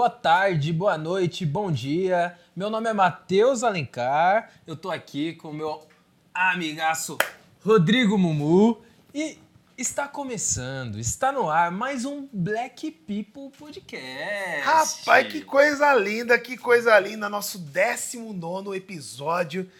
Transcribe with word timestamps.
boa 0.00 0.08
tarde, 0.08 0.72
boa 0.72 0.96
noite, 0.96 1.44
bom 1.44 1.70
dia. 1.70 2.34
Meu 2.56 2.70
nome 2.70 2.88
é 2.88 2.92
Matheus 2.94 3.62
Alencar. 3.62 4.50
Eu 4.66 4.74
tô 4.74 4.90
aqui 4.90 5.34
com 5.34 5.50
o 5.50 5.52
meu 5.52 5.86
amigaço 6.32 7.18
Rodrigo 7.62 8.16
Mumu 8.16 8.80
e 9.12 9.36
está 9.76 10.08
começando, 10.08 10.98
está 10.98 11.30
no 11.30 11.50
ar 11.50 11.70
mais 11.70 12.06
um 12.06 12.26
Black 12.32 12.90
People 12.90 13.50
Podcast. 13.58 14.62
Rapaz, 14.64 15.30
que 15.30 15.42
coisa 15.42 15.92
linda, 15.92 16.38
que 16.38 16.56
coisa 16.56 16.98
linda, 16.98 17.28
nosso 17.28 17.58
19 17.58 18.74
episódio. 18.74 19.70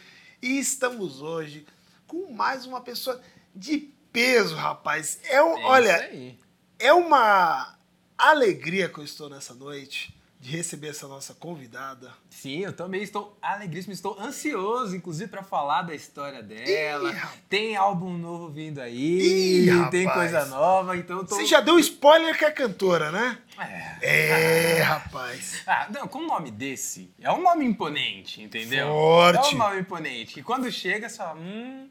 E 0.43 0.59
estamos 0.59 1.23
hoje 1.23 1.65
com 2.07 2.31
mais 2.31 2.67
uma 2.67 2.83
pessoa 2.83 3.19
de 3.57 3.89
peso, 4.13 4.55
rapaz. 4.55 5.19
É, 5.25 5.43
um, 5.43 5.57
É 5.57 5.65
olha, 5.65 6.37
é 6.79 6.93
uma 6.93 7.80
alegria 8.29 8.89
que 8.89 8.99
eu 8.99 9.05
estou 9.05 9.29
nessa 9.31 9.55
noite 9.55 10.15
de 10.41 10.57
receber 10.57 10.89
essa 10.89 11.07
nossa 11.07 11.35
convidada. 11.35 12.11
Sim, 12.31 12.61
eu 12.61 12.73
também 12.73 13.03
estou 13.03 13.37
alegríssimo, 13.43 13.93
estou 13.93 14.19
ansioso, 14.19 14.97
inclusive, 14.97 15.31
para 15.31 15.43
falar 15.43 15.83
da 15.83 15.95
história 15.95 16.43
dela. 16.43 17.13
Ih, 17.13 17.39
tem 17.47 17.77
álbum 17.77 18.17
novo 18.17 18.49
vindo 18.49 18.81
aí, 18.81 19.67
Ih, 19.69 19.91
tem 19.91 20.07
rapaz. 20.07 20.33
coisa 20.33 20.47
nova, 20.47 20.97
então 20.97 21.19
eu 21.19 21.27
tô. 21.27 21.37
Você 21.37 21.45
já 21.45 21.61
deu 21.61 21.79
spoiler 21.79 22.39
que 22.39 22.45
é 22.47 22.51
cantora, 22.51 23.13
né? 23.13 23.39
É. 23.59 24.79
É, 24.79 24.83
rapaz. 24.83 25.63
Ah, 25.67 25.89
não, 25.93 26.09
com 26.09 26.21
um 26.21 26.27
nome 26.27 26.51
desse, 26.51 27.13
é 27.21 27.31
um 27.31 27.43
nome 27.43 27.67
imponente, 27.67 28.41
entendeu? 28.43 28.87
Forte. 28.87 29.53
É 29.53 29.57
um 29.57 29.59
nome 29.59 29.81
imponente. 29.81 30.33
Que 30.33 30.43
quando 30.43 30.73
chega, 30.73 31.11
fala, 31.11 31.39
hum, 31.39 31.87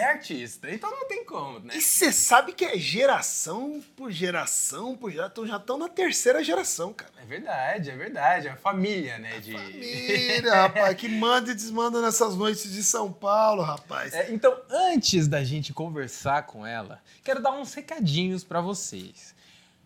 é 0.00 0.10
artista. 0.10 0.70
Então 0.70 0.90
não 0.90 1.06
tem 1.06 1.24
como, 1.24 1.60
né? 1.60 1.74
E 1.76 1.80
você 1.80 2.12
sabe 2.12 2.52
que 2.52 2.64
é 2.64 2.76
geração 2.78 3.82
por 3.96 4.10
geração 4.10 4.96
por 4.96 5.10
geração. 5.10 5.46
Já 5.46 5.56
estão 5.56 5.78
na 5.78 5.88
terceira 5.88 6.42
geração, 6.42 6.92
cara. 6.92 7.12
É 7.22 7.24
verdade, 7.24 7.90
é 7.90 7.96
verdade. 7.96 8.48
É 8.48 8.50
a 8.50 8.56
família, 8.56 9.18
né? 9.18 9.38
De... 9.40 9.52
Família, 9.52 10.54
rapaz, 10.62 10.96
que 10.96 11.08
manda 11.08 11.50
e 11.50 11.54
desmanda 11.54 12.00
nessas 12.00 12.36
noites 12.36 12.70
de 12.70 12.82
São 12.82 13.12
Paulo, 13.12 13.62
rapaz. 13.62 14.12
É, 14.14 14.32
então, 14.32 14.56
antes 14.70 15.28
da 15.28 15.44
gente 15.44 15.72
conversar 15.72 16.46
com 16.46 16.66
ela, 16.66 17.00
quero 17.22 17.42
dar 17.42 17.52
uns 17.52 17.74
recadinhos 17.74 18.44
pra 18.44 18.60
vocês. 18.60 19.34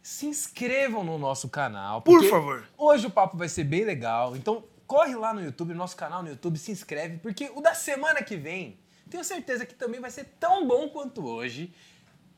Se 0.03 0.27
inscrevam 0.27 1.03
no 1.03 1.19
nosso 1.19 1.49
canal. 1.49 2.03
Por 2.03 2.23
favor. 2.25 2.69
Hoje 2.77 3.07
o 3.07 3.11
papo 3.11 3.37
vai 3.37 3.49
ser 3.49 3.65
bem 3.65 3.85
legal. 3.85 4.37
Então, 4.37 4.65
corre 4.87 5.15
lá 5.17 5.33
no 5.33 5.43
YouTube, 5.43 5.71
no 5.71 5.79
nosso 5.79 5.97
canal 5.97 6.23
no 6.23 6.29
YouTube, 6.29 6.59
se 6.59 6.71
inscreve, 6.71 7.19
porque 7.19 7.51
o 7.55 7.61
da 7.61 7.75
semana 7.75 8.23
que 8.23 8.37
vem, 8.37 8.79
tenho 9.11 9.25
certeza 9.25 9.67
que 9.67 9.75
também 9.75 10.01
vai 10.01 10.11
ser 10.11 10.25
tão 10.39 10.67
bom 10.67 10.89
quanto 10.89 11.27
hoje. 11.27 11.73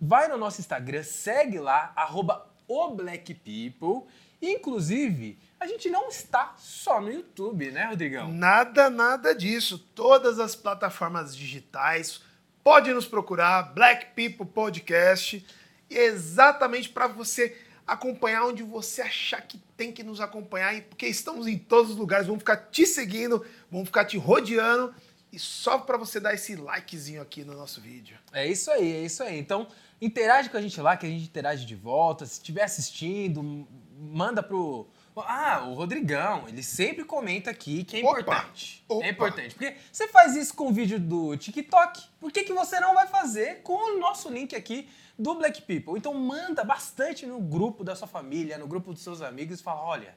Vai 0.01 0.29
no 0.29 0.37
nosso 0.37 0.61
Instagram, 0.61 1.03
segue 1.03 1.59
lá, 1.59 1.93
arroba 1.97 2.47
o 2.69 2.91
Black 2.91 3.35
People. 3.35 4.11
Inclusive, 4.41 5.39
a 5.59 5.67
gente 5.67 5.89
não 5.89 6.09
está 6.09 6.55
só 6.59 7.01
no 7.01 7.11
YouTube, 7.11 7.71
né, 7.71 7.87
Rodrigão? 7.87 8.31
Nada, 8.31 8.91
nada 8.91 9.35
disso. 9.35 9.79
Todas 9.95 10.39
as 10.39 10.55
plataformas 10.55 11.35
digitais 11.35 12.21
pode 12.63 12.93
nos 12.93 13.07
procurar, 13.07 13.75
Black 13.75 14.07
People 14.15 14.45
Podcast, 14.53 15.45
exatamente 15.89 16.89
para 16.89 17.07
você 17.07 17.57
acompanhar 17.87 18.45
onde 18.45 18.63
você 18.65 19.03
achar 19.03 19.41
que 19.41 19.59
tem 19.77 19.93
que 19.93 20.03
nos 20.03 20.21
acompanhar, 20.21 20.83
porque 20.83 21.07
estamos 21.07 21.47
em 21.47 21.57
todos 21.57 21.93
os 21.93 21.97
lugares, 21.97 22.27
vamos 22.27 22.41
ficar 22.41 22.57
te 22.57 22.85
seguindo, 22.85 23.47
vamos 23.71 23.87
ficar 23.87 24.05
te 24.05 24.19
rodeando, 24.19 24.93
e 25.33 25.39
só 25.39 25.79
para 25.79 25.97
você 25.97 26.19
dar 26.21 26.35
esse 26.35 26.55
likezinho 26.57 27.21
aqui 27.21 27.45
no 27.45 27.55
nosso 27.55 27.81
vídeo. 27.81 28.17
É 28.33 28.47
isso 28.47 28.71
aí, 28.71 28.93
é 28.93 29.01
isso 29.03 29.23
aí. 29.23 29.39
Então, 29.39 29.67
interage 30.01 30.49
com 30.49 30.57
a 30.57 30.63
gente 30.63 30.81
lá, 30.81 30.97
que 30.97 31.07
a 31.07 31.09
gente 31.09 31.25
interage 31.25 31.67
de 31.67 31.75
volta. 31.75 32.25
Se 32.25 32.35
estiver 32.35 32.63
assistindo, 32.63 33.67
manda 33.99 34.43
pro. 34.43 34.87
Ah, 35.17 35.65
o 35.67 35.73
Rodrigão, 35.73 36.47
ele 36.47 36.63
sempre 36.63 37.03
comenta 37.03 37.51
aqui 37.51 37.85
que 37.85 37.97
é 37.97 38.05
Opa, 38.05 38.21
importante. 38.21 38.85
opa. 38.87 39.07
É 39.07 39.11
importante. 39.11 39.55
Porque 39.55 39.75
você 39.91 40.09
faz 40.09 40.37
isso 40.37 40.53
com 40.55 40.69
o 40.69 40.73
vídeo 40.73 41.01
do 41.01 41.35
TikTok, 41.39 42.03
por 42.21 42.31
que, 42.31 42.45
que 42.45 42.53
você 42.53 42.79
não 42.81 42.95
vai 42.95 43.07
fazer 43.07 43.63
com 43.63 43.97
o 43.97 43.99
nosso 43.99 44.29
link 44.29 44.55
aqui 44.55 44.87
do 45.19 45.35
Black 45.35 45.63
People? 45.63 45.97
Então 45.97 46.13
manda 46.13 46.63
bastante 46.63 47.25
no 47.25 47.41
grupo 47.41 47.83
da 47.83 47.97
sua 47.97 48.07
família, 48.07 48.59
no 48.59 48.67
grupo 48.67 48.93
dos 48.93 49.03
seus 49.03 49.23
amigos 49.23 49.59
e 49.59 49.63
fala: 49.63 49.81
olha, 49.83 50.15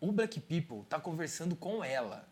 o 0.00 0.10
Black 0.10 0.40
People 0.40 0.84
tá 0.88 0.98
conversando 0.98 1.54
com 1.54 1.84
ela. 1.84 2.28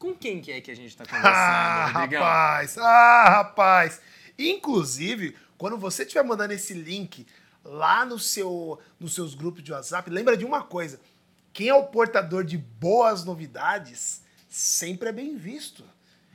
Com 0.00 0.14
quem 0.14 0.40
que 0.40 0.50
é 0.50 0.60
que 0.60 0.70
a 0.70 0.74
gente 0.74 0.96
tá 0.96 1.04
conversando, 1.06 1.28
Ah, 1.32 1.86
Rodrigão? 1.92 2.22
rapaz! 2.22 2.78
Ah, 2.78 3.24
rapaz! 3.28 4.00
Inclusive, 4.38 5.36
quando 5.58 5.76
você 5.76 6.02
estiver 6.02 6.24
mandando 6.24 6.54
esse 6.54 6.74
link 6.74 7.26
lá 7.62 8.04
no 8.06 8.18
seu, 8.18 8.80
nos 8.98 9.14
seus 9.14 9.34
grupos 9.34 9.62
de 9.62 9.70
WhatsApp, 9.70 10.08
lembra 10.10 10.36
de 10.36 10.44
uma 10.44 10.62
coisa: 10.64 10.98
quem 11.52 11.68
é 11.68 11.74
o 11.74 11.84
portador 11.84 12.42
de 12.42 12.56
boas 12.58 13.24
novidades 13.24 14.22
sempre 14.48 15.10
é 15.10 15.12
bem 15.12 15.36
visto. 15.36 15.84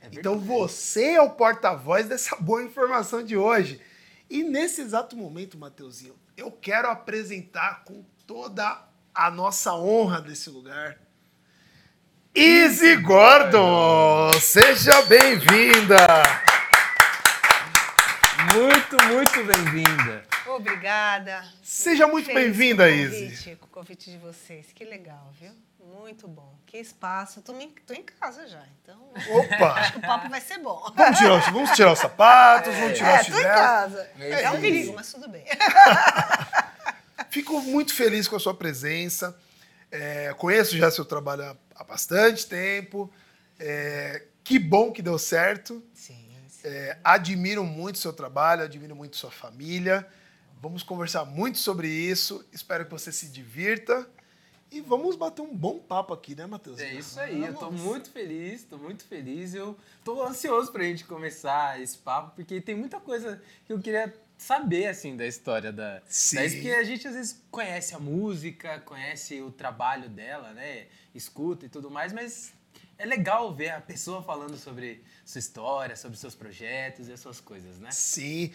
É 0.00 0.08
então 0.12 0.38
você 0.38 1.14
é 1.14 1.20
o 1.20 1.30
porta-voz 1.30 2.06
dessa 2.08 2.36
boa 2.40 2.62
informação 2.62 3.22
de 3.22 3.36
hoje. 3.36 3.80
E 4.30 4.42
nesse 4.44 4.80
exato 4.80 5.16
momento, 5.16 5.58
Mateuzinho, 5.58 6.14
eu 6.36 6.50
quero 6.52 6.88
apresentar 6.88 7.82
com 7.84 8.04
toda 8.26 8.84
a 9.14 9.30
nossa 9.30 9.74
honra 9.74 10.20
desse 10.20 10.50
lugar. 10.50 10.98
Easy 12.36 12.96
Gordon! 12.96 14.30
Seja 14.40 15.00
bem-vinda! 15.02 16.06
Muito, 18.54 18.96
muito 19.06 19.44
bem-vinda. 19.44 20.22
Obrigada. 20.46 21.44
Seja 21.62 22.06
muito 22.06 22.32
bem-vinda, 22.32 22.88
Izzy. 22.90 23.22
convite, 23.24 23.56
Com 23.60 23.66
o 23.66 23.68
convite 23.70 24.10
de 24.10 24.18
vocês. 24.18 24.66
Que 24.74 24.84
legal, 24.84 25.32
viu? 25.40 25.50
Muito 25.98 26.28
bom. 26.28 26.54
Que 26.66 26.76
espaço. 26.78 27.40
Tô, 27.40 27.52
em- 27.58 27.74
tô 27.86 27.94
em 27.94 28.02
casa 28.02 28.46
já, 28.46 28.62
então 28.82 28.98
Opa! 29.30 29.92
o 29.96 30.00
papo 30.00 30.28
vai 30.28 30.40
ser 30.40 30.58
bom. 30.58 30.92
Vamos 30.94 31.18
tirar, 31.18 31.34
os- 31.38 31.46
vamos 31.46 31.70
tirar 31.70 31.92
os 31.92 31.98
sapatos, 31.98 32.74
vamos 32.74 32.96
tirar 32.98 33.16
É, 33.16 33.20
os 33.22 33.26
tô 33.26 33.32
em 33.32 33.36
chinelos. 33.36 33.56
casa. 33.60 34.10
É 34.20 34.42
É, 34.42 34.50
um 34.50 34.60
perigo, 34.60 34.92
mas 34.94 35.10
tudo 35.10 35.28
bem. 35.28 35.44
Fico 37.30 37.60
muito 37.62 37.94
feliz 37.94 38.28
com 38.28 38.36
a 38.36 38.40
sua 38.40 38.54
presença. 38.54 39.34
É, 39.98 40.34
conheço 40.34 40.76
já 40.76 40.90
seu 40.90 41.04
trabalho 41.04 41.42
há, 41.42 41.56
há 41.74 41.84
bastante 41.84 42.46
tempo. 42.46 43.10
É, 43.58 44.26
que 44.44 44.58
bom 44.58 44.92
que 44.92 45.00
deu 45.00 45.18
certo. 45.18 45.82
Sim, 45.94 46.28
sim. 46.48 46.68
É, 46.68 46.98
admiro 47.02 47.64
muito 47.64 47.98
seu 47.98 48.12
trabalho, 48.12 48.62
admiro 48.62 48.94
muito 48.94 49.16
sua 49.16 49.30
família. 49.30 50.06
Vamos 50.60 50.82
conversar 50.82 51.24
muito 51.24 51.58
sobre 51.58 51.88
isso. 51.88 52.44
Espero 52.52 52.84
que 52.84 52.90
você 52.90 53.10
se 53.10 53.28
divirta. 53.28 54.06
E 54.70 54.80
vamos 54.80 55.16
bater 55.16 55.42
um 55.42 55.56
bom 55.56 55.78
papo 55.78 56.12
aqui, 56.12 56.34
né, 56.34 56.44
Matheus? 56.44 56.78
É 56.80 56.92
isso 56.92 57.20
aí, 57.20 57.40
eu 57.40 57.54
tô 57.54 57.66
Vamos. 57.66 57.80
muito 57.80 58.10
feliz, 58.10 58.64
tô 58.64 58.76
muito 58.76 59.04
feliz. 59.04 59.54
Eu 59.54 59.76
tô 60.04 60.22
ansioso 60.22 60.72
pra 60.72 60.82
gente 60.82 61.04
começar 61.04 61.80
esse 61.80 61.96
papo, 61.96 62.34
porque 62.34 62.60
tem 62.60 62.74
muita 62.74 62.98
coisa 62.98 63.40
que 63.64 63.72
eu 63.72 63.78
queria 63.78 64.12
saber, 64.36 64.86
assim, 64.86 65.16
da 65.16 65.26
história 65.26 65.72
da... 65.72 66.02
Sim. 66.08 66.36
da 66.36 66.42
porque 66.42 66.70
a 66.70 66.84
gente, 66.84 67.06
às 67.08 67.14
vezes, 67.14 67.44
conhece 67.50 67.94
a 67.94 67.98
música, 67.98 68.80
conhece 68.80 69.40
o 69.40 69.50
trabalho 69.50 70.08
dela, 70.08 70.52
né? 70.52 70.86
Escuta 71.14 71.66
e 71.66 71.68
tudo 71.68 71.90
mais, 71.90 72.12
mas 72.12 72.52
é 72.98 73.04
legal 73.04 73.54
ver 73.54 73.70
a 73.70 73.80
pessoa 73.80 74.22
falando 74.22 74.56
sobre 74.56 75.02
sua 75.24 75.38
história, 75.38 75.96
sobre 75.96 76.16
seus 76.16 76.34
projetos 76.34 77.08
e 77.08 77.12
as 77.12 77.20
suas 77.20 77.40
coisas, 77.40 77.78
né? 77.78 77.90
Sim. 77.90 78.52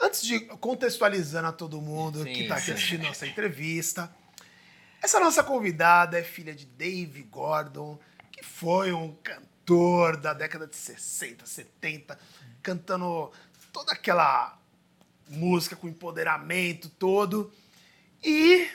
Antes 0.00 0.22
de 0.22 0.40
contextualizando 0.40 1.48
a 1.48 1.52
todo 1.52 1.80
mundo 1.80 2.22
Sim, 2.22 2.32
que 2.32 2.42
está 2.42 2.56
assistindo 2.56 3.04
nossa 3.04 3.26
entrevista, 3.26 4.14
essa 5.02 5.18
nossa 5.18 5.42
convidada 5.42 6.18
é 6.18 6.22
filha 6.22 6.54
de 6.54 6.66
Dave 6.66 7.22
Gordon, 7.22 7.98
que 8.30 8.44
foi 8.44 8.92
um 8.92 9.14
cantor 9.14 10.16
da 10.16 10.34
década 10.34 10.66
de 10.66 10.76
60, 10.76 11.46
70, 11.46 12.18
cantando 12.62 13.32
toda 13.72 13.92
aquela 13.92 14.55
música 15.28 15.74
com 15.76 15.88
empoderamento 15.88 16.88
todo. 16.88 17.52
E 18.22 18.68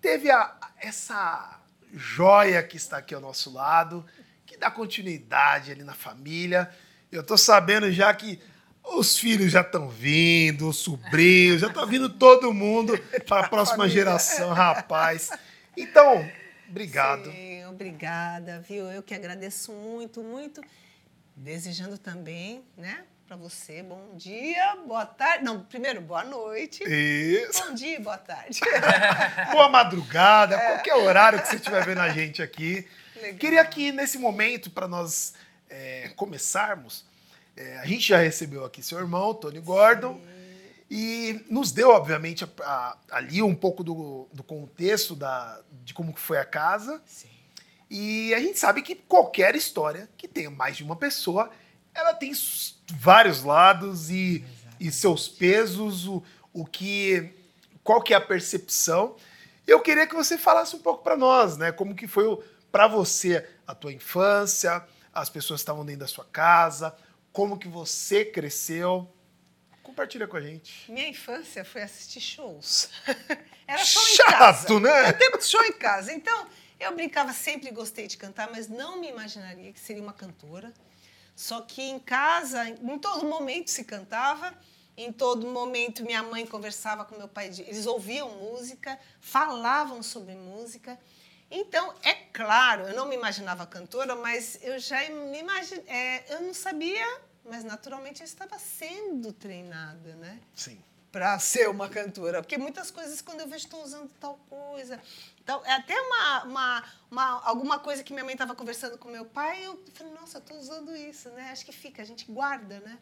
teve 0.00 0.30
a- 0.30 0.56
essa 0.78 1.60
joia 1.92 2.62
que 2.62 2.76
está 2.76 2.98
aqui 2.98 3.14
ao 3.14 3.20
nosso 3.20 3.52
lado, 3.52 4.04
que 4.44 4.56
dá 4.56 4.70
continuidade 4.70 5.70
ali 5.72 5.82
na 5.84 5.94
família. 5.94 6.70
Eu 7.10 7.22
tô 7.22 7.36
sabendo 7.36 7.90
já 7.90 8.12
que 8.14 8.40
os 8.84 9.18
filhos 9.18 9.50
já 9.50 9.62
estão 9.62 9.88
vindo, 9.88 10.68
os 10.68 10.76
sobrinhos, 10.78 11.60
já 11.60 11.72
tá 11.72 11.84
vindo 11.84 12.08
todo 12.08 12.52
mundo 12.52 12.96
para 13.26 13.46
a 13.46 13.48
próxima 13.48 13.78
Família. 13.78 13.94
geração, 14.04 14.52
rapaz. 14.52 15.30
Então, 15.76 16.28
obrigado. 16.68 17.30
Sim, 17.30 17.64
obrigada, 17.66 18.60
viu? 18.60 18.84
Eu 18.86 19.02
que 19.02 19.14
agradeço 19.14 19.72
muito, 19.72 20.22
muito. 20.22 20.60
Desejando 21.34 21.98
também, 21.98 22.62
né, 22.76 23.04
para 23.26 23.36
você, 23.36 23.82
bom 23.82 24.14
dia, 24.14 24.76
boa 24.86 25.04
tarde. 25.04 25.44
Não, 25.44 25.60
primeiro, 25.60 26.00
boa 26.00 26.22
noite. 26.22 26.84
Isso. 26.84 27.64
Bom 27.66 27.74
dia, 27.74 27.98
boa 28.00 28.16
tarde. 28.18 28.60
Boa 29.50 29.68
madrugada, 29.68 30.56
qualquer 30.58 30.94
horário 30.94 31.40
que 31.42 31.48
você 31.48 31.56
estiver 31.56 31.84
vendo 31.84 32.00
a 32.00 32.08
gente 32.10 32.40
aqui. 32.42 32.86
Legal. 33.16 33.38
Queria 33.38 33.64
que 33.64 33.90
nesse 33.90 34.18
momento, 34.18 34.70
para 34.70 34.86
nós 34.86 35.34
é, 35.68 36.10
começarmos, 36.14 37.04
é, 37.56 37.78
a 37.78 37.86
gente 37.86 38.06
já 38.06 38.18
recebeu 38.18 38.64
aqui 38.64 38.82
seu 38.82 38.98
irmão, 38.98 39.34
Tony 39.34 39.60
Gordon, 39.60 40.20
E 40.88 41.44
nos 41.50 41.72
deu, 41.72 41.90
obviamente, 41.90 42.44
a- 42.44 42.48
a- 42.62 42.96
ali 43.10 43.42
um 43.42 43.56
pouco 43.56 43.82
do, 43.82 44.28
do 44.32 44.44
contexto 44.44 45.16
da, 45.16 45.60
de 45.84 45.92
como 45.92 46.14
foi 46.14 46.38
a 46.38 46.44
casa. 46.44 47.02
Sim. 47.04 47.26
E 47.90 48.32
a 48.32 48.38
gente 48.38 48.56
sabe 48.56 48.82
que 48.82 48.94
qualquer 48.94 49.56
história 49.56 50.08
que 50.16 50.28
tenha 50.28 50.48
mais 50.48 50.76
de 50.76 50.84
uma 50.84 50.94
pessoa, 50.94 51.50
ela 51.96 52.14
tem 52.14 52.32
vários 52.92 53.42
lados 53.42 54.10
e, 54.10 54.44
e 54.78 54.92
seus 54.92 55.28
pesos, 55.28 56.06
o, 56.06 56.22
o 56.52 56.64
que, 56.64 57.34
qual 57.82 58.02
que 58.02 58.12
é 58.12 58.16
a 58.16 58.20
percepção. 58.20 59.16
Eu 59.66 59.80
queria 59.80 60.06
que 60.06 60.14
você 60.14 60.38
falasse 60.38 60.76
um 60.76 60.78
pouco 60.78 61.02
para 61.02 61.16
nós, 61.16 61.56
né? 61.56 61.72
Como 61.72 61.94
que 61.94 62.06
foi 62.06 62.24
para 62.70 62.86
você 62.86 63.48
a 63.66 63.74
tua 63.74 63.92
infância, 63.92 64.86
as 65.12 65.28
pessoas 65.28 65.60
que 65.60 65.62
estavam 65.62 65.84
dentro 65.84 66.00
da 66.00 66.06
sua 66.06 66.24
casa, 66.24 66.94
como 67.32 67.58
que 67.58 67.66
você 67.66 68.24
cresceu. 68.24 69.10
Compartilha 69.82 70.28
com 70.28 70.36
a 70.36 70.40
gente. 70.40 70.90
Minha 70.92 71.08
infância 71.08 71.64
foi 71.64 71.82
assistir 71.82 72.20
shows. 72.20 72.90
Era 73.66 73.84
show 73.84 74.02
em 74.02 74.16
casa. 74.16 74.60
Chato, 74.60 74.80
né? 74.80 75.08
É 75.08 75.12
tempo 75.12 75.38
de 75.38 75.44
show 75.44 75.64
em 75.64 75.72
casa. 75.72 76.12
Então, 76.12 76.46
eu 76.78 76.94
brincava, 76.94 77.32
sempre 77.32 77.70
gostei 77.70 78.06
de 78.06 78.16
cantar, 78.16 78.50
mas 78.50 78.68
não 78.68 79.00
me 79.00 79.08
imaginaria 79.08 79.72
que 79.72 79.80
seria 79.80 80.02
uma 80.02 80.12
cantora. 80.12 80.72
Só 81.36 81.60
que 81.60 81.82
em 81.82 81.98
casa, 81.98 82.66
em 82.66 82.98
todo 82.98 83.26
momento 83.26 83.70
se 83.70 83.84
cantava, 83.84 84.54
em 84.96 85.12
todo 85.12 85.46
momento 85.46 86.02
minha 86.02 86.22
mãe 86.22 86.46
conversava 86.46 87.04
com 87.04 87.14
meu 87.14 87.28
pai, 87.28 87.48
eles 87.58 87.84
ouviam 87.84 88.30
música, 88.30 88.98
falavam 89.20 90.02
sobre 90.02 90.34
música. 90.34 90.98
Então, 91.50 91.94
é 92.02 92.14
claro, 92.14 92.88
eu 92.88 92.96
não 92.96 93.06
me 93.06 93.14
imaginava 93.14 93.66
cantora, 93.66 94.16
mas 94.16 94.58
eu 94.62 94.78
já 94.78 95.08
me 95.10 95.38
imagine, 95.38 95.82
é, 95.86 96.34
eu 96.34 96.40
não 96.40 96.54
sabia, 96.54 97.20
mas 97.44 97.62
naturalmente 97.62 98.22
eu 98.22 98.24
estava 98.24 98.58
sendo 98.58 99.30
treinada, 99.30 100.16
né? 100.16 100.40
Sim. 100.54 100.82
Para 101.16 101.38
ser 101.38 101.66
uma 101.70 101.88
cantora. 101.88 102.42
Porque 102.42 102.58
muitas 102.58 102.90
coisas, 102.90 103.22
quando 103.22 103.40
eu 103.40 103.46
vejo, 103.48 103.64
estou 103.64 103.82
usando 103.82 104.10
tal 104.20 104.38
coisa. 104.50 105.00
Então, 105.42 105.62
é 105.64 105.72
até 105.72 105.98
uma, 105.98 106.44
uma, 106.44 106.84
uma- 107.10 107.42
alguma 107.42 107.78
coisa 107.78 108.02
que 108.04 108.12
minha 108.12 108.22
mãe 108.22 108.34
estava 108.34 108.54
conversando 108.54 108.98
com 108.98 109.08
meu 109.08 109.24
pai, 109.24 109.64
eu 109.64 109.82
falei, 109.94 110.12
nossa, 110.12 110.36
estou 110.36 110.58
usando 110.58 110.94
isso, 110.94 111.30
né? 111.30 111.48
Acho 111.50 111.64
que 111.64 111.72
fica, 111.72 112.02
a 112.02 112.04
gente 112.04 112.26
guarda, 112.30 112.80
né? 112.80 112.98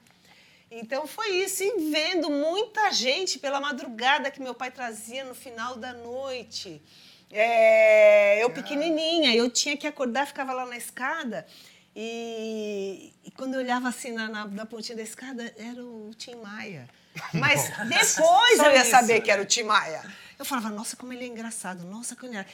Então 0.70 1.08
foi 1.08 1.28
isso, 1.30 1.64
e 1.64 1.90
vendo 1.90 2.30
muita 2.30 2.92
gente 2.92 3.36
pela 3.40 3.60
madrugada 3.60 4.30
que 4.30 4.40
meu 4.40 4.54
pai 4.54 4.70
trazia 4.70 5.24
no 5.24 5.34
final 5.34 5.74
da 5.74 5.92
noite. 5.92 6.80
É, 7.32 8.40
eu 8.44 8.50
pequenininha, 8.50 9.34
eu 9.34 9.50
tinha 9.50 9.76
que 9.76 9.88
acordar, 9.88 10.24
ficava 10.24 10.52
lá 10.52 10.64
na 10.66 10.76
escada. 10.76 11.44
E, 11.96 13.12
e 13.24 13.30
quando 13.32 13.54
eu 13.54 13.60
olhava 13.60 13.88
assim 13.88 14.12
na, 14.12 14.28
na, 14.28 14.46
na 14.46 14.64
pontinha 14.66 14.94
da 14.94 15.02
escada, 15.02 15.52
era 15.58 15.84
o 15.84 16.12
Tim 16.16 16.36
Maia. 16.36 16.88
Mas 17.32 17.70
depois 17.88 18.56
Só 18.56 18.66
eu 18.66 18.72
ia 18.72 18.82
isso, 18.82 18.90
saber 18.90 19.20
que 19.20 19.30
era 19.30 19.40
o 19.40 19.44
Tim 19.44 19.62
Maia. 19.64 20.02
Eu 20.38 20.44
falava, 20.44 20.68
nossa, 20.68 20.96
como 20.96 21.12
ele 21.12 21.24
é 21.24 21.28
engraçado, 21.28 21.84
nossa, 21.84 22.16
que, 22.16 22.26
ele 22.26 22.36
é- 22.36 22.44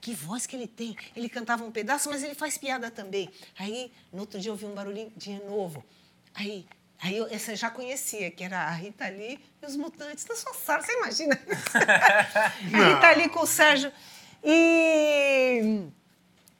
que 0.00 0.12
voz 0.14 0.44
que 0.44 0.56
ele 0.56 0.66
tem. 0.66 0.96
Ele 1.14 1.28
cantava 1.28 1.62
um 1.64 1.70
pedaço, 1.70 2.10
mas 2.10 2.22
ele 2.22 2.34
faz 2.34 2.58
piada 2.58 2.90
também. 2.90 3.30
Aí, 3.58 3.92
no 4.12 4.20
outro 4.20 4.40
dia, 4.40 4.48
eu 4.50 4.54
ouvi 4.54 4.64
um 4.66 4.74
barulhinho 4.74 5.12
de 5.16 5.34
novo. 5.44 5.84
Aí, 6.34 6.66
aí 7.00 7.16
eu, 7.16 7.28
essa 7.30 7.52
eu 7.52 7.56
já 7.56 7.70
conhecia, 7.70 8.30
que 8.30 8.42
era 8.42 8.58
a 8.64 8.70
Rita 8.72 9.08
Lee 9.08 9.38
e 9.62 9.66
os 9.66 9.76
Mutantes 9.76 10.24
da 10.24 10.34
sua 10.34 10.52
sala. 10.54 10.82
Você 10.82 10.92
imagina 10.98 11.40
isso? 11.46 11.78
a 12.74 12.88
Rita 12.94 13.10
Lee 13.12 13.28
com 13.28 13.40
o 13.40 13.46
Sérgio. 13.46 13.92
E 14.44 15.86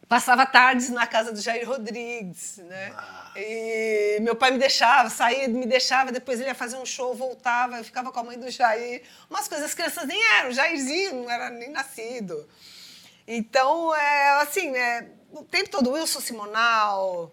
passava 0.08 0.46
tardes 0.46 0.88
na 0.88 1.06
casa 1.06 1.32
do 1.32 1.40
Jair 1.40 1.68
Rodrigues, 1.68 2.56
né? 2.58 2.94
E 3.36 4.18
meu 4.20 4.34
pai 4.34 4.50
me 4.50 4.58
deixava, 4.58 5.10
saía, 5.10 5.46
me 5.48 5.66
deixava, 5.66 6.10
depois 6.10 6.40
ele 6.40 6.48
ia 6.48 6.54
fazer 6.54 6.76
um 6.76 6.86
show, 6.86 7.14
voltava, 7.14 7.76
eu 7.76 7.84
ficava 7.84 8.10
com 8.10 8.18
a 8.18 8.24
mãe 8.24 8.38
do 8.38 8.50
Jair. 8.50 9.02
Umas 9.28 9.46
coisas, 9.46 9.66
as 9.66 9.74
crianças 9.74 10.06
nem 10.06 10.20
eram, 10.38 10.50
o 10.50 10.52
Jairzinho 10.52 11.22
não 11.22 11.30
era 11.30 11.50
nem 11.50 11.70
nascido. 11.70 12.48
Então, 13.26 13.94
é 13.94 14.40
assim, 14.40 14.70
né? 14.70 15.08
O 15.30 15.44
tempo 15.44 15.68
todo, 15.68 15.92
Wilson 15.92 16.20
Simonal, 16.20 17.30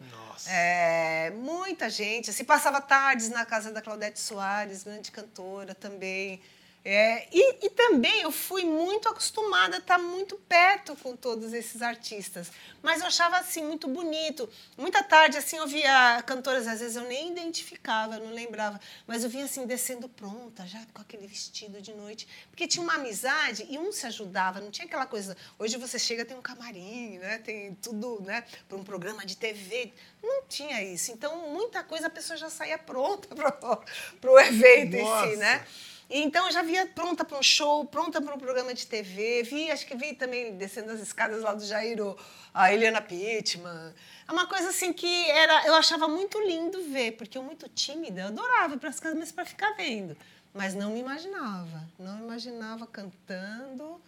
é, 0.48 1.31
muita 1.31 1.89
gente. 1.89 2.33
Se 2.33 2.44
passava 2.44 2.81
tardes 2.81 3.30
na 3.30 3.45
casa 3.45 3.72
da 3.72 3.81
Claudete 3.81 4.19
Soares, 4.19 4.83
grande 4.83 5.12
cantora 5.12 5.74
também. 5.74 6.42
É, 6.88 7.28
e, 7.32 7.66
e 7.66 7.70
também 7.72 8.22
eu 8.22 8.32
fui 8.32 8.64
muito 8.64 9.10
acostumada 9.10 9.78
a 9.78 9.80
estar 9.80 9.98
muito 9.98 10.36
perto 10.48 10.96
com 10.98 11.16
todos 11.16 11.52
esses 11.52 11.82
artistas. 11.82 12.52
Mas 12.84 13.02
eu 13.02 13.08
achava 13.08 13.40
assim 13.40 13.66
muito 13.66 13.88
bonito. 13.88 14.48
Muita 14.78 15.02
tarde 15.02 15.36
assim 15.36 15.58
eu 15.58 15.66
via 15.66 16.22
cantoras, 16.28 16.68
às 16.68 16.82
vezes 16.82 16.96
eu 16.96 17.04
nem 17.06 17.32
identificava, 17.32 18.20
não 18.20 18.32
lembrava, 18.32 18.80
mas 19.08 19.24
eu 19.24 19.32
vinha 19.32 19.46
assim 19.46 19.66
descendo 19.66 20.08
pronta, 20.08 20.68
já 20.68 20.80
com 20.94 21.02
aquele 21.02 21.26
vestido 21.26 21.82
de 21.82 21.92
noite, 21.92 22.28
porque 22.52 22.68
tinha 22.68 22.84
uma 22.84 22.94
amizade 22.94 23.66
e 23.68 23.80
um 23.80 23.92
se 23.92 24.06
ajudava, 24.06 24.62
não 24.62 24.70
tinha 24.70 24.86
aquela 24.86 25.08
coisa. 25.08 25.36
Hoje 25.58 25.78
você 25.78 25.98
chega 25.98 26.24
tem 26.24 26.38
um 26.38 26.42
camarim, 26.42 27.18
né? 27.18 27.40
Tem 27.40 27.74
tudo, 27.82 28.22
né, 28.22 28.44
para 28.70 28.78
um 28.78 28.84
programa 28.84 29.26
de 29.26 29.36
TV. 29.36 29.92
Não 30.22 30.44
tinha 30.44 30.84
isso. 30.84 31.12
Então 31.12 31.50
muita 31.50 31.84
coisa 31.84 32.06
a 32.06 32.12
pessoa 32.12 32.38
já 32.38 32.52
saía 32.52 32.78
pronta 32.78 33.28
para 33.34 34.32
o 34.32 34.40
evento 34.40 34.98
em 34.98 35.04
Nossa. 35.04 35.32
si, 35.32 35.38
né? 35.38 35.66
Então 36.10 36.46
eu 36.46 36.52
já 36.52 36.62
via 36.62 36.86
pronta 36.86 37.25
para 37.25 37.38
um 37.38 37.44
show, 37.44 37.86
pronta 37.86 38.22
para 38.22 38.34
um 38.34 38.38
programa 38.38 38.74
de 38.74 38.86
TV. 38.86 39.44
Vi, 39.44 39.72
acho 39.72 39.86
que 39.86 39.96
vi 39.96 40.13
também 40.13 40.56
descendo 40.56 40.92
as 40.92 41.00
escadas 41.00 41.42
lá 41.42 41.54
do 41.54 41.66
Jairo, 41.66 42.16
a 42.54 42.72
Eliana 42.72 43.02
Pittman. 43.02 43.94
É 44.28 44.31
uma 44.31 44.48
coisa 44.48 44.69
assim 44.69 44.94
que 44.94 45.30
era, 45.30 45.66
eu 45.68 45.75
achava 45.75 46.07
muito 46.07 46.40
lindo 46.40 46.81
ver, 46.92 47.13
porque 47.13 47.38
eu 47.38 47.44
muito 47.44 47.68
tímida, 47.69 48.22
eu 48.22 48.28
adorava 48.28 48.75
ir 48.75 48.78
para 48.78 48.90
as 48.90 49.00
casas, 49.00 49.18
mas 49.18 49.31
para 49.31 49.46
ficar 49.46 49.72
vendo. 49.74 50.16
Mas 50.54 50.74
não 50.74 50.92
me 50.92 51.00
imaginava, 51.00 51.84
não 52.00 52.16
me 52.16 52.24
imaginava 52.24 52.88
cantando. 52.88 54.00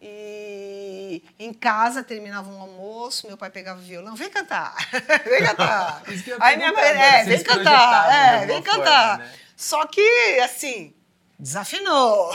E 0.00 1.22
em 1.38 1.52
casa 1.52 2.04
terminava 2.04 2.48
um 2.50 2.60
almoço, 2.60 3.26
meu 3.26 3.36
pai 3.36 3.50
pegava 3.50 3.80
o 3.80 3.82
violão, 3.82 4.14
vem 4.14 4.30
cantar, 4.30 4.74
vem 5.26 5.44
cantar. 5.44 6.02
Aí 6.40 6.56
minha 6.56 6.72
mãe, 6.72 6.84
agora, 6.84 7.04
é, 7.04 7.24
vem 7.24 7.42
cantar, 7.42 8.14
é, 8.14 8.46
vem 8.46 8.62
forma, 8.62 8.84
cantar. 8.84 9.18
né? 9.18 9.32
Só 9.56 9.86
que, 9.86 10.38
assim, 10.40 10.94
desafinou. 11.38 12.32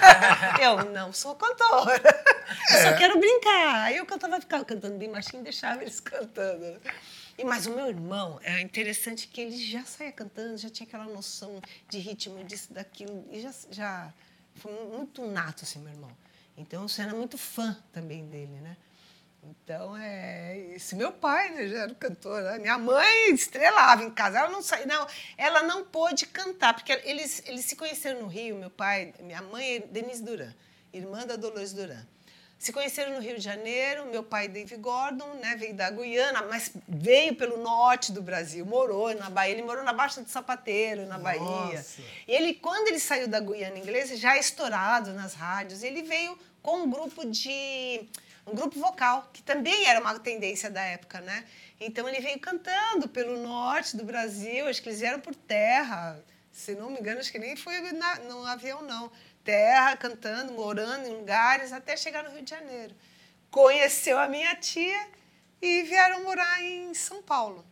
eu 0.62 0.90
não 0.90 1.12
sou 1.12 1.34
cantora. 1.34 2.24
Eu 2.70 2.82
só 2.82 2.96
quero 2.96 3.18
brincar. 3.18 3.84
Aí 3.84 3.96
eu 3.96 4.06
cantava, 4.06 4.40
ficava 4.40 4.64
cantando 4.64 4.96
bem 4.96 5.10
baixinho 5.10 5.40
e 5.40 5.44
deixava 5.44 5.82
eles 5.82 6.00
cantando. 6.00 6.80
E, 7.36 7.44
mas 7.44 7.66
o 7.66 7.70
meu 7.70 7.86
irmão, 7.86 8.40
é 8.42 8.60
interessante 8.60 9.28
que 9.28 9.40
ele 9.40 9.56
já 9.56 9.84
saía 9.84 10.10
cantando, 10.10 10.56
já 10.56 10.70
tinha 10.70 10.86
aquela 10.86 11.04
noção 11.04 11.60
de 11.88 11.98
ritmo, 11.98 12.42
disso, 12.44 12.72
daquilo. 12.72 13.24
E 13.30 13.40
já, 13.40 13.52
já 13.70 14.12
foi 14.56 14.72
muito 14.86 15.24
nato, 15.26 15.64
assim, 15.64 15.78
meu 15.78 15.92
irmão. 15.92 16.10
Então, 16.56 16.84
eu 16.84 17.04
era 17.04 17.14
muito 17.14 17.38
fã 17.38 17.76
também 17.92 18.26
dele, 18.26 18.60
né? 18.60 18.76
Então, 19.50 19.96
é 19.96 20.58
isso. 20.76 20.94
Meu 20.96 21.12
pai 21.12 21.50
né, 21.50 21.66
já 21.68 21.78
era 21.78 21.94
cantor. 21.94 22.42
Né? 22.42 22.58
Minha 22.58 22.78
mãe 22.78 23.32
estrelava 23.32 24.02
em 24.02 24.10
casa. 24.10 24.38
Ela 24.38 24.50
não, 24.50 24.62
sa... 24.62 24.84
não, 24.84 25.06
ela 25.36 25.62
não 25.62 25.84
pôde 25.84 26.26
cantar, 26.26 26.74
porque 26.74 26.92
eles, 27.04 27.42
eles 27.46 27.64
se 27.64 27.76
conheceram 27.76 28.22
no 28.22 28.26
Rio. 28.26 28.56
Meu 28.56 28.70
pai, 28.70 29.14
minha 29.20 29.42
mãe 29.42 29.76
é 29.76 29.78
Denise 29.80 30.22
Duran, 30.22 30.52
irmã 30.92 31.26
da 31.26 31.36
Dolores 31.36 31.72
Duran. 31.72 32.02
Se 32.58 32.72
conheceram 32.72 33.14
no 33.14 33.20
Rio 33.20 33.36
de 33.36 33.44
Janeiro. 33.44 34.06
Meu 34.06 34.22
pai, 34.22 34.48
Dave 34.48 34.76
Gordon, 34.76 35.34
né, 35.34 35.54
veio 35.56 35.74
da 35.74 35.88
Guiana, 35.90 36.42
mas 36.42 36.72
veio 36.88 37.36
pelo 37.36 37.62
norte 37.62 38.10
do 38.10 38.20
Brasil. 38.20 38.66
Morou 38.66 39.14
na 39.14 39.30
Bahia. 39.30 39.52
Ele 39.52 39.62
morou 39.62 39.84
na 39.84 39.92
Baixa 39.92 40.20
do 40.20 40.28
Sapateiro, 40.28 41.06
na 41.06 41.18
Bahia. 41.18 41.40
Nossa. 41.40 42.02
E 42.26 42.32
ele, 42.32 42.54
quando 42.54 42.88
ele 42.88 42.98
saiu 42.98 43.28
da 43.28 43.38
Guiana 43.38 43.78
Inglesa, 43.78 44.16
já 44.16 44.36
estourado 44.36 45.12
nas 45.12 45.34
rádios, 45.34 45.84
ele 45.84 46.02
veio 46.02 46.36
com 46.60 46.82
um 46.82 46.90
grupo 46.90 47.24
de 47.24 48.08
um 48.50 48.54
grupo 48.54 48.78
vocal, 48.78 49.28
que 49.32 49.42
também 49.42 49.86
era 49.86 50.00
uma 50.00 50.18
tendência 50.18 50.70
da 50.70 50.82
época, 50.82 51.20
né? 51.20 51.44
Então 51.80 52.08
ele 52.08 52.20
veio 52.20 52.38
cantando 52.40 53.08
pelo 53.08 53.38
norte 53.40 53.96
do 53.96 54.04
Brasil, 54.04 54.66
acho 54.66 54.82
que 54.82 54.88
eles 54.88 55.00
vieram 55.00 55.20
por 55.20 55.34
terra, 55.34 56.22
se 56.50 56.74
não 56.74 56.90
me 56.90 56.98
engano, 56.98 57.20
acho 57.20 57.30
que 57.30 57.38
nem 57.38 57.54
foi 57.54 57.80
na, 57.92 58.16
no 58.20 58.44
avião, 58.46 58.82
não. 58.82 59.12
Terra, 59.44 59.96
cantando, 59.96 60.52
morando 60.52 61.06
em 61.06 61.14
lugares, 61.14 61.72
até 61.72 61.96
chegar 61.96 62.24
no 62.24 62.30
Rio 62.30 62.42
de 62.42 62.50
Janeiro. 62.50 62.94
Conheceu 63.50 64.18
a 64.18 64.26
minha 64.26 64.54
tia 64.56 65.08
e 65.62 65.82
vieram 65.82 66.24
morar 66.24 66.62
em 66.62 66.92
São 66.94 67.22
Paulo. 67.22 67.64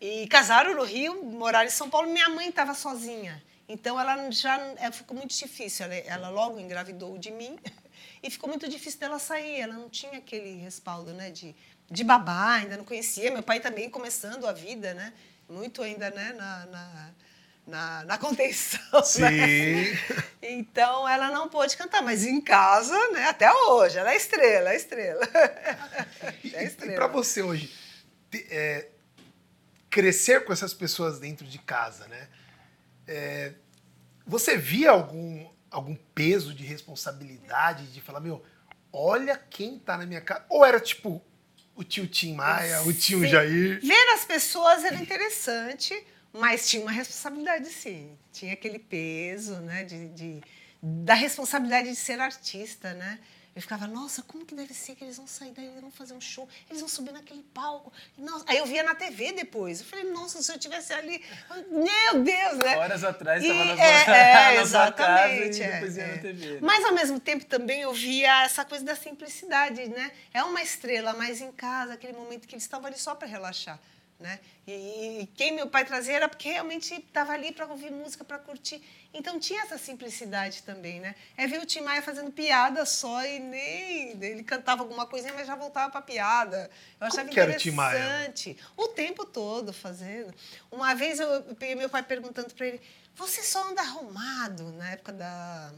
E 0.00 0.26
casaram 0.26 0.74
no 0.74 0.82
Rio, 0.82 1.24
moraram 1.24 1.66
em 1.66 1.70
São 1.70 1.88
Paulo. 1.88 2.10
Minha 2.10 2.28
mãe 2.28 2.48
estava 2.48 2.74
sozinha. 2.74 3.42
Então 3.68 3.98
ela 3.98 4.30
já 4.30 4.58
é, 4.78 4.90
ficou 4.90 5.16
muito 5.16 5.34
difícil. 5.34 5.86
Ela, 5.86 5.94
ela 5.94 6.28
logo 6.28 6.58
engravidou 6.58 7.16
de 7.16 7.30
mim 7.30 7.56
e 8.22 8.30
ficou 8.30 8.48
muito 8.48 8.68
difícil 8.68 9.00
dela 9.00 9.18
sair. 9.18 9.60
Ela 9.60 9.74
não 9.74 9.88
tinha 9.88 10.18
aquele 10.18 10.56
respaldo, 10.60 11.12
né, 11.12 11.30
de, 11.30 11.54
de 11.90 12.04
babá, 12.04 12.54
ainda 12.54 12.76
não 12.76 12.84
conhecia. 12.84 13.30
Meu 13.30 13.42
pai 13.42 13.60
também 13.60 13.90
começando 13.90 14.46
a 14.46 14.52
vida, 14.52 14.94
né, 14.94 15.12
muito 15.48 15.82
ainda, 15.82 16.10
né, 16.10 16.32
na, 16.34 16.66
na, 16.66 17.10
na, 17.66 18.04
na 18.04 18.18
contenção. 18.18 18.80
né? 18.92 19.02
Sim. 19.04 19.84
Então 20.44 21.08
ela 21.08 21.30
não 21.30 21.48
pôde 21.48 21.76
cantar, 21.76 22.02
mas 22.02 22.24
em 22.24 22.40
casa, 22.40 22.96
né, 23.12 23.26
até 23.28 23.50
hoje, 23.52 23.96
ela 23.96 24.12
é 24.12 24.16
estrela, 24.16 24.70
é 24.72 24.76
estrela. 24.76 25.28
E, 26.42 26.52
É 26.56 26.64
e 26.64 26.66
estrela. 26.66 26.94
para 26.96 27.06
você 27.06 27.42
hoje, 27.42 27.72
é, 28.50 28.88
crescer 29.88 30.44
com 30.44 30.52
essas 30.52 30.74
pessoas 30.74 31.20
dentro 31.20 31.46
de 31.46 31.58
casa, 31.58 32.08
né? 32.08 32.28
É, 33.06 33.52
Você 34.26 34.56
via 34.56 34.90
algum, 34.90 35.48
algum 35.72 35.96
peso 36.14 36.54
de 36.54 36.64
responsabilidade 36.64 37.86
de 37.92 38.00
falar, 38.00 38.20
meu, 38.20 38.44
olha 38.92 39.36
quem 39.36 39.78
tá 39.78 39.96
na 39.96 40.06
minha 40.06 40.20
casa? 40.20 40.44
Ou 40.48 40.64
era 40.64 40.78
tipo 40.78 41.22
o 41.74 41.82
tio 41.82 42.06
Tim 42.06 42.34
Maia, 42.34 42.82
o 42.82 42.92
tio 42.92 43.20
Sim. 43.20 43.28
Jair? 43.28 43.80
Ver 43.80 44.08
as 44.14 44.24
pessoas 44.24 44.84
era 44.84 44.96
interessante, 44.96 45.94
mas 46.32 46.68
tinha 46.68 46.82
uma 46.82 46.92
responsabilidade, 46.92 47.66
sim. 47.68 48.16
Tinha 48.30 48.52
aquele 48.52 48.78
peso, 48.78 49.54
né? 49.56 49.84
De, 49.84 50.08
de- 50.08 50.40
da 50.82 51.14
responsabilidade 51.14 51.88
de 51.88 51.96
ser 51.96 52.20
artista, 52.20 52.92
né? 52.94 53.18
Eu 53.54 53.60
ficava, 53.60 53.86
nossa, 53.86 54.22
como 54.22 54.46
que 54.46 54.54
deve 54.54 54.72
ser 54.72 54.94
que 54.94 55.04
eles 55.04 55.18
vão 55.18 55.26
sair 55.26 55.52
daí, 55.52 55.66
eles 55.66 55.80
vão 55.82 55.90
fazer 55.90 56.14
um 56.14 56.20
show, 56.20 56.48
eles 56.70 56.80
vão 56.80 56.88
subir 56.88 57.12
naquele 57.12 57.42
palco. 57.52 57.92
Nossa. 58.16 58.46
Aí 58.48 58.56
eu 58.56 58.64
via 58.64 58.82
na 58.82 58.94
TV 58.94 59.32
depois. 59.32 59.80
Eu 59.80 59.86
falei, 59.86 60.10
nossa, 60.10 60.40
se 60.42 60.50
eu 60.50 60.56
estivesse 60.56 60.92
ali, 60.94 61.22
meu 61.70 62.22
Deus, 62.22 62.58
né? 62.58 62.78
Horas 62.78 63.04
atrás 63.04 63.42
estava 63.42 63.64
na 63.66 63.76
sua, 63.76 63.84
é, 63.84 64.54
é, 64.54 64.60
na 64.60 64.66
sua 64.66 64.92
casa 64.92 65.28
e 65.34 65.48
exatamente, 65.48 65.62
é, 65.62 65.72
depois 65.72 65.96
ia 65.98 66.02
é. 66.02 66.14
na 66.14 66.22
TV. 66.22 66.58
Mas 66.62 66.84
ao 66.84 66.94
mesmo 66.94 67.20
tempo 67.20 67.44
também 67.44 67.82
eu 67.82 67.92
via 67.92 68.44
essa 68.44 68.64
coisa 68.64 68.84
da 68.84 68.96
simplicidade, 68.96 69.86
né? 69.86 70.12
É 70.32 70.42
uma 70.42 70.62
estrela, 70.62 71.12
mas 71.12 71.42
em 71.42 71.52
casa, 71.52 71.92
aquele 71.92 72.14
momento 72.14 72.48
que 72.48 72.54
eles 72.54 72.64
estavam 72.64 72.86
ali 72.86 72.98
só 72.98 73.14
para 73.14 73.28
relaxar, 73.28 73.78
né? 74.22 74.40
E, 74.66 75.22
e 75.22 75.26
quem 75.34 75.52
meu 75.52 75.66
pai 75.66 75.84
trazia 75.84 76.14
era 76.14 76.28
porque 76.28 76.50
realmente 76.50 76.94
estava 76.94 77.32
ali 77.32 77.52
para 77.52 77.66
ouvir 77.66 77.90
música, 77.90 78.24
para 78.24 78.38
curtir. 78.38 78.82
Então 79.12 79.38
tinha 79.38 79.62
essa 79.62 79.76
simplicidade 79.76 80.62
também, 80.62 81.00
né? 81.00 81.14
É 81.36 81.46
ver 81.46 81.60
o 81.60 81.66
Tim 81.66 81.82
Maia 81.82 82.00
fazendo 82.00 82.30
piada 82.30 82.86
só 82.86 83.22
e 83.26 83.38
nem 83.38 84.10
ele 84.22 84.42
cantava 84.42 84.82
alguma 84.82 85.04
coisinha, 85.06 85.34
mas 85.34 85.46
já 85.46 85.54
voltava 85.54 85.90
para 85.90 86.00
piada. 86.00 86.70
Eu 86.98 87.06
achava 87.08 87.28
que 87.28 87.38
era 87.38 87.50
o 87.50 87.54
interessante. 87.54 88.56
O 88.76 88.88
tempo 88.88 89.26
todo 89.26 89.72
fazendo. 89.72 90.32
Uma 90.70 90.94
vez 90.94 91.20
eu 91.20 91.28
eu 91.28 91.54
peguei 91.56 91.74
meu 91.74 91.90
pai 91.90 92.02
perguntando 92.02 92.54
para 92.54 92.66
ele: 92.66 92.80
"Você 93.16 93.42
só 93.42 93.68
anda 93.68 93.82
arrumado 93.82 94.72
na 94.72 94.90
época 94.90 95.12
da 95.12 95.72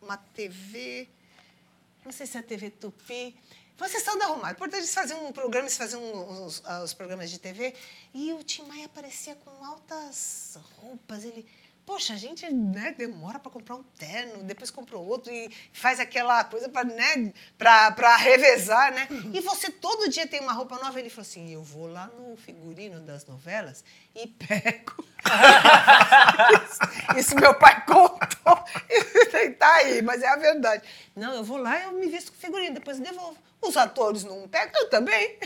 uma 0.00 0.16
TV, 0.16 1.08
não 2.04 2.12
sei 2.12 2.26
se 2.26 2.36
é 2.36 2.40
a 2.40 2.42
TV 2.42 2.70
Tupi. 2.70 3.36
Vocês 3.78 4.02
estão 4.02 4.20
arrumados. 4.20 4.56
Importante 4.56 4.80
eles 4.80 4.94
faziam 4.94 5.24
um 5.24 5.32
programa, 5.32 5.66
eles 5.66 5.76
faziam 5.76 6.02
uns, 6.02 6.60
ah, 6.64 6.82
os 6.82 6.92
programas 6.92 7.30
de 7.30 7.38
TV, 7.38 7.72
e 8.12 8.32
o 8.32 8.42
Tim 8.42 8.62
Maia 8.64 8.86
aparecia 8.86 9.36
com 9.36 9.64
altas 9.64 10.58
roupas. 10.78 11.22
Ele, 11.22 11.46
poxa, 11.86 12.12
a 12.14 12.16
gente 12.16 12.52
né, 12.52 12.92
demora 12.98 13.38
para 13.38 13.52
comprar 13.52 13.76
um 13.76 13.84
terno, 13.96 14.42
depois 14.42 14.68
comprou 14.72 15.06
outro 15.06 15.32
e 15.32 15.48
faz 15.72 16.00
aquela 16.00 16.42
coisa 16.42 16.68
para 16.68 16.88
né, 16.88 17.32
pra, 17.56 17.92
pra 17.92 18.16
revezar, 18.16 18.92
né? 18.92 19.06
E 19.32 19.40
você 19.40 19.70
todo 19.70 20.10
dia 20.10 20.26
tem 20.26 20.40
uma 20.40 20.52
roupa 20.52 20.76
nova. 20.78 20.98
Ele 20.98 21.08
falou 21.08 21.22
assim: 21.22 21.48
eu 21.48 21.62
vou 21.62 21.86
lá 21.86 22.08
no 22.08 22.36
figurino 22.36 22.98
das 22.98 23.26
novelas 23.26 23.84
e 24.12 24.26
pego. 24.26 25.04
Isso, 26.64 27.18
isso 27.18 27.34
meu 27.36 27.54
pai 27.54 27.84
contou. 27.84 28.58
Tá 29.58 29.74
aí, 29.74 30.02
mas 30.02 30.22
é 30.22 30.28
a 30.28 30.36
verdade. 30.36 30.84
Não, 31.14 31.34
eu 31.34 31.44
vou 31.44 31.58
lá 31.58 31.78
e 31.78 31.82
eu 31.84 31.92
me 31.92 32.06
visto 32.08 32.32
com 32.32 32.38
figurino, 32.38 32.74
depois 32.74 32.98
eu 32.98 33.04
devolvo. 33.04 33.47
Os 33.60 33.76
atores 33.76 34.22
não 34.22 34.46
pegam, 34.46 34.80
eu 34.82 34.88
também. 34.88 35.36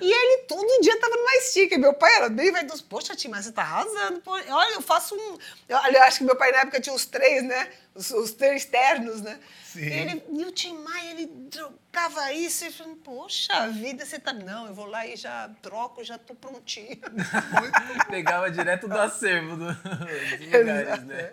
e 0.00 0.12
ele 0.12 0.42
todo 0.44 0.80
dia 0.82 1.00
tava 1.00 1.16
numa 1.16 1.34
estica. 1.36 1.78
Meu 1.78 1.94
pai 1.94 2.14
era 2.16 2.28
bem 2.28 2.52
vai 2.52 2.62
dos, 2.64 2.82
poxa, 2.82 3.16
Tim, 3.16 3.28
mas 3.28 3.46
você 3.46 3.52
tá 3.52 3.62
arrasando. 3.62 4.20
Pô. 4.20 4.32
Olha, 4.32 4.74
eu 4.74 4.82
faço 4.82 5.14
um. 5.14 5.38
Eu, 5.68 5.78
eu 5.78 6.02
acho 6.02 6.18
que 6.18 6.24
meu 6.24 6.36
pai 6.36 6.52
na 6.52 6.58
época 6.58 6.78
tinha 6.80 6.94
os 6.94 7.06
três, 7.06 7.42
né? 7.42 7.70
Os, 7.94 8.10
os 8.10 8.32
três 8.32 8.66
ternos, 8.66 9.22
né? 9.22 9.40
Sim. 9.64 9.80
Ele, 9.80 10.22
e 10.30 10.44
o 10.44 10.52
Tim 10.52 10.76
Maia, 10.78 11.10
ele 11.12 11.26
trocava 11.50 12.30
isso. 12.34 12.66
E 12.66 12.70
falei, 12.70 12.94
poxa 12.96 13.68
vida, 13.70 14.04
você 14.04 14.18
tá. 14.18 14.34
Não, 14.34 14.66
eu 14.66 14.74
vou 14.74 14.84
lá 14.86 15.06
e 15.06 15.16
já 15.16 15.50
troco, 15.62 16.04
já 16.04 16.18
tô 16.18 16.34
prontinho. 16.34 16.98
Pegava 18.10 18.50
direto 18.50 18.86
do 18.88 18.98
acervo 18.98 19.56
do- 19.56 19.66
dos 19.74 20.46
lugares, 20.52 21.04
né? 21.04 21.32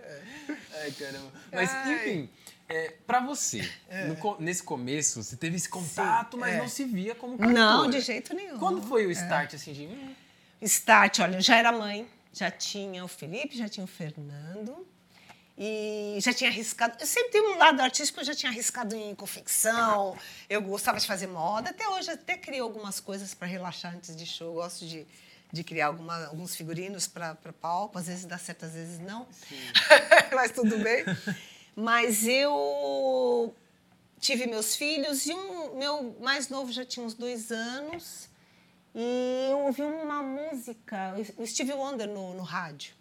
Ai, 0.82 0.92
caramba. 0.92 1.32
Mas, 1.52 1.70
Ai. 1.72 1.94
enfim, 1.94 2.30
é, 2.70 2.94
pra 3.08 3.20
você, 3.20 3.70
no 4.08 4.16
co- 4.16 4.38
nesse 4.40 4.62
começo, 4.64 5.22
você 5.24 5.36
teve 5.36 5.56
esse 5.58 5.68
contato, 5.68 6.38
mas 6.38 6.54
é. 6.54 6.58
não 6.60 6.68
se 6.70 6.86
via 6.86 7.16
como 7.16 7.38
cantora. 7.38 7.54
Não, 7.60 7.90
de 7.90 8.00
jeito 8.00 8.34
nenhum. 8.34 8.58
Quando 8.60 8.82
foi 8.84 9.06
o 9.08 9.12
start, 9.12 9.56
assim, 9.56 9.74
de... 9.74 9.86
hum, 9.88 10.16
Start, 10.62 11.20
olha, 11.20 11.38
eu 11.38 11.42
já 11.42 11.56
era 11.58 11.72
mãe, 11.72 12.08
já 12.34 12.52
tinha 12.52 13.04
o 13.04 13.08
Felipe, 13.08 13.58
já 13.58 13.68
tinha 13.70 13.84
o 13.84 13.88
Fernando. 13.88 14.86
E 15.62 16.18
já 16.22 16.32
tinha 16.32 16.50
arriscado. 16.50 16.96
Eu 17.02 17.06
sempre 17.06 17.32
tenho 17.32 17.56
um 17.56 17.58
lado 17.58 17.82
artístico, 17.82 18.22
eu 18.22 18.24
já 18.24 18.34
tinha 18.34 18.50
arriscado 18.50 18.96
em 18.96 19.14
confecção, 19.14 20.18
eu 20.50 20.62
gostava 20.62 20.98
de 21.00 21.06
fazer 21.06 21.28
moda. 21.28 21.72
Até 21.72 21.86
hoje, 21.90 22.10
até 22.12 22.38
criei 22.38 22.62
algumas 22.62 23.02
coisas 23.02 23.34
para 23.34 23.46
relaxar 23.46 23.94
antes 23.94 24.16
de 24.16 24.26
show. 24.26 24.48
Eu 24.48 24.54
gosto 24.54 24.86
de, 24.86 25.06
de 25.52 25.62
criar 25.64 25.88
alguma, 25.88 26.28
alguns 26.28 26.56
figurinos 26.56 27.08
para 27.08 27.36
palco. 27.60 27.98
Às 28.00 28.08
vezes 28.08 28.24
dá 28.24 28.38
certo, 28.38 28.66
às 28.68 28.72
vezes 28.72 29.00
não. 29.00 29.28
Mas 30.34 30.52
tudo 30.52 30.78
bem. 30.80 31.04
Mas 31.76 32.28
eu 32.28 33.54
tive 34.20 34.48
meus 34.48 34.76
filhos 34.76 35.26
e 35.26 35.34
um 35.34 35.78
meu 35.78 36.16
mais 36.20 36.50
novo 36.50 36.72
já 36.72 36.86
tinha 36.86 37.06
uns 37.06 37.14
dois 37.14 37.52
anos. 37.52 38.30
E 38.94 39.50
eu 39.52 39.60
ouvi 39.60 39.84
uma 39.84 40.22
música, 40.22 41.16
o 41.38 41.46
Stevie 41.46 41.74
Wonder 41.74 42.08
no, 42.08 42.34
no 42.34 42.44
rádio. 42.44 42.94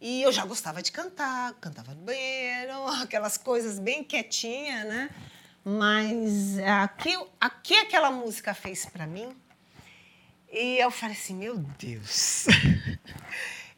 E 0.00 0.20
eu 0.22 0.32
já 0.32 0.44
gostava 0.44 0.82
de 0.82 0.92
cantar, 0.92 1.54
cantava 1.54 1.94
no 1.94 2.02
banheiro, 2.02 2.86
aquelas 3.00 3.38
coisas 3.38 3.78
bem 3.78 4.04
quietinha, 4.04 4.84
né? 4.84 5.10
Mas 5.64 6.58
aqui, 6.58 7.16
aqui 7.40 7.74
aquela 7.74 8.10
música 8.10 8.52
fez 8.52 8.84
para 8.84 9.06
mim. 9.06 9.34
E 10.52 10.78
eu 10.78 10.90
falei 10.90 11.16
assim, 11.16 11.34
meu 11.34 11.56
Deus. 11.56 12.44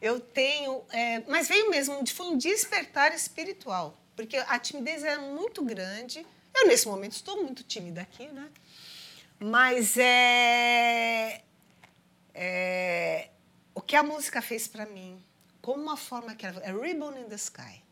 eu 0.07 0.19
tenho, 0.19 0.83
é, 0.89 1.19
mas 1.27 1.47
veio 1.47 1.69
mesmo, 1.69 2.05
foi 2.07 2.27
um 2.27 2.37
despertar 2.37 3.13
espiritual, 3.13 3.97
porque 4.15 4.37
a 4.37 4.57
timidez 4.57 5.03
é 5.03 5.17
muito 5.17 5.63
grande. 5.63 6.25
Eu 6.55 6.67
nesse 6.67 6.87
momento 6.87 7.13
estou 7.13 7.43
muito 7.43 7.63
tímida 7.63 8.01
aqui, 8.01 8.27
né? 8.27 8.49
Mas 9.39 9.97
é, 9.97 11.43
é, 12.33 13.29
o 13.75 13.81
que 13.81 13.95
a 13.95 14.01
música 14.01 14.41
fez 14.41 14.67
para 14.67 14.85
mim, 14.85 15.23
como 15.61 15.83
uma 15.83 15.97
forma 15.97 16.33
que 16.33 16.45
ela 16.45 16.59
é 16.61 16.71
Ribbon 16.71 17.17
in 17.19 17.25
the 17.25 17.35
Sky. 17.35 17.83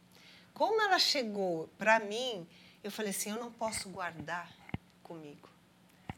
Como 0.53 0.81
ela 0.81 0.97
chegou 0.97 1.69
para 1.77 1.99
mim, 1.99 2.47
eu 2.83 2.89
falei 2.89 3.11
assim, 3.11 3.29
eu 3.29 3.39
não 3.39 3.51
posso 3.51 3.89
guardar 3.89 4.49
comigo. 5.03 5.49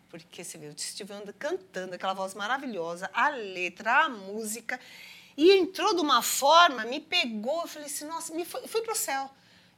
Porque 0.09 0.43
você 0.43 0.57
vê, 0.57 0.67
o 0.67 0.77
Steve 0.77 1.11
Wonder 1.11 1.33
cantando 1.33 1.95
aquela 1.95 2.13
voz 2.13 2.33
maravilhosa, 2.33 3.09
a 3.13 3.29
letra, 3.29 4.05
a 4.05 4.09
música, 4.09 4.79
e 5.37 5.51
entrou 5.59 5.93
de 5.93 6.01
uma 6.01 6.23
forma, 6.23 6.83
me 6.85 6.99
pegou, 6.99 7.61
eu 7.61 7.67
falei 7.67 7.87
assim, 7.87 8.05
nossa, 8.05 8.33
me 8.33 8.43
foi, 8.43 8.67
fui 8.67 8.81
pro 8.81 8.95
céu. 8.95 9.29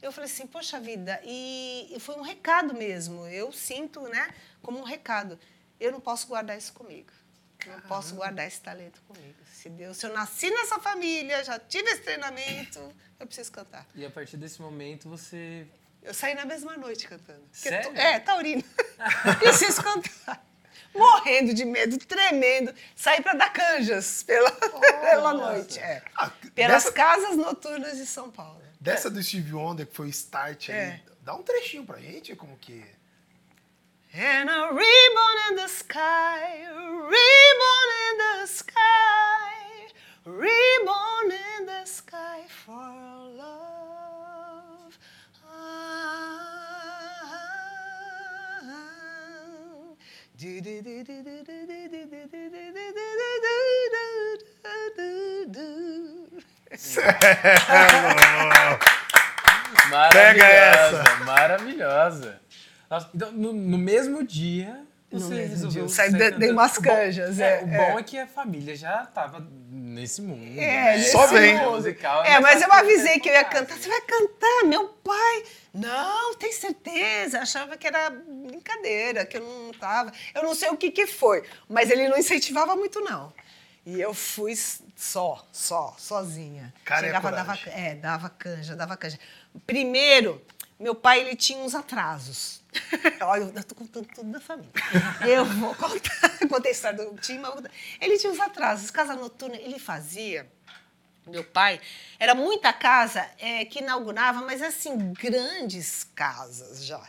Eu 0.02 0.14
falei 0.14 0.30
assim, 0.30 0.48
poxa 0.48 0.80
vida, 0.80 1.20
e, 1.26 1.92
e 1.94 2.00
foi 2.00 2.16
um 2.16 2.22
recado 2.22 2.74
mesmo. 2.74 3.28
Eu 3.28 3.52
sinto, 3.52 4.02
né, 4.04 4.34
como 4.62 4.80
um 4.80 4.84
recado. 4.84 5.38
Eu 5.78 5.92
não 5.92 6.00
posso 6.00 6.28
guardar 6.28 6.58
isso 6.58 6.72
comigo. 6.72 7.12
Não 7.68 7.82
posso 7.82 8.16
guardar 8.16 8.48
esse 8.48 8.62
talento 8.62 9.02
comigo. 9.02 9.36
Se 9.52 9.70
Deus, 9.70 9.98
se 9.98 10.06
eu 10.06 10.14
nasci 10.14 10.50
nessa 10.50 10.80
família, 10.80 11.44
já 11.44 11.60
tive 11.60 11.90
esse 11.90 12.04
treinamento, 12.04 12.80
eu 13.20 13.28
preciso 13.28 13.52
cantar. 13.52 13.86
E 13.94 14.06
a 14.06 14.10
partir 14.10 14.38
desse 14.38 14.62
momento, 14.62 15.10
você... 15.10 15.68
Eu 16.02 16.14
saí 16.14 16.34
na 16.34 16.46
mesma 16.46 16.78
noite 16.78 17.06
cantando. 17.06 17.44
Sério? 17.52 17.92
É, 17.98 18.18
taurino. 18.22 18.64
Preciso 19.40 19.84
cantar. 19.84 20.49
Morrendo 20.94 21.54
de 21.54 21.66
medo, 21.66 21.98
tremendo. 22.00 22.74
Saí 22.96 23.22
para 23.22 23.34
dar 23.34 23.54
canjas 23.54 24.24
pela, 24.24 24.52
pela 25.02 25.34
noite. 25.34 25.80
É. 25.80 26.02
Ah, 26.16 26.32
Pelas 26.56 26.84
dessa- 26.84 26.92
casas 26.92 27.36
noturnas 27.38 27.98
de 27.98 28.06
São 28.06 28.30
Paulo. 28.32 28.62
Dessa 28.82 29.10
do 29.10 29.22
Steve 29.22 29.54
Wonder, 29.54 29.86
que 29.88 29.96
foi 29.96 30.08
o 30.08 30.10
start 30.10 30.70
aí, 30.70 30.76
É. 30.76 31.02
dá 31.22 31.36
um 31.36 31.44
trechinho 31.44 31.86
pra 31.86 31.98
gente, 32.00 32.36
como 32.36 32.58
que... 32.58 32.84
And 34.14 34.50
a 34.50 34.70
ribbon 34.72 35.52
in 35.52 35.56
the 35.58 35.66
sky, 35.68 36.66
ribbon 36.66 37.90
in 38.10 38.18
the 38.18 38.48
sky, 38.48 39.94
ribbon 40.26 41.32
in 41.60 41.66
the 41.68 41.86
sky 41.86 42.44
for 42.48 43.19
Maravilhosa, 59.90 60.14
Pega 60.14 60.46
essa. 60.46 61.16
maravilhosa. 61.26 62.40
Nossa, 62.90 63.10
então, 63.14 63.34
no, 63.34 63.52
no 63.52 63.78
mesmo 63.78 64.24
dia, 64.24 64.86
você 65.12 65.46
resolveu... 65.46 65.90
sair 65.90 66.12
dei- 66.12 66.52
umas 66.52 66.78
O 66.78 66.82
bom- 66.82 66.90
canjas, 66.90 67.40
É, 67.40 67.62
é, 67.62 67.64
o 67.64 67.68
é. 67.74 67.92
bom 67.92 68.00
é 68.00 68.04
que 68.04 68.18
a 68.20 68.28
família 68.28 68.76
já 68.76 69.04
estava 69.04 69.46
nesse 69.70 70.22
mundo. 70.22 70.44
É, 70.60 70.98
né? 70.98 71.04
Só 71.04 71.26
vem. 71.28 71.58
Musical, 71.70 72.24
É, 72.24 72.34
é 72.34 72.40
mas 72.40 72.62
eu 72.62 72.72
avisei 72.72 73.20
que 73.20 73.28
eu 73.30 73.34
ia 73.34 73.44
cantar. 73.44 73.78
Você 73.78 73.90
vai 73.90 74.02
cantar, 74.02 74.66
meu 74.68 74.88
pai? 74.90 75.44
Não, 75.74 76.36
tem 76.36 76.52
certeza. 76.52 77.40
Achava 77.40 77.76
que 77.78 77.88
era 77.88 78.10
brincadeira, 78.10 79.26
que 79.26 79.38
eu 79.38 79.42
não 79.42 79.72
tava. 79.74 80.12
Eu 80.36 80.44
não 80.44 80.54
sei 80.54 80.70
o 80.70 80.78
que 80.78 80.92
que 80.92 81.08
foi, 81.08 81.44
mas 81.68 81.90
ele 81.90 82.08
não 82.08 82.18
incentivava 82.18 82.76
muito, 82.76 83.00
não. 83.02 83.34
E 83.86 84.00
eu 84.00 84.14
fui 84.14 84.54
só, 84.96 85.44
só, 85.52 85.96
sozinha. 85.98 86.72
Cara, 86.86 87.02
é 87.02 87.10
Chegava, 87.10 87.30
coragem. 87.30 87.66
dava, 87.66 87.80
é, 87.80 87.96
dava 87.96 88.30
canja, 88.30 88.76
dava 88.76 88.96
canja. 88.98 89.18
Primeiro, 89.66 90.40
meu 90.80 90.94
pai 90.94 91.22
ele 91.22 91.36
tinha 91.36 91.58
uns 91.64 91.74
atrasos. 91.74 92.59
Olha, 93.22 93.52
eu 93.56 93.64
tô 93.64 93.76
contando 93.76 94.08
tudo 94.14 94.32
da 94.32 94.40
família. 94.40 94.72
Eu 95.28 95.46
vou 95.46 95.74
contar, 95.76 96.40
contei 96.48 96.72
a 96.72 96.74
história 96.74 96.98
do 96.98 97.20
mas 97.40 97.52
contar. 97.52 97.72
Ele 98.00 98.18
tinha 98.18 98.32
uns 98.32 98.40
atrasos. 98.40 98.92
Casa 98.92 99.16
noturna, 99.16 99.56
ele 99.56 99.80
fazia. 99.80 100.50
Meu 101.28 101.44
pai, 101.44 101.80
era 102.18 102.34
muita 102.34 102.74
casa 102.74 103.28
é, 103.38 103.64
que 103.66 103.80
inaugurava, 103.80 104.42
mas 104.42 104.62
assim, 104.62 105.14
grandes 105.14 106.04
casas 106.16 106.86
já. 106.86 107.08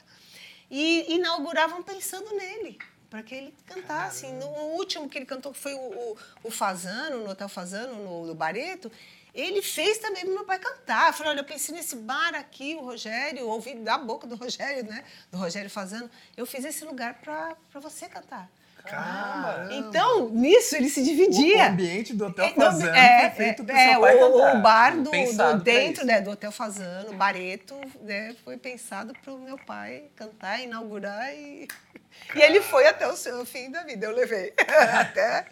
E 0.70 1.14
inauguravam 1.14 1.82
pensando 1.82 2.30
nele, 2.36 2.78
para 3.08 3.22
que 3.22 3.34
ele 3.34 3.54
cantasse. 3.66 4.26
No 4.32 4.46
último 4.46 5.08
que 5.08 5.18
ele 5.18 5.26
cantou, 5.26 5.54
foi 5.54 5.74
o, 5.74 5.78
o, 5.78 6.16
o 6.44 6.50
Fazano, 6.50 7.24
no 7.24 7.30
Hotel 7.30 7.48
Fazano, 7.48 7.94
no, 7.94 8.26
no 8.26 8.34
Bareto, 8.34 8.92
ele 9.34 9.62
fez 9.62 9.98
também 9.98 10.24
para 10.24 10.34
meu 10.34 10.44
pai 10.44 10.58
cantar. 10.58 11.08
Eu 11.08 11.12
falei, 11.12 11.32
olha, 11.32 11.40
eu 11.40 11.44
pensei 11.44 11.74
nesse 11.74 11.96
bar 11.96 12.34
aqui, 12.34 12.74
o 12.74 12.80
Rogério, 12.84 13.46
ouvi 13.46 13.74
da 13.74 13.98
boca 13.98 14.26
do 14.26 14.36
Rogério, 14.36 14.84
né? 14.84 15.04
Do 15.30 15.38
Rogério 15.38 15.70
Fazano. 15.70 16.10
Eu 16.36 16.46
fiz 16.46 16.64
esse 16.64 16.84
lugar 16.84 17.14
para 17.22 17.56
você 17.80 18.08
cantar. 18.08 18.50
Caramba. 18.84 19.68
Então, 19.74 20.30
nisso 20.30 20.74
ele 20.74 20.88
se 20.88 21.00
O 21.00 21.04
dividia. 21.04 21.68
ambiente 21.68 22.14
do 22.14 22.26
Hotel 22.26 22.46
É, 22.46 22.50
Fazano 22.54 22.96
é, 22.96 23.20
foi 23.20 23.44
feito 23.44 23.64
pro 23.64 23.76
é, 23.76 23.90
seu 23.90 24.00
pai 24.00 24.14
o, 24.16 24.32
cantar. 24.32 24.56
o 24.56 24.62
bar 24.62 25.02
do, 25.02 25.10
Pensado 25.10 25.58
do 25.58 25.64
dentro 25.64 26.06
né, 26.06 26.20
do 26.20 26.30
Hotel 26.30 26.50
Fazano, 26.50 27.12
Bareto, 27.12 27.78
né, 28.00 28.34
foi 28.44 28.56
pensado 28.56 29.12
para 29.22 29.32
o 29.32 29.38
meu 29.38 29.58
pai 29.58 30.04
cantar, 30.16 30.60
inaugurar 30.60 31.32
e, 31.34 31.68
e 32.34 32.40
ele 32.40 32.60
foi 32.60 32.86
até 32.86 33.06
o 33.06 33.16
seu 33.16 33.44
fim 33.44 33.70
da 33.70 33.82
vida. 33.82 34.06
Eu 34.06 34.12
levei 34.12 34.54
até 34.98 35.46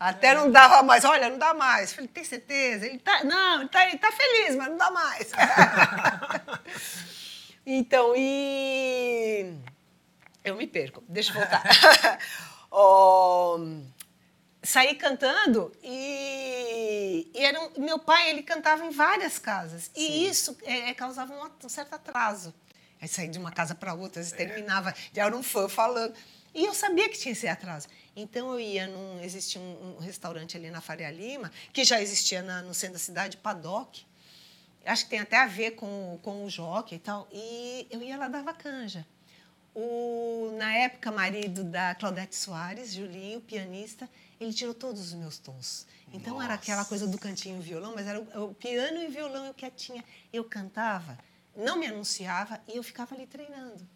até 0.00 0.34
não 0.34 0.50
dava 0.50 0.82
mais. 0.82 1.04
Olha, 1.04 1.28
não 1.28 1.38
dá 1.38 1.52
mais. 1.52 1.92
Falei, 1.92 2.08
tem 2.08 2.24
certeza? 2.24 2.86
Ele 2.86 2.98
tá, 2.98 3.22
não, 3.22 3.60
ele 3.60 3.68
tá, 3.68 3.86
ele 3.86 3.98
tá 3.98 4.10
feliz, 4.10 4.56
mas 4.56 4.68
não 4.68 4.78
dá 4.78 4.90
mais. 4.90 5.30
então, 7.66 8.14
e 8.16 9.54
eu 10.42 10.56
me 10.56 10.66
perco. 10.66 11.04
Deixa 11.06 11.32
eu 11.32 11.36
voltar. 11.36 11.62
Ó, 12.72 13.58
saí 14.62 14.94
cantando 14.94 15.70
e, 15.82 17.30
e 17.34 17.44
era 17.44 17.60
um- 17.60 17.80
meu 17.84 17.98
pai 17.98 18.30
ele 18.30 18.42
cantava 18.42 18.84
em 18.86 18.90
várias 18.90 19.38
casas 19.38 19.90
e 19.96 20.26
isso 20.26 20.56
é, 20.62 20.90
é, 20.90 20.94
causava 20.94 21.34
um, 21.34 21.66
um 21.66 21.68
certo 21.68 21.94
atraso. 21.94 22.54
Aí 23.02 23.08
saí 23.08 23.28
de 23.28 23.38
uma 23.38 23.50
casa 23.50 23.74
para 23.74 23.92
outra, 23.92 24.24
terminava, 24.24 24.94
já 25.12 25.26
era 25.26 25.36
um 25.36 25.42
fã 25.42 25.68
falando. 25.68 26.14
E 26.54 26.64
eu 26.64 26.74
sabia 26.74 27.08
que 27.08 27.18
tinha 27.18 27.32
esse 27.32 27.48
atraso. 27.48 27.88
Então 28.16 28.52
eu 28.52 28.60
ia 28.60 28.86
num. 28.86 29.20
Existia 29.22 29.60
um, 29.60 29.96
um 29.96 29.98
restaurante 30.00 30.56
ali 30.56 30.70
na 30.70 30.80
Faria 30.80 31.10
Lima, 31.10 31.50
que 31.72 31.84
já 31.84 32.00
existia 32.00 32.42
na- 32.42 32.62
no 32.62 32.74
centro 32.74 32.94
da 32.94 32.98
cidade, 32.98 33.36
Paddock. 33.36 34.04
Acho 34.84 35.04
que 35.04 35.10
tem 35.10 35.20
até 35.20 35.36
a 35.36 35.46
ver 35.46 35.72
com, 35.72 36.18
com 36.22 36.44
o 36.44 36.50
jockey 36.50 36.96
e 36.96 36.98
tal. 36.98 37.28
E 37.32 37.86
eu 37.90 38.02
ia 38.02 38.16
lá 38.16 38.28
dava 38.28 38.52
canja. 38.54 39.06
O, 39.74 40.52
na 40.58 40.74
época, 40.74 41.12
marido 41.12 41.62
da 41.62 41.94
Claudete 41.94 42.34
Soares, 42.34 42.92
Julinho, 42.92 43.40
pianista, 43.40 44.08
ele 44.40 44.52
tirou 44.52 44.74
todos 44.74 45.00
os 45.00 45.14
meus 45.14 45.38
tons. 45.38 45.86
Então 46.12 46.42
era 46.42 46.54
aquela 46.54 46.84
coisa 46.84 47.06
do 47.06 47.16
cantinho 47.18 47.58
e 47.58 47.62
violão, 47.62 47.92
mas 47.94 48.06
era 48.06 48.20
o, 48.20 48.46
o 48.50 48.54
piano 48.54 49.00
e 49.00 49.06
violão 49.06 49.46
eu 49.46 49.54
quietinha. 49.54 50.04
Eu 50.32 50.42
cantava, 50.44 51.16
não 51.54 51.76
me 51.78 51.86
anunciava 51.86 52.60
e 52.66 52.76
eu 52.76 52.82
ficava 52.82 53.14
ali 53.14 53.26
treinando, 53.26 53.86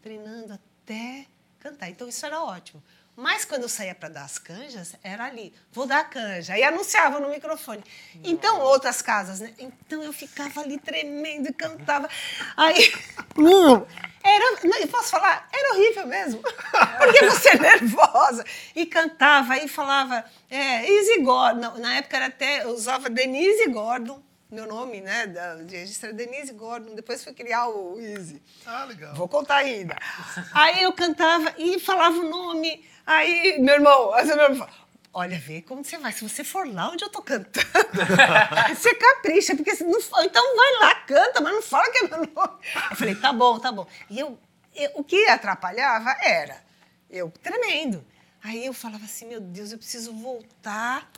treinando 0.00 0.52
até 0.52 1.26
cantar. 1.58 1.90
Então 1.90 2.08
isso 2.08 2.24
era 2.24 2.40
ótimo. 2.40 2.80
Mas 3.16 3.44
quando 3.44 3.62
eu 3.62 3.68
saía 3.68 3.94
para 3.94 4.08
dar 4.08 4.24
as 4.24 4.38
canjas, 4.38 4.96
era 5.02 5.26
ali, 5.26 5.54
vou 5.72 5.86
dar 5.86 6.00
a 6.00 6.04
canja. 6.04 6.54
Aí 6.54 6.64
anunciava 6.64 7.20
no 7.20 7.28
microfone. 7.28 7.82
Então, 8.24 8.60
outras 8.60 9.00
casas, 9.00 9.38
né? 9.38 9.54
Então 9.58 10.02
eu 10.02 10.12
ficava 10.12 10.60
ali 10.60 10.78
tremendo 10.78 11.48
e 11.48 11.52
cantava. 11.52 12.08
Aí, 12.56 12.92
era, 14.24 14.58
não, 14.64 14.78
eu 14.78 14.88
posso 14.88 15.10
falar? 15.10 15.48
Era 15.52 15.74
horrível 15.74 16.06
mesmo. 16.08 16.42
Porque 16.98 17.24
você 17.26 17.50
é 17.50 17.58
nervosa. 17.58 18.44
E 18.74 18.84
cantava, 18.84 19.54
aí 19.54 19.68
falava, 19.68 20.24
é, 20.50 20.90
Easy 20.90 21.20
Gordon. 21.20 21.78
Na 21.78 21.94
época 21.94 22.16
era 22.16 22.26
até, 22.26 22.64
eu 22.64 22.70
usava 22.70 23.08
Denise 23.08 23.68
Gordon, 23.68 24.20
meu 24.50 24.66
nome, 24.66 25.00
né? 25.00 25.28
Da, 25.28 25.54
de 25.56 25.76
registro 25.76 26.08
era 26.08 26.16
Denise 26.16 26.52
Gordon. 26.52 26.96
Depois 26.96 27.22
fui 27.22 27.32
criar 27.32 27.68
o 27.68 27.96
Easy. 28.00 28.42
Ah, 28.66 28.84
legal. 28.84 29.14
Vou 29.14 29.28
contar 29.28 29.56
ainda. 29.58 29.96
Aí 30.52 30.82
eu 30.82 30.92
cantava 30.92 31.54
e 31.56 31.78
falava 31.78 32.16
o 32.18 32.28
nome. 32.28 32.84
Aí, 33.06 33.58
meu 33.60 33.74
irmão, 33.74 34.12
aí 34.14 34.24
meu 34.26 34.36
irmão 34.38 34.56
falava, 34.58 34.72
olha, 35.12 35.38
vê 35.38 35.62
como 35.62 35.84
você 35.84 35.98
vai. 35.98 36.12
Se 36.12 36.26
você 36.28 36.42
for 36.44 36.66
lá 36.66 36.90
onde 36.90 37.04
eu 37.04 37.08
tô 37.08 37.22
cantando, 37.22 37.66
você 38.74 38.94
capricha, 38.94 39.54
porque 39.54 39.74
se 39.76 39.84
não 39.84 40.00
for, 40.00 40.24
então 40.24 40.42
vai 40.56 40.72
lá, 40.80 40.94
canta, 40.96 41.40
mas 41.40 41.52
não 41.52 41.62
fala 41.62 41.90
que 41.90 41.98
é 41.98 42.08
meu 42.08 42.18
nome. 42.18 42.58
Eu 42.90 42.96
falei, 42.96 43.14
tá 43.14 43.32
bom, 43.32 43.58
tá 43.58 43.70
bom. 43.72 43.86
E 44.10 44.18
eu, 44.18 44.38
eu- 44.74 44.90
o 44.94 45.04
que 45.04 45.26
atrapalhava 45.28 46.14
era 46.22 46.62
eu 47.10 47.30
tremendo. 47.42 48.04
Aí 48.42 48.66
eu 48.66 48.74
falava 48.74 49.04
assim, 49.04 49.26
meu 49.26 49.40
Deus, 49.40 49.72
eu 49.72 49.78
preciso 49.78 50.12
voltar 50.12 51.10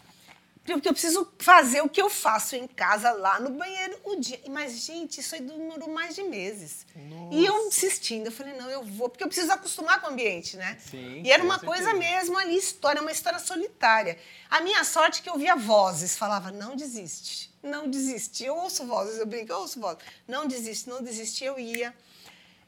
porque 0.75 0.89
eu 0.89 0.93
preciso 0.93 1.29
fazer 1.39 1.81
o 1.81 1.89
que 1.89 2.01
eu 2.01 2.11
faço 2.11 2.57
em 2.57 2.67
casa, 2.67 3.13
lá 3.13 3.39
no 3.39 3.51
banheiro, 3.51 3.97
o 4.05 4.17
dia. 4.17 4.41
Mas, 4.49 4.85
gente, 4.85 5.21
isso 5.21 5.35
aí 5.35 5.41
demorou 5.41 5.89
mais 5.91 6.15
de 6.15 6.23
meses. 6.23 6.87
E 7.31 7.45
eu 7.45 7.67
insistindo, 7.67 8.27
eu 8.27 8.33
falei, 8.33 8.55
não, 8.55 8.69
eu 8.69 8.83
vou, 8.83 9.09
porque 9.09 9.23
eu 9.23 9.29
preciso 9.29 9.53
acostumar 9.53 10.01
com 10.01 10.09
o 10.09 10.11
ambiente, 10.11 10.57
né? 10.57 10.77
Sim, 10.81 11.23
e 11.25 11.31
era 11.31 11.43
uma 11.43 11.59
certeza. 11.59 11.85
coisa 11.85 11.95
mesmo 11.95 12.39
ali, 12.39 12.57
história, 12.57 13.01
uma 13.01 13.13
história 13.13 13.39
solitária. 13.39 14.19
A 14.51 14.61
minha 14.61 14.83
sorte 14.85 15.21
é 15.21 15.23
que 15.23 15.31
eu 15.31 15.39
via 15.39 15.55
vozes, 15.55 16.17
falava, 16.17 16.51
não 16.51 16.75
desiste, 16.75 17.53
não 17.63 17.89
desiste. 17.89 18.45
Eu 18.45 18.57
ouço 18.57 18.85
vozes, 18.87 19.19
eu 19.19 19.27
brinco, 19.27 19.53
eu 19.53 19.59
ouço 19.59 19.81
vozes. 19.81 20.03
Não 20.27 20.47
desiste, 20.47 20.89
não 20.89 21.03
desiste, 21.03 21.45
eu 21.45 21.59
ia. 21.59 21.95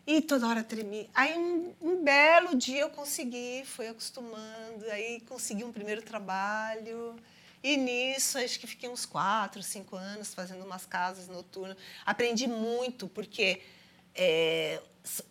E 0.07 0.23
toda 0.23 0.49
hora 0.49 0.65
tremi. 0.65 1.11
Aí, 1.15 1.37
um, 1.37 1.75
um 1.83 2.03
belo 2.03 2.57
dia, 2.57 2.81
eu 2.81 2.91
consegui, 2.91 3.63
fui 3.67 3.89
acostumando, 3.89 4.91
aí 4.91 5.21
consegui 5.29 5.65
um 5.65 5.73
primeiro 5.73 6.01
trabalho. 6.01 7.15
E 7.63 7.77
nisso, 7.77 8.39
acho 8.39 8.59
que 8.61 8.67
fiquei 8.67 8.89
uns 8.89 9.05
quatro, 9.05 9.63
cinco 9.63 9.97
anos 9.97 10.33
fazendo 10.33 10.65
umas 10.65 10.87
casas 10.87 11.29
noturnas. 11.29 11.77
Aprendi 12.07 12.47
muito, 12.47 13.09
porque 13.09 13.61
é, 14.15 14.81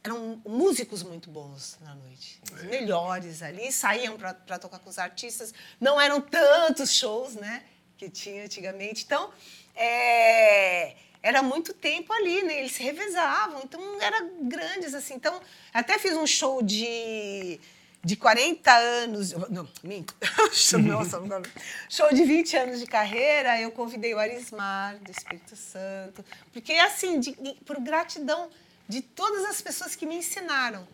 eram 0.03 0.41
músicos 0.45 1.03
muito 1.03 1.29
bons 1.29 1.77
na 1.81 1.93
noite. 1.95 2.41
Os 2.51 2.63
melhores 2.63 3.41
ali, 3.41 3.71
saíam 3.71 4.17
para 4.17 4.59
tocar 4.59 4.79
com 4.79 4.89
os 4.89 4.97
artistas. 4.97 5.53
Não 5.79 5.99
eram 5.99 6.21
tantos 6.21 6.93
shows, 6.93 7.35
né? 7.35 7.63
Que 7.97 8.09
tinha 8.09 8.43
antigamente. 8.43 9.03
Então, 9.05 9.31
é, 9.75 10.95
era 11.21 11.41
muito 11.41 11.73
tempo 11.73 12.11
ali, 12.13 12.43
né? 12.43 12.59
Eles 12.59 12.71
se 12.71 12.83
revezavam, 12.83 13.61
então 13.63 14.01
eram 14.01 14.47
grandes, 14.47 14.93
assim. 14.93 15.15
Então, 15.15 15.41
até 15.73 15.99
fiz 15.99 16.15
um 16.15 16.27
show 16.27 16.61
de, 16.61 17.59
de 18.03 18.15
40 18.15 18.71
anos. 18.71 19.31
Não, 19.49 19.67
minto. 19.83 20.15
Nossa, 20.81 21.19
não, 21.19 21.41
show 21.89 22.09
de 22.13 22.23
20 22.23 22.57
anos 22.57 22.79
de 22.79 22.85
carreira, 22.87 23.59
eu 23.59 23.71
convidei 23.71 24.13
o 24.13 24.19
Arismar, 24.19 24.97
do 24.97 25.11
Espírito 25.11 25.55
Santo. 25.55 26.23
Porque, 26.53 26.73
assim, 26.73 27.19
de, 27.19 27.31
de- 27.33 27.55
por 27.65 27.79
gratidão 27.79 28.49
de 28.87 29.01
todas 29.01 29.45
as 29.45 29.61
pessoas 29.61 29.95
que 29.95 30.05
me 30.05 30.15
ensinaram. 30.15 30.87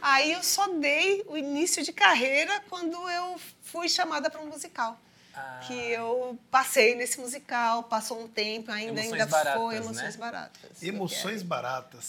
Aí 0.00 0.32
eu 0.32 0.42
só 0.42 0.68
dei 0.68 1.24
o 1.26 1.36
início 1.36 1.82
de 1.82 1.92
carreira 1.92 2.62
quando 2.68 2.94
eu 3.08 3.40
fui 3.62 3.88
chamada 3.88 4.28
para 4.28 4.40
um 4.40 4.46
musical. 4.46 5.00
Ah. 5.34 5.60
Que 5.66 5.74
eu 5.90 6.38
passei 6.50 6.94
nesse 6.94 7.18
musical, 7.18 7.82
passou 7.84 8.22
um 8.22 8.28
tempo, 8.28 8.70
ainda, 8.70 9.00
Emoções 9.00 9.12
ainda 9.12 9.26
baratas, 9.26 9.60
foi 9.60 9.74
né? 9.74 9.80
Emoções 9.80 10.16
Baratas. 10.16 10.82
Emoções 10.82 11.42
baratas. 11.42 12.04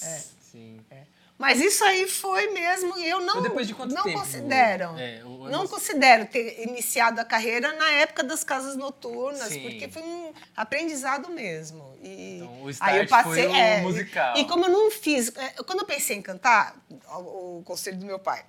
Sim. 0.52 0.80
Mas 1.38 1.60
isso 1.60 1.84
aí 1.84 2.08
foi 2.08 2.50
mesmo, 2.52 2.98
eu 2.98 3.19
não, 3.19 3.41
depois 3.41 3.67
de 3.67 3.74
quanto 3.74 3.93
não 3.93 4.04
tempo? 4.04 4.19
considero. 4.19 4.98
É, 4.98 5.21
o- 5.26 5.50
não 5.50 5.67
considero 5.67 6.26
ter 6.28 6.63
iniciado 6.63 7.19
a 7.19 7.26
carreira 7.26 7.74
na 7.74 7.89
época 7.91 8.24
das 8.24 8.41
casas 8.43 8.78
noturnas, 8.78 9.50
Sim. 9.50 9.62
porque 9.63 9.89
foi 9.89 10.02
um 10.02 10.34
aprendizado 10.56 11.30
mesmo. 11.30 11.93
E 12.02 12.38
Então, 12.38 12.63
o 12.63 12.69
aí 12.80 13.00
eu 13.00 13.08
passei, 13.08 13.32
foi 13.43 13.48
o 13.48 13.56
é, 13.56 13.82
musical. 13.82 14.38
E 14.38 14.45
como 14.45 14.63
eu 14.65 14.69
não 14.69 14.89
fiz, 14.89 15.28
é, 15.36 15.50
quando 15.63 15.80
eu 15.80 15.86
pensei 15.86 16.15
em 16.15 16.21
cantar, 16.21 16.74
o, 17.17 17.60
o 17.60 17.63
conselho 17.65 17.98
do 17.98 18.06
meu 18.06 18.17
pai, 18.17 18.45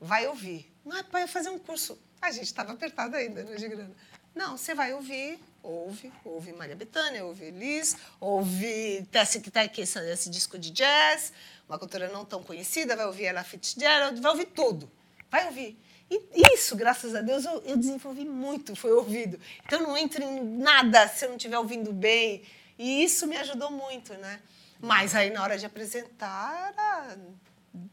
vai 0.00 0.26
ouvir. 0.26 0.68
Mas 0.84 1.02
pai, 1.02 1.22
eu 1.22 1.28
fazer 1.28 1.50
um 1.50 1.58
curso. 1.60 1.96
A 2.20 2.32
gente 2.32 2.44
estava 2.46 2.72
apertado 2.72 3.14
ainda, 3.16 3.44
né, 3.44 3.54
de 3.54 3.68
grana. 3.68 3.92
Não, 4.34 4.56
você 4.56 4.74
vai 4.74 4.92
ouvir, 4.92 5.38
ouve, 5.62 6.12
ouve 6.24 6.52
Maria 6.52 6.76
Bethânia, 6.76 7.24
ouve 7.24 7.50
Liz, 7.50 7.96
ouve 8.20 9.06
Tessie, 9.10 9.40
que 9.40 9.48
está 9.48 9.62
aqui, 9.62 9.80
esse, 9.80 9.98
esse 10.10 10.30
disco 10.30 10.58
de 10.58 10.70
jazz, 10.70 11.32
uma 11.70 11.78
cantora 11.78 12.08
não 12.08 12.24
tão 12.24 12.42
conhecida, 12.42 12.96
vai 12.96 13.06
ouvir 13.06 13.26
ela 13.26 13.44
Fitzgerald, 13.44 14.20
vai 14.20 14.32
ouvir 14.32 14.46
tudo, 14.46 14.90
vai 15.30 15.46
ouvir. 15.46 15.78
E 16.10 16.20
isso, 16.52 16.74
graças 16.74 17.14
a 17.14 17.20
Deus, 17.20 17.44
eu, 17.44 17.62
eu 17.62 17.76
desenvolvi 17.76 18.24
muito, 18.24 18.74
foi 18.74 18.90
ouvido. 18.90 19.38
Então, 19.64 19.80
não 19.80 19.96
entro 19.96 20.20
em 20.20 20.42
nada 20.42 21.06
se 21.06 21.24
eu 21.24 21.28
não 21.28 21.36
estiver 21.36 21.56
ouvindo 21.56 21.92
bem. 21.92 22.42
E 22.76 23.04
isso 23.04 23.24
me 23.28 23.36
ajudou 23.36 23.70
muito, 23.70 24.12
né? 24.14 24.40
Mas 24.80 25.14
aí, 25.14 25.30
na 25.30 25.40
hora 25.40 25.56
de 25.56 25.64
apresentar, 25.64 26.72
era 26.72 27.16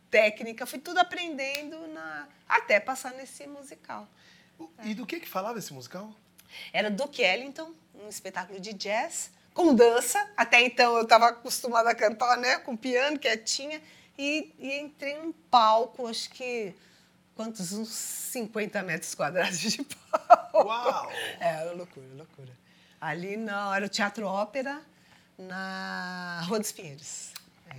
técnica, 0.10 0.66
fui 0.66 0.80
tudo 0.80 0.98
aprendendo 0.98 1.88
na... 1.90 2.28
até 2.50 2.80
passar 2.80 3.13
nesse 3.13 3.46
musical. 3.46 4.08
E 4.84 4.96
do 4.96 5.06
que 5.06 5.20
que 5.20 5.30
falava 5.30 5.60
esse 5.60 5.72
musical? 5.72 6.12
Era 6.74 6.90
Duke 6.90 7.22
Ellington, 7.22 7.72
um 7.94 8.10
espetáculo 8.10 8.60
de 8.60 8.74
jazz, 8.74 9.30
com 9.58 9.74
dança. 9.74 10.24
Até 10.38 10.62
então 10.62 10.96
eu 10.96 11.02
estava 11.02 11.30
acostumada 11.30 11.89
a 11.89 11.96
cantar 11.96 12.38
né, 12.38 12.60
com 12.60 12.78
piano, 12.78 13.17
quietinha. 13.17 13.82
E, 14.15 14.54
e 14.60 14.80
entrei 14.80 15.17
num 15.17 15.32
palco, 15.32 16.08
acho 16.08 16.30
que 16.30 16.74
quantos? 17.36 17.72
Uns 17.74 17.89
50 17.89 18.84
metros 18.84 19.15
quadrados 19.15 19.60
de 19.60 19.84
palco. 20.12 20.67
Uau! 20.67 21.12
É, 21.39 21.48
era 21.48 21.72
loucura, 21.74 22.08
loucura. 22.15 22.52
Ali 23.02 23.36
não, 23.36 23.74
era 23.74 23.86
o 23.86 23.89
Teatro 23.89 24.26
Ópera, 24.26 24.82
na 25.38 26.41
Rua 26.48 26.60
dos 26.60 26.72
Pinheiros. 26.72 27.32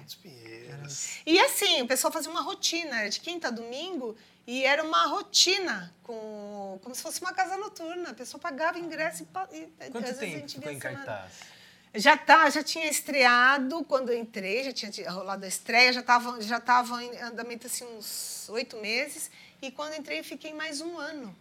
Os 0.06 0.14
Pinheiros. 0.16 1.18
E 1.26 1.38
assim, 1.40 1.82
o 1.82 1.86
pessoal 1.86 2.12
fazia 2.12 2.30
uma 2.30 2.42
rotina, 2.42 3.08
de 3.08 3.20
quinta 3.20 3.48
a 3.48 3.50
domingo, 3.50 4.16
e 4.46 4.64
era 4.64 4.82
uma 4.82 5.06
rotina, 5.06 5.92
com, 6.02 6.78
como 6.82 6.94
se 6.94 7.02
fosse 7.02 7.20
uma 7.20 7.32
casa 7.32 7.56
noturna. 7.56 8.10
A 8.10 8.14
pessoa 8.14 8.40
pagava 8.40 8.78
ingresso 8.78 9.26
e, 9.52 9.56
e 9.56 9.90
Quanto 9.90 10.14
tempo 10.14 10.20
gente 10.20 10.54
ficou 10.54 10.72
em 10.72 10.78
cartaz? 10.78 11.57
Já, 11.94 12.16
tá, 12.16 12.48
já 12.50 12.62
tinha 12.62 12.86
estreado 12.88 13.82
quando 13.84 14.10
eu 14.10 14.18
entrei, 14.18 14.62
já 14.64 14.72
tinha 14.72 14.90
ti- 14.90 15.02
rolado 15.04 15.44
a 15.44 15.48
estreia, 15.48 15.92
já 15.92 16.00
estava 16.00 16.40
já 16.40 16.60
tava 16.60 17.02
em 17.02 17.16
andamento 17.22 17.66
assim, 17.66 17.84
uns 17.96 18.48
oito 18.50 18.76
meses. 18.76 19.30
E 19.62 19.70
quando 19.70 19.94
entrei, 19.94 20.22
fiquei 20.22 20.52
mais 20.52 20.80
um 20.80 20.98
ano 20.98 21.34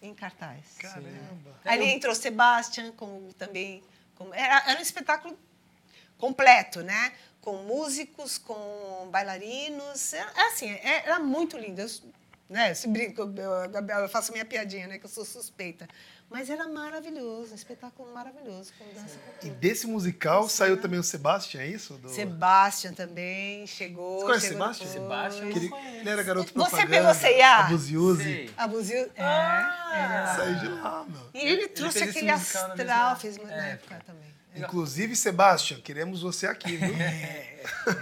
em 0.00 0.14
cartaz. 0.14 0.76
Caramba. 0.78 1.58
Ali 1.64 1.84
entrou 1.90 2.14
Sebastian, 2.14 2.92
como 2.92 3.32
também. 3.34 3.82
Como, 4.14 4.32
era, 4.32 4.70
era 4.70 4.78
um 4.78 4.82
espetáculo 4.82 5.38
completo, 6.16 6.82
né? 6.82 7.12
Com 7.40 7.56
músicos, 7.64 8.38
com 8.38 9.08
bailarinos. 9.10 10.12
Era, 10.12 10.30
assim, 10.46 10.70
é- 10.70 11.02
era 11.04 11.18
muito 11.18 11.58
lindo. 11.58 11.80
Eu, 11.80 11.88
né, 12.48 12.72
se 12.74 12.88
brinco, 12.88 13.20
eu, 13.22 13.68
Gabriel, 13.70 14.00
eu 14.00 14.08
faço 14.08 14.32
minha 14.32 14.44
piadinha, 14.44 14.86
né? 14.86 14.98
Que 14.98 15.04
eu 15.06 15.10
sou 15.10 15.24
suspeita. 15.24 15.88
Mas 16.30 16.50
era 16.50 16.68
maravilhoso, 16.68 17.52
um 17.52 17.54
espetáculo 17.54 18.12
maravilhoso, 18.12 18.70
com 18.78 18.84
dança 18.92 19.16
com 19.40 19.46
E 19.46 19.50
desse 19.50 19.86
musical 19.86 20.46
saiu 20.46 20.78
também 20.78 20.98
o 21.00 21.02
Sebastian, 21.02 21.62
é 21.62 21.68
isso? 21.68 21.94
Do... 21.94 22.10
Sebastian 22.10 22.92
também 22.92 23.66
chegou. 23.66 24.20
Você 24.20 24.26
conhece 24.26 24.48
chegou 24.48 24.74
Sebastian? 24.74 24.86
depois. 24.88 25.02
Sebastian, 25.02 25.46
ele, 25.46 25.98
ele 26.00 26.10
era 26.10 26.22
garoto 26.22 26.52
Você 26.52 26.52
propaganda. 26.52 26.88
pegou 26.90 27.14
C&A? 27.14 27.58
Abuziuse. 27.60 28.50
Abusou. 28.58 28.96
É, 28.96 29.12
Ah! 29.22 30.34
ele 30.34 30.36
Saiu 30.36 30.58
de 30.58 30.68
lá, 30.80 31.06
meu. 31.08 31.20
E 31.32 31.46
ele 31.46 31.68
trouxe 31.68 31.98
fez 31.98 32.10
esse 32.10 32.18
aquele 32.18 32.32
musical 32.32 32.70
astral, 32.72 33.16
fez 33.16 33.36
na 33.38 33.42
época. 33.44 33.94
época 33.94 34.02
também. 34.04 34.27
Inclusive, 34.64 35.14
Sebastian, 35.16 35.80
queremos 35.80 36.22
você 36.22 36.46
aqui, 36.46 36.76
viu? 36.76 36.94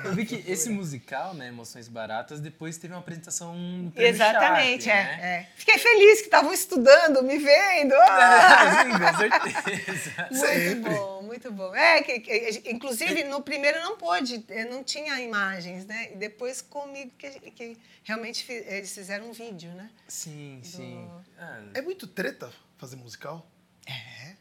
Eu 0.05 0.15
vi 0.15 0.25
que 0.27 0.45
esse 0.51 0.69
musical, 0.69 1.35
né, 1.35 1.49
Emoções 1.49 1.89
Baratas, 1.89 2.41
depois 2.41 2.77
teve 2.77 2.93
uma 2.95 3.01
apresentação 3.01 3.55
no 3.55 3.93
Exatamente, 3.97 4.85
Sharp, 4.85 4.97
é, 4.97 5.17
né? 5.17 5.21
é. 5.23 5.49
Fiquei 5.57 5.79
feliz 5.79 6.19
que 6.21 6.25
estavam 6.27 6.53
estudando, 6.53 7.23
me 7.23 7.39
vendo. 7.39 7.95
Ah! 7.95 8.85
Sim, 8.85 8.91
com 8.93 9.51
certeza. 9.61 10.29
Muito 10.31 10.37
Sempre. 10.47 10.91
bom, 10.95 11.23
muito 11.23 11.53
bom. 11.53 11.75
É, 11.75 12.03
que, 12.03 12.21
que- 12.21 12.63
inclusive 12.71 13.25
no 13.25 13.43
primeiro 13.43 13.81
não 13.81 13.97
pôde, 13.97 14.45
eh, 14.49 14.65
não 14.67 14.85
tinha 14.85 15.21
imagens, 15.21 15.85
né? 15.87 16.13
E 16.13 16.17
depois 16.17 16.61
comigo 16.63 17.11
que, 17.19 17.29
que 17.51 17.77
realmente 18.05 18.45
fi- 18.45 18.65
eles 18.67 18.95
fizeram 18.95 19.29
um 19.31 19.33
vídeo, 19.33 19.71
né? 19.73 19.91
Sim, 20.07 20.61
sim. 20.63 21.11
Ah, 21.39 21.61
É 21.75 21.83
muito 21.83 22.07
treta 22.07 22.51
fazer 22.79 22.97
musical? 22.97 23.51
É. 23.87 24.35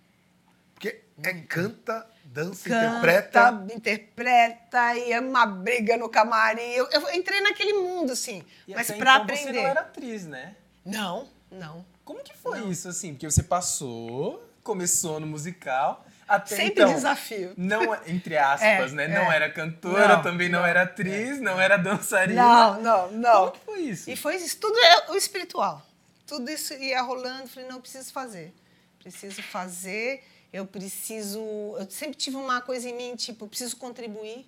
Porque 0.76 1.02
é 1.24 1.34
canta, 1.34 2.06
dança, 2.26 2.70
interpreta. 2.70 3.42
Canta, 3.42 3.74
interpreta, 3.74 4.96
e 4.96 5.12
é 5.12 5.20
uma 5.20 5.46
briga 5.46 5.98
no 5.98 6.10
camarim. 6.10 6.62
Eu, 6.62 6.88
eu 6.92 7.14
entrei 7.14 7.42
naquele 7.42 7.74
mundo, 7.74 8.12
assim, 8.12 8.44
e 8.68 8.76
mas 8.76 8.88
pra 8.88 8.98
então 8.98 9.16
aprender. 9.16 9.44
você 9.46 9.52
não 9.54 9.68
era 9.68 9.80
atriz, 9.82 10.26
né? 10.26 10.56
Não, 10.86 11.28
não. 11.50 11.86
Como 12.04 12.22
que 12.24 12.36
foi 12.38 12.60
isso, 12.68 12.88
assim? 12.88 13.14
Porque 13.14 13.30
você 13.30 13.42
passou, 13.42 14.48
começou 14.62 15.20
no 15.20 15.26
musical, 15.26 16.06
até 16.28 16.56
Sempre 16.56 16.72
então... 16.84 16.94
desafio. 16.94 17.54
Não, 17.58 17.96
entre 18.06 18.36
aspas, 18.38 18.92
É, 18.92 18.96
né? 18.96 19.06
é. 19.06 19.08
Não 19.08 19.32
era 19.32 19.50
cantora, 19.50 20.18
Não, 20.18 20.22
também 20.22 20.50
não, 20.50 20.60
não, 20.60 20.66
era 20.68 20.84
atriz, 20.84 21.40
não 21.40 21.60
era 21.60 21.78
dançarina. 21.78 22.42
Não, 22.44 22.82
não, 22.82 23.12
não. 23.12 23.40
Como 23.40 23.52
que 23.54 23.60
foi 23.66 23.80
isso? 23.82 24.10
E 24.10 24.16
foi 24.16 24.36
isso, 24.36 24.58
tudo 24.60 24.78
é 24.78 25.12
o 25.12 25.16
espiritual. 25.16 25.82
Tudo 26.28 26.50
isso 26.50 26.74
ia 26.74 27.02
rolando, 27.02 27.48
falei, 27.48 27.70
não, 27.70 27.80
preciso 27.80 28.12
fazer. 28.12 28.54
Preciso 29.00 29.42
fazer, 29.44 30.24
eu 30.56 30.66
preciso... 30.66 31.40
Eu 31.78 31.90
sempre 31.90 32.16
tive 32.16 32.38
uma 32.38 32.62
coisa 32.62 32.90
em 32.90 32.96
mim, 32.96 33.16
tipo, 33.16 33.46
eu 33.46 33.50
preciso 33.50 33.78
contribuir. 33.78 34.46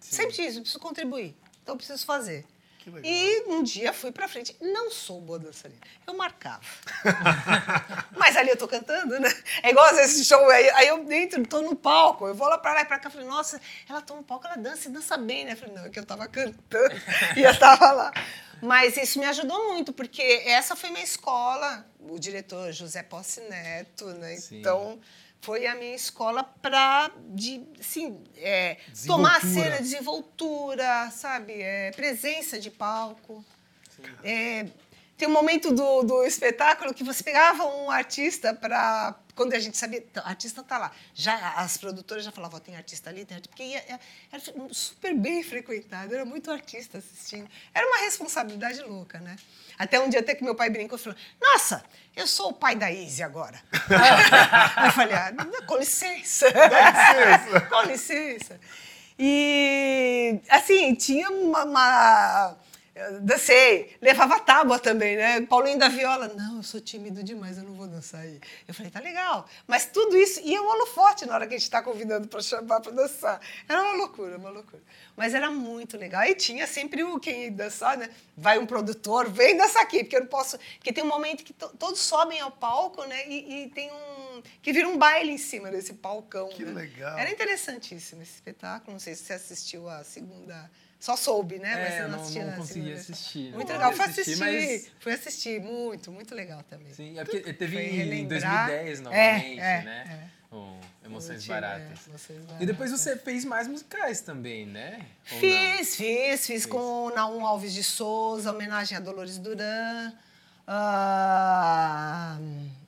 Sempre 0.00 0.34
tive 0.34 0.48
isso, 0.48 0.58
eu 0.58 0.62
preciso 0.62 0.80
contribuir. 0.80 1.34
Então, 1.62 1.74
eu 1.74 1.76
preciso 1.76 2.04
fazer. 2.04 2.46
E 3.02 3.44
um 3.48 3.62
dia 3.62 3.92
fui 3.92 4.12
pra 4.12 4.28
frente. 4.28 4.54
Não 4.60 4.90
sou 4.90 5.20
boa 5.20 5.38
dançarina. 5.38 5.80
Eu 6.06 6.14
marcava. 6.14 6.60
Mas 8.14 8.36
ali 8.36 8.50
eu 8.50 8.56
tô 8.56 8.68
cantando, 8.68 9.18
né? 9.18 9.34
É 9.62 9.70
igual 9.70 9.86
às 9.86 9.96
vezes 9.96 10.26
show, 10.26 10.50
aí, 10.50 10.68
aí 10.70 10.88
eu 10.88 11.10
entro, 11.10 11.46
tô 11.46 11.62
no 11.62 11.74
palco, 11.74 12.26
eu 12.26 12.34
vou 12.34 12.46
lá 12.46 12.58
pra 12.58 12.74
lá 12.74 12.82
e 12.82 12.84
pra 12.84 12.98
cá, 12.98 13.08
falei, 13.08 13.26
nossa, 13.26 13.60
ela 13.88 14.02
tá 14.02 14.14
no 14.14 14.22
palco, 14.22 14.46
ela 14.46 14.56
dança 14.56 14.88
e 14.88 14.92
dança 14.92 15.16
bem, 15.16 15.46
né? 15.46 15.52
Eu 15.52 15.56
falei, 15.56 15.74
não, 15.74 15.84
é 15.86 15.88
que 15.88 15.98
eu 15.98 16.04
tava 16.04 16.26
cantando 16.28 16.94
e 17.36 17.42
eu 17.42 17.58
tava 17.58 17.90
lá. 17.90 18.12
Mas 18.60 18.96
isso 18.96 19.18
me 19.18 19.26
ajudou 19.26 19.72
muito, 19.72 19.92
porque 19.92 20.22
essa 20.46 20.76
foi 20.76 20.90
minha 20.90 21.04
escola, 21.04 21.86
o 22.00 22.18
diretor 22.18 22.70
José 22.72 23.02
Posse 23.02 23.40
Neto, 23.42 24.06
né? 24.14 24.36
Sim. 24.36 24.60
Então, 24.60 25.00
foi 25.44 25.66
a 25.66 25.74
minha 25.74 25.94
escola 25.94 26.42
para, 26.42 27.10
assim, 27.78 28.18
é, 28.38 28.78
tomar 29.06 29.36
a 29.36 29.40
cena, 29.42 29.76
desenvoltura, 29.76 31.10
sabe? 31.10 31.60
É, 31.60 31.90
presença 31.90 32.58
de 32.58 32.70
palco. 32.70 33.44
É, 34.22 34.66
tem 35.16 35.28
um 35.28 35.32
momento 35.32 35.72
do, 35.72 36.02
do 36.02 36.24
espetáculo 36.24 36.92
que 36.92 37.04
você 37.04 37.22
pegava 37.22 37.64
um 37.64 37.90
artista 37.90 38.52
para. 38.54 39.14
Quando 39.34 39.52
a 39.54 39.58
gente 39.58 39.76
sabia, 39.76 40.00
"Tá, 40.12 40.22
o 40.22 40.28
artista 40.28 40.62
tá 40.62 40.78
lá. 40.78 40.92
Já, 41.12 41.54
as 41.56 41.76
produtoras 41.76 42.24
já 42.24 42.30
falavam, 42.30 42.56
"Ó, 42.58 42.60
tem 42.60 42.76
artista 42.76 43.10
ali, 43.10 43.24
tem 43.24 43.36
artista. 43.36 43.48
Porque 43.56 43.64
ia- 43.64 43.84
ia- 43.88 44.00
era 44.30 44.42
super 44.72 45.12
bem 45.14 45.42
frequentado, 45.42 46.14
era 46.14 46.24
muito 46.24 46.50
artista 46.52 46.98
assistindo. 46.98 47.48
Era 47.74 47.86
uma 47.86 47.98
responsabilidade 47.98 48.80
louca, 48.82 49.18
né? 49.18 49.34
Até 49.78 49.98
um 49.98 50.08
dia 50.08 50.20
até 50.20 50.34
que 50.36 50.44
meu 50.44 50.54
pai 50.54 50.70
brincou 50.70 50.96
e 50.98 51.00
falou: 51.02 51.18
Nossa, 51.40 51.84
eu 52.14 52.26
sou 52.28 52.50
o 52.50 52.52
pai 52.52 52.76
da 52.76 52.90
Izzy 52.92 53.22
agora. 53.24 53.60
Eu 54.86 54.92
falei: 54.92 55.14
ah, 55.16 55.32
com 55.66 55.76
licença. 55.78 56.46
licença. 56.48 57.60
com 57.70 57.82
licença. 57.82 58.60
E, 59.18 60.40
assim, 60.48 60.94
tinha 60.94 61.28
uma. 61.30 61.64
uma 61.64 62.56
eu 62.94 63.20
dancei, 63.20 63.96
levava 64.00 64.38
tábua 64.38 64.78
também, 64.78 65.16
né? 65.16 65.40
Paulinho 65.42 65.78
da 65.78 65.88
viola, 65.88 66.28
não, 66.28 66.58
eu 66.58 66.62
sou 66.62 66.80
tímido 66.80 67.22
demais, 67.24 67.58
eu 67.58 67.64
não 67.64 67.74
vou 67.74 67.86
dançar 67.88 68.20
aí. 68.20 68.40
Eu 68.68 68.72
falei, 68.74 68.90
tá 68.90 69.00
legal. 69.00 69.48
Mas 69.66 69.86
tudo 69.86 70.16
isso, 70.16 70.40
e 70.44 70.54
é 70.54 70.60
um 70.60 70.66
holofote 70.66 71.26
na 71.26 71.34
hora 71.34 71.46
que 71.46 71.54
a 71.54 71.58
gente 71.58 71.64
está 71.66 71.82
convidando 71.82 72.28
para 72.28 72.40
chamar 72.40 72.80
para 72.80 72.92
dançar. 72.92 73.40
Era 73.68 73.82
uma 73.82 73.92
loucura, 73.94 74.36
uma 74.38 74.50
loucura. 74.50 74.82
Mas 75.16 75.34
era 75.34 75.50
muito 75.50 75.96
legal. 75.96 76.22
E 76.24 76.34
tinha 76.34 76.66
sempre 76.66 77.02
o 77.02 77.18
quem 77.18 77.44
ia 77.44 77.50
dançar, 77.50 77.96
né? 77.96 78.08
Vai 78.36 78.58
um 78.58 78.66
produtor, 78.66 79.28
vem 79.28 79.56
dançar 79.56 79.82
aqui, 79.82 80.04
porque 80.04 80.16
eu 80.16 80.20
não 80.20 80.28
posso. 80.28 80.56
Porque 80.76 80.92
tem 80.92 81.02
um 81.02 81.08
momento 81.08 81.42
que 81.44 81.52
to- 81.52 81.74
todos 81.78 82.00
sobem 82.00 82.40
ao 82.40 82.50
palco, 82.50 83.04
né? 83.06 83.28
E, 83.28 83.64
e 83.64 83.68
tem 83.70 83.90
um. 83.92 84.42
que 84.62 84.72
vira 84.72 84.88
um 84.88 84.96
baile 84.98 85.32
em 85.32 85.38
cima 85.38 85.70
desse 85.70 85.94
palcão. 85.94 86.48
Que 86.48 86.64
né? 86.64 86.72
legal. 86.72 87.18
Era 87.18 87.30
interessantíssimo 87.30 88.22
esse 88.22 88.34
espetáculo. 88.34 88.92
Não 88.92 89.00
sei 89.00 89.14
se 89.14 89.24
você 89.24 89.32
assistiu 89.32 89.88
a 89.88 90.02
segunda. 90.04 90.70
Só 91.00 91.16
soube, 91.16 91.58
né? 91.58 91.74
Mas 91.76 91.92
É, 91.94 91.98
eu 91.98 92.02
não 92.04 92.10
não- 92.16 92.20
assistiu. 92.22 92.46
não 92.46 92.52
consegui 92.56 92.92
assistir, 92.94 93.50
né? 93.50 93.56
Muito 93.56 93.72
legal. 93.72 93.92
Fui 93.92 94.04
assistir, 94.06 94.20
assistir. 94.32 94.40
mas- 94.40 94.90
Fui 95.00 95.12
assistir. 95.12 95.60
Muito, 95.60 96.10
muito 96.10 96.34
legal 96.34 96.62
também. 96.68 96.92
Sim, 96.94 97.18
é 97.18 97.24
porque 97.24 97.52
teve 97.52 97.78
em 97.78 97.90
relembrar. 97.90 98.68
2010 98.68 98.98
É, 98.98 99.02
novamente, 99.02 99.60
é, 99.60 99.82
né? 99.82 100.30
O 100.50 100.78
Emoções 101.04 101.42
Tinha, 101.44 101.60
Baratas. 101.60 101.98
é, 102.06 102.08
Emoções 102.10 102.38
E 102.60 102.64
depois 102.66 102.90
Baratas. 102.90 103.00
você 103.00 103.16
fez 103.16 103.44
mais 103.44 103.68
musicais 103.68 104.20
também, 104.22 104.64
né? 104.66 105.04
Ou 105.30 105.34
não? 105.34 105.40
Fiz, 105.40 105.96
fiz, 105.96 106.46
fiz 106.46 106.64
com 106.64 106.78
o 106.78 107.10
Naum 107.14 107.44
Alves 107.44 107.74
de 107.74 107.82
Souza, 107.84 108.50
homenagem 108.52 108.96
a 108.96 109.00
Dolores 109.00 109.36
Duran, 109.36 110.12
ah, 110.66 112.38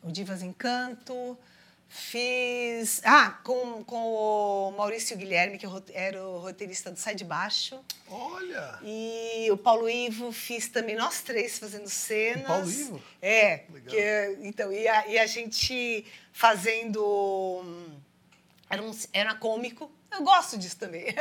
o 0.02 0.10
Divas 0.10 0.42
Encanto. 0.42 1.36
Fiz. 1.88 3.00
Ah, 3.04 3.30
com, 3.44 3.82
com 3.84 3.96
o 3.96 4.70
Maurício 4.76 5.16
Guilherme, 5.16 5.56
que 5.58 5.66
rote- 5.66 5.92
era 5.94 6.22
o 6.24 6.38
roteirista 6.38 6.90
do 6.90 6.98
Sai 6.98 7.14
de 7.14 7.24
Baixo. 7.24 7.78
Olha! 8.08 8.78
E 8.82 9.48
o 9.50 9.56
Paulo 9.56 9.88
Ivo, 9.88 10.30
fiz 10.32 10.68
também, 10.68 10.96
nós 10.96 11.22
três 11.22 11.58
fazendo 11.58 11.88
cenas. 11.88 12.44
O 12.44 12.46
Paulo 12.46 12.70
Ivo? 12.70 13.02
É. 13.22 13.64
Legal. 13.72 13.94
Que, 13.94 14.38
então, 14.46 14.72
e 14.72 14.86
a, 14.86 15.06
e 15.08 15.18
a 15.18 15.26
gente 15.26 16.04
fazendo. 16.32 17.02
hum, 17.64 17.98
Era, 18.68 18.82
um, 18.82 18.90
era 19.12 19.34
cômico. 19.34 19.90
Eu 20.10 20.22
gosto 20.22 20.56
disso 20.58 20.76
também. 20.76 21.06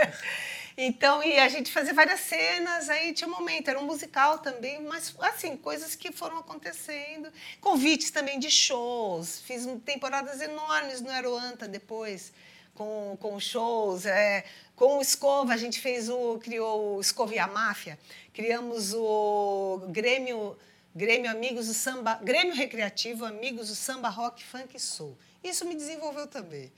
Então, 0.78 1.24
e 1.24 1.40
a 1.40 1.48
gente 1.48 1.72
fazia 1.72 1.94
várias 1.94 2.20
cenas, 2.20 2.90
aí 2.90 3.14
tinha 3.14 3.30
um 3.30 3.32
momento, 3.32 3.70
era 3.70 3.80
um 3.80 3.86
musical 3.86 4.40
também, 4.40 4.82
mas, 4.82 5.16
assim, 5.20 5.56
coisas 5.56 5.96
que 5.96 6.12
foram 6.12 6.38
acontecendo. 6.38 7.32
Convites 7.62 8.12
também 8.12 8.38
de 8.40 8.52
shows, 8.52 9.40
fiz 9.42 9.66
temporadas 9.86 10.42
enormes 10.42 11.00
no 11.00 11.10
Aeroanta 11.10 11.66
depois, 11.66 12.34
com, 12.74 13.18
com 13.22 13.40
shows. 13.40 14.06
É, 14.06 14.44
com 14.76 14.98
o 14.98 15.02
Escova, 15.02 15.54
a 15.54 15.58
gente 15.58 15.80
fez 15.80 16.10
o, 16.10 16.38
criou 16.40 16.98
o 16.98 17.02
Escova 17.02 17.34
e 17.34 17.40
a 17.40 17.48
Máfia, 17.48 17.98
criamos 18.34 18.94
o 18.94 19.82
Grêmio 19.90 20.58
Grêmio 20.94 21.30
Amigos 21.30 21.68
do 21.68 21.74
Samba, 21.74 22.20
Grêmio 22.24 22.54
Recreativo 22.54 23.26
Amigos 23.26 23.68
do 23.68 23.76
Samba 23.76 24.08
Rock 24.08 24.42
Funk 24.44 24.80
Soul. 24.80 25.18
Isso 25.44 25.66
me 25.66 25.76
desenvolveu 25.76 26.26
também. 26.26 26.72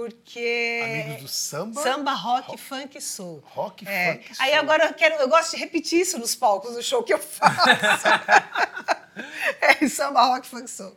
Porque. 0.00 0.80
Amigos 0.82 1.22
do 1.22 1.28
samba? 1.28 1.82
Samba, 1.82 2.12
rock, 2.14 2.56
funk 2.56 3.00
soul. 3.02 3.42
Rock, 3.44 3.86
É. 3.86 4.14
funk, 4.14 4.32
Aí 4.38 4.50
soul. 4.52 4.60
agora 4.62 4.84
eu, 4.86 4.94
quero, 4.94 5.16
eu 5.16 5.28
gosto 5.28 5.50
de 5.50 5.56
repetir 5.58 6.00
isso 6.00 6.18
nos 6.18 6.34
palcos 6.34 6.74
do 6.74 6.82
show 6.82 7.02
que 7.02 7.12
eu 7.12 7.18
faço. 7.18 7.68
é, 9.60 9.86
samba, 9.88 10.22
rock, 10.24 10.46
funk 10.46 10.70
soul. 10.70 10.96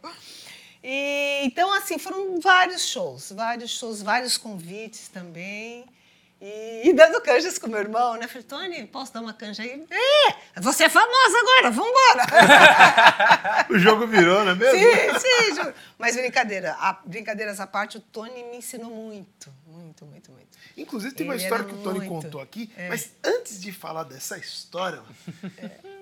E, 0.82 1.42
então, 1.44 1.74
assim, 1.74 1.98
foram 1.98 2.40
vários 2.40 2.88
shows, 2.88 3.32
vários 3.32 3.72
shows, 3.72 4.02
vários 4.02 4.38
convites 4.38 5.10
também. 5.10 5.86
E, 6.46 6.90
e 6.90 6.94
dando 6.94 7.22
canjas 7.22 7.58
com 7.58 7.68
meu 7.68 7.80
irmão, 7.80 8.16
né? 8.18 8.28
Falei, 8.28 8.44
Tony, 8.44 8.86
posso 8.88 9.14
dar 9.14 9.22
uma 9.22 9.34
canja 9.34 9.64
aí? 9.64 9.86
É, 9.90 10.60
você 10.60 10.84
é 10.84 10.90
famosa 10.90 11.38
agora, 11.40 11.72
vambora! 11.72 13.68
O 13.74 13.80
jogo 13.80 14.06
virou, 14.06 14.44
não 14.44 14.52
é 14.52 14.56
mesmo? 14.56 14.78
Sim, 14.78 15.20
sim, 15.20 15.56
juro. 15.56 15.74
Mas 15.98 16.16
brincadeira, 16.18 16.74
a- 16.80 17.00
brincadeiras 17.06 17.60
à 17.62 17.66
parte, 17.68 17.98
o 17.98 18.02
Tony 18.02 18.44
me 18.44 18.58
ensinou 18.58 18.90
muito, 18.92 19.50
muito, 19.66 20.06
muito, 20.06 20.32
muito. 20.34 20.58
Inclusive, 20.76 21.14
tem 21.16 21.26
uma 21.26 21.36
Ele 21.36 21.44
história 21.44 21.64
que 21.64 21.74
o 21.74 21.78
Tony 21.78 22.00
muito. 22.00 22.10
contou 22.26 22.42
aqui. 22.42 22.72
É. 22.76 22.90
Mas 22.90 23.12
antes 23.24 23.62
de 23.62 23.72
falar 23.72 24.04
dessa 24.04 24.38
história, 24.38 25.02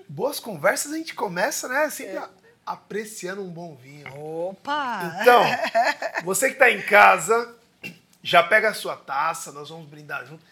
boas 0.08 0.40
conversas, 0.40 0.92
a 0.92 0.96
gente 0.96 1.14
começa, 1.14 1.68
né? 1.68 1.88
Sempre 1.88 2.16
É. 2.16 2.28
apreciando 2.66 3.42
um 3.42 3.50
bom 3.50 3.76
vinho. 3.76 4.06
Opa! 4.18 5.18
Então, 5.20 5.42
você 6.24 6.48
que 6.48 6.54
está 6.54 6.68
em 6.70 6.82
casa, 6.82 7.54
já 8.22 8.42
pega 8.42 8.68
a 8.70 8.74
sua 8.74 8.96
taça, 8.96 9.50
nós 9.52 9.68
vamos 9.68 9.86
brindar 9.88 10.24
junto. 10.26 10.44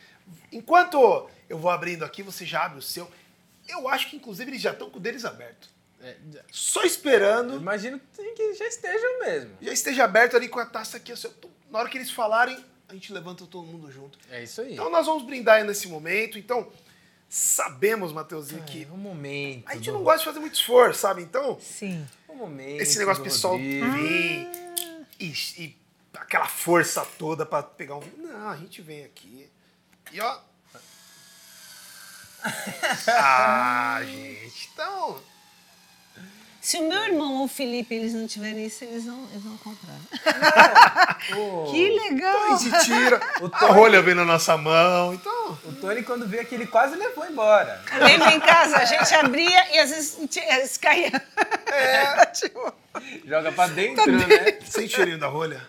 Enquanto 0.53 1.29
eu 1.49 1.59
vou 1.59 1.71
abrindo 1.71 2.05
aqui, 2.05 2.23
você 2.23 2.45
já 2.45 2.65
abre 2.65 2.79
o 2.79 2.83
seu. 2.83 3.11
Eu 3.69 3.89
acho 3.89 4.11
que, 4.11 4.17
inclusive, 4.17 4.51
eles 4.51 4.63
já 4.63 4.73
estão 4.73 4.91
com 4.91 4.99
o 4.99 5.01
deles 5.01 5.25
aberto. 5.25 5.69
É, 6.03 6.17
Só 6.51 6.83
esperando, 6.83 7.57
imagino 7.57 8.01
que- 8.17 8.55
já 8.55 8.67
estejam 8.67 9.21
mesmo. 9.21 9.51
já 9.61 9.73
esteja 9.73 10.05
aberto 10.05 10.35
ali 10.37 10.49
com 10.49 10.59
a 10.59 10.65
taça 10.67 10.97
aqui. 10.97 11.13
assim. 11.13 11.29
Na 11.71 11.79
hora 11.79 11.89
que 11.89 11.99
eles 11.99 12.11
falarem, 12.11 12.65
a 12.89 12.95
gente 12.95 13.13
levanta 13.13 13.45
todo 13.47 13.67
mundo 13.67 13.91
junto. 13.93 14.19
É 14.31 14.43
isso 14.43 14.61
aí. 14.63 14.73
Então, 14.73 14.91
nós 14.91 15.07
vamos 15.07 15.25
brindar 15.25 15.57
aí 15.57 15.65
nesse 15.65 15.89
momento. 15.89 16.39
Então, 16.39 16.69
sabemos, 17.29 18.13
Matheusinho, 18.13 18.63
que 18.65 18.85
É, 18.85 18.87
um 18.93 18.97
momento. 18.97 19.65
a 19.69 19.75
gente 19.75 19.87
do- 19.87 19.93
não 19.93 20.03
gosta 20.03 20.21
de 20.21 20.25
fazer 20.25 20.41
muito 20.41 20.55
esforço, 20.55 21.01
sabe? 21.01 21.23
Então, 21.23 21.59
Sim. 21.61 22.07
Um 22.29 22.35
momento. 22.35 22.81
esse 22.81 22.99
negócio 22.99 23.23
do 23.23 23.29
pessoal 23.31 23.57
vir 23.59 24.49
e, 25.21 25.33
e 25.59 25.77
aquela 26.15 26.47
força 26.47 27.05
toda 27.19 27.45
pra 27.47 27.63
pegar 27.63 27.97
um 27.97 28.01
vinho. 28.01 28.29
Não, 28.33 28.49
a 28.51 28.57
gente 28.57 28.81
vem 28.83 29.05
aqui 29.05 29.49
e 30.13 30.21
ó. 30.21 30.39
Ah, 33.09 34.01
gente, 34.05 34.71
então. 34.73 35.19
Se 36.61 36.77
o 36.77 36.89
meu 36.89 37.03
irmão 37.05 37.37
ou 37.39 37.45
o 37.45 37.49
Felipe 37.49 37.95
eles 37.95 38.13
não 38.13 38.27
tiverem 38.27 38.67
isso, 38.67 38.85
eles 38.85 39.05
vão, 39.07 39.27
eles 39.31 39.43
vão 39.43 39.57
comprar. 39.59 39.97
O, 41.37 41.65
Que 41.71 41.87
então 41.89 42.05
legal! 42.09 42.53
a 42.53 42.57
gente 42.57 42.85
tira. 42.85 43.21
O 43.43 43.47
A 43.47 43.51
Tony- 43.51 43.73
rolha 43.73 44.03
vem 44.03 44.15
na 44.15 44.25
nossa 44.25 44.57
mão. 44.57 45.13
Então. 45.15 45.59
o 45.65 45.73
Tony, 45.81 46.03
quando 46.03 46.27
veio 46.27 46.43
aqui, 46.43 46.55
ele 46.55 46.67
quase 46.67 46.97
levou 46.97 47.27
embora. 47.27 47.83
Lembra 48.01 48.33
em 48.35 48.41
casa, 48.41 48.77
a 48.79 48.85
gente 48.85 49.15
abria 49.15 49.75
e 49.75 49.79
às 49.79 49.91
vezes 49.91 50.77
caíam. 50.79 51.13
É. 51.67 52.27
tipo, 52.27 52.73
Joga 53.25 53.53
pra 53.53 53.67
dentro, 53.69 54.03
Tá 54.05 54.11
né? 54.11 54.59
Sente 54.65 54.93
o 54.95 54.97
cheirinho 54.97 55.19
da 55.19 55.27
rolha? 55.29 55.67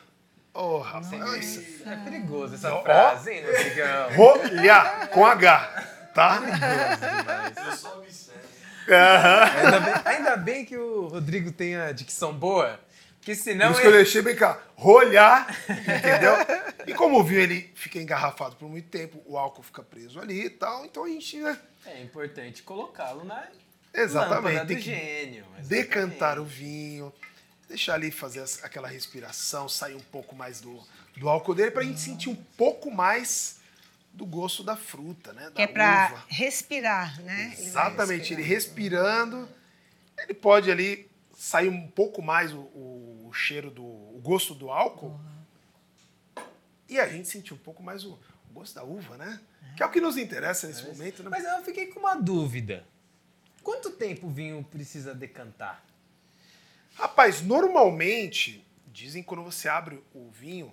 Ô, 0.53 0.79
rapaz. 0.79 1.59
É 1.85 1.95
perigoso 2.03 2.55
essa 2.55 2.73
Ó. 2.73 2.81
frase, 2.83 3.31
hein, 3.31 3.43
Rodrigão? 3.45 4.13
Rolha 4.15 5.07
com 5.13 5.25
H, 5.25 6.09
tá? 6.13 6.41
Eu 7.65 7.71
só 7.77 7.97
observo. 7.99 8.41
Aham. 8.89 9.43
Ainda 9.43 9.79
bem, 9.79 9.93
ainda 10.05 10.37
bem 10.37 10.65
que 10.65 10.75
o 10.77 11.07
Rodrigo 11.07 11.51
tem 11.51 11.75
a 11.77 11.91
dicção 11.93 12.33
boa, 12.33 12.79
porque 13.17 13.33
senão 13.35 13.67
Por 13.67 13.71
isso 13.73 13.81
que 13.81 13.87
eu 13.87 13.91
ele... 13.91 14.03
deixei 14.03 14.21
bem 14.21 14.35
cá, 14.35 14.59
rolhar, 14.75 15.47
entendeu? 15.69 16.33
E 16.85 16.93
como 16.93 17.19
o 17.19 17.23
vinho 17.23 17.41
ele 17.41 17.71
fica 17.75 17.99
engarrafado 17.99 18.55
por 18.57 18.67
muito 18.67 18.89
tempo, 18.89 19.21
o 19.25 19.37
álcool 19.37 19.63
fica 19.63 19.81
preso 19.83 20.19
ali 20.19 20.45
e 20.45 20.49
tal, 20.49 20.83
então 20.85 21.05
a 21.05 21.07
gente, 21.07 21.37
né, 21.37 21.57
É 21.85 22.01
importante 22.01 22.63
colocá-lo 22.63 23.23
na 23.23 23.45
Exatamente, 23.93 24.65
tem 24.65 24.77
do 24.77 24.83
que 24.83 24.89
gênio. 24.89 25.45
decantar 25.63 26.39
o 26.39 26.43
vinho, 26.45 27.13
deixar 27.71 27.95
ali 27.95 28.11
fazer 28.11 28.43
aquela 28.63 28.87
respiração, 28.87 29.67
sair 29.67 29.95
um 29.95 29.99
pouco 29.99 30.35
mais 30.35 30.61
do, 30.61 30.81
do 31.17 31.27
álcool 31.29 31.55
dele 31.55 31.71
pra 31.71 31.83
gente 31.83 31.99
sentir 31.99 32.29
um 32.29 32.35
pouco 32.35 32.91
mais 32.91 33.59
do 34.13 34.25
gosto 34.25 34.63
da 34.63 34.75
fruta, 34.75 35.31
né, 35.33 35.45
da 35.45 35.51
que 35.51 35.61
é 35.61 35.67
pra 35.67 36.09
uva. 36.11 36.25
respirar, 36.27 37.21
né? 37.21 37.53
Ele 37.57 37.65
Exatamente, 37.67 38.33
ele 38.33 38.43
respirar. 38.43 38.99
respirando, 39.15 39.49
ele 40.17 40.33
pode 40.33 40.69
ali 40.69 41.09
sair 41.37 41.69
um 41.69 41.87
pouco 41.87 42.21
mais 42.21 42.51
o, 42.53 42.59
o- 42.59 43.27
o 43.29 43.33
cheiro 43.33 43.71
do 43.71 43.81
o 43.83 44.19
gosto 44.21 44.53
do 44.53 44.69
álcool 44.69 45.17
e 46.89 46.99
a 46.99 47.07
gente 47.07 47.27
sentir 47.29 47.53
um 47.53 47.57
pouco 47.57 47.81
mais 47.81 48.03
o, 48.03 48.11
o 48.49 48.53
gosto 48.53 48.75
da 48.75 48.83
uva, 48.83 49.15
né? 49.17 49.39
Que 49.77 49.83
é 49.83 49.85
o 49.85 49.89
que 49.89 50.01
nos 50.01 50.17
interessa 50.17 50.67
nesse 50.67 50.83
momento, 50.85 51.23
né? 51.23 51.29
Mas 51.29 51.45
eu 51.45 51.63
fiquei 51.63 51.87
com 51.87 51.99
uma 52.01 52.15
dúvida. 52.15 52.83
Quanto 53.63 53.91
tempo 53.91 54.27
o 54.27 54.29
vinho 54.29 54.61
precisa 54.69 55.13
decantar? 55.15 55.81
Rapaz, 56.95 57.41
normalmente 57.41 58.65
dizem 58.87 59.21
que 59.23 59.27
quando 59.29 59.43
você 59.43 59.67
abre 59.69 60.03
o 60.13 60.29
vinho, 60.31 60.71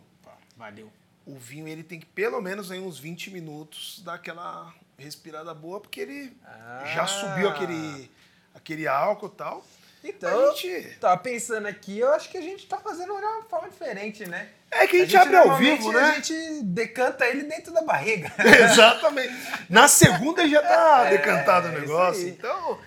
Valeu. 0.57 0.91
o 1.25 1.37
vinho 1.37 1.69
ele 1.69 1.83
tem 1.83 2.01
que 2.01 2.07
pelo 2.07 2.41
menos 2.41 2.71
aí 2.71 2.81
uns 2.81 2.99
20 2.99 3.31
minutos 3.31 4.01
dar 4.05 4.15
aquela 4.15 4.73
respirada 4.99 5.55
boa, 5.55 5.81
porque 5.81 6.01
ele 6.01 6.37
Ah. 6.45 6.83
já 6.95 7.07
subiu 7.07 7.49
aquele 7.49 8.11
aquele 8.55 8.89
álcool 8.89 9.27
e 9.27 9.37
tal. 9.37 9.65
Então, 10.03 10.51
A 10.51 10.55
gente- 10.55 10.97
tava 11.01 11.17
pensando 11.19 11.67
aqui, 11.67 11.99
eu 11.99 12.13
acho 12.13 12.29
que 12.29 12.39
a 12.39 12.41
gente 12.41 12.67
tá 12.67 12.79
fazendo 12.79 13.15
de 13.17 13.25
uma 13.25 13.43
forma 13.45 13.69
diferente, 13.69 14.27
né? 14.27 14.49
É 14.71 14.87
que 14.87 14.97
a 14.97 15.01
gente, 15.05 15.17
abre 15.17 15.37
ao 15.37 15.57
vivo, 15.57 15.93
né? 15.93 16.01
A 16.01 16.15
gente 16.15 16.63
decanta 16.63 17.27
ele 17.27 17.45
dentro 17.45 17.73
da 17.73 17.83
barriga. 17.83 18.33
Exatamente. 18.39 19.35
Na 19.69 19.89
segunda 19.89 20.49
já 20.49 20.63
tá 20.63 21.05
É, 21.07 21.11
decantado 21.17 21.69
o 21.69 21.71
isso 21.73 21.81
negócio. 21.81 22.29
Então, 22.29 22.79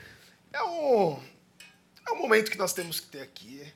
é 0.53 0.63
um, 0.63 1.19
é 2.07 2.11
um 2.11 2.17
momento 2.17 2.49
que 2.51 2.57
nós 2.57 2.73
temos 2.73 2.99
que 2.99 3.07
ter 3.07 3.21
aqui. 3.21 3.71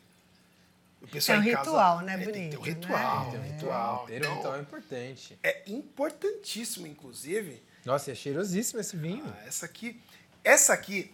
O 1.02 1.08
pessoal 1.08 1.38
É 1.38 1.42
um 1.42 1.44
em 1.44 1.52
casa- 1.52 1.64
ritual, 1.64 2.02
né, 2.02 2.14
É, 2.14 2.18
tem 2.18 2.26
que 2.26 2.32
ter 2.34 2.58
um 2.58 2.62
bonito, 2.62 2.82
ritual. 2.88 3.26
né? 3.26 3.32
Tem 3.32 3.40
um 3.40 3.44
Ter 3.44 3.52
ritual. 3.54 4.06
um 4.10 4.14
Então, 4.14 4.36
ritual 4.36 4.56
é 4.56 4.62
importante. 4.62 5.40
é 5.44 5.64
importantíssimo, 5.68 6.88
inclusive, 6.88 7.62
Nossa, 7.86 8.12
é 8.12 8.16
cheirosíssimo 8.16 8.80
esse 8.80 8.98
vinho. 8.98 9.24
ah, 9.28 9.44
essa 9.48 9.66
aqui. 9.68 10.02
Essa 10.44 10.74
aqui, 10.74 11.14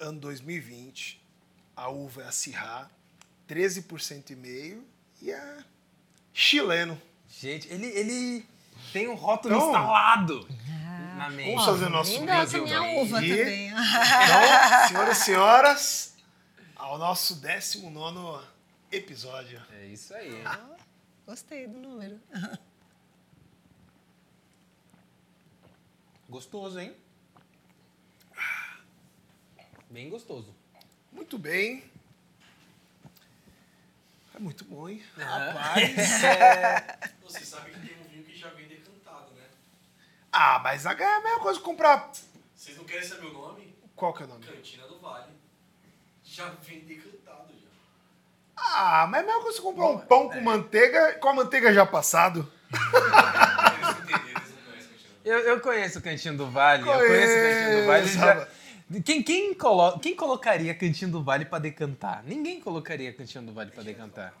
ano 0.00 0.18
2020, 0.20 1.20
a 1.76 1.88
uva 1.88 2.22
é 2.22 2.26
a 2.26 2.32
Syrah, 2.32 2.90
13% 3.46 4.30
e 4.32 4.36
meio, 4.36 4.84
e 5.22 5.30
é 5.30 5.58
chileno. 6.32 7.00
Gente, 7.40 7.68
ele, 7.72 7.86
ele 7.86 8.44
tem 8.92 9.06
um 9.08 9.14
rótulo 9.14 9.54
Então, 9.54 9.68
instalado 9.68 10.48
na 11.16 11.30
mente. 11.30 11.50
Vamos 11.50 11.64
fazer 11.64 11.88
nosso 11.88 12.12
Linda 12.12 12.44
brinde 12.46 12.60
minha 12.62 12.82
uva 13.00 13.16
também. 13.20 13.68
Então, 13.68 14.88
senhoras 14.88 15.18
e 15.18 15.24
senhoras, 15.24 16.14
ao 16.88 16.96
nosso 16.96 17.34
19 17.36 18.46
episódio. 18.90 19.62
É 19.72 19.84
isso 19.88 20.14
aí. 20.14 20.42
Gostei 21.26 21.66
do 21.66 21.78
número. 21.78 22.18
Gostoso, 26.30 26.80
hein? 26.80 26.96
Bem 29.90 30.08
gostoso. 30.08 30.54
Muito 31.12 31.38
bem. 31.38 31.84
É 34.34 34.38
muito 34.38 34.64
bom, 34.64 34.88
hein? 34.88 35.04
Rapaz, 35.14 36.22
é... 36.24 37.12
Você 37.22 37.44
sabe 37.44 37.70
que 37.70 37.86
tem 37.86 38.00
um 38.00 38.08
vinho 38.08 38.24
que 38.24 38.34
já 38.34 38.48
vem 38.50 38.66
decantado, 38.66 39.34
né? 39.34 39.46
Ah, 40.32 40.58
mas 40.60 40.86
a 40.86 40.92
é 40.92 41.04
a 41.04 41.20
mesma 41.20 41.40
coisa 41.40 41.58
que 41.58 41.64
comprar. 41.66 42.10
Vocês 42.54 42.78
não 42.78 42.84
querem 42.84 43.06
saber 43.06 43.26
o 43.26 43.32
nome? 43.34 43.76
Qual 43.94 44.14
que 44.14 44.22
é 44.22 44.24
o 44.26 44.28
nome? 44.28 44.46
Cantina 44.46 44.86
do 44.86 44.98
Vale. 45.00 45.37
Já 46.38 46.52
vem 46.62 46.80
decantado 46.80 47.48
já. 47.52 47.68
Ah, 48.56 49.06
mas 49.10 49.26
é 49.26 49.30
a 49.30 49.40
coisa 49.40 49.56
que 49.58 49.62
comprar 49.64 49.86
um 49.88 49.98
pão 49.98 50.28
com 50.28 50.40
manteiga, 50.40 51.14
com 51.14 51.28
a 51.30 51.34
manteiga 51.34 51.72
já 51.74 51.84
passado. 51.84 52.42
Do 52.42 52.48
Eu, 55.24 55.38
eu 55.40 55.60
conheço 55.60 55.98
o 55.98 56.02
Cantinho 56.02 56.36
do 56.36 56.48
Vale. 56.48 56.88
Eu 56.88 56.96
conheço 56.96 57.32
o 57.32 57.42
Cantinho 57.42 57.80
do 57.80 57.86
Vale. 57.86 58.06
Já- 58.08 58.48
Quem, 59.04 59.22
quem, 59.22 59.52
colo... 59.52 59.98
quem 59.98 60.14
colocaria 60.16 60.72
Cantinho 60.74 61.10
do 61.10 61.22
Vale 61.24 61.44
pra 61.44 61.58
decantar? 61.58 62.22
Ninguém 62.24 62.60
colocaria 62.60 63.12
Cantinho 63.12 63.44
do 63.44 63.52
Vale 63.52 63.70
pra 63.72 63.82
decantar. 63.82 64.32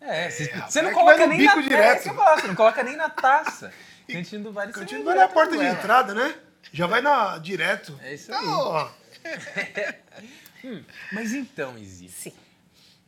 É, 0.00 0.30
você, 0.30 0.44
rapaz, 0.44 0.72
você 0.74 0.82
não 0.82 0.90
é 0.90 0.92
coloca 0.92 1.26
nem 1.26 1.38
bico 1.38 1.56
na 1.56 1.62
direto. 1.62 2.08
É, 2.08 2.12
você 2.36 2.46
não 2.46 2.54
coloca 2.54 2.82
nem 2.84 2.94
na 2.94 3.08
taça. 3.10 3.72
Cantinho 4.06 4.42
do 4.44 4.52
Vale. 4.52 4.72
você 4.72 4.80
Cantinho 4.80 5.02
vai 5.02 5.16
vai 5.16 5.26
na 5.26 5.32
direto 5.32 5.34
porta 5.34 5.56
de 5.58 5.64
entrada, 5.64 6.14
né? 6.14 6.34
Já 6.72 6.86
vai 6.86 7.00
na 7.00 7.38
direto. 7.38 7.98
É 8.02 8.14
isso 8.14 8.30
Então, 8.30 8.76
aí. 8.76 8.88
ó, 10.64 10.80
Mas 11.12 11.32
então, 11.32 11.78
Izzy, 11.78 12.08
Sim. 12.08 12.32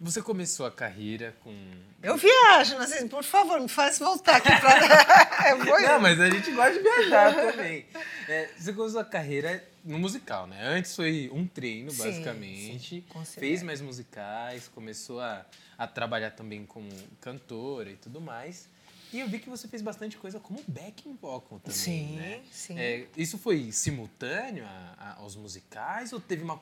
Você 0.02 0.22
começou 0.22 0.64
a 0.64 0.70
carreira 0.70 1.36
com. 1.44 1.54
Eu 2.02 2.16
viajo, 2.16 2.78
mas 2.78 2.90
assim, 2.90 3.06
por 3.06 3.22
favor, 3.22 3.60
me 3.60 3.68
faz 3.68 3.98
voltar 3.98 4.36
aqui 4.36 4.48
pra. 4.58 5.56
Vou- 5.62 5.78
Não, 5.82 6.00
mas 6.00 6.18
a 6.18 6.30
gente 6.30 6.50
gosta 6.52 6.72
de 6.72 6.78
viajar 6.82 7.34
também. 7.34 7.84
É, 8.26 8.48
você 8.56 8.72
começou 8.72 8.98
a 8.98 9.04
carreira 9.04 9.62
no 9.84 9.98
musical, 9.98 10.46
né? 10.46 10.58
Antes 10.68 10.96
foi 10.96 11.28
um 11.34 11.46
treino, 11.46 11.90
Sim, 11.90 11.98
basicamente. 11.98 13.04
sim, 13.04 13.04
fez 13.38 13.62
mais 13.62 13.82
musicais, 13.82 14.68
começou 14.74 15.20
a, 15.20 15.44
a 15.76 15.86
trabalhar 15.86 16.30
também 16.30 16.64
como 16.64 16.88
cantora 17.20 17.90
e 17.90 17.96
tudo 17.96 18.22
mais. 18.22 18.70
E 19.12 19.20
eu 19.20 19.28
vi 19.28 19.38
que 19.40 19.48
você 19.50 19.66
fez 19.66 19.82
bastante 19.82 20.16
coisa 20.16 20.38
como 20.38 20.60
backing 20.68 21.16
vocal 21.20 21.58
também, 21.60 21.78
Sim, 21.78 22.16
né? 22.16 22.40
sim. 22.52 22.78
É, 22.78 23.06
isso 23.16 23.36
foi 23.38 23.72
simultâneo 23.72 24.64
a- 24.64 24.94
a- 24.98 25.14
aos 25.20 25.34
musicais 25.36 26.12
ou 26.12 26.20
teve 26.20 26.42
uma... 26.44 26.60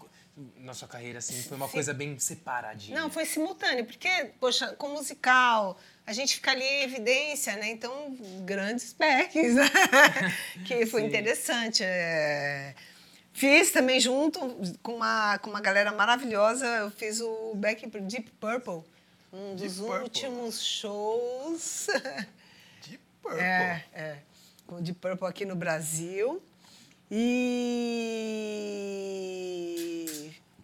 Na 0.59 0.73
sua 0.73 0.87
carreira, 0.87 1.19
assim, 1.19 1.43
foi 1.43 1.57
uma 1.57 1.67
Sim. 1.67 1.73
coisa 1.73 1.93
bem 1.93 2.17
separadinha? 2.17 3.01
Não, 3.01 3.11
foi 3.11 3.27
simultâneo, 3.27 3.85
porque, 3.85 4.09
poxa, 4.39 4.69
com 4.77 4.91
musical, 4.91 5.77
a 6.07 6.13
gente 6.13 6.37
fica 6.37 6.53
ali 6.53 6.63
em 6.63 6.83
evidência, 6.85 7.57
né? 7.57 7.71
Então, 7.73 8.17
grandes 8.45 8.93
backings, 8.93 9.55
né? 9.57 9.65
que 10.65 10.87
foi 10.87 11.01
Sim. 11.03 11.09
interessante. 11.09 11.83
é. 11.85 12.73
Fiz 13.33 13.73
também 13.73 13.99
junto 13.99 14.39
com 14.81 14.95
uma, 14.95 15.39
com 15.39 15.51
uma 15.51 15.61
galera 15.61 15.91
maravilhosa, 15.93 16.65
eu 16.67 16.91
fiz 16.93 17.21
o 17.21 17.55
backing 17.57 17.89
pro 17.91 18.01
Deep 18.01 18.31
Purple, 18.41 18.83
um 19.33 19.57
Deep 19.57 19.69
dos 19.69 19.79
Purple. 19.81 20.03
últimos 20.05 20.63
shows. 20.63 21.89
Purple. 23.29 23.45
É, 23.45 23.85
é. 23.93 24.19
Com 24.67 24.77
o 24.77 24.83
Deep 24.83 24.99
Purple 24.99 25.27
aqui 25.27 25.45
no 25.45 25.55
Brasil. 25.57 26.43
E. 27.11 27.51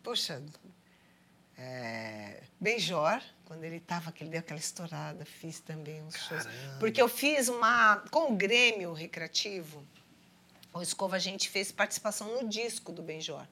Poxa. 0.03 0.43
É, 1.57 2.43
Benjor, 2.61 3.23
quando 3.45 3.65
ele 3.65 3.81
tava, 3.81 4.13
que 4.13 4.23
ele 4.25 4.31
deu 4.31 4.41
aquela 4.41 4.61
estourada, 4.61 5.25
fiz 5.25 5.61
também 5.61 6.03
uns 6.03 6.17
shows. 6.17 6.45
Porque 6.79 7.01
eu 7.01 7.09
fiz 7.09 7.49
uma. 7.49 7.97
Com 8.11 8.33
o 8.33 8.37
Grêmio 8.37 8.93
Recreativo, 8.93 9.87
o 10.73 10.83
Escova, 10.83 11.17
a 11.17 11.19
gente 11.19 11.49
fez 11.49 11.73
participação 11.73 12.43
no 12.43 12.49
disco 12.49 12.93
do 12.93 13.03
Benjor. 13.03 13.47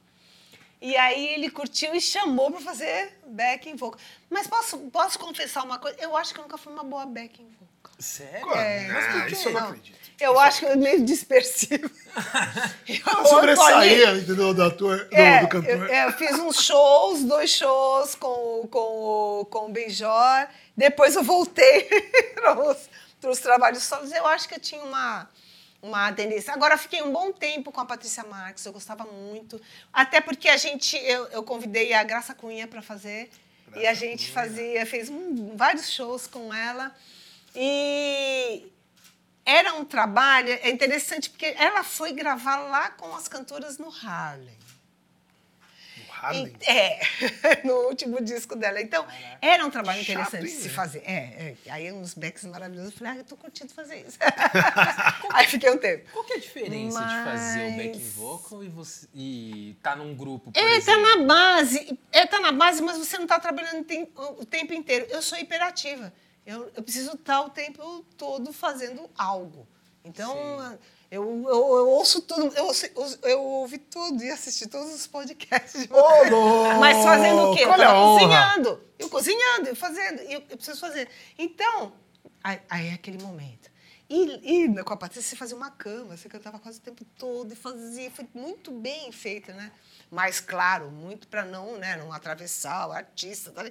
E 0.82 0.96
aí 0.96 1.28
ele 1.34 1.48
curtiu 1.48 1.94
e 1.94 2.00
chamou 2.00 2.50
para 2.50 2.60
fazer 2.60 3.12
backing 3.28 3.76
vocal. 3.76 4.00
Mas 4.28 4.48
posso, 4.48 4.76
posso 4.90 5.16
confessar 5.16 5.64
uma 5.64 5.78
coisa? 5.78 5.96
Eu 6.00 6.16
acho 6.16 6.34
que 6.34 6.40
eu 6.40 6.42
nunca 6.42 6.58
fui 6.58 6.72
uma 6.72 6.82
boa 6.82 7.06
backing 7.06 7.46
vocal. 7.60 7.94
Sério? 8.00 8.52
É, 8.52 8.90
Ah, 8.90 8.92
mas 8.92 9.22
por 9.22 9.32
isso 9.32 9.48
eu 9.48 9.52
não 9.52 9.68
acredito. 9.68 10.02
Eu 10.18 10.38
acho 10.40 10.58
que 10.60 10.66
eu 10.66 10.76
meio 10.76 11.04
dispersivo. 11.04 11.88
Ela 13.06 13.24
sobressaía, 13.26 14.12
entendeu? 14.16 14.52
Do 14.52 14.62
ator, 14.64 15.04
do, 15.08 15.14
É, 15.16 15.40
do 15.42 15.48
cantor. 15.48 15.70
eu, 15.70 15.84
é, 15.86 16.06
eu 16.06 16.12
fiz 16.14 16.32
uns 16.38 16.56
shows, 16.62 17.22
dois 17.24 17.50
shows 17.50 18.16
com, 18.16 18.66
com, 18.68 19.46
com 19.50 19.66
o 19.66 19.68
Benjor. 19.68 20.48
Depois 20.76 21.14
eu 21.14 21.22
voltei 21.22 21.88
para 22.34 23.30
os 23.30 23.38
trabalhos 23.38 23.84
solos. 23.84 24.10
Eu 24.10 24.26
acho 24.26 24.48
que 24.48 24.54
eu 24.56 24.60
tinha 24.60 24.82
uma, 24.82 25.28
uma 25.82 26.12
tendência. 26.12 26.54
Agora, 26.54 26.78
fiquei 26.78 27.02
um 27.02 27.12
bom 27.12 27.32
tempo 27.32 27.72
com 27.72 27.80
a 27.80 27.84
Patrícia 27.84 28.22
Marques, 28.24 28.64
eu 28.64 28.72
gostava 28.72 29.04
muito. 29.04 29.60
Até 29.92 30.20
porque 30.20 30.48
a 30.48 30.56
gente, 30.56 30.96
eu, 30.96 31.26
eu 31.26 31.42
convidei 31.42 31.92
a 31.92 32.02
Graça 32.04 32.34
Cunha 32.34 32.66
para 32.68 32.80
fazer. 32.80 33.28
e 33.74 33.86
a 33.86 33.94
gente 33.94 34.30
fazia, 34.30 34.84
fez 34.86 35.08
um- 35.08 35.56
vários 35.56 35.90
shows 35.90 36.26
com 36.26 36.52
ela. 36.52 36.94
E 37.56 38.70
era 39.44 39.74
um 39.74 39.84
trabalho, 39.84 40.50
é 40.62 40.70
interessante 40.70 41.30
porque 41.30 41.46
ela 41.58 41.82
foi 41.82 42.12
gravar 42.12 42.56
lá 42.68 42.90
com 42.90 43.14
as 43.16 43.26
cantoras 43.28 43.78
no 43.78 43.88
Harlem. 43.88 44.56
E- 46.34 46.52
É, 46.70 47.00
no 47.66 47.74
último 47.88 48.22
disco 48.22 48.54
dela. 48.54 48.80
Então, 48.80 49.04
era 49.40 49.64
um 49.66 49.70
trabalho 49.70 50.00
interessante 50.00 50.42
de 50.44 50.48
se 50.50 50.68
né? 50.68 50.74
fazer. 50.74 50.98
É, 51.04 51.56
é. 51.66 51.70
Aí 51.72 51.92
uns 51.92 52.14
backs 52.14 52.44
maravilhosos. 52.44 52.92
Eu 52.92 52.98
falei, 52.98 53.12
ah, 53.14 53.16
eu 53.16 53.24
tô 53.24 53.36
curtindo 53.36 53.72
fazer 53.74 54.06
isso. 54.06 54.18
Aí 55.32 55.46
fiquei 55.46 55.70
um 55.70 55.78
tempo. 55.78 56.08
Qual 56.12 56.24
que 56.24 56.34
é 56.34 56.36
a 56.36 56.40
diferença 56.40 56.98
de 57.00 57.24
fazer 57.24 57.60
o 57.60 57.70
Mas- 57.70 57.76
backing 57.76 58.08
vocal 58.10 58.64
e, 58.64 58.68
você, 58.68 59.06
e 59.14 59.76
tá 59.82 59.96
num 59.96 60.14
grupo, 60.14 60.52
por 60.52 60.58
É, 60.58 60.62
tá 60.62 60.76
exemplo? 60.76 61.02
na 61.02 61.16
base. 61.26 61.98
É, 62.12 62.26
tá 62.26 62.40
na 62.40 62.52
base, 62.52 62.82
mas 62.82 62.98
você 62.98 63.18
não 63.18 63.26
tá 63.26 63.40
trabalhando 63.40 63.80
o 63.80 63.84
tem- 63.84 64.08
o 64.38 64.44
tempo 64.44 64.72
inteiro. 64.74 65.06
Eu 65.10 65.22
sou 65.22 65.38
hiperativa. 65.38 66.12
Eu, 66.44 66.70
eu 66.76 66.82
preciso 66.82 67.12
estar 67.12 67.40
o 67.42 67.50
tempo 67.50 68.04
todo 68.16 68.52
fazendo 68.52 69.08
algo. 69.16 69.66
Então, 70.04 70.78
eu, 71.12 71.22
eu, 71.42 71.76
eu 71.76 71.88
ouço 71.90 72.22
tudo, 72.22 72.56
eu, 72.56 72.72
eu, 72.96 73.18
eu 73.28 73.42
ouvi 73.42 73.76
tudo 73.76 74.24
e 74.24 74.30
assisti 74.30 74.66
todos 74.66 74.94
os 74.94 75.06
podcasts. 75.06 75.86
louco! 75.86 76.80
Mas 76.80 77.04
fazendo 77.04 77.50
o 77.50 77.54
quê? 77.54 77.64
Eu 77.64 77.72
a 77.74 77.76
tava 77.76 78.00
cozinhando. 78.00 78.84
Eu 78.98 79.10
cozinhando, 79.10 79.68
eu 79.68 79.76
fazendo, 79.76 80.20
eu, 80.22 80.42
eu 80.48 80.56
preciso 80.56 80.80
fazer. 80.80 81.06
Então, 81.38 81.92
aí, 82.42 82.60
aí 82.70 82.88
é 82.88 82.92
aquele 82.94 83.22
momento. 83.22 83.70
E, 84.08 84.64
e 84.64 84.82
com 84.84 84.94
a 84.94 84.96
Patrícia, 84.96 85.28
você 85.28 85.36
fazia 85.36 85.54
uma 85.54 85.70
cama, 85.70 86.16
você 86.16 86.30
cantava 86.30 86.58
quase 86.58 86.78
o 86.78 86.80
tempo 86.80 87.04
todo 87.18 87.52
e 87.52 87.56
fazia. 87.56 88.10
Foi 88.10 88.26
muito 88.32 88.70
bem 88.70 89.12
feito, 89.12 89.52
né? 89.52 89.70
Mas, 90.10 90.40
claro, 90.40 90.90
muito 90.90 91.28
para 91.28 91.44
não, 91.44 91.76
né, 91.76 91.94
não 91.94 92.10
atravessar 92.10 92.88
o 92.88 92.92
artista, 92.92 93.50
tá? 93.50 93.64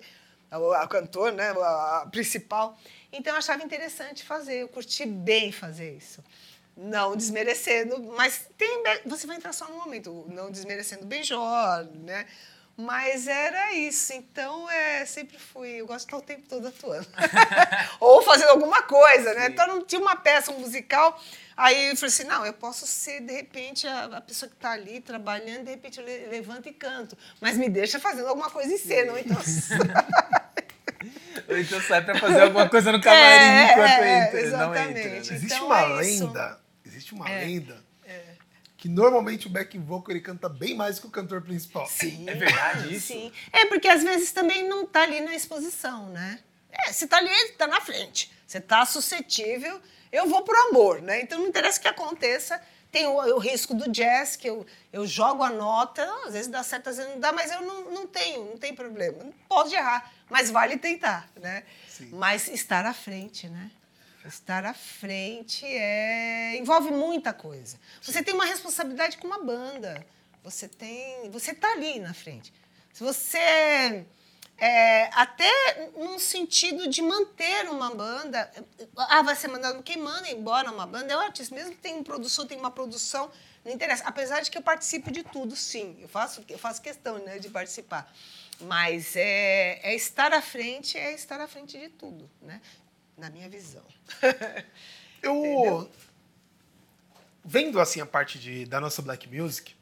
o, 0.60 0.73
a 0.73 0.88
cantor, 0.88 1.32
né, 1.32 1.49
a, 1.49 2.01
a 2.04 2.06
principal. 2.06 2.77
Então, 3.12 3.34
eu 3.34 3.39
achava 3.39 3.63
interessante 3.63 4.23
fazer, 4.23 4.58
eu 4.58 4.67
curti 4.67 5.08
bem 5.08 5.51
fazer 5.51 5.97
isso. 5.97 6.23
Não 6.75 7.15
desmerecendo, 7.15 8.01
mas 8.15 8.45
tem, 8.57 8.84
você 9.05 9.27
vai 9.27 9.36
entrar 9.36 9.53
só 9.53 9.67
no 9.67 9.75
momento, 9.75 10.25
não 10.29 10.49
desmerecendo 10.49 11.03
o 11.03 11.05
Benjor, 11.07 11.86
né? 12.03 12.25
Mas 12.77 13.27
era 13.27 13.73
isso. 13.73 14.13
Então, 14.13 14.67
é, 14.69 15.05
sempre 15.05 15.38
fui. 15.38 15.69
Eu 15.81 15.86
gosto 15.86 15.99
de 15.99 16.05
estar 16.07 16.17
o 16.17 16.21
tempo 16.21 16.47
todo 16.47 16.67
atuando. 16.69 17.05
Ou 17.99 18.21
fazendo 18.23 18.49
alguma 18.51 18.81
coisa, 18.84 19.34
né? 19.34 19.45
Sim. 19.47 19.51
Então, 19.51 19.67
não 19.67 19.84
tinha 19.86 20.01
uma 20.01 20.15
peça, 20.15 20.51
um 20.51 20.60
musical. 20.60 21.21
Aí 21.55 21.89
eu 21.89 21.95
falei 21.97 22.07
assim: 22.07 22.23
não, 22.23 22.45
eu 22.45 22.53
posso 22.53 22.88
ser, 22.88 23.19
de 23.19 23.34
repente, 23.34 23.86
a, 23.86 24.05
a 24.05 24.21
pessoa 24.21 24.49
que 24.49 24.55
está 24.55 24.71
ali 24.71 25.01
trabalhando, 25.01 25.65
de 25.65 25.71
repente 25.71 25.99
eu 25.99 26.05
le- 26.05 26.27
levanto 26.27 26.69
e 26.69 26.73
canto. 26.73 27.15
Mas 27.41 27.57
me 27.57 27.69
deixa 27.69 27.99
fazendo 27.99 28.29
alguma 28.29 28.49
coisa 28.49 28.73
em 28.73 28.77
cena. 28.77 29.12
ou 29.12 29.17
Então, 29.19 29.38
Ou 31.49 31.57
então 31.57 31.81
sai 31.81 32.03
pra 32.03 32.17
fazer 32.17 32.41
alguma 32.41 32.69
coisa 32.69 32.91
no 32.91 33.01
camarim 33.01 33.21
É, 33.43 33.71
enquanto 33.71 33.89
é, 33.89 34.27
entra, 34.27 34.57
não 34.57 34.75
entra. 34.75 34.89
exatamente. 34.89 35.07
Né? 35.10 35.17
Existe 35.17 35.45
Então 35.45 35.65
uma 35.67 35.81
é 35.81 36.01
isso. 36.05 36.25
lenda, 36.27 36.60
existe 37.01 37.13
uma 37.13 37.29
É, 37.29 37.45
lenda 37.45 37.83
que 38.77 38.89
normalmente 38.89 39.45
o 39.45 39.49
backing 39.49 39.79
vocal 39.79 40.09
ele 40.09 40.21
canta 40.21 40.49
bem 40.49 40.73
mais 40.73 40.97
que 40.97 41.05
o 41.05 41.09
cantor 41.11 41.43
principal. 41.43 41.85
Sim. 41.87 42.27
É 42.27 42.33
verdade 42.33 42.95
isso? 42.95 43.07
Sim. 43.09 43.31
É 43.53 43.65
porque 43.67 43.87
às 43.87 44.01
vezes 44.01 44.31
também 44.31 44.67
não 44.67 44.85
está 44.85 45.03
ali 45.03 45.21
na 45.21 45.35
exposição, 45.35 46.09
né? 46.09 46.39
É, 46.71 46.91
você 46.91 47.05
está 47.05 47.17
ali, 47.17 47.29
está 47.29 47.67
na 47.67 47.79
frente. 47.79 48.31
Você 48.47 48.57
está 48.57 48.83
suscetível. 48.83 49.79
Eu 50.11 50.27
vou 50.27 50.41
pro 50.41 50.59
amor, 50.69 50.99
né? 50.99 51.21
Então 51.21 51.37
não 51.37 51.47
interessa 51.47 51.77
o 51.77 51.81
que 51.83 51.87
aconteça. 51.89 52.59
Tem 52.91 53.05
o, 53.05 53.13
o 53.13 53.37
risco 53.37 53.75
do 53.75 53.87
jazz, 53.87 54.35
que 54.35 54.49
eu, 54.49 54.65
eu 54.91 55.05
jogo 55.05 55.43
a 55.43 55.51
nota, 55.51 56.03
às 56.25 56.33
vezes 56.33 56.47
dá 56.47 56.63
certo, 56.63 56.89
às 56.89 56.97
vezes 56.97 57.11
não 57.11 57.19
dá, 57.19 57.31
mas 57.31 57.51
eu 57.51 57.61
não, 57.61 57.91
não 57.91 58.07
tenho, 58.07 58.45
não 58.45 58.57
tem 58.57 58.73
problema. 58.73 59.31
Pode 59.47 59.75
errar, 59.75 60.11
mas 60.27 60.49
vale 60.49 60.75
tentar, 60.77 61.29
né? 61.39 61.63
Sim. 61.87 62.09
Mas 62.13 62.47
estar 62.47 62.83
à 62.87 62.93
frente, 62.95 63.47
né? 63.47 63.69
Estar 64.25 64.65
à 64.65 64.73
frente 64.73 65.65
é 65.65 66.57
envolve 66.57 66.91
muita 66.91 67.34
coisa. 67.34 67.79
Você 68.01 68.21
tem 68.23 68.34
uma 68.34 68.45
responsabilidade 68.45 69.17
com 69.17 69.27
uma 69.27 69.43
banda. 69.43 70.05
Você 70.43 70.67
tem, 70.67 71.29
você 71.29 71.53
tá 71.53 71.71
ali 71.71 71.99
na 71.99 72.13
frente. 72.13 72.53
Se 72.93 73.03
você 73.03 74.05
é, 74.62 75.10
até 75.13 75.89
num 75.97 76.19
sentido 76.19 76.88
de 76.88 77.01
manter 77.01 77.67
uma 77.67 77.95
banda, 77.95 78.51
ah, 78.95 79.23
vai 79.23 79.36
ser 79.36 79.47
mandado 79.47 79.81
quem 79.81 79.97
manda 79.97 80.29
embora 80.29 80.71
uma 80.71 80.86
banda 80.86 81.12
é 81.12 81.17
o 81.17 81.19
artista, 81.19 81.55
mesmo 81.55 81.71
que 81.71 81.77
tenha 81.77 81.97
um 81.97 82.03
produtor, 82.03 82.45
tem 82.45 82.60
uma 82.60 82.69
produção, 82.69 83.31
não 83.65 83.71
interessa. 83.71 84.03
Apesar 84.05 84.41
de 84.41 84.51
que 84.51 84.57
eu 84.60 84.62
participo 84.62 85.12
de 85.12 85.23
tudo, 85.23 85.55
sim, 85.55 85.97
eu 85.99 86.07
faço, 86.07 86.45
eu 86.47 86.60
faço 86.60 86.79
questão 86.79 87.17
né, 87.19 87.39
de 87.39 87.49
participar. 87.49 88.13
Mas 88.60 89.15
é, 89.15 89.79
é 89.81 89.95
estar 89.95 90.31
à 90.31 90.41
frente, 90.43 90.96
é 90.96 91.12
estar 91.13 91.41
à 91.41 91.48
frente 91.48 91.79
de 91.79 91.89
tudo, 91.89 92.29
né? 92.39 92.62
Na 93.17 93.29
minha 93.29 93.49
visão. 93.49 93.83
Eu 95.21 95.89
vendo 97.43 97.79
assim 97.79 98.01
a 98.01 98.05
parte 98.05 98.39
de, 98.39 98.65
da 98.65 98.79
nossa 98.79 99.01
black 99.01 99.27
music, 99.27 99.75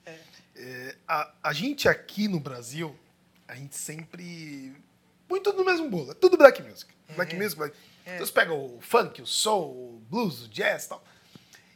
é, 0.56 0.96
a, 1.08 1.32
a 1.44 1.54
gente 1.54 1.88
aqui 1.88 2.28
no 2.28 2.40
Brasil, 2.40 2.98
a 3.48 3.56
gente 3.56 3.76
sempre 3.76 4.76
põe 5.28 5.42
tudo 5.42 5.60
no 5.60 5.66
mesmo 5.66 5.90
bolo, 5.90 6.12
é 6.12 6.14
tudo 6.14 6.38
black 6.38 6.62
music. 6.62 6.94
Black 7.16 7.36
music, 7.36 7.56
black. 7.56 7.76
Então 8.06 8.26
você 8.26 8.32
pega 8.32 8.54
o 8.54 8.80
funk, 8.82 9.22
o 9.22 9.26
soul, 9.26 9.96
o 9.96 10.02
blues, 10.10 10.46
o 10.46 10.50
jazz, 10.50 10.86
e 10.86 10.90
tal. 10.90 11.04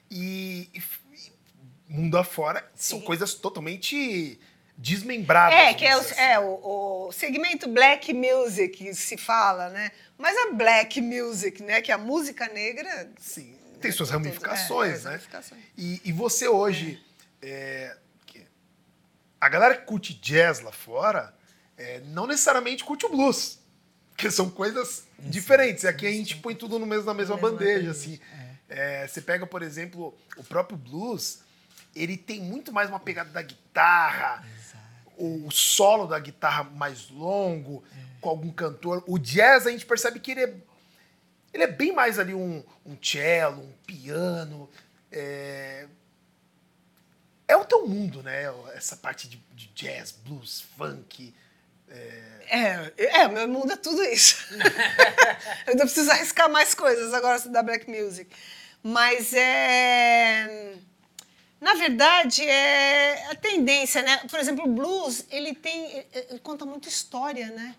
E, 0.09 0.69
e 0.73 0.83
e 1.13 1.31
mundo 1.87 2.17
afora 2.17 2.67
são 2.75 2.99
Sim. 2.99 3.05
coisas 3.05 3.33
totalmente 3.35 4.39
desmembradas. 4.77 5.57
É, 5.57 5.73
que 5.73 5.85
é, 5.85 5.95
o, 5.95 5.99
dizer 5.99 6.13
assim. 6.13 6.21
é 6.21 6.39
o, 6.39 7.07
o 7.07 7.11
segmento 7.11 7.67
black 7.69 8.13
music 8.13 8.93
se 8.95 9.17
fala, 9.17 9.69
né? 9.69 9.91
Mas 10.17 10.37
a 10.37 10.51
black 10.53 11.01
music, 11.01 11.61
né? 11.63 11.81
Que 11.81 11.91
é 11.91 11.95
a 11.95 11.97
música 11.97 12.47
negra. 12.47 13.09
Sim, 13.19 13.55
tem 13.81 13.91
suas 13.91 14.09
ramificações, 14.09 14.93
É, 14.93 14.95
é, 14.95 15.03
né? 15.03 15.09
ramificações. 15.11 15.61
E, 15.77 16.01
e 16.05 16.11
você 16.11 16.47
hoje, 16.47 17.03
é, 17.41 17.97
a 19.39 19.49
galera 19.49 19.75
que 19.75 19.85
curte 19.85 20.13
jazz 20.13 20.61
lá 20.61 20.71
fora, 20.71 21.33
é, 21.77 21.99
não 22.05 22.25
necessariamente 22.25 22.83
curte 22.83 23.05
o 23.05 23.09
blues. 23.09 23.59
Porque 24.11 24.29
são 24.31 24.49
coisas 24.49 25.05
diferentes. 25.19 25.83
Aqui 25.85 26.05
a 26.07 26.11
gente 26.11 26.37
põe 26.37 26.55
tudo 26.55 26.79
no 26.79 26.85
mesmo, 26.85 27.05
na 27.05 27.13
mesma 27.13 27.35
mesma 27.35 27.49
bandeja, 27.49 27.87
bandeja, 27.87 27.91
assim. 27.91 28.19
É, 28.69 29.07
você 29.07 29.21
pega, 29.21 29.45
por 29.45 29.61
exemplo, 29.61 30.17
o 30.37 30.43
próprio 30.43 30.77
blues, 30.77 31.39
ele 31.95 32.15
tem 32.15 32.39
muito 32.39 32.71
mais 32.71 32.89
uma 32.89 32.99
pegada 32.99 33.29
da 33.31 33.41
guitarra, 33.41 34.45
o 35.17 35.51
solo 35.51 36.07
da 36.07 36.17
guitarra 36.19 36.63
mais 36.63 37.09
longo, 37.09 37.83
com 38.23 38.29
algum 38.29 38.51
cantor. 38.51 39.03
O 39.05 39.19
jazz, 39.19 39.67
a 39.67 39.71
gente 39.71 39.85
percebe 39.85 40.19
que 40.19 40.31
ele 40.31 40.43
é, 40.43 40.53
ele 41.53 41.63
é 41.63 41.67
bem 41.67 41.93
mais 41.93 42.17
ali 42.17 42.33
um, 42.33 42.63
um 42.85 42.97
cello, 43.01 43.61
um 43.61 43.71
piano. 43.85 44.69
É, 45.11 45.85
é 47.47 47.55
o 47.55 47.65
teu 47.65 47.85
mundo, 47.87 48.23
né? 48.23 48.45
Essa 48.73 48.95
parte 48.95 49.27
de, 49.27 49.37
de 49.53 49.67
jazz, 49.75 50.11
blues, 50.11 50.61
funk. 50.75 51.33
É, 52.49 52.93
é, 52.97 53.27
meu 53.27 53.47
mundo 53.47 53.73
é 53.73 53.75
tudo 53.75 54.01
isso. 54.03 54.47
eu 55.67 55.75
não 55.75 55.85
preciso 55.85 56.09
arriscar 56.09 56.49
mais 56.49 56.73
coisas 56.73 57.13
agora 57.13 57.39
da 57.49 57.61
Black 57.61 57.89
Music. 57.89 58.33
Mas 58.81 59.33
é. 59.33 60.75
Na 61.61 61.75
verdade, 61.75 62.43
é 62.43 63.31
a 63.31 63.35
tendência, 63.35 64.01
né? 64.01 64.17
Por 64.29 64.37
exemplo, 64.39 64.65
o 64.65 64.67
blues, 64.67 65.25
ele 65.29 65.53
tem. 65.53 66.05
Ele 66.13 66.39
conta 66.39 66.65
muita 66.65 66.89
história, 66.89 67.47
né? 67.51 67.75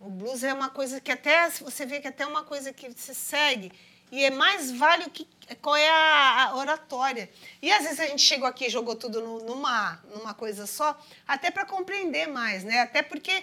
O 0.00 0.10
blues 0.10 0.42
é 0.44 0.52
uma 0.52 0.70
coisa 0.70 1.00
que 1.00 1.10
até. 1.10 1.50
Você 1.50 1.84
vê 1.84 2.00
que 2.00 2.08
até 2.08 2.22
é 2.24 2.26
uma 2.26 2.44
coisa 2.44 2.72
que 2.72 2.88
você 2.88 3.12
segue. 3.14 3.72
E 4.10 4.24
é 4.24 4.30
mais 4.30 4.70
vale 4.70 5.10
que 5.10 5.26
qual 5.60 5.76
é 5.76 5.88
a, 5.88 6.44
a 6.44 6.56
oratória. 6.56 7.28
E 7.60 7.70
às 7.70 7.82
vezes 7.82 8.00
a 8.00 8.06
gente 8.06 8.22
chegou 8.22 8.46
aqui 8.48 8.66
e 8.66 8.70
jogou 8.70 8.94
tudo 8.94 9.20
no- 9.20 9.40
numa, 9.44 10.02
numa 10.14 10.32
coisa 10.32 10.66
só, 10.66 10.98
até 11.26 11.50
para 11.50 11.66
compreender 11.66 12.26
mais, 12.26 12.64
né? 12.64 12.80
Até 12.80 13.02
porque 13.02 13.42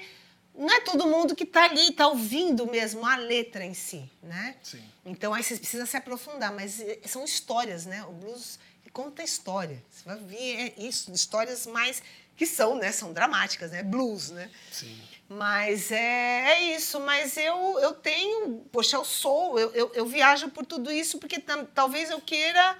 não 0.55 0.73
é 0.73 0.81
todo 0.81 1.05
mundo 1.05 1.35
que 1.35 1.43
está 1.43 1.65
ali, 1.65 1.89
está 1.89 2.07
ouvindo 2.07 2.65
mesmo 2.65 3.05
a 3.05 3.15
letra 3.15 3.63
em 3.63 3.73
si, 3.75 4.09
né? 4.23 4.55
Sim. 4.63 4.83
Então 5.05 5.33
aí 5.35 5.43
você 5.43 5.55
precisa 5.57 5.85
se 5.85 5.97
aprofundar, 5.97 6.51
mas 6.51 6.79
eh, 6.79 6.99
são 7.05 7.23
histórias, 7.25 7.85
né? 7.85 8.03
O 8.05 8.11
blues 8.13 8.57
conta 8.93 9.21
história. 9.23 9.83
Você 9.91 10.05
vai 10.05 10.17
ver 10.17 10.73
é 10.77 10.81
isso, 10.81 11.11
histórias 11.11 11.67
mais 11.67 12.01
que 12.37 12.45
são, 12.45 12.75
né? 12.75 12.91
São 12.93 13.11
dramáticas, 13.11 13.71
né? 13.71 13.83
Blues, 13.83 14.29
né? 14.31 14.49
Sim. 14.71 14.97
Mas 15.28 15.91
é, 15.91 16.51
é 16.51 16.61
isso. 16.76 16.99
Mas 16.99 17.36
eu, 17.38 17.80
eu 17.80 17.93
tenho, 17.93 18.59
poxa, 18.71 18.95
eu 18.97 19.05
sou, 19.05 19.57
eu, 19.59 19.71
eu, 19.73 19.91
eu 19.93 20.05
viajo 20.05 20.49
por 20.49 20.65
tudo 20.65 20.91
isso 20.91 21.17
porque 21.19 21.39
talvez 21.73 22.09
eu 22.09 22.21
queira, 22.21 22.78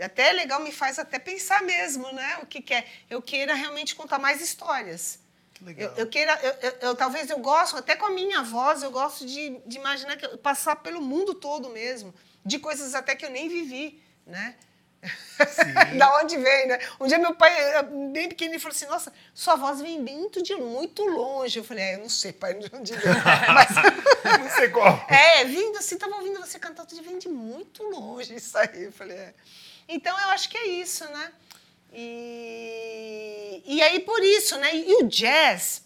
até 0.00 0.30
é 0.30 0.32
legal, 0.32 0.60
me 0.60 0.72
faz 0.72 0.98
até 0.98 1.18
pensar 1.18 1.62
mesmo, 1.62 2.10
né? 2.12 2.38
O 2.42 2.46
que, 2.46 2.60
que 2.60 2.74
é? 2.74 2.86
Eu 3.08 3.22
queira 3.22 3.54
realmente 3.54 3.94
contar 3.94 4.18
mais 4.18 4.40
histórias. 4.40 5.20
Que 5.54 5.64
legal. 5.64 5.90
Eu, 5.92 5.96
eu 6.04 6.06
queira, 6.08 6.38
eu, 6.42 6.52
eu- 6.70 6.76
eu- 6.82 6.96
talvez 6.96 7.30
eu 7.30 7.38
gosto, 7.38 7.76
até 7.76 7.96
com 7.96 8.06
a 8.06 8.10
minha 8.10 8.42
voz, 8.42 8.82
eu 8.82 8.90
gosto 8.90 9.24
de, 9.24 9.58
de 9.64 9.76
imaginar 9.78 10.16
que 10.16 10.26
eu 10.26 10.36
passar 10.36 10.76
pelo 10.76 11.00
mundo 11.00 11.34
todo 11.34 11.70
mesmo, 11.70 12.12
de 12.44 12.58
coisas 12.58 12.94
até 12.94 13.14
que 13.16 13.24
eu 13.24 13.30
nem 13.30 13.48
vivi, 13.48 14.02
né? 14.26 14.56
da 15.98 16.18
onde 16.20 16.36
vem, 16.36 16.66
né? 16.66 16.78
Um 17.00 17.06
dia 17.06 17.18
meu 17.18 17.34
pai, 17.34 17.52
bem 18.12 18.28
pequenininho, 18.28 18.60
falou 18.60 18.74
assim: 18.74 18.86
Nossa, 18.86 19.12
sua 19.34 19.56
voz 19.56 19.80
vem 19.80 20.00
muito 20.00 20.42
de 20.42 20.54
muito 20.54 21.04
longe. 21.04 21.58
Eu 21.58 21.64
falei: 21.64 21.84
É, 21.84 21.94
eu 21.94 22.00
não 22.00 22.08
sei, 22.08 22.32
pai, 22.32 22.54
de 22.54 22.70
onde 22.74 22.92
vem. 22.92 23.02
Mas, 23.54 23.68
Não 24.40 24.50
sei 24.50 24.68
qual. 24.70 25.04
é, 25.08 25.44
vindo 25.44 25.78
assim, 25.78 25.96
tava 25.96 26.16
ouvindo 26.16 26.40
você 26.40 26.58
cantar, 26.58 26.84
tudo 26.84 27.02
vem 27.02 27.18
de 27.18 27.28
muito 27.28 27.82
longe 27.84 28.34
isso 28.34 28.56
aí. 28.58 28.84
Eu 28.84 28.92
falei: 28.92 29.16
É. 29.16 29.34
Então 29.88 30.18
eu 30.18 30.28
acho 30.30 30.48
que 30.48 30.56
é 30.56 30.66
isso, 30.66 31.04
né? 31.04 31.32
E, 31.92 33.62
e 33.64 33.82
aí 33.82 34.00
por 34.00 34.22
isso, 34.22 34.58
né? 34.58 34.74
E, 34.74 35.02
o 35.02 35.08
jazz 35.08 35.82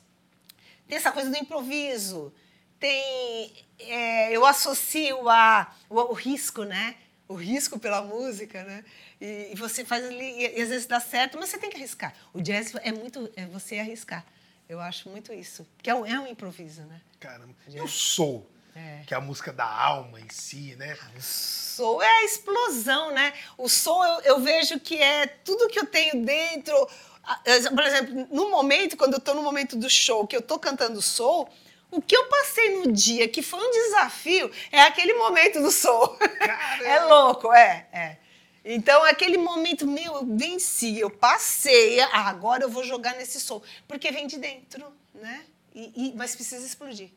tem 0.89 0.97
essa 0.97 1.13
coisa 1.13 1.31
do 1.31 1.37
improviso, 1.37 2.33
tem. 2.79 3.53
é, 3.79 4.37
eu 4.37 4.45
associo 4.45 5.29
a, 5.29 5.73
o, 5.89 6.01
o 6.01 6.13
risco, 6.13 6.65
né? 6.65 6.97
O 7.29 7.35
risco 7.35 7.79
pela 7.79 8.03
música, 8.03 8.65
né? 8.65 8.85
E, 9.21 9.51
e 9.53 9.55
você 9.55 9.85
faz 9.85 10.05
ali, 10.05 10.31
e, 10.33 10.59
e 10.59 10.63
às 10.63 10.69
vezes 10.69 10.87
dá 10.87 10.99
certo, 10.99 11.39
mas 11.39 11.51
você 11.51 11.59
tem 11.59 11.71
que 11.71 11.77
arriscar. 11.77 12.15
O 12.33 12.41
jazz 12.41 12.75
é 12.83 12.93
muito 12.93 13.31
é 13.37 13.47
você 13.47 13.79
arriscar. 13.79 14.25
Eu 14.69 14.81
acho 14.81 15.09
muito 15.09 15.33
isso. 15.33 15.67
Que 15.83 15.91
é 15.91 15.95
um, 15.95 16.07
é 16.07 16.19
um 16.19 16.27
improviso, 16.27 16.83
né? 16.83 17.01
Caramba. 17.19 17.55
E 17.69 17.81
o 17.81 17.89
soul? 17.89 18.49
É. 18.75 19.03
Que 19.07 19.15
é 19.15 19.17
a 19.17 19.21
música 19.21 19.53
da 19.53 19.67
alma 19.67 20.21
em 20.21 20.29
si, 20.31 20.77
né? 20.77 20.97
soul 21.19 22.03
é 22.03 22.07
a 22.07 22.25
explosão, 22.25 23.11
né? 23.11 23.33
O 23.59 23.69
soul 23.69 24.05
eu, 24.05 24.21
eu 24.21 24.41
vejo 24.41 24.79
que 24.79 24.97
é 24.97 25.27
tudo 25.27 25.69
que 25.69 25.79
eu 25.79 25.87
tenho 25.87 26.25
dentro. 26.25 26.89
Ah, 27.25 27.41
Por 27.75 27.85
exemplo, 27.85 28.29
no 28.31 28.51
momento, 28.51 28.97
quando 28.97 29.15
eu 29.15 29.19
estou 29.19 29.35
no 29.35 29.43
momento 29.43 29.77
do 29.77 29.89
show, 29.89 30.27
que 30.27 30.37
eu 30.37 30.41
estou 30.41 30.59
cantando 30.59 31.03
soul, 31.03 31.49
o 31.91 32.01
que 32.01 32.17
eu 32.17 32.27
passei 32.27 32.79
no 32.79 32.93
dia, 32.93 33.27
que 33.29 33.43
foi 33.43 33.59
um 33.59 33.71
desafio, 33.71 34.51
é 34.71 34.83
aquele 34.83 35.15
momento 35.15 35.61
do 35.61 35.71
soul. 35.71 36.17
é 36.85 37.01
louco, 37.01 37.53
é, 37.53 37.87
é. 37.93 38.17
Então, 38.65 39.03
aquele 39.05 39.39
momento, 39.39 39.87
meu, 39.87 40.17
eu 40.17 40.37
venci, 40.37 40.99
eu 40.99 41.11
passei, 41.11 42.01
ah, 42.01 42.29
agora 42.29 42.65
eu 42.65 42.71
vou 42.71 42.85
jogar 42.85 43.15
nesse 43.17 43.41
soul. 43.41 43.63
Porque 43.89 44.11
vem 44.11 44.27
de 44.27 44.39
dentro, 44.39 44.93
né? 45.15 45.45
E, 45.75 46.09
e- 46.09 46.15
mas 46.15 46.35
precisa 46.35 46.67
explodir. 46.67 47.11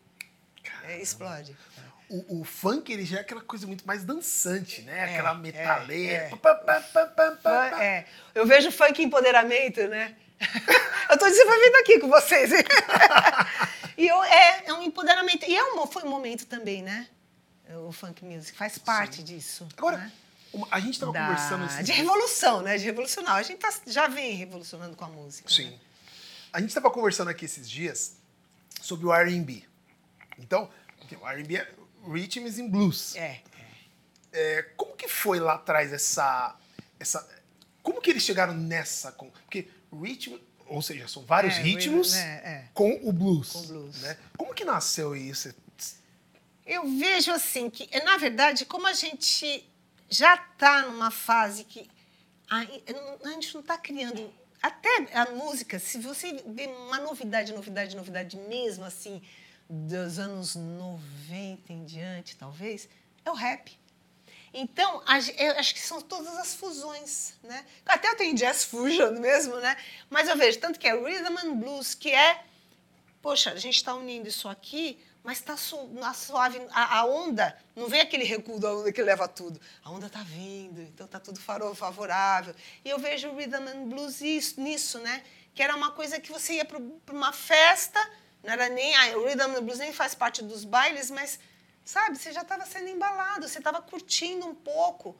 É, 0.84 1.02
explode. 1.02 1.56
O, 2.10 2.42
o 2.42 2.44
funk, 2.44 2.92
ele 2.92 3.06
já 3.06 3.18
é 3.18 3.22
aquela 3.22 3.42
coisa 3.42 3.66
muito 3.68 3.86
mais 3.86 4.04
dançante, 4.04 4.82
né? 4.84 5.00
É, 5.00 5.04
aquela 5.04 5.32
é, 5.32 5.36
metaleira. 5.36 6.14
é. 6.14 6.30
Pá. 7.42 7.84
É, 7.84 8.06
eu 8.34 8.46
vejo 8.46 8.72
funk 8.72 9.02
empoderamento, 9.02 9.86
né? 9.88 10.16
eu 11.10 11.18
tô 11.18 11.26
desenvolvendo 11.26 11.76
aqui 11.76 12.00
com 12.00 12.08
vocês. 12.08 12.52
e 13.98 14.08
eu, 14.08 14.24
é, 14.24 14.64
é 14.68 14.74
um 14.74 14.82
empoderamento. 14.84 15.46
E 15.46 15.56
é 15.56 15.64
um, 15.74 15.86
foi 15.88 16.04
um 16.04 16.10
momento 16.10 16.46
também, 16.46 16.82
né? 16.82 17.08
O 17.88 17.92
funk 17.92 18.24
music 18.24 18.56
faz 18.58 18.78
parte 18.78 19.24
disso. 19.24 19.68
Agora, 19.76 19.98
né? 19.98 20.12
A 20.72 20.80
gente 20.80 21.00
tava 21.00 21.12
Da- 21.12 21.22
conversando 21.28 21.66
esses 21.66 21.86
de 21.86 21.92
revolução, 21.92 22.62
né? 22.62 22.78
De 22.78 22.84
revolucionar. 22.86 23.36
A 23.36 23.44
gente 23.44 23.60
tá- 23.60 23.74
já 23.88 24.08
vem 24.08 24.36
revolucionando 24.36 24.96
com 24.96 25.06
a 25.06 25.08
música. 25.10 25.50
Sim. 25.50 25.70
né? 25.72 25.80
A 26.52 26.60
gente 26.60 26.70
estava 26.70 26.92
conversando 26.92 27.30
aqui 27.30 27.46
esses 27.46 27.70
dias 27.70 28.18
sobre 28.82 29.06
o 29.08 29.14
R&B. 29.14 29.64
Então, 30.38 30.70
o 31.22 31.28
R&B 31.28 31.58
é 31.58 31.68
Rhythms 32.08 32.60
and 32.60 32.70
Blues. 32.70 33.16
É. 33.16 33.42
É, 34.32 34.62
como 34.78 34.96
que 34.96 35.08
foi 35.08 35.40
lá 35.40 35.54
atrás 35.56 35.92
essa, 35.94 36.56
essa... 37.00 37.28
Como 37.82 38.02
que 38.02 38.10
eles 38.12 38.24
chegaram 38.24 38.54
nessa... 38.54 39.12
com- 39.12 39.30
Porque 39.30 39.68
ritmo... 39.92 40.40
Ou 40.68 40.82
seja, 40.82 41.08
são 41.08 41.24
vários 41.26 41.56
É, 41.56 41.62
ritmos 41.62 42.16
é, 42.16 42.20
é. 42.22 42.70
com 42.74 43.00
o 43.04 43.12
blues. 43.12 43.52
Com 43.52 43.60
o 43.60 43.68
blues. 43.68 44.02
Né? 44.02 44.18
Como 44.38 44.54
que 44.54 44.64
nasceu 44.66 45.16
isso? 45.16 45.54
Eu 46.66 46.88
vejo 46.98 47.32
assim 47.32 47.70
que, 47.70 47.88
na 48.06 48.18
verdade, 48.18 48.66
como 48.66 48.88
a 48.88 48.94
gente 48.94 49.70
já 50.14 50.36
está 50.36 50.84
numa 50.84 51.10
fase 51.10 51.64
que 51.64 51.90
a, 52.50 52.60
a 52.60 53.30
gente 53.32 53.54
não 53.54 53.62
está 53.62 53.78
criando. 53.78 54.34
Até 54.62 55.10
a 55.14 55.32
música, 55.32 55.80
se 55.80 55.98
você 55.98 56.42
vê 56.48 56.68
uma 56.68 57.00
novidade, 57.00 57.52
novidade, 57.52 57.96
novidade 57.96 58.38
mesmo, 58.38 58.86
assim, 58.86 59.22
dos 59.70 60.20
anos 60.20 60.56
90 60.56 61.74
em 61.74 61.84
diante, 61.84 62.38
talvez, 62.38 62.88
é 63.26 63.32
o 63.32 63.34
rap. 63.34 63.78
Então, 64.54 65.02
eu 65.38 65.58
acho 65.58 65.74
que 65.74 65.82
são 65.82 66.00
todas 66.00 66.38
as 66.38 66.54
fusões, 66.54 67.34
né? 67.42 67.66
Até 67.86 68.14
tem 68.16 68.36
jazz 68.36 68.64
fusion 68.64 69.20
mesmo, 69.20 69.56
né? 69.56 69.76
Mas 70.10 70.30
eu 70.30 70.38
vejo 70.38 70.60
tanto 70.60 70.80
que 70.80 70.88
é 70.88 70.94
rhythm 70.94 71.36
and 71.44 71.56
blues, 71.56 71.96
que 71.96 72.12
é 72.12 72.44
poxa, 73.24 73.52
a 73.52 73.56
gente 73.56 73.78
está 73.78 73.96
unindo 73.96 74.28
isso 74.28 74.50
aqui, 74.50 75.00
mas 75.24 75.38
está 75.38 75.56
suave. 75.56 76.62
A, 76.72 77.00
a 77.00 77.06
onda, 77.06 77.58
não 77.76 77.88
vem 77.88 78.02
aquele 78.02 78.26
recuo 78.26 78.60
da 78.60 78.74
onda 78.74 78.92
que 78.92 79.02
leva 79.02 79.28
tudo. 79.28 79.60
A 79.84 79.90
onda 79.90 80.08
está 80.08 80.22
vindo, 80.22 80.82
então 80.82 81.06
está 81.06 81.20
tudo 81.20 81.40
favorável. 81.40 82.54
E 82.84 82.90
eu 82.90 83.00
vejo 83.00 83.30
o 83.30 83.36
rhythm 83.36 83.68
and 83.68 83.88
blues 83.88 84.20
isso, 84.22 84.60
nisso, 84.60 85.00
né? 85.00 85.24
Que 85.56 85.64
era 85.64 85.76
uma 85.76 85.92
coisa 85.92 86.20
que 86.20 86.32
você 86.32 86.56
ia 86.56 86.66
para 86.66 86.80
uma 87.12 87.32
festa, 87.32 88.00
não 88.44 88.52
era 88.52 88.68
nem. 88.68 88.94
ah, 88.96 89.18
o 89.18 89.26
rhythm 89.26 89.56
and 89.56 89.64
blues 89.64 89.80
nem 89.80 89.94
faz 89.94 90.14
parte 90.14 90.44
dos 90.44 90.66
bailes, 90.66 91.10
mas, 91.10 91.40
sabe, 91.86 92.18
você 92.18 92.34
já 92.34 92.42
estava 92.42 92.66
sendo 92.66 92.90
embalado, 92.90 93.48
você 93.48 93.60
estava 93.60 93.82
curtindo 93.82 94.46
um 94.46 94.56
pouco 94.56 95.16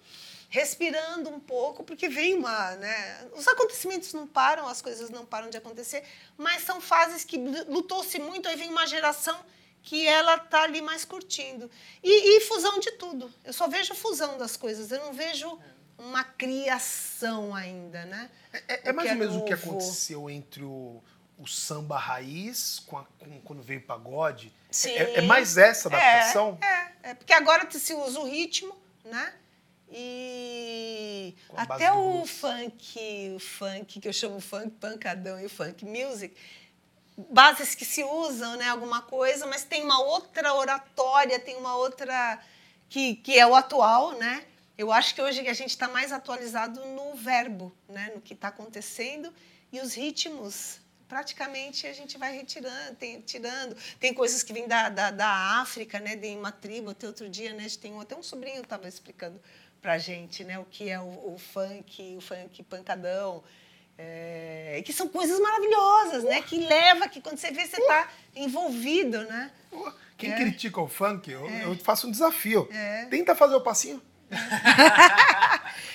respirando 0.50 1.32
um 1.32 1.40
pouco, 1.40 1.84
porque 1.84 2.08
vem 2.08 2.36
uma, 2.38 2.76
né? 2.76 3.28
Os 3.34 3.48
acontecimentos 3.48 4.14
não 4.14 4.28
param, 4.28 4.68
as 4.68 4.84
coisas 4.84 5.10
não 5.10 5.26
param 5.26 5.50
de 5.50 5.58
acontecer, 5.58 6.04
mas 6.38 6.62
são 6.62 6.80
fases 6.80 7.26
que 7.26 7.38
lutou-se 7.38 8.20
muito, 8.20 8.48
aí 8.48 8.56
vem 8.56 8.70
uma 8.70 8.86
geração 8.86 9.36
que 9.84 10.08
ela 10.08 10.40
tá 10.40 10.64
ali 10.64 10.82
mais 10.82 11.04
curtindo. 11.06 11.70
E, 12.02 12.38
e 12.38 12.42
fusão 12.42 12.80
de 12.80 12.92
tudo. 12.94 13.32
Eu 13.44 13.52
só 13.54 13.68
vejo 13.68 13.94
fusão 13.94 14.38
das 14.38 14.56
coisas, 14.58 14.90
eu 14.92 15.00
não 15.00 15.14
vejo 15.14 15.60
uma 15.98 16.24
criação 16.24 17.54
ainda, 17.54 18.06
né? 18.06 18.30
É, 18.68 18.90
é 18.90 18.92
O 18.92 18.96
mais 18.96 19.10
que 19.10 19.14
ou 19.14 19.20
menos 19.20 19.36
o 19.36 19.44
que 19.44 19.54
aconteceu 19.54 20.30
entre 20.30 20.64
o, 20.64 21.02
o 21.38 21.46
samba 21.48 21.98
raiz 21.98 22.80
com, 22.88 22.98
a- 22.98 23.06
com- 23.20 23.42
quando 23.42 23.62
veio 23.62 23.80
o 23.82 23.84
pagode. 23.84 24.52
Sim. 24.72 24.92
É, 24.92 25.20
é 25.20 25.22
mais 25.22 25.58
essa 25.58 25.90
adaptação? 25.90 26.58
É, 26.62 26.66
é, 26.66 27.10
é, 27.12 27.14
porque 27.14 27.34
agora 27.34 27.70
se 27.70 27.94
usa 27.94 28.20
o 28.20 28.26
ritmo, 28.28 28.76
né? 29.06 29.34
E 29.96 31.36
até 31.56 31.92
o 31.92 32.26
funk, 32.26 33.34
o 33.36 33.40
funk 33.40 34.00
que 34.00 34.08
eu 34.08 34.14
chamo 34.14 34.40
funk 34.40 34.72
pancadão 34.80 35.40
e 35.40 35.46
o 35.46 35.50
funk 35.50 35.86
music, 35.86 36.36
bases 37.18 37.76
que 37.76 37.86
se 37.86 38.04
usam, 38.04 38.56
né? 38.58 38.70
Alguma 38.70 39.02
coisa, 39.02 39.46
mas 39.46 39.64
tem 39.64 39.84
uma 39.84 40.02
outra 40.02 40.54
oratória, 40.54 41.40
tem 41.40 41.56
uma 41.56 41.76
outra 41.76 42.40
que, 42.90 43.16
que 43.16 43.38
é 43.38 43.46
o 43.46 43.56
atual, 43.56 44.14
né? 44.14 44.46
Eu 44.78 44.92
acho 44.92 45.14
que 45.14 45.22
hoje 45.22 45.48
a 45.48 45.54
gente 45.54 45.70
está 45.70 45.88
mais 45.88 46.12
atualizado 46.12 46.84
no 46.88 47.16
verbo, 47.16 47.76
né? 47.88 48.12
No 48.16 48.22
que 48.22 48.34
está 48.34 48.48
acontecendo 48.48 49.34
e 49.72 49.80
os 49.80 49.94
ritmos. 49.94 50.82
Praticamente 51.08 51.86
a 51.86 51.94
gente 51.94 52.18
vai 52.18 52.36
retirando, 52.36 52.96
tem, 52.96 53.22
tirando. 53.22 53.78
Tem 54.00 54.14
coisas 54.14 54.42
que 54.42 54.52
vêm 54.52 54.68
da, 54.68 54.90
da, 54.90 55.12
da 55.12 55.62
África, 55.62 56.00
né? 56.00 56.16
De 56.16 56.36
uma 56.36 56.52
tribo. 56.52 56.90
Até 56.90 57.06
outro 57.06 57.30
dia, 57.30 57.54
né? 57.54 57.68
Tem 57.80 58.00
até 58.00 58.16
um 58.16 58.24
sobrinho 58.24 58.62
estava 58.62 58.88
explicando 58.88 59.40
para 59.80 59.98
gente, 60.00 60.44
né? 60.44 60.58
O 60.58 60.66
que 60.66 60.90
é 60.90 61.00
o, 61.00 61.34
o 61.34 61.38
funk, 61.38 62.16
o 62.18 62.22
funk 62.22 62.64
pancadão. 62.64 63.44
É, 63.98 64.82
que 64.86 64.92
são 64.92 65.08
coisas 65.08 65.40
maravilhosas, 65.40 66.24
né? 66.24 66.42
Que 66.42 66.58
leva, 66.60 67.08
que 67.08 67.22
quando 67.22 67.38
você 67.38 67.52
vê, 67.52 67.66
você 67.66 67.80
está 67.80 68.08
envolvido, 68.36 69.20
né? 69.26 69.52
Quem 70.18 70.32
É. 70.32 70.36
critica 70.36 70.82
o 70.82 70.88
funk, 70.88 71.30
eu, 71.32 71.48
eu 71.50 71.76
faço 71.78 72.08
um 72.08 72.12
desafio. 72.12 72.68
É. 72.72 73.06
Tenta 73.06 73.36
fazer 73.36 73.56
o 73.56 73.62
passinho. 73.62 74.02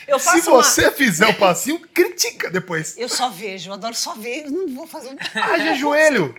Eu 0.07 0.19
Se 0.19 0.29
uma- 0.29 0.63
você 0.63 0.91
fizer 0.91 1.29
o 1.29 1.35
passinho, 1.35 1.81
critica 1.89 2.51
depois. 2.51 2.97
Eu 2.97 3.09
só 3.09 3.29
vejo, 3.29 3.69
eu 3.69 3.75
adoro 3.75 3.95
só 3.95 4.15
ver, 4.15 4.47
eu 4.47 4.51
não 4.51 4.75
vou 4.75 4.87
fazer 4.87 5.09
um. 5.11 5.17
Haja 5.39 5.75
joelho. 5.75 6.35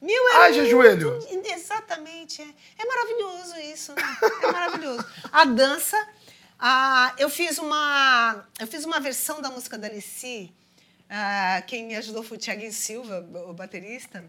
Meu, 0.00 0.28
é 0.28 0.36
Haja 0.44 0.58
muito- 0.60 0.70
joelho. 0.70 1.18
Exatamente. 1.46 2.42
É, 2.42 2.82
é 2.82 2.86
maravilhoso 2.86 3.56
isso. 3.60 3.94
né? 3.94 4.02
É 4.42 4.52
maravilhoso. 4.52 5.04
A 5.32 5.44
dança, 5.46 5.96
ah, 6.58 7.14
eu 7.18 7.30
fiz 7.30 7.56
uma 7.58 8.44
eu 8.60 8.66
fiz 8.66 8.84
uma 8.84 9.00
versão 9.00 9.40
da 9.40 9.48
música 9.50 9.78
da 9.78 9.86
Alici. 9.88 10.52
Ah, 11.08 11.62
quem 11.66 11.86
me 11.86 11.94
ajudou 11.96 12.22
foi 12.22 12.36
o 12.36 12.40
Tiaguinho 12.40 12.72
Silva, 12.72 13.20
o 13.48 13.52
baterista, 13.52 14.24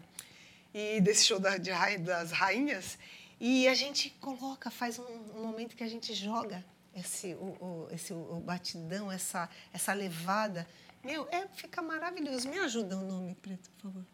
e 0.72 1.00
desse 1.00 1.24
show 1.26 1.38
da- 1.38 1.56
de 1.58 1.70
das 1.98 2.30
rainhas. 2.32 2.98
E 3.38 3.66
a 3.68 3.74
gente 3.74 4.10
coloca, 4.20 4.70
faz 4.70 4.98
um, 4.98 5.04
um 5.36 5.42
momento 5.46 5.74
que 5.76 5.82
a 5.84 5.88
gente 5.88 6.12
joga 6.14 6.64
esse, 6.94 7.34
o, 7.34 7.46
o- 7.64 7.88
esse, 7.90 8.12
o 8.12 8.40
batidão, 8.40 9.10
essa, 9.10 9.48
essa 9.72 9.92
levada. 9.92 10.66
Meu, 11.02 11.26
é, 11.30 11.46
fica 11.54 11.80
maravilhoso. 11.80 12.48
Me 12.48 12.58
ajuda 12.58 12.96
o 12.98 13.02
nome, 13.02 13.34
Preto, 13.36 13.70
por 13.70 13.82
favor. 13.90 14.04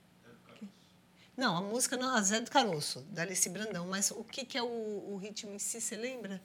Não, 1.37 1.57
a 1.57 1.61
música 1.61 1.97
não, 1.99 2.15
a 2.17 2.23
Zé 2.23 2.41
do 2.41 2.51
Caroço, 2.51 3.01
da 3.11 3.23
Alice 3.23 3.47
Brandão. 3.51 3.87
Mas 3.89 4.11
o 4.11 4.25
que, 4.25 4.45
que 4.45 4.57
é 4.57 4.63
o, 4.63 4.67
o 5.13 5.17
ritmo 5.17 5.53
em 5.53 5.59
si, 5.59 5.81
você 5.81 5.95
lembra? 5.97 6.41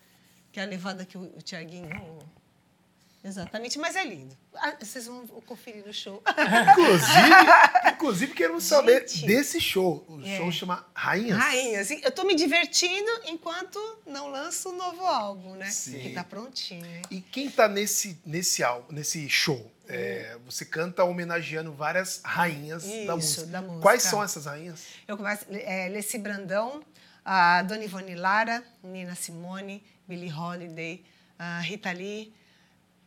Que 0.52 0.60
é 0.60 0.64
a 0.64 0.66
levada 0.66 1.06
que 1.06 1.18
o, 1.18 1.22
o 1.38 1.42
Tiaguinho... 1.42 1.88
Exatamente, 3.24 3.78
mas 3.78 3.96
é 3.96 4.04
lindo. 4.04 4.36
Ah, 4.56 4.76
vocês 4.80 5.06
vão 5.06 5.26
conferir 5.46 5.86
no 5.86 5.94
show. 5.94 6.24
Inclusive, 6.72 7.30
inclusive 7.94 8.34
queremos 8.34 8.64
saber 8.64 9.08
Gente. 9.08 9.26
desse 9.28 9.62
show. 9.62 10.04
O 10.08 10.22
É. 10.26 10.38
show 10.38 10.52
chama 10.52 10.86
Rainhas. 10.94 11.38
Rainhas. 11.38 11.92
Eu 11.92 12.12
tô 12.12 12.24
me 12.24 12.34
divertindo 12.36 13.10
enquanto 13.26 13.80
não 14.08 14.28
lanço 14.30 14.70
o 14.70 14.76
novo 14.76 15.06
álbum, 15.06 15.56
né? 15.56 15.70
Sim. 15.70 16.00
Que 16.00 16.10
tá 16.14 16.24
prontinho? 16.24 16.86
E 17.12 17.22
quem 17.22 17.50
tá 17.50 17.68
nesse, 17.68 18.20
nesse 18.26 18.64
álbum, 18.64 18.92
nesse 18.94 19.30
show? 19.30 19.72
É, 19.88 20.38
você 20.46 20.64
canta 20.66 21.04
homenageando 21.04 21.72
várias 21.74 22.22
rainhas 22.24 22.84
da 22.84 22.90
Isso, 22.90 23.12
música. 23.16 23.46
da 23.48 23.62
música. 23.62 23.82
Quais 23.82 24.02
são 24.04 24.24
essas 24.24 24.46
rainhas? 24.46 24.84
Eu 25.08 25.18
começo, 25.18 25.46
é, 25.52 25.90
Leci 25.90 26.18
Brandão, 26.18 26.82
a 27.26 27.62
Dona 27.62 27.84
Ivone 27.84 28.16
Lara, 28.16 28.64
Nina 28.82 29.14
Simone, 29.16 29.84
Billie 30.08 30.32
Holiday, 30.34 31.04
a 31.38 31.60
Rita 31.60 31.92
Lee, 31.92 32.34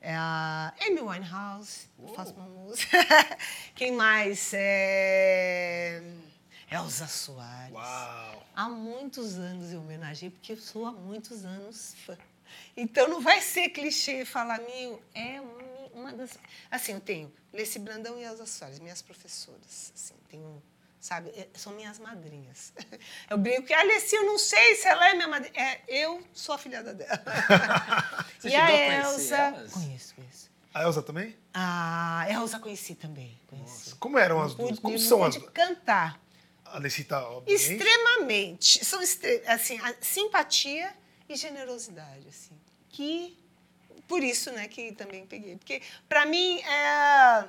é, 0.05 0.15
a 0.15 0.73
Amy 0.83 1.01
Winehouse, 1.01 1.89
eu 1.99 2.09
faço 2.15 2.35
uma 2.35 2.47
música. 2.47 2.97
Quem 3.75 3.93
mais? 3.93 4.53
É... 4.55 6.03
Elza 6.71 7.07
Soares. 7.07 7.73
Uau! 7.73 8.47
Há 8.55 8.69
muitos 8.69 9.35
anos 9.39 9.73
eu 9.73 9.81
homenageei, 9.81 10.31
porque 10.31 10.53
eu 10.53 10.57
sou 10.57 10.87
há 10.87 10.93
muitos 10.93 11.45
anos 11.45 11.95
fã. 12.05 12.17
Então 12.77 13.09
não 13.09 13.21
vai 13.21 13.41
ser 13.41 13.69
clichê 13.71 14.25
falar 14.25 14.59
mil, 14.61 15.01
é 15.15 15.41
um- 15.41 15.75
uma 16.01 16.13
das. 16.13 16.37
Assim, 16.71 16.93
eu 16.93 17.01
tenho 17.01 17.33
Leci 17.53 17.79
Brandão 17.79 18.19
e 18.19 18.25
Elza 18.25 18.47
Soares, 18.47 18.79
minhas 18.81 19.01
professoras. 19.01 19.93
Assim, 19.95 20.15
tenho, 20.29 20.63
sabe, 21.05 21.29
é, 21.37 21.47
são 21.55 21.75
minhas 21.75 21.99
madrinhas. 21.99 22.73
Eu 23.29 23.37
brinco 23.37 23.65
que 23.67 23.75
a 23.75 23.83
Leci, 23.83 24.17
eu 24.17 24.25
não 24.25 24.39
sei 24.39 24.75
se 24.77 24.89
ela 24.89 25.07
é 25.11 25.13
minha 25.15 25.29
madrinha. 25.29 25.53
É, 25.55 25.83
eu 25.87 26.23
sou 26.33 26.55
a 26.55 26.59
filhada 26.59 26.95
dela. 26.95 27.23
Você 28.41 28.49
e 28.49 28.55
a 28.55 28.65
a 28.65 28.67
conhecer 28.71 29.03
Elza. 29.05 29.37
elas? 29.37 29.73
Conheço, 29.73 30.15
conheço. 30.15 30.51
A 30.73 30.83
Elza 30.83 31.03
também? 31.03 31.37
A 31.53 32.27
Elza 32.31 32.59
conheci 32.59 32.95
também. 32.95 33.39
Conheci. 33.49 33.95
Como 33.97 34.19
eram 34.19 34.41
as 34.41 34.55
duas? 34.55 34.71
Pude- 34.71 34.81
Como 34.81 34.99
são 34.99 35.23
as 35.23 35.37
pude 35.37 35.51
cantar. 35.53 36.19
A 36.65 36.79
Lecita, 36.79 37.21
obviamente. 37.23 37.73
Extremamente. 37.73 38.85
São 38.85 39.03
estre- 39.03 39.43
assim, 39.47 39.79
a 39.81 39.95
simpatia 40.01 40.91
e 41.29 41.37
generosidade, 41.37 42.27
assim. 42.29 42.59
Que 42.89 43.39
por 44.09 44.23
isso, 44.25 44.51
né, 44.53 44.69
que 44.69 44.93
também 44.93 45.27
peguei, 45.27 45.57
porque 45.57 45.83
para 46.09 46.25
mim 46.27 46.61
é, 46.61 47.49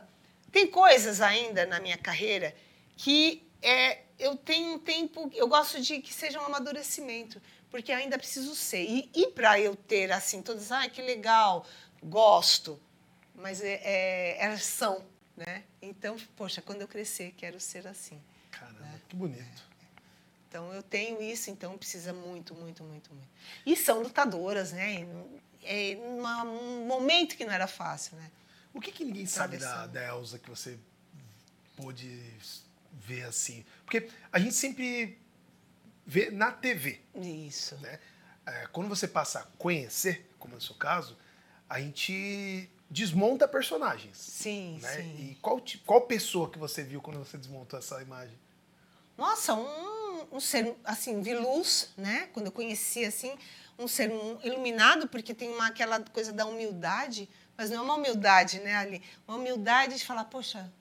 tem 0.51 0.67
coisas 0.67 1.21
ainda 1.21 1.65
na 1.65 1.79
minha 1.79 1.97
carreira 1.97 2.53
que 2.97 3.44
é, 3.67 4.03
eu 4.19 4.35
tenho 4.37 4.73
um 4.75 4.79
tempo, 4.79 5.29
eu 5.33 5.47
gosto 5.47 5.81
de 5.81 5.99
que 6.01 6.13
seja 6.13 6.39
um 6.41 6.45
amadurecimento, 6.45 7.41
porque 7.69 7.91
ainda 7.91 8.17
preciso 8.17 8.55
ser. 8.55 8.83
E, 8.83 9.09
e 9.13 9.27
para 9.31 9.59
eu 9.59 9.75
ter 9.75 10.11
assim 10.11 10.41
todas, 10.41 10.71
ai 10.71 10.89
que 10.89 11.01
legal, 11.01 11.65
gosto, 12.03 12.79
mas 13.35 13.61
é, 13.61 13.81
é, 13.83 14.37
elas 14.43 14.63
são, 14.63 15.03
né? 15.35 15.63
Então, 15.81 16.15
poxa, 16.37 16.61
quando 16.61 16.81
eu 16.81 16.87
crescer 16.87 17.33
quero 17.37 17.59
ser 17.59 17.85
assim. 17.87 18.21
Caramba, 18.51 19.01
que 19.09 19.15
bonito. 19.15 19.63
Então 20.47 20.71
eu 20.73 20.81
tenho 20.81 21.21
isso, 21.21 21.49
então 21.49 21.77
precisa 21.77 22.13
muito, 22.13 22.55
muito, 22.55 22.81
muito, 22.83 23.13
muito. 23.13 23.27
E 23.65 23.75
são 23.75 24.01
lutadoras, 24.01 24.71
né? 24.71 25.01
E 25.01 25.45
É 25.67 25.97
uma- 25.97 26.43
um 26.43 26.85
momento 26.85 27.35
que 27.35 27.43
não 27.43 27.51
era 27.51 27.65
fácil, 27.67 28.15
né? 28.17 28.31
O 28.73 28.79
que, 28.79 28.91
que 28.91 29.03
ninguém 29.03 29.25
sabe 29.25 29.57
da, 29.57 29.65
Atravessando. 29.67 29.91
da 29.93 30.07
Elza 30.15 30.37
que 30.39 30.47
você 30.49 30.77
pôde 31.75 32.07
ver 32.95 33.23
assim? 33.23 33.65
Porque 33.85 34.09
a 34.31 34.39
gente 34.39 34.53
sempre 34.55 35.17
vê 36.05 36.29
na 36.29 36.51
TV, 36.51 36.99
Isso. 37.15 37.75
né? 37.77 37.99
É, 38.45 38.67
quando 38.67 38.87
você 38.87 39.07
passa 39.07 39.39
a 39.39 39.43
conhecer, 39.57 40.29
como 40.37 40.53
é 40.53 40.57
o 40.57 40.61
seu 40.61 40.75
caso, 40.75 41.17
a 41.67 41.79
gente 41.79 42.69
desmonta 42.89 43.47
personagens. 43.47 44.17
Sim, 44.17 44.79
né? 44.81 44.95
sim. 44.97 45.31
E 45.31 45.35
qual, 45.41 45.61
qual 45.85 46.01
pessoa 46.01 46.49
que 46.49 46.59
você 46.59 46.83
viu 46.83 47.01
quando 47.01 47.17
você 47.17 47.37
desmontou 47.37 47.79
essa 47.79 48.01
imagem? 48.01 48.37
Nossa, 49.17 49.53
um, 49.55 50.27
um 50.33 50.39
ser, 50.39 50.75
assim, 50.83 51.21
vi 51.21 51.33
luz, 51.33 51.89
né? 51.97 52.29
Quando 52.33 52.47
eu 52.47 52.51
conheci, 52.51 53.03
assim, 53.03 53.35
um 53.79 53.87
ser 53.87 54.11
um- 54.11 54.39
iluminado, 54.43 55.07
porque 55.07 55.33
tem 55.33 55.49
uma, 55.49 55.67
aquela 55.67 55.99
coisa 56.01 56.31
da 56.31 56.45
humildade, 56.45 57.27
mas 57.57 57.69
não 57.69 57.77
é 57.77 57.81
uma 57.81 57.95
humildade, 57.95 58.59
né, 58.59 58.75
ali? 58.75 59.01
Uma 59.27 59.37
humildade 59.37 59.95
de 59.97 60.05
falar, 60.05 60.25
poxa, 60.25 60.71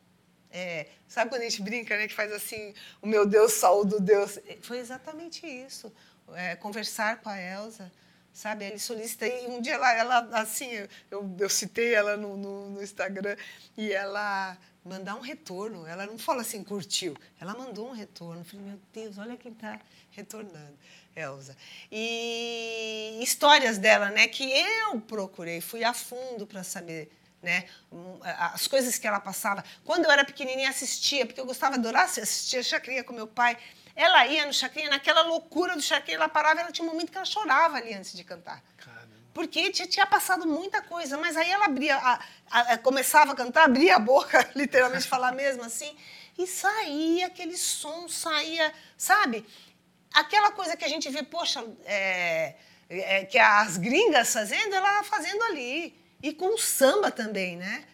é, 0.55 0.87
sabe 1.09 1.31
quando 1.31 1.43
a 1.43 1.45
gente 1.45 1.61
brinca, 1.61 1.97
né, 1.97 2.07
que 2.07 2.15
faz 2.15 2.31
assim, 2.33 2.73
o 3.03 3.09
meu 3.09 3.27
Deus, 3.27 3.55
saúde 3.55 3.97
o 3.97 4.01
Deus? 4.01 4.39
Foi 4.63 4.79
exatamente 4.79 5.45
isso. 5.45 5.93
É, 6.33 6.55
conversar 6.55 7.21
com 7.21 7.29
a 7.29 7.41
Elsa, 7.41 7.91
sabe? 8.33 8.65
Ele 8.65 8.79
solicita, 8.79 9.27
e 9.27 9.49
um 9.49 9.61
dia 9.61 9.75
ela, 9.75 9.93
ela 9.93 10.19
assim, 10.41 10.71
eu, 11.11 11.29
eu 11.41 11.49
citei 11.49 11.93
ela 11.93 12.17
no, 12.17 12.37
no, 12.37 12.71
no 12.71 12.83
Instagram, 12.83 13.37
e 13.77 13.93
ela 13.93 14.57
mandar 14.85 15.17
um 15.17 15.21
retorno. 15.21 15.85
Ela 15.89 16.07
não 16.07 16.17
fala 16.19 16.43
assim, 16.43 16.63
curtiu. 16.63 17.17
Ela 17.41 17.53
mandou 17.55 17.89
um 17.89 17.93
retorno. 17.93 18.43
Eu 18.43 18.45
falei, 18.45 18.65
meu 18.65 18.81
Deus, 18.93 19.19
olha 19.19 19.37
quem 19.37 19.51
está 19.51 19.81
retornando, 20.13 20.79
Elsa. 21.17 21.57
E 21.91 23.19
histórias 23.21 23.77
dela, 23.77 24.11
né, 24.11 24.29
que 24.29 24.45
eu 24.45 25.01
procurei, 25.01 25.61
fui 25.61 25.83
a 25.83 25.93
fundo 25.93 26.47
para 26.47 26.63
saber 26.63 27.11
né? 27.45 27.67
As 28.39 28.67
coisas 28.67 28.99
que 28.99 29.07
ela 29.07 29.21
passava. 29.21 29.63
Quando 29.85 30.07
eu 30.07 30.11
era 30.11 30.25
pequenininha, 30.25 30.71
assistia, 30.71 31.25
porque 31.27 31.41
eu 31.41 31.47
gostava, 31.47 31.77
adorava 31.77 32.07
assistir 32.07 32.57
a 32.57 32.63
Chacrinha 32.63 33.05
com 33.05 33.13
meu 33.13 33.29
pai. 33.29 33.57
Ela 33.95 34.27
ia 34.27 34.45
no 34.47 34.53
Chacrinha, 34.53 34.91
naquela 34.91 35.23
loucura 35.23 35.77
do 35.77 35.83
Chacrinha, 35.83 36.17
ela 36.17 36.29
parava, 36.29 36.61
ela 36.61 36.73
tinha 36.73 36.85
um 36.89 36.91
momento 36.91 37.13
que 37.13 37.17
ela 37.17 37.25
chorava 37.25 37.77
ali 37.77 37.95
antes 37.95 38.13
de 38.13 38.25
cantar. 38.25 38.61
Caramba. 38.77 39.05
Porque 39.33 39.71
tinha, 39.71 39.87
tinha 39.87 40.07
passado 40.07 40.47
muita 40.47 40.83
coisa, 40.83 41.17
mas 41.17 41.37
aí 41.37 41.49
ela 41.51 41.67
abria, 41.67 41.97
a- 41.97 42.19
a- 42.51 42.61
a- 42.73 42.79
começava 42.79 43.33
a 43.33 43.37
cantar, 43.37 43.65
abria 43.65 43.95
a 43.97 43.99
boca, 44.01 44.49
literalmente 44.57 45.07
falar 45.07 45.31
mesmo 45.33 45.63
assim, 45.63 45.97
e 46.37 46.47
saía 46.47 47.27
aquele 47.27 47.57
som, 47.57 48.09
saía, 48.09 48.73
sabe? 48.99 49.47
Aquela 50.13 50.51
coisa 50.53 50.77
que 50.77 50.85
a 50.85 50.89
gente 50.89 51.09
vê, 51.11 51.23
poxa, 51.23 51.65
é, 51.85 52.55
é, 52.89 53.25
que 53.27 53.39
as 53.39 53.77
gringas 53.77 54.33
fazendo, 54.33 54.75
ela 54.75 55.03
fazendo 55.05 55.43
ali. 55.45 56.01
E 56.25 56.33
com 56.33 56.55
o 56.55 56.59
samba 56.59 57.11
também, 57.11 57.55
né? 57.55 57.85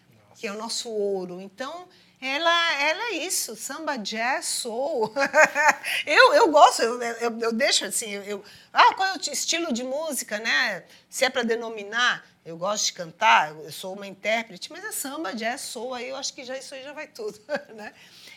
que 0.40 0.46
é 0.46 0.52
o 0.52 0.56
nosso 0.56 0.88
ouro. 0.88 1.38
Então, 1.38 1.86
ela, 2.18 2.80
ela 2.80 3.02
é 3.08 3.26
isso, 3.26 3.54
samba, 3.54 3.98
jazz, 3.98 4.46
soul. 4.46 5.12
eu, 6.06 6.32
eu 6.32 6.50
gosto, 6.50 6.80
eu, 6.80 7.02
eu, 7.02 7.38
eu 7.38 7.52
deixo 7.52 7.84
assim, 7.84 8.10
eu, 8.10 8.42
ah, 8.72 8.94
qual 8.94 9.10
é 9.10 9.18
o 9.18 9.20
estilo 9.30 9.70
de 9.70 9.84
música, 9.84 10.38
né? 10.38 10.82
Se 11.10 11.26
é 11.26 11.30
para 11.30 11.42
denominar, 11.42 12.24
eu 12.42 12.56
gosto 12.56 12.86
de 12.86 12.94
cantar, 12.94 13.50
eu 13.50 13.70
sou 13.70 13.92
uma 13.94 14.06
intérprete, 14.06 14.72
mas 14.72 14.82
é 14.82 14.92
samba, 14.92 15.34
jazz, 15.34 15.60
soul, 15.60 15.92
aí 15.92 16.08
eu 16.08 16.16
acho 16.16 16.32
que 16.32 16.42
já 16.42 16.56
isso 16.56 16.74
aí 16.74 16.82
já 16.82 16.94
vai 16.94 17.06
tudo, 17.06 17.38
né? 17.76 17.92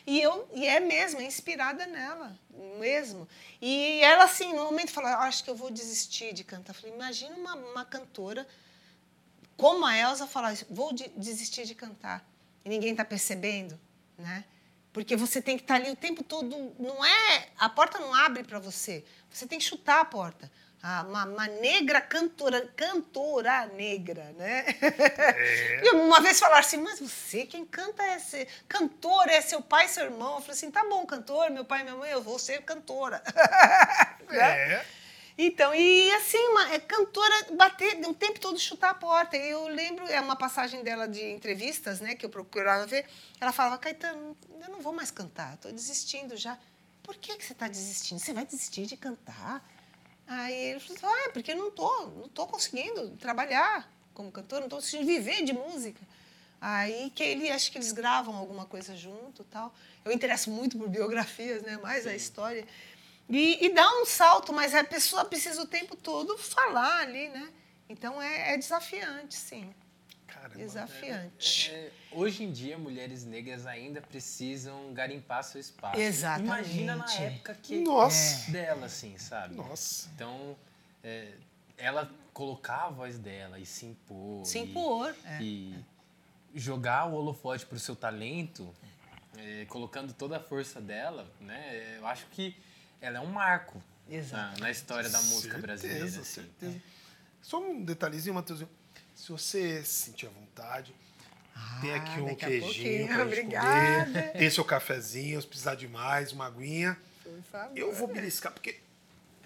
E, 0.06 0.22
eu, 0.22 0.46
e 0.54 0.68
é 0.68 0.82
mesmo, 0.82 1.22
é 1.22 1.24
inspirada 1.24 1.86
nela, 1.86 2.38
mesmo. 2.80 3.26
E 3.62 4.02
ela, 4.02 4.26
assim, 4.26 4.54
no 4.54 4.66
momento, 4.66 4.92
falou, 4.92 5.10
acho 5.10 5.42
que 5.42 5.50
eu 5.50 5.56
vou 5.56 5.72
desistir 5.72 6.34
de 6.34 6.44
cantar. 6.44 6.72
Eu 6.72 6.82
falei, 6.82 6.94
imagina 6.94 7.34
uma, 7.38 7.56
uma 7.56 7.86
cantora 7.86 8.46
como 9.58 9.86
a 9.86 9.98
Elsa 9.98 10.28
falar, 10.28 10.56
vou 10.70 10.94
de, 10.94 11.10
desistir 11.10 11.66
de 11.66 11.76
cantar. 11.76 12.26
E 12.66 12.70
ninguém 12.70 12.92
está 12.92 13.04
percebendo, 13.04 13.80
né? 14.18 14.46
Porque 14.92 15.16
você 15.16 15.42
tem 15.42 15.58
que 15.58 15.64
estar 15.64 15.76
tá 15.76 15.82
ali 15.82 15.92
o 15.92 15.96
tempo 15.96 16.24
todo. 16.24 16.74
Não 16.80 17.04
é. 17.04 17.48
A 17.58 17.68
porta 17.68 17.98
não 17.98 18.14
abre 18.14 18.44
para 18.44 18.60
você. 18.60 19.04
Você 19.32 19.48
tem 19.48 19.58
que 19.58 19.66
chutar 19.66 20.02
a 20.02 20.06
porta. 20.06 20.52
Ah, 20.86 21.06
uma, 21.08 21.26
uma, 21.26 21.48
negra 21.48 22.02
cantora, 22.02 22.68
cantora 22.76 23.68
negra, 23.68 24.36
né? 24.38 24.66
É. 24.82 25.86
E 25.86 25.96
uma 25.96 26.20
vez 26.20 26.38
falaram 26.38 26.60
assim, 26.60 26.76
mas 26.76 27.00
você, 27.00 27.46
quem 27.46 27.66
canta 27.66 28.04
é 28.04 28.18
esse 28.18 28.46
cantor, 28.68 29.30
é 29.30 29.40
seu 29.40 29.62
pai 29.62 29.88
seu 29.88 30.04
irmão. 30.04 30.36
Eu 30.36 30.42
falei 30.42 30.58
assim, 30.58 30.70
tá 30.70 30.84
bom, 30.84 31.06
cantor, 31.06 31.50
meu 31.52 31.64
pai 31.64 31.82
e 31.82 31.84
minha 31.84 31.96
mãe, 31.96 32.12
eu 32.12 32.22
vou 32.22 32.38
ser 32.38 32.62
cantora. 32.64 33.24
Né? 34.34 34.84
Então, 35.38 35.74
e 35.74 36.12
assim, 36.14 36.38
uma 36.50 36.74
é 36.74 36.80
cantora 36.80 37.54
bater 37.56 38.00
o 38.08 38.14
tempo 38.14 38.40
todo 38.40 38.60
chutar 38.60 38.92
a 38.92 38.94
porta. 38.94 39.36
Eu 39.36 39.68
lembro, 39.68 40.06
é 40.06 40.22
uma 40.22 40.36
passagem 40.36 40.84
dela 40.84 41.08
de 41.08 41.24
entrevistas, 41.32 42.00
né, 42.00 42.16
que 42.16 42.26
eu 42.26 42.30
procurava 42.30 42.86
ver. 42.86 43.06
Ela 43.42 43.52
falava, 43.52 43.78
Caetano, 43.80 44.38
eu 44.62 44.70
não 44.70 44.80
vou 44.80 44.94
mais 44.94 45.10
cantar, 45.10 45.56
estou 45.56 45.72
desistindo 45.72 46.38
já. 46.38 46.58
Por 47.02 47.16
que, 47.16 47.36
que 47.36 47.44
você 47.44 47.54
está 47.54 47.68
desistindo? 47.68 48.20
Você 48.20 48.32
vai 48.32 48.46
desistir 48.46 48.86
de 48.86 48.96
cantar? 48.96 49.68
Aí 50.28 50.54
ele 50.54 50.80
falou, 50.80 51.16
ah, 51.26 51.30
porque 51.34 51.52
eu 51.52 51.58
não 51.58 51.72
tô, 51.72 52.08
não 52.08 52.30
tô 52.30 52.48
conseguindo 52.48 53.10
trabalhar 53.18 53.92
como 54.14 54.32
cantor, 54.32 54.60
não 54.60 54.68
estou 54.68 54.80
conseguindo 54.80 55.08
viver 55.08 55.44
de 55.44 55.52
música. 55.52 56.00
Aí 56.62 57.12
que 57.14 57.22
ele, 57.22 57.52
acho 57.52 57.70
que 57.72 57.78
eles 57.78 57.92
gravam 57.92 58.38
alguma 58.38 58.66
coisa 58.66 58.96
junto 58.96 59.44
tal. 59.44 59.74
Eu 60.06 60.14
interesso 60.14 60.50
muito 60.50 60.78
por 60.78 60.88
biografias, 60.88 61.62
né, 61.62 61.78
mais 61.78 62.04
Sim. 62.04 62.10
a 62.10 62.16
história. 62.16 62.66
E, 63.30 63.66
e 63.66 63.74
dá 63.74 63.90
um 64.02 64.06
salto, 64.06 64.52
mas 64.52 64.76
a 64.76 64.84
pessoa 64.84 65.26
precisa 65.26 65.62
o 65.62 65.68
tempo 65.68 65.96
todo 65.96 66.38
falar 66.38 67.02
ali, 67.02 67.30
né? 67.30 67.52
Então 67.88 68.22
é, 68.22 68.54
é 68.54 68.58
desafiante, 68.58 69.36
sim. 69.36 69.74
Caramba, 70.28 70.58
desafiante. 70.58 71.72
É, 71.72 71.76
é, 71.76 71.92
hoje 72.12 72.44
em 72.44 72.52
dia, 72.52 72.78
mulheres 72.78 73.24
negras 73.24 73.66
ainda 73.66 74.02
precisam 74.02 74.94
garimpar 74.94 75.44
seu 75.44 75.62
espaço. 75.62 76.00
Exatamente. 76.00 76.48
Imagina 76.48 76.96
na 76.96 77.14
época 77.14 77.56
que 77.62 77.82
Nossa. 77.82 78.52
dela, 78.52 78.88
assim, 78.88 79.18
sabe? 79.18 79.56
Nossa. 79.56 80.10
Então, 80.16 80.58
é, 81.04 81.34
ela 81.78 82.12
colocar 82.34 82.86
a 82.86 82.90
voz 82.90 83.20
dela 83.20 83.60
e 83.60 83.66
se 83.66 83.86
impor. 83.86 84.46
Se 84.46 84.60
impor. 84.60 85.16
E, 85.40 85.76
e 86.54 86.60
jogar 86.60 87.06
o 87.06 87.14
holofote 87.14 87.66
para 87.66 87.76
o 87.76 87.80
seu 87.80 87.96
talento, 87.96 88.74
é, 89.38 89.66
colocando 89.66 90.14
toda 90.14 90.38
a 90.38 90.40
força 90.40 90.82
dela, 90.82 91.32
né? 91.40 91.98
Eu 91.98 92.08
acho 92.08 92.26
que 92.28 92.56
ela 93.04 93.18
é 93.18 93.22
um 93.22 93.28
marco 93.28 93.84
na, 94.32 94.54
na, 94.60 94.72
história 94.72 95.10
da 95.10 95.20
música 95.20 95.56
certeza, 95.56 95.62
brasileira. 95.62 96.06
Assim. 96.06 96.24
Certeza. 96.24 96.82
Só 97.42 97.60
um 97.60 97.84
detalhezinho, 97.84 98.34
Matheusinho. 98.34 98.70
Se 99.14 99.30
você 99.30 99.84
se 99.84 100.06
sentir 100.06 100.28
à 100.28 100.30
vontade, 100.30 100.96
ah, 101.54 101.80
tem 101.82 101.94
aqui 101.94 102.22
um 102.22 102.34
queijinho 102.34 103.08
para 103.08 103.24
Obrigada. 103.24 104.06
comer. 104.06 104.32
Tem 104.32 104.50
seu 104.50 104.64
cafezinho, 104.64 105.42
se 105.42 105.48
precisar 105.48 105.76
de 105.76 105.88
mais, 105.88 106.32
uma 106.32 106.48
aguinha. 106.48 106.98
Eu 107.76 107.92
vou 107.92 108.08
beliscar, 108.08 108.54
porque 108.54 108.80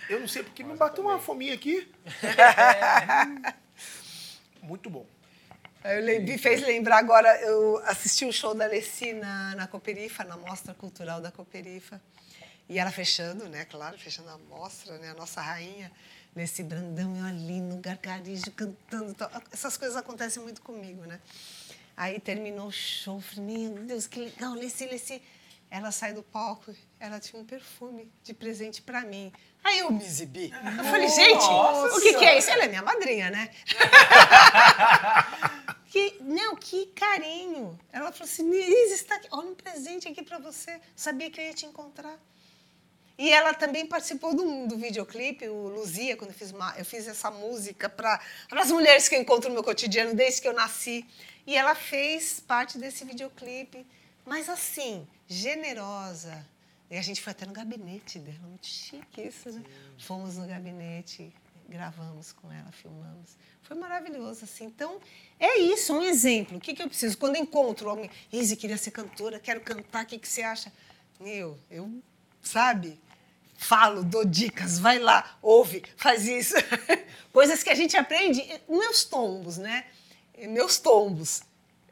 eu 0.08 0.20
não 0.20 0.28
sei 0.28 0.43
porque 0.43 0.62
Nossa, 0.62 0.74
me 0.74 0.80
bateu 0.80 1.03
uma 1.03 1.18
fominha 1.18 1.55
aqui. 1.55 1.91
Muito 4.62 4.88
bom. 4.88 5.05
Eu 5.84 6.22
me 6.22 6.38
fez 6.38 6.62
lembrar 6.62 6.97
agora, 6.97 7.41
eu 7.41 7.82
assisti 7.86 8.24
o 8.24 8.28
um 8.28 8.32
show 8.32 8.53
da 8.53 8.66
Alessi 8.66 9.14
na, 9.14 9.55
na 9.55 9.68
Cooperifa, 9.68 10.24
na 10.24 10.38
Mostra 10.38 10.76
Cultural 10.76 11.22
da 11.22 11.32
Cooperifa. 11.32 11.99
E 12.70 12.80
ela 12.80 12.91
fechando, 12.91 13.47
né? 13.47 13.65
Claro, 13.65 13.97
fechando 13.97 14.30
a 14.30 14.38
mostra, 14.38 14.97
né? 14.97 15.11
A 15.11 15.13
nossa 15.13 15.41
rainha, 15.41 15.91
nesse 16.36 16.63
brandão, 16.63 17.15
eu 17.15 17.26
ali 17.26 17.61
no 17.61 17.78
gargarejo, 17.78 18.51
cantando. 18.51 19.13
Tal. 19.13 19.32
Essas 19.51 19.78
coisas 19.78 19.95
acontecem 19.95 20.43
muito 20.43 20.61
comigo, 20.61 21.05
né? 21.05 21.22
Aí 21.95 22.20
terminou 22.20 22.68
o 22.68 22.72
show, 22.72 23.22
falei, 23.22 23.70
meu 23.70 23.84
Deus, 23.84 24.05
que 24.05 24.20
legal, 24.20 24.53
Leci, 24.53 24.86
Leci. 24.86 25.22
Ela 25.70 25.91
sai 25.91 26.13
do 26.13 26.24
palco, 26.24 26.74
ela 26.99 27.20
tinha 27.20 27.41
um 27.41 27.45
perfume 27.45 28.09
de 28.24 28.34
presente 28.34 28.82
para 28.82 29.01
mim. 29.01 29.34
Aí 29.63 29.80
eu 29.80 29.91
me 29.91 30.05
exibi. 30.05 30.49
Eu 30.49 30.84
falei, 30.86 31.09
gente, 31.09 31.43
Nossa. 31.43 31.97
o 31.97 32.01
que, 32.01 32.13
que, 32.13 32.24
é 32.24 32.38
isso? 32.38 32.49
Ela 32.49 32.65
é 32.65 32.68
minha 32.70 32.82
madrinha, 32.82 33.30
né? 33.30 33.49
que, 35.91 36.15
não, 36.22 36.55
que 36.55 36.86
carinho. 36.88 37.78
Ela 37.91 38.13
falou 38.13 38.32
assim, 38.32 38.43
Nise, 38.43 38.93
está 38.93 39.15
aqui. 39.15 39.28
Olha 39.30 39.49
um 39.49 39.55
presente 39.55 40.07
aqui 40.07 40.24
para 40.24 40.39
você. 40.39 40.80
Sabia 40.95 41.30
que 41.30 41.41
eu 41.41 41.45
ia 41.45 41.53
te 41.53 41.65
encontrar. 41.65 42.18
E 43.18 43.32
ela 43.32 43.53
também 43.53 43.86
participou 43.86 44.36
do, 44.36 44.68
do 44.68 44.78
videoclipe, 44.78 45.47
o 45.49 45.70
Luzia, 45.70 46.15
quando 46.15 46.30
eu 46.30 46.36
fiz, 46.38 46.51
uma, 46.51 46.78
eu 46.78 46.86
fiz 46.86 47.07
essa 47.07 47.32
música 47.32 47.89
para 47.89 48.22
as 48.51 48.70
mulheres 48.70 49.09
que 49.09 49.15
eu 49.15 49.22
encontro 49.22 49.49
no 49.49 49.55
meu 49.55 49.63
cotidiano 49.63 50.13
desde 50.13 50.41
que 50.41 50.47
eu 50.47 50.53
nasci. 50.53 51.03
E 51.45 51.55
ela 51.55 51.74
fez 51.74 52.39
parte 52.39 52.78
desse 52.78 53.05
videoclipe, 53.05 53.88
mas 54.24 54.47
assim, 54.49 55.07
generosa. 55.28 56.45
E 56.91 56.97
a 56.97 57.01
gente 57.01 57.22
foi 57.22 57.32
até 57.32 57.45
no 57.45 57.53
gabinete 57.53 58.20
dela, 58.20 58.47
muito 58.47 58.68
chique 58.68 59.22
isso, 59.22 59.49
né? 59.51 59.63
Fomos 59.97 60.38
no 60.38 60.45
gabinete, 60.47 61.34
gravamos 61.68 62.32
com 62.32 62.51
ela, 62.51 62.72
filmamos. 62.72 63.36
Foi 63.63 63.76
maravilhoso, 63.76 64.45
assim. 64.45 64.65
Então, 64.65 64.99
é 65.39 65.57
isso, 65.57 65.93
um 65.93 66.01
exemplo. 66.01 66.57
O 66.57 66.61
que, 66.61 66.74
que 66.74 66.84
eu 66.84 66.88
preciso? 66.88 67.18
Quando 67.18 67.36
encontro 67.36 67.89
alguém, 67.89 68.09
Izzy, 68.32 68.55
queria 68.55 68.78
ser 68.78 68.91
cantora, 68.91 69.39
quero 69.39 69.59
cantar, 69.59 70.03
o 70.03 70.07
que, 70.07 70.18
que 70.18 70.28
você 70.28 70.43
acha? 70.43 70.72
Eu, 71.20 71.57
eu, 71.70 71.91
sabe? 72.41 72.97
Falo, 73.58 74.03
dou 74.03 74.24
dicas, 74.24 74.80
vai 74.80 74.99
lá, 74.99 75.38
ouve, 75.41 75.84
faz 75.97 76.28
isso. 76.28 76.55
Coisas 77.34 77.64
que 77.64 77.70
a 77.70 77.76
gente 77.76 77.97
aprende, 77.97 78.43
meus 78.70 79.03
tombos, 79.03 79.58
né? 79.58 79.86
Meus 80.38 80.78
tombos. 80.78 81.41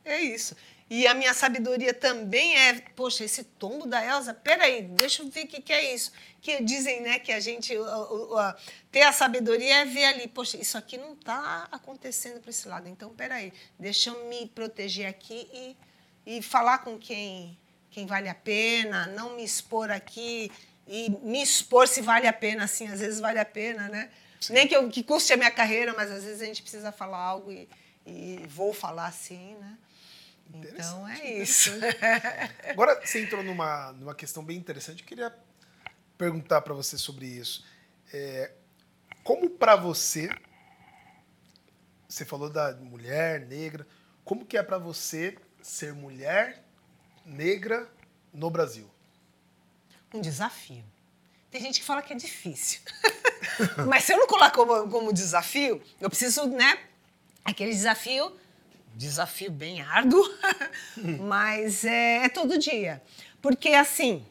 É 0.06 0.22
isso. 0.22 0.56
E 0.88 1.08
a 1.08 1.16
minha 1.16 1.34
sabedoria 1.34 1.92
também 1.92 2.56
é, 2.56 2.74
poxa, 2.96 3.24
esse 3.26 3.44
tombo 3.44 3.88
da 3.88 4.06
Elsa, 4.06 4.36
peraí, 4.36 4.84
deixa 4.84 5.24
eu 5.24 5.30
ver 5.30 5.46
o 5.46 5.48
que, 5.48 5.60
que 5.60 5.74
é 5.74 5.96
isso. 5.96 6.12
Que 6.40 6.62
dizem, 6.62 7.02
né, 7.02 7.18
que 7.18 7.32
a 7.32 7.40
gente, 7.40 7.76
uh, 7.76 7.84
uh, 7.84 8.54
ter 8.92 9.02
a 9.02 9.12
sabedoria 9.12 9.78
é 9.78 9.86
ver 9.86 10.06
ali, 10.06 10.28
poxa, 10.28 10.58
isso 10.58 10.78
aqui 10.78 10.96
não 10.96 11.14
está 11.14 11.68
acontecendo 11.72 12.40
para 12.40 12.52
esse 12.52 12.68
lado. 12.68 12.88
Então, 12.88 13.10
peraí, 13.16 13.52
deixa 13.80 14.12
eu 14.12 14.30
me 14.30 14.46
proteger 14.46 15.08
aqui 15.08 15.50
e, 15.52 16.38
e 16.38 16.42
falar 16.44 16.80
com 16.80 17.00
quem, 17.00 17.58
quem 17.90 18.06
vale 18.06 18.30
a 18.30 18.36
pena, 18.36 19.08
não 19.08 19.36
me 19.36 19.44
expor 19.44 19.90
aqui 19.90 20.52
e 20.88 21.10
me 21.24 21.42
expor 21.42 21.88
se 21.88 22.02
vale 22.02 22.28
a 22.28 22.34
pena, 22.34 22.66
assim, 22.66 22.88
às 22.88 23.00
vezes 23.00 23.20
vale 23.20 23.40
a 23.40 23.46
pena, 23.46 23.88
né? 23.90 24.10
Sim. 24.40 24.54
Nem 24.54 24.68
que, 24.68 24.76
eu, 24.76 24.88
que 24.90 25.04
custe 25.04 25.34
a 25.34 25.38
minha 25.38 25.52
carreira, 25.52 25.94
mas 25.96 26.12
às 26.12 26.24
vezes 26.24 26.42
a 26.42 26.46
gente 26.46 26.62
precisa 26.62 26.92
falar 26.92 27.18
algo 27.18 27.52
e, 27.52 27.68
e 28.06 28.46
vou 28.48 28.74
falar 28.74 29.08
assim, 29.08 29.56
né? 29.56 29.78
Então 30.54 31.08
é 31.08 31.40
isso. 31.40 31.72
Agora 32.70 33.00
você 33.04 33.24
entrou 33.24 33.44
numa, 33.44 33.92
numa 33.94 34.14
questão 34.14 34.44
bem 34.44 34.58
interessante, 34.58 35.02
eu 35.02 35.08
queria 35.08 35.36
perguntar 36.18 36.62
para 36.62 36.74
você 36.74 36.98
sobre 36.98 37.26
isso. 37.26 37.66
É, 38.14 38.52
como 39.24 39.50
para 39.50 39.76
você, 39.76 40.30
você 42.08 42.24
falou 42.24 42.50
da 42.50 42.76
mulher 42.76 43.42
negra, 43.48 43.88
como 44.24 44.46
que 44.46 44.58
é 44.58 44.64
para 44.64 44.78
você 44.78 45.36
ser 45.62 45.94
mulher 45.94 46.64
negra 47.26 47.90
no 48.32 48.50
Brasil? 48.50 48.90
Um 50.14 50.22
desafio. 50.22 50.84
Tem 51.52 51.62
gente 51.62 51.80
que 51.80 51.86
fala 51.86 52.02
que 52.02 52.14
é 52.14 52.16
difícil. 52.16 52.82
Mas 53.88 54.04
se 54.04 54.14
eu 54.14 54.18
não 54.18 54.28
colocar 54.28 54.52
como, 54.52 54.90
como 54.90 55.14
desafio, 55.14 55.82
eu 56.02 56.10
preciso, 56.10 56.48
né? 56.48 56.78
Aquele 57.44 57.72
desafio, 57.72 58.36
desafio 58.94 59.52
bem 59.52 59.82
árduo, 59.82 60.24
mas 61.22 61.86
é, 61.86 62.26
é 62.26 62.30
todo 62.30 62.58
dia. 62.58 63.02
Porque, 63.40 63.70
assim, 63.70 64.26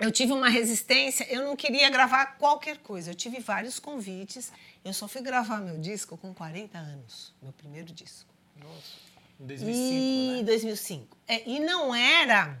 eu 0.00 0.10
tive 0.10 0.32
uma 0.32 0.48
resistência, 0.48 1.24
eu 1.30 1.44
não 1.44 1.54
queria 1.54 1.88
gravar 1.90 2.38
qualquer 2.38 2.78
coisa. 2.78 3.10
Eu 3.10 3.14
tive 3.14 3.38
vários 3.38 3.78
convites. 3.78 4.50
Eu 4.84 4.92
só 4.92 5.06
fui 5.06 5.20
gravar 5.20 5.58
meu 5.58 5.78
disco 5.78 6.16
com 6.16 6.34
40 6.34 6.76
anos, 6.76 7.32
meu 7.40 7.52
primeiro 7.52 7.92
disco. 7.92 8.28
Nossa. 8.56 9.02
Em 9.38 9.46
2005, 9.46 9.74
e 9.78 10.36
né? 10.38 10.42
2005. 10.42 11.16
É, 11.28 11.48
e 11.48 11.60
não 11.60 11.94
era 11.94 12.58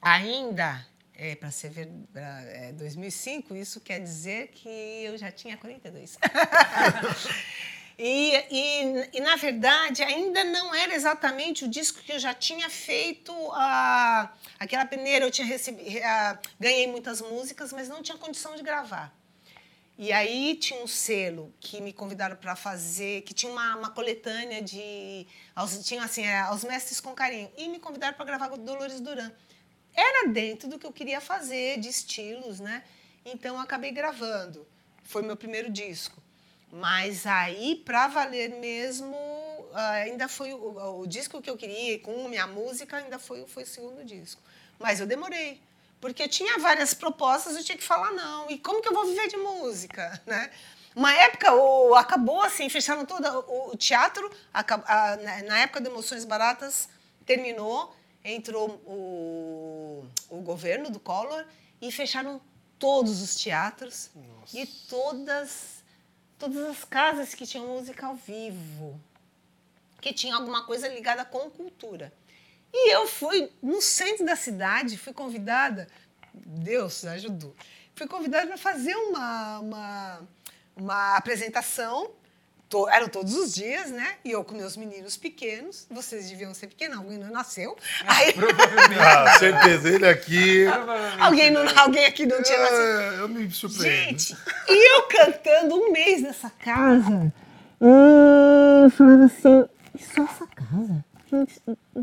ainda 0.00 0.86
é, 1.18 1.34
para 1.34 1.50
ser 1.50 1.70
ver, 1.70 1.90
é, 2.14 2.72
2005, 2.72 3.56
isso 3.56 3.80
quer 3.80 3.98
dizer 3.98 4.48
que 4.48 4.68
eu 4.68 5.18
já 5.18 5.32
tinha 5.32 5.56
42. 5.56 6.16
E, 8.00 8.32
e, 8.48 9.08
e, 9.14 9.20
na 9.20 9.34
verdade, 9.34 10.04
ainda 10.04 10.44
não 10.44 10.72
era 10.72 10.94
exatamente 10.94 11.64
o 11.64 11.68
disco 11.68 12.00
que 12.00 12.12
eu 12.12 12.18
já 12.20 12.32
tinha 12.32 12.70
feito. 12.70 13.32
A, 13.52 14.32
aquela 14.56 14.86
peneira, 14.86 15.24
eu 15.24 15.32
tinha 15.32 15.48
a, 16.04 16.38
ganhei 16.60 16.86
muitas 16.86 17.20
músicas, 17.20 17.72
mas 17.72 17.88
não 17.88 18.00
tinha 18.00 18.16
condição 18.16 18.54
de 18.54 18.62
gravar. 18.62 19.12
E 19.98 20.12
aí 20.12 20.54
tinha 20.54 20.80
um 20.80 20.86
selo 20.86 21.52
que 21.58 21.80
me 21.80 21.92
convidaram 21.92 22.36
para 22.36 22.54
fazer, 22.54 23.22
que 23.22 23.34
tinha 23.34 23.50
uma, 23.50 23.74
uma 23.74 23.90
coletânea 23.90 24.62
de. 24.62 25.26
Aos, 25.56 25.84
tinha 25.84 26.04
assim, 26.04 26.22
é, 26.22 26.38
aos 26.42 26.62
mestres 26.62 27.00
com 27.00 27.12
carinho. 27.14 27.50
E 27.56 27.68
me 27.68 27.80
convidaram 27.80 28.16
para 28.16 28.24
gravar 28.24 28.48
com 28.48 28.58
Dolores 28.58 29.00
Duran. 29.00 29.32
Era 29.94 30.28
dentro 30.28 30.68
do 30.68 30.78
que 30.78 30.86
eu 30.86 30.92
queria 30.92 31.20
fazer, 31.20 31.78
de 31.78 31.88
estilos, 31.88 32.60
né? 32.60 32.84
Então 33.24 33.58
acabei 33.60 33.90
gravando. 33.90 34.66
Foi 35.04 35.22
meu 35.22 35.36
primeiro 35.36 35.70
disco. 35.70 36.22
Mas 36.70 37.26
aí, 37.26 37.76
para 37.84 38.08
valer 38.08 38.50
mesmo, 38.50 39.16
ainda 39.74 40.28
foi 40.28 40.52
o, 40.52 41.00
o, 41.00 41.06
disco 41.06 41.40
que 41.40 41.48
eu 41.48 41.56
queria, 41.56 41.98
com 42.00 42.28
minha 42.28 42.46
música, 42.46 42.98
ainda 42.98 43.18
foi, 43.18 43.46
foi 43.46 43.62
o 43.62 43.66
segundo 43.66 44.04
disco. 44.04 44.40
Mas 44.78 45.00
eu 45.00 45.06
demorei, 45.06 45.60
porque 46.00 46.28
tinha 46.28 46.58
várias 46.58 46.92
propostas, 46.94 47.56
eu 47.56 47.64
tinha 47.64 47.78
que 47.78 47.84
falar 47.84 48.12
não. 48.12 48.50
E 48.50 48.58
como 48.58 48.82
que 48.82 48.88
eu 48.88 48.92
vou 48.92 49.06
viver 49.06 49.28
de 49.28 49.36
música, 49.36 50.20
né? 50.26 50.50
Uma 50.94 51.12
época, 51.14 51.54
o, 51.54 51.94
acabou 51.94 52.42
assim, 52.42 52.68
fecharam 52.68 53.04
todo 53.04 53.24
o, 53.48 53.72
o 53.72 53.76
teatro, 53.76 54.30
a, 54.52 54.60
a, 54.60 55.16
na 55.44 55.60
época 55.60 55.80
de 55.80 55.88
Emoções 55.88 56.24
Baratas, 56.24 56.88
terminou, 57.24 57.94
entrou 58.24 58.70
o, 58.84 59.77
o 60.28 60.40
governo 60.40 60.90
do 60.90 61.00
Collor 61.00 61.44
e 61.80 61.90
fecharam 61.92 62.40
todos 62.78 63.20
os 63.22 63.34
teatros 63.34 64.10
Nossa. 64.14 64.58
e 64.58 64.66
todas 64.66 65.78
todas 66.38 66.68
as 66.68 66.84
casas 66.84 67.34
que 67.34 67.44
tinham 67.44 67.66
música 67.66 68.06
ao 68.06 68.14
vivo, 68.14 69.00
que 70.00 70.12
tinha 70.12 70.36
alguma 70.36 70.64
coisa 70.64 70.86
ligada 70.86 71.24
com 71.24 71.50
cultura. 71.50 72.12
E 72.72 72.94
eu 72.94 73.08
fui 73.08 73.50
no 73.60 73.82
centro 73.82 74.24
da 74.24 74.36
cidade, 74.36 74.96
fui 74.96 75.12
convidada, 75.12 75.88
Deus 76.32 77.04
ajudou, 77.04 77.54
fui 77.94 78.06
convidada 78.06 78.46
para 78.46 78.56
fazer 78.56 78.94
uma, 78.94 79.58
uma, 79.58 80.28
uma 80.76 81.16
apresentação 81.16 82.12
To, 82.68 82.86
eram 82.88 83.08
todos 83.08 83.34
os 83.34 83.54
dias, 83.54 83.90
né? 83.90 84.16
E 84.22 84.30
eu 84.30 84.44
com 84.44 84.54
meus 84.54 84.76
meninos 84.76 85.16
pequenos. 85.16 85.86
Vocês 85.90 86.28
deviam 86.28 86.52
ser 86.52 86.66
pequenos, 86.66 86.98
alguém 86.98 87.16
não 87.16 87.30
nasceu. 87.30 87.76
Ah, 88.06 88.16
Aí... 88.16 88.32
Provavelmente. 88.34 89.00
Ah, 89.00 89.38
certeza, 89.38 89.88
ele 89.88 90.06
aqui. 90.06 90.66
alguém, 91.18 91.50
não, 91.50 91.62
alguém 91.78 92.04
aqui 92.04 92.26
não 92.26 92.42
tinha 92.42 92.58
nascido. 92.58 92.80
É, 92.80 93.20
eu 93.20 93.28
me 93.28 93.50
surpreendo. 93.50 94.08
Gente, 94.08 94.36
e 94.68 94.96
eu 94.96 95.02
cantando 95.04 95.76
um 95.76 95.92
mês 95.92 96.20
nessa 96.22 96.50
casa. 96.50 97.32
E 97.80 98.84
eu 98.84 98.90
falava 98.90 99.24
assim: 99.24 99.64
só 99.98 100.24
essa 100.24 100.46
casa? 100.46 101.04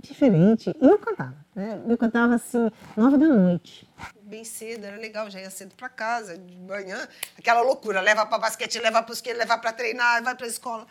Diferente. 0.02 0.76
E 0.82 0.86
eu 0.86 0.98
cantava. 1.00 1.36
Né? 1.56 1.82
Eu 1.88 1.98
cantava 1.98 2.36
assim, 2.36 2.70
nove 2.96 3.18
da 3.18 3.28
noite 3.28 3.88
bem 4.26 4.44
cedo, 4.44 4.86
era 4.86 4.98
legal, 4.98 5.30
já 5.30 5.40
ia 5.40 5.50
cedo 5.52 5.76
para 5.76 5.88
casa, 5.88 6.38
de 6.38 6.58
manhã, 6.58 7.08
aquela 7.38 7.62
loucura, 7.62 8.02
leva 8.02 8.26
para 8.26 8.40
basquete, 8.40 8.80
leva 8.80 9.02
para 9.02 9.14
os 9.14 9.22
que, 9.22 9.32
leva 9.32 9.58
para 9.58 9.72
treinar, 9.72 10.24
vai 10.24 10.36
para 10.36 10.48
escola. 10.48 10.88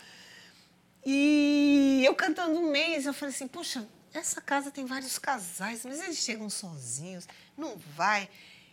E 1.05 2.03
eu 2.05 2.14
cantando 2.14 2.59
um 2.59 2.70
mês, 2.70 3.05
eu 3.05 3.12
falei 3.12 3.35
assim, 3.35 3.49
puxa, 3.49 3.87
essa 4.12 4.41
casa 4.41 4.70
tem 4.70 4.87
vários 4.87 5.18
casais, 5.18 5.85
mas 5.85 6.01
eles 6.01 6.18
chegam 6.18 6.49
sozinhos, 6.49 7.28
não 7.57 7.76
vai. 7.97 8.28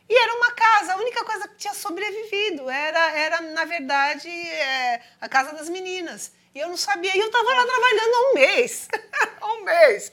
E 0.08 0.24
era 0.24 0.36
uma 0.36 0.52
casa, 0.52 0.94
a 0.94 0.98
única 0.98 1.26
coisa 1.26 1.48
que 1.48 1.56
tinha 1.56 1.74
sobrevivido 1.74 2.70
era, 2.70 3.12
era 3.18 3.42
na 3.42 3.66
verdade, 3.66 4.30
é, 4.30 5.02
a 5.20 5.28
casa 5.28 5.54
das 5.54 5.68
meninas. 5.70 6.32
E 6.54 6.60
eu 6.60 6.68
não 6.70 6.78
sabia, 6.78 7.16
e 7.16 7.20
eu 7.20 7.28
estava 7.28 7.50
lá 7.50 7.66
trabalhando 7.66 8.14
há 8.14 8.30
um 8.30 8.34
mês. 8.34 8.88
há 9.42 9.54
um 9.54 9.64
mês. 9.64 10.12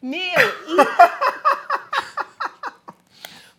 Meu, 0.00 0.48
e 0.68 0.76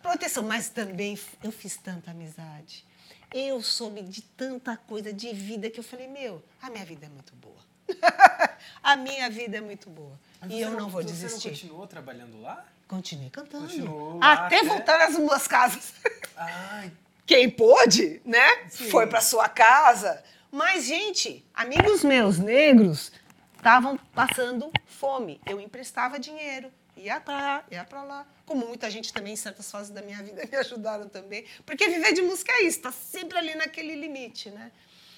proteção, 0.02 0.42
mas 0.42 0.70
também 0.70 1.18
eu 1.42 1.52
fiz 1.52 1.76
tanta 1.76 2.10
amizade. 2.10 2.86
Eu 3.32 3.62
soube 3.62 4.02
de 4.02 4.22
tanta 4.22 4.76
coisa 4.76 5.12
de 5.12 5.32
vida 5.32 5.70
que 5.70 5.78
eu 5.78 5.84
falei, 5.84 6.08
meu, 6.08 6.42
a 6.60 6.70
minha 6.70 6.84
vida 6.84 7.06
é 7.06 7.08
muito 7.08 7.34
boa. 7.36 7.60
a 8.82 8.96
minha 8.96 9.28
vida 9.28 9.58
é 9.58 9.60
muito 9.60 9.90
boa. 9.90 10.18
Mas 10.40 10.50
e 10.50 10.60
eu 10.60 10.70
não, 10.70 10.88
vou 10.88 11.02
desistir. 11.02 11.38
Você 11.38 11.48
não 11.48 11.54
continuou 11.54 11.86
trabalhando 11.86 12.40
lá? 12.40 12.64
Continuei 12.88 13.30
cantando. 13.30 13.66
Continuou 13.66 14.18
lá, 14.18 14.32
até, 14.32 14.58
até 14.58 14.66
voltar 14.66 15.00
às 15.02 15.14
duas 15.14 15.46
casas. 15.46 15.92
Ai. 16.36 16.90
Quem 17.24 17.48
pôde, 17.48 18.20
né? 18.24 18.68
Sim. 18.68 18.90
Foi 18.90 19.06
para 19.06 19.20
sua 19.20 19.48
casa. 19.48 20.24
Mas, 20.50 20.84
gente, 20.84 21.44
amigos 21.54 22.02
meus 22.02 22.38
negros 22.38 23.12
estavam 23.56 23.96
passando 24.14 24.70
fome. 24.86 25.40
Eu 25.46 25.60
emprestava 25.60 26.18
dinheiro 26.18 26.70
ia 27.00 27.20
para 27.20 27.34
lá, 27.34 27.64
ia 27.70 27.84
para 27.84 28.02
lá. 28.02 28.26
Como 28.44 28.66
muita 28.66 28.90
gente 28.90 29.12
também, 29.12 29.32
em 29.32 29.36
certas 29.36 29.70
fases 29.70 29.90
da 29.90 30.02
minha 30.02 30.22
vida, 30.22 30.42
me 30.50 30.56
ajudaram 30.56 31.08
também. 31.08 31.44
Porque 31.64 31.88
viver 31.88 32.12
de 32.12 32.22
música 32.22 32.52
é 32.52 32.62
isso, 32.62 32.80
tá 32.80 32.92
sempre 32.92 33.38
ali 33.38 33.54
naquele 33.54 33.94
limite, 33.94 34.50
né? 34.50 34.70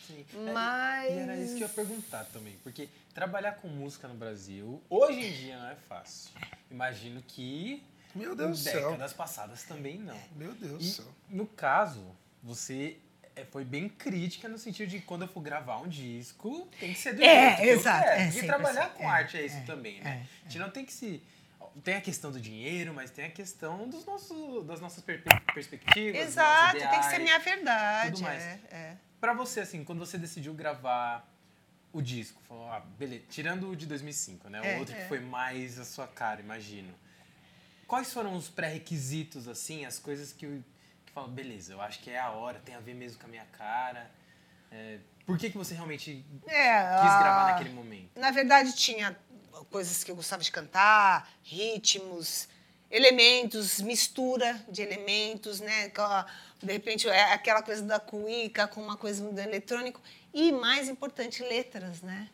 Sim. 0.06 0.24
Mas... 0.52 1.10
É, 1.10 1.16
e 1.16 1.18
era 1.18 1.36
isso 1.36 1.56
que 1.56 1.62
eu 1.62 1.68
ia 1.68 1.74
perguntar 1.74 2.24
também. 2.26 2.56
Porque 2.62 2.88
trabalhar 3.14 3.52
com 3.52 3.68
música 3.68 4.08
no 4.08 4.14
Brasil, 4.14 4.82
hoje 4.88 5.20
em 5.20 5.32
dia 5.32 5.58
não 5.58 5.68
é 5.68 5.76
fácil. 5.76 6.30
Imagino 6.70 7.22
que... 7.26 7.82
Meu 8.14 8.36
Deus 8.36 8.50
do 8.50 8.56
céu. 8.56 8.90
décadas 8.90 9.12
passadas 9.14 9.62
também 9.62 9.98
não. 9.98 10.18
Meu 10.36 10.52
Deus 10.52 10.78
do 10.78 10.84
céu. 10.84 11.06
No 11.30 11.46
caso, 11.46 12.04
você 12.42 12.98
é, 13.34 13.44
foi 13.44 13.64
bem 13.64 13.88
crítica 13.88 14.48
no 14.48 14.58
sentido 14.58 14.88
de 14.88 15.00
quando 15.00 15.22
eu 15.22 15.28
for 15.28 15.40
gravar 15.40 15.78
um 15.78 15.88
disco, 15.88 16.68
tem 16.78 16.92
que 16.92 16.98
ser 16.98 17.14
do 17.14 17.22
é, 17.22 17.56
jeito 17.56 17.70
exato. 17.70 18.08
É, 18.08 18.28
e 18.28 18.42
trabalhar 18.46 18.90
com 18.90 19.02
é, 19.02 19.06
arte 19.06 19.36
é 19.36 19.46
isso 19.46 19.56
é, 19.56 19.60
também, 19.62 20.00
né? 20.00 20.26
É, 20.26 20.46
a 20.46 20.48
gente 20.48 20.58
não 20.58 20.70
tem 20.70 20.84
que 20.84 20.92
se 20.92 21.22
tem 21.82 21.94
a 21.94 22.00
questão 22.00 22.30
do 22.30 22.38
dinheiro, 22.38 22.92
mas 22.92 23.10
tem 23.10 23.24
a 23.24 23.30
questão 23.30 23.88
dos 23.88 24.04
nossos, 24.04 24.66
das 24.66 24.80
nossas 24.80 25.02
per 25.02 25.22
perspectivas. 25.54 26.20
Exato, 26.20 26.76
ideais, 26.76 26.90
tem 26.90 27.00
que 27.00 27.06
ser 27.06 27.18
minha 27.18 27.38
verdade. 27.38 28.12
Tudo 28.12 28.24
mais. 28.24 28.58
Pra 29.20 29.32
você, 29.32 29.60
assim, 29.60 29.84
quando 29.84 29.98
você 29.98 30.18
decidiu 30.18 30.52
gravar 30.52 31.26
o 31.92 32.02
disco, 32.02 32.42
falou, 32.48 32.70
ah, 32.70 32.80
beleza, 32.98 33.22
tirando 33.30 33.70
o 33.70 33.76
de 33.76 33.86
2005, 33.86 34.48
né? 34.48 34.76
O 34.76 34.80
outro 34.80 34.94
que 34.94 35.04
foi 35.04 35.20
mais 35.20 35.78
a 35.78 35.84
sua 35.84 36.06
cara, 36.06 36.40
imagino. 36.40 36.92
Quais 37.86 38.12
foram 38.12 38.34
os 38.34 38.48
pré-requisitos, 38.48 39.46
assim, 39.46 39.84
as 39.84 39.98
coisas 39.98 40.32
que, 40.32 40.62
que 41.12 41.14
falam, 41.14 41.30
beleza, 41.30 41.74
eu 41.74 41.80
acho 41.82 42.00
que 42.00 42.10
é 42.10 42.18
a 42.18 42.30
hora, 42.30 42.58
tem 42.64 42.74
a 42.74 42.80
ver 42.80 42.94
mesmo 42.94 43.20
com 43.20 43.26
a 43.26 43.28
minha 43.28 43.44
cara? 43.52 44.10
É, 44.70 44.98
por 45.26 45.38
que, 45.38 45.50
que 45.50 45.58
você 45.58 45.74
realmente 45.74 46.24
é, 46.46 47.00
quis 47.00 47.18
gravar 47.18 47.52
naquele 47.52 47.70
momento? 47.70 48.18
Na 48.18 48.30
verdade, 48.30 48.74
tinha 48.74 49.16
coisas 49.70 50.02
que 50.02 50.10
eu 50.10 50.16
gostava 50.16 50.42
de 50.42 50.50
cantar, 50.50 51.30
ritmos, 51.42 52.48
elementos, 52.90 53.80
mistura 53.82 54.58
de 54.68 54.80
elementos, 54.80 55.60
né? 55.60 55.92
De 56.62 56.72
repente, 56.72 57.08
é 57.08 57.32
aquela 57.32 57.62
coisa 57.62 57.82
da 57.82 58.00
cuíca 58.00 58.66
com 58.66 58.82
uma 58.82 58.96
coisa 58.96 59.22
do 59.22 59.38
eletrônico. 59.38 60.00
E, 60.32 60.50
mais 60.50 60.88
importante, 60.88 61.42
letras, 61.42 62.00
né? 62.00 62.28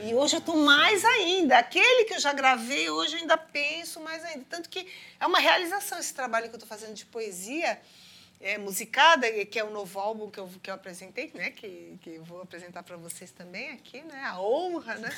É, 0.00 0.08
e 0.08 0.14
hoje 0.14 0.34
eu 0.34 0.40
estou 0.40 0.56
mais 0.56 1.04
ainda. 1.04 1.58
Aquele 1.58 2.04
que 2.04 2.14
eu 2.14 2.20
já 2.20 2.32
gravei, 2.32 2.90
hoje 2.90 3.14
eu 3.14 3.20
ainda 3.20 3.36
penso 3.36 4.00
mais 4.00 4.24
ainda. 4.24 4.44
Tanto 4.50 4.68
que 4.68 4.86
é 5.20 5.26
uma 5.26 5.38
realização 5.38 5.98
esse 5.98 6.12
trabalho 6.12 6.48
que 6.48 6.54
eu 6.54 6.58
estou 6.58 6.68
fazendo 6.68 6.94
de 6.94 7.06
poesia 7.06 7.80
é, 8.40 8.58
musicada, 8.58 9.30
que 9.46 9.58
é 9.58 9.64
o 9.64 9.70
novo 9.70 9.98
álbum 9.98 10.30
que 10.30 10.38
eu, 10.38 10.48
que 10.62 10.70
eu 10.70 10.74
apresentei, 10.74 11.30
né? 11.34 11.50
Que, 11.50 11.98
que 12.02 12.18
vou 12.18 12.42
apresentar 12.42 12.82
para 12.82 12.96
vocês 12.96 13.30
também 13.30 13.70
aqui, 13.70 14.02
né? 14.02 14.22
A 14.24 14.40
honra, 14.40 14.96
né? 14.96 15.10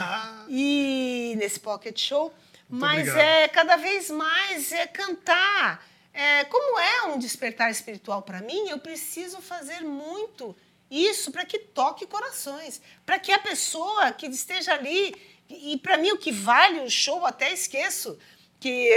e 0.48 1.34
nesse 1.36 1.58
Pocket 1.58 1.98
Show. 1.98 2.32
Muito 2.68 2.80
Mas 2.80 3.08
obrigado. 3.08 3.18
é 3.18 3.48
cada 3.48 3.76
vez 3.76 4.10
mais 4.10 4.72
é 4.72 4.86
cantar. 4.86 5.86
É, 6.12 6.44
como 6.44 6.78
é 6.78 7.02
um 7.04 7.18
despertar 7.18 7.70
espiritual 7.70 8.22
para 8.22 8.40
mim, 8.40 8.68
eu 8.68 8.78
preciso 8.78 9.40
fazer 9.40 9.80
muito 9.80 10.56
isso 10.90 11.30
para 11.30 11.44
que 11.44 11.58
toque 11.58 12.06
corações, 12.06 12.80
para 13.04 13.18
que 13.18 13.32
a 13.32 13.38
pessoa 13.38 14.12
que 14.12 14.26
esteja 14.26 14.72
ali 14.72 15.14
e 15.48 15.76
para 15.78 15.96
mim 15.96 16.12
o 16.12 16.18
que 16.18 16.32
vale 16.32 16.80
o 16.80 16.90
show 16.90 17.24
até 17.26 17.52
esqueço 17.52 18.18
que, 18.58 18.88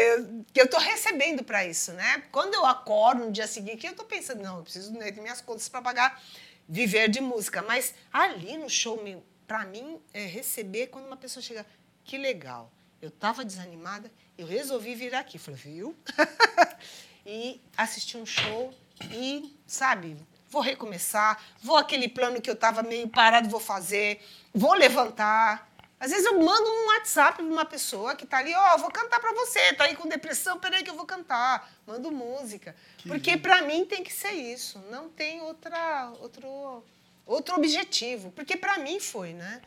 que 0.53 0.61
eu 0.61 0.65
estou 0.65 0.79
recebendo 0.79 1.43
para 1.43 1.65
isso, 1.65 1.91
né? 1.93 2.23
Quando 2.31 2.53
eu 2.53 2.65
acordo 2.65 3.25
no 3.25 3.31
dia 3.31 3.47
seguinte, 3.47 3.85
eu 3.85 3.91
estou 3.91 4.05
pensando, 4.05 4.41
não, 4.41 4.57
eu 4.57 4.63
preciso 4.63 4.91
né, 4.93 5.11
de 5.11 5.19
minhas 5.19 5.41
contas 5.41 5.67
para 5.67 5.81
pagar, 5.81 6.21
viver 6.67 7.09
de 7.09 7.19
música. 7.21 7.61
Mas 7.61 7.93
ali 8.11 8.57
no 8.57 8.69
show, 8.69 8.99
para 9.47 9.65
mim, 9.65 10.01
é 10.13 10.25
receber 10.25 10.87
quando 10.87 11.07
uma 11.07 11.17
pessoa 11.17 11.43
chega, 11.43 11.65
que 12.03 12.17
legal, 12.17 12.71
eu 13.01 13.09
estava 13.09 13.43
desanimada, 13.45 14.11
eu 14.37 14.47
resolvi 14.47 14.95
vir 14.95 15.13
aqui. 15.15 15.37
Falei, 15.37 15.59
viu? 15.59 15.95
e 17.25 17.61
assisti 17.75 18.17
um 18.17 18.25
show 18.25 18.73
e, 19.11 19.55
sabe, 19.67 20.17
vou 20.49 20.61
recomeçar, 20.61 21.41
vou 21.61 21.77
aquele 21.77 22.09
plano 22.09 22.41
que 22.41 22.49
eu 22.49 22.53
estava 22.53 22.81
meio 22.81 23.07
parado, 23.07 23.49
vou 23.49 23.59
fazer, 23.59 24.21
vou 24.53 24.73
levantar, 24.73 25.68
às 25.99 26.11
vezes 26.11 26.25
eu 26.25 26.39
mando 26.39 26.69
um 26.69 26.87
WhatsApp 26.87 27.37
para 27.37 27.45
uma 27.45 27.65
pessoa 27.65 28.15
que 28.15 28.23
está 28.23 28.37
ali, 28.37 28.53
ó, 28.55 28.75
oh, 28.75 28.77
vou 28.77 28.91
cantar 28.91 29.19
para 29.19 29.33
você, 29.33 29.59
está 29.59 29.83
aí 29.83 29.95
com 29.95 30.07
depressão, 30.07 30.57
peraí 30.57 30.81
que 30.81 30.89
eu 30.89 30.95
vou 30.95 31.05
cantar. 31.05 31.69
Mando 31.85 32.09
música. 32.09 32.73
Que 32.97 33.09
Porque 33.09 33.35
para 33.35 33.63
mim 33.63 33.85
tem 33.85 34.01
que 34.01 34.13
ser 34.13 34.31
isso, 34.31 34.79
não 34.89 35.09
tem 35.09 35.41
outra, 35.41 36.13
outro, 36.21 36.83
outro 37.25 37.55
objetivo, 37.55 38.31
porque 38.31 38.55
para 38.55 38.77
mim 38.77 38.99
foi, 38.99 39.33
né? 39.33 39.61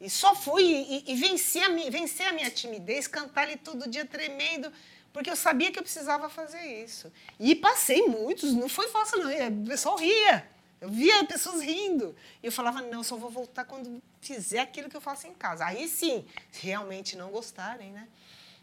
E 0.00 0.10
só 0.10 0.34
fui 0.34 0.64
e, 0.64 1.04
e 1.06 1.14
venci 1.14 1.60
a 1.60 1.68
minha, 1.68 1.90
vencer 1.90 2.26
a 2.26 2.32
minha 2.32 2.50
timidez, 2.50 3.06
cantar 3.06 3.42
ali 3.42 3.56
todo 3.56 3.88
dia 3.88 4.04
tremendo, 4.04 4.72
porque 5.12 5.30
eu 5.30 5.36
sabia 5.36 5.70
que 5.70 5.78
eu 5.78 5.82
precisava 5.82 6.28
fazer 6.28 6.62
isso. 6.84 7.12
E 7.38 7.54
passei 7.54 8.06
muitos, 8.06 8.52
não 8.52 8.68
foi 8.68 8.88
fácil 8.88 9.22
não, 9.22 9.30
o 9.62 9.66
pessoal 9.66 9.96
ria. 9.96 10.55
Eu 10.80 10.90
via 10.90 11.24
pessoas 11.24 11.62
rindo. 11.62 12.14
E 12.42 12.46
eu 12.46 12.52
falava, 12.52 12.82
não, 12.82 13.02
só 13.02 13.16
vou 13.16 13.30
voltar 13.30 13.64
quando 13.64 14.02
fizer 14.20 14.60
aquilo 14.60 14.88
que 14.90 14.96
eu 14.96 15.00
faço 15.00 15.26
em 15.26 15.34
casa. 15.34 15.64
Aí 15.64 15.88
sim, 15.88 16.24
realmente 16.52 17.16
não 17.16 17.30
gostarem, 17.30 17.90
né? 17.92 18.06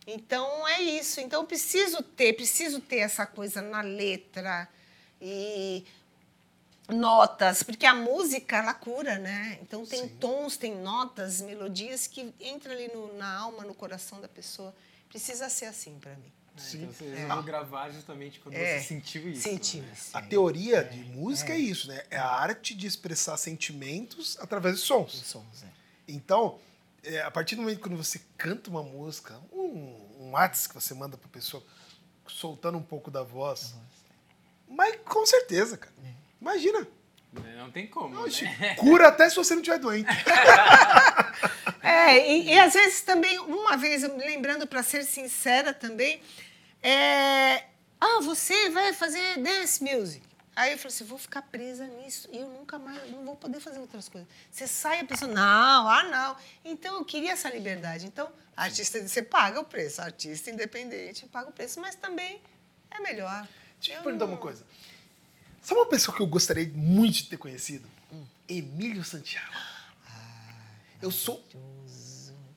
Então 0.06 0.68
é 0.68 0.82
isso. 0.82 1.20
Então 1.22 1.42
eu 1.42 1.48
preciso 1.48 2.04
ter, 2.04 2.34
preciso 2.34 2.80
ter 2.82 2.98
essa 2.98 3.26
coisa 3.26 3.62
na 3.62 3.82
letra 3.82 4.68
e 5.22 5.84
notas, 6.90 7.64
porque 7.64 7.86
a 7.86 7.96
música 7.96 8.58
ela 8.58 8.74
cura, 8.74 9.18
né? 9.18 9.58
Então 9.62 9.86
tem 9.86 10.02
Sim. 10.02 10.18
tons, 10.20 10.58
tem 10.58 10.76
notas, 10.76 11.42
melodias 11.42 12.08
que 12.08 12.34
entram 12.42 12.74
ali 12.74 12.90
no- 12.94 13.14
na 13.18 13.38
alma, 13.38 13.64
no 13.64 13.74
coração 13.74 14.20
da 14.20 14.28
pessoa. 14.28 14.76
Precisa 15.10 15.48
ser 15.50 15.66
assim 15.66 15.98
para 16.00 16.16
mim. 16.16 16.32
Então 16.56 16.92
você 16.94 17.10
resolveu 17.16 17.44
gravar 17.44 17.90
justamente 17.90 18.40
quando 18.40 18.56
É, 18.56 18.80
você 18.80 18.88
sentiu 18.88 19.28
isso. 19.30 19.42
Senti. 19.42 19.78
né? 19.80 19.94
A 20.14 20.22
teoria 20.22 20.84
de 20.84 21.04
música 21.06 21.54
é. 21.54 21.58
isso, 21.58 21.88
né? 21.88 22.04
É 22.12 22.18
a 22.18 22.28
arte 22.28 22.76
de 22.76 22.86
expressar 22.86 23.38
sentimentos 23.38 24.38
através 24.40 24.76
de 24.76 24.82
sons. 24.82 25.14
Sons, 25.26 25.64
é. 25.64 25.68
Então, 26.08 26.60
é, 27.04 27.22
a 27.22 27.32
partir 27.32 27.56
do 27.56 27.62
momento 27.64 27.82
que 27.82 27.90
você 27.90 28.22
canta 28.38 28.70
uma 28.70 28.84
música, 28.84 29.40
um, 29.52 29.96
um 30.20 30.32
WhatsApp 30.32 30.70
que 30.70 30.76
você 30.82 30.94
manda 30.94 31.18
pra 31.18 31.28
pessoa, 31.30 31.64
soltando 32.28 32.78
um 32.78 32.84
pouco 32.84 33.10
da 33.10 33.24
voz, 33.24 33.74
mas 34.70 34.98
com 35.04 35.26
certeza, 35.26 35.78
cara. 35.78 35.94
Imagina. 36.40 36.88
Não 37.58 37.72
tem 37.72 37.88
como, 37.88 38.20
Oxe, 38.24 38.44
né? 38.46 38.76
cura 38.80 39.08
até 39.08 39.30
se 39.30 39.36
você 39.36 39.54
não 39.56 39.62
estiver 39.62 39.80
doente. 39.80 40.08
É, 41.82 42.32
e, 42.32 42.46
e 42.54 42.60
às 42.60 42.74
vezes 42.74 43.02
também, 43.02 43.38
uma 43.40 43.76
vez, 43.76 44.04
lembrando 44.04 44.66
para 44.66 44.82
ser 44.82 45.04
sincera 45.04 45.74
também, 45.74 46.22
é, 46.82 47.66
ah, 48.00 48.20
você 48.22 48.70
vai 48.70 48.94
fazer 48.94 49.38
dance 49.40 49.84
music. 49.84 50.26
Aí 50.56 50.72
eu 50.72 50.78
falei 50.78 50.96
assim, 50.96 51.04
vou 51.04 51.18
ficar 51.18 51.42
presa 51.42 51.86
nisso 51.86 52.30
e 52.32 52.38
eu 52.38 52.48
nunca 52.48 52.80
mais, 52.80 53.10
não 53.12 53.26
vou 53.26 53.36
poder 53.36 53.60
fazer 53.60 53.80
outras 53.80 54.08
coisas. 54.08 54.30
Você 54.50 54.66
sai 54.66 55.02
a 55.02 55.06
pessoa, 55.06 55.30
não, 55.32 55.90
ah, 55.90 56.04
não. 56.04 56.38
Então 56.64 56.96
eu 56.96 57.04
queria 57.06 57.34
essa 57.34 57.50
liberdade. 57.50 58.06
Então, 58.06 58.32
artista, 58.56 59.06
você 59.06 59.22
paga 59.22 59.60
o 59.60 59.66
preço, 59.66 60.02
artista 60.02 60.50
independente 60.52 61.26
paga 61.28 61.50
o 61.50 61.54
preço, 61.54 61.82
mas 61.82 61.96
também 61.96 62.42
é 62.92 63.00
melhor. 63.02 63.46
Deixa 63.80 63.92
eu 63.92 63.96
Eu 63.96 64.02
te 64.02 64.04
perguntar 64.04 64.26
não- 64.26 64.34
uma 64.34 64.40
coisa. 64.40 64.64
Sabe 65.64 65.80
uma 65.80 65.88
pessoa 65.88 66.16
que 66.16 66.22
eu 66.22 66.28
gostaria 66.28 66.70
muito 66.76 67.14
de 67.16 67.30
ter 67.30 67.38
conhecido? 67.38 67.88
Emílio 68.50 69.02
Santiago. 69.06 69.56
eu 71.02 71.10
sou 71.10 71.42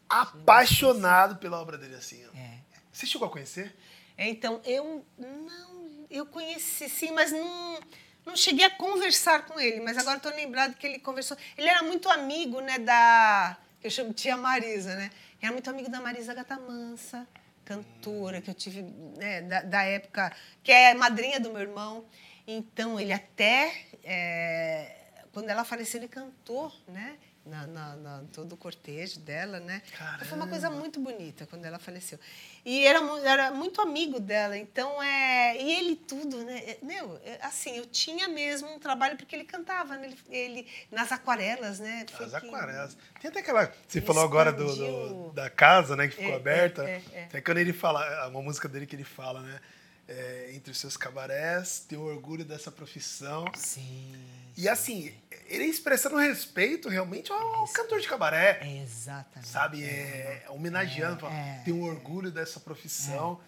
apaixonado 0.09 1.37
pela 1.37 1.61
obra 1.61 1.79
dele 1.79 1.95
assim. 1.95 2.25
É. 2.35 2.59
Você 2.93 3.07
chegou 3.07 3.29
a 3.29 3.31
conhecer? 3.31 3.73
Então, 4.19 4.61
eu 4.65 5.05
não, 5.17 6.07
eu 6.11 6.27
conheci 6.27 6.89
sim, 6.89 7.13
mas 7.13 7.31
não, 7.31 7.79
não 8.25 8.37
cheguei 8.37 8.65
a 8.65 8.71
conversar 8.71 9.47
com 9.47 9.61
ele, 9.61 9.81
mas 9.81 9.97
agora 9.97 10.17
estou 10.17 10.33
lembrado 10.33 10.75
que 10.75 10.87
ele 10.87 10.99
conversou. 10.99 11.37
Ele 11.57 11.69
era 11.69 11.85
muito 11.85 12.09
amigo, 12.09 12.61
né, 12.61 12.79
da 12.81 13.57
que 13.81 13.87
eu 13.87 13.91
chamo 13.91 14.13
tia 14.13 14.37
Marisa, 14.37 14.97
né? 14.97 15.13
Era 15.41 15.53
muito 15.53 15.71
amigo 15.71 15.89
da 15.89 16.01
Marisa 16.01 16.35
Gata 16.35 16.59
Mansa, 16.59 17.25
cantora 17.65 18.41
que 18.41 18.51
eu 18.51 18.55
tive, 18.55 18.83
né, 19.17 19.43
da, 19.43 19.63
da 19.63 19.83
época, 19.83 20.35
que 20.65 20.73
é 20.73 20.93
madrinha 20.95 21.39
do 21.39 21.53
meu 21.53 21.61
irmão. 21.61 22.05
Então, 22.47 22.99
ele 23.01 23.13
até 23.13 23.73
é, 24.05 24.95
quando 25.33 25.49
ela 25.51 25.65
faleceu, 25.65 26.01
ele 26.01 26.09
cantou, 26.09 26.73
né? 26.89 27.17
Na, 27.45 27.65
na, 27.65 27.95
na- 27.97 28.25
todo 28.35 28.55
o 28.55 28.57
cortejo 28.57 29.21
dela, 29.21 29.61
né? 29.61 29.81
Então, 30.17 30.27
foi 30.27 30.37
uma 30.37 30.49
coisa 30.49 30.69
muito 30.69 30.99
bonita 30.99 31.47
quando 31.47 31.65
ela 31.65 31.79
faleceu. 31.79 32.19
E 32.65 32.85
era, 32.85 32.99
era 33.25 33.51
muito 33.53 33.81
amigo 33.81 34.19
dela, 34.19 34.59
então 34.59 35.01
é. 35.01 35.57
E 35.57 35.71
ele 35.79 35.95
tudo, 35.95 36.43
né? 36.43 36.59
É, 36.59 36.79
Meu, 36.83 37.21
é, 37.25 37.39
assim, 37.43 37.77
eu 37.77 37.87
tinha 37.87 38.27
mesmo 38.29 38.69
um 38.75 38.81
trabalho 38.81 39.17
porque 39.17 39.37
ele 39.37 39.45
cantava, 39.45 39.97
né? 39.97 40.07
Ele, 40.09 40.19
ele- 40.29 40.67
nas 40.91 41.13
aquarelas, 41.13 41.79
né? 41.79 42.05
Foi 42.11 42.27
As 42.27 42.33
que- 42.33 42.49
aquarelas. 42.49 42.97
Tem 43.21 43.29
até 43.31 43.39
aquela. 43.39 43.73
Você 43.87 44.01
falou 44.01 44.25
agora 44.25 44.53
do, 44.53 44.75
do- 44.75 45.31
da 45.33 45.49
casa, 45.49 45.95
né? 45.95 46.09
Que 46.09 46.17
ficou 46.17 46.33
É, 46.33 46.37
aberta. 46.37 46.83
é, 46.83 47.01
é, 47.13 47.19
é. 47.21 47.25
Tem 47.27 47.41
quando 47.43 47.59
ele 47.59 47.73
fala, 47.73 48.27
uma 48.27 48.43
música 48.43 48.69
dele 48.69 48.87
que 48.87 48.97
ele 48.97 49.05
fala, 49.05 49.41
né? 49.43 49.61
É, 50.09 50.51
entre 50.55 50.71
os 50.71 50.79
seus 50.79 50.97
cabarés, 50.97 51.85
tenho 51.89 52.03
orgulho 52.03 52.45
dessa 52.45 52.71
profissão. 52.71 53.45
Sim. 53.57 54.15
E 54.57 54.69
assim, 54.69 55.13
ele 55.49 55.65
expressando 55.65 56.17
respeito 56.17 56.89
realmente 56.89 57.31
ao 57.33 57.67
cantor 57.69 58.01
de 58.01 58.09
cabaré. 58.09 58.59
É 58.63 58.83
exatamente. 58.83 59.49
Sabe? 59.49 59.85
É, 59.85 60.45
homenageando, 60.49 61.21
fala, 61.21 61.35
é, 61.35 61.63
tenho 61.65 61.83
orgulho 61.83 62.31
dessa 62.31 62.59
profissão. 62.61 63.41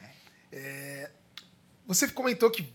É, 0.52 1.10
você 1.86 2.08
comentou 2.08 2.50
que 2.50 2.70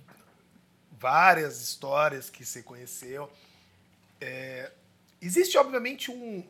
várias 1.00 1.62
histórias 1.62 2.30
que 2.30 2.46
você 2.46 2.64
conheceu. 2.64 3.32
É, 4.22 4.72
existe, 5.22 5.58
obviamente, 5.58 6.10
um. 6.10 6.44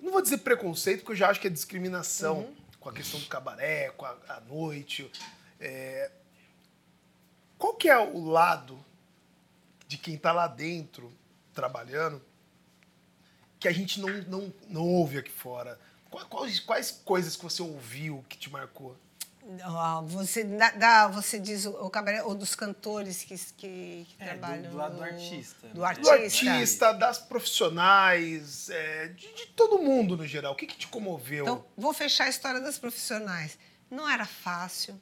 Não 0.00 0.12
vou 0.12 0.20
dizer 0.20 0.38
preconceito, 0.38 0.98
porque 1.00 1.12
eu 1.12 1.16
já 1.16 1.30
acho 1.30 1.40
que 1.40 1.46
é 1.46 1.50
discriminação 1.50 2.40
Uhum. 2.40 2.56
com 2.80 2.88
a 2.88 2.92
questão 2.92 3.18
do 3.20 3.26
cabaré, 3.26 3.90
com 3.96 4.04
a, 4.04 4.16
a 4.28 4.40
noite. 4.40 5.10
É, 5.60 6.10
qual 7.58 7.74
que 7.74 7.88
é 7.88 7.98
o 7.98 8.24
lado 8.24 8.78
de 9.88 9.96
quem 9.98 10.14
está 10.14 10.32
lá 10.32 10.46
dentro 10.46 11.12
trabalhando 11.54 12.22
que 13.58 13.68
a 13.68 13.72
gente 13.72 14.00
não, 14.00 14.08
não, 14.24 14.52
não 14.68 14.82
ouve 14.82 15.18
aqui 15.18 15.30
fora? 15.30 15.78
Qua- 16.10 16.24
Quais, 16.26 16.60
quais 16.60 16.90
coisas 16.90 17.36
que 17.36 17.42
você 17.42 17.62
ouviu 17.62 18.24
que 18.28 18.36
te 18.36 18.50
marcou? 18.50 18.96
Você, 20.08 20.42
dá- 20.42 21.06
você 21.06 21.38
diz 21.38 21.66
o, 21.66 21.88
cabaré, 21.88 22.20
ou 22.24 22.34
dos 22.34 22.56
cantores 22.56 23.22
que, 23.22 23.36
que, 23.38 24.06
que 24.08 24.16
É, 24.18 24.34
do- 24.34 24.38
trabalham. 24.40 24.70
do 24.72 24.76
lado 24.76 24.96
do 24.96 25.02
artista, 25.04 25.68
Do 25.68 25.80
né? 25.82 25.86
artista. 25.86 26.16
Do 26.16 26.50
artista, 26.50 26.92
das 26.92 27.18
profissionais, 27.18 28.68
é, 28.70 29.06
de, 29.08 29.32
de 29.34 29.46
todo 29.54 29.78
mundo 29.78 30.16
no 30.16 30.26
geral. 30.26 30.52
O 30.52 30.56
que, 30.56 30.66
que 30.66 30.76
te 30.76 30.88
comoveu? 30.88 31.44
Então, 31.44 31.64
vou 31.76 31.92
fechar 31.94 32.24
a 32.24 32.28
história 32.28 32.60
das 32.60 32.76
profissionais. 32.76 33.56
Não 33.88 34.08
era 34.08 34.24
fácil. 34.26 35.00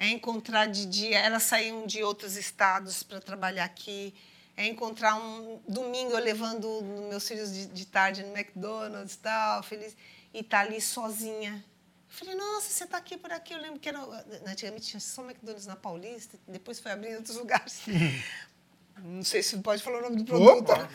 É 0.00 0.08
encontrar 0.08 0.64
de 0.64 0.86
dia, 0.86 1.18
elas 1.18 1.42
saíam 1.42 1.86
de 1.86 2.02
outros 2.02 2.34
estados 2.34 3.02
para 3.02 3.20
trabalhar 3.20 3.66
aqui. 3.66 4.14
É 4.56 4.66
encontrar 4.66 5.14
um 5.14 5.60
domingo 5.68 6.12
eu 6.12 6.18
levando 6.24 6.80
meus 7.10 7.28
filhos 7.28 7.52
de, 7.52 7.66
de 7.66 7.86
tarde 7.86 8.22
no 8.22 8.34
McDonald's 8.34 9.12
e 9.12 9.18
tal, 9.18 9.62
feliz, 9.62 9.94
e 10.32 10.40
estar 10.40 10.60
ali 10.60 10.80
sozinha. 10.80 11.62
Eu 12.08 12.14
falei, 12.16 12.34
nossa, 12.34 12.70
você 12.70 12.84
está 12.84 12.96
aqui 12.96 13.18
por 13.18 13.30
aqui. 13.30 13.52
Eu 13.52 13.60
lembro 13.60 13.78
que 13.78 13.90
era, 13.90 14.00
antigamente 14.46 14.86
tinha 14.86 15.00
só 15.00 15.22
McDonald's 15.22 15.66
na 15.66 15.76
Paulista, 15.76 16.38
depois 16.48 16.80
foi 16.80 16.92
abrindo 16.92 17.12
em 17.12 17.16
outros 17.16 17.36
lugares. 17.36 17.82
Não 19.02 19.22
sei 19.22 19.42
se 19.42 19.56
pode 19.58 19.82
falar 19.82 19.98
o 19.98 20.02
nome 20.02 20.16
do 20.16 20.24
produto. 20.24 20.72
Opa. 20.72 20.88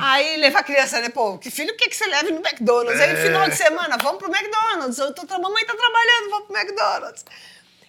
Aí 0.00 0.36
levar 0.36 0.60
a 0.60 0.64
criança, 0.64 1.00
né? 1.00 1.08
Pô, 1.08 1.36
que 1.38 1.50
filho 1.50 1.76
quer 1.76 1.88
que 1.88 1.96
você 1.96 2.06
leve 2.06 2.30
no 2.32 2.38
McDonald's? 2.38 3.00
Aí, 3.00 3.10
É. 3.10 3.22
final 3.22 3.48
de 3.48 3.56
semana, 3.56 3.96
vamos 3.98 4.18
pro 4.18 4.32
McDonald's. 4.34 4.98
Eu 4.98 5.12
tô, 5.14 5.22
mamãe 5.38 5.64
tá 5.64 5.74
trabalhando, 5.76 6.30
vamos 6.30 6.46
pro 6.46 6.56
McDonald's. 6.56 7.24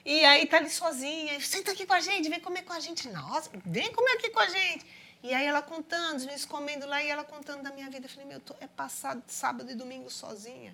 E 0.08 0.24
aí 0.24 0.46
tá 0.46 0.56
ali 0.56 0.70
sozinha, 0.70 1.38
senta 1.42 1.74
aqui 1.74 1.86
com 1.86 1.92
a 1.92 2.00
gente, 2.00 2.30
vem 2.30 2.40
comer 2.40 2.62
com 2.62 2.72
a 2.72 2.80
gente. 2.80 3.10
Nossa, 3.10 3.50
vem 3.66 3.92
comer 3.92 4.12
aqui 4.12 4.30
com 4.30 4.40
a 4.40 4.48
gente. 4.48 4.86
E 5.22 5.34
aí 5.34 5.46
ela 5.46 5.62
contando, 5.62 6.16
os 6.16 6.24
meninos 6.24 6.46
comendo 6.46 6.88
lá 6.88 7.04
e 7.04 7.10
ela 7.10 7.26
contando 7.26 7.62
da 7.62 7.72
minha 7.72 7.90
vida. 7.90 8.06
Eu 8.06 8.10
falei, 8.10 8.26
meu, 8.26 8.40
tô, 8.40 8.56
é 8.62 8.68
passado 8.68 9.22
sábado 9.28 9.70
e 9.70 9.76
domingo 9.76 10.10
sozinha. 10.10 10.74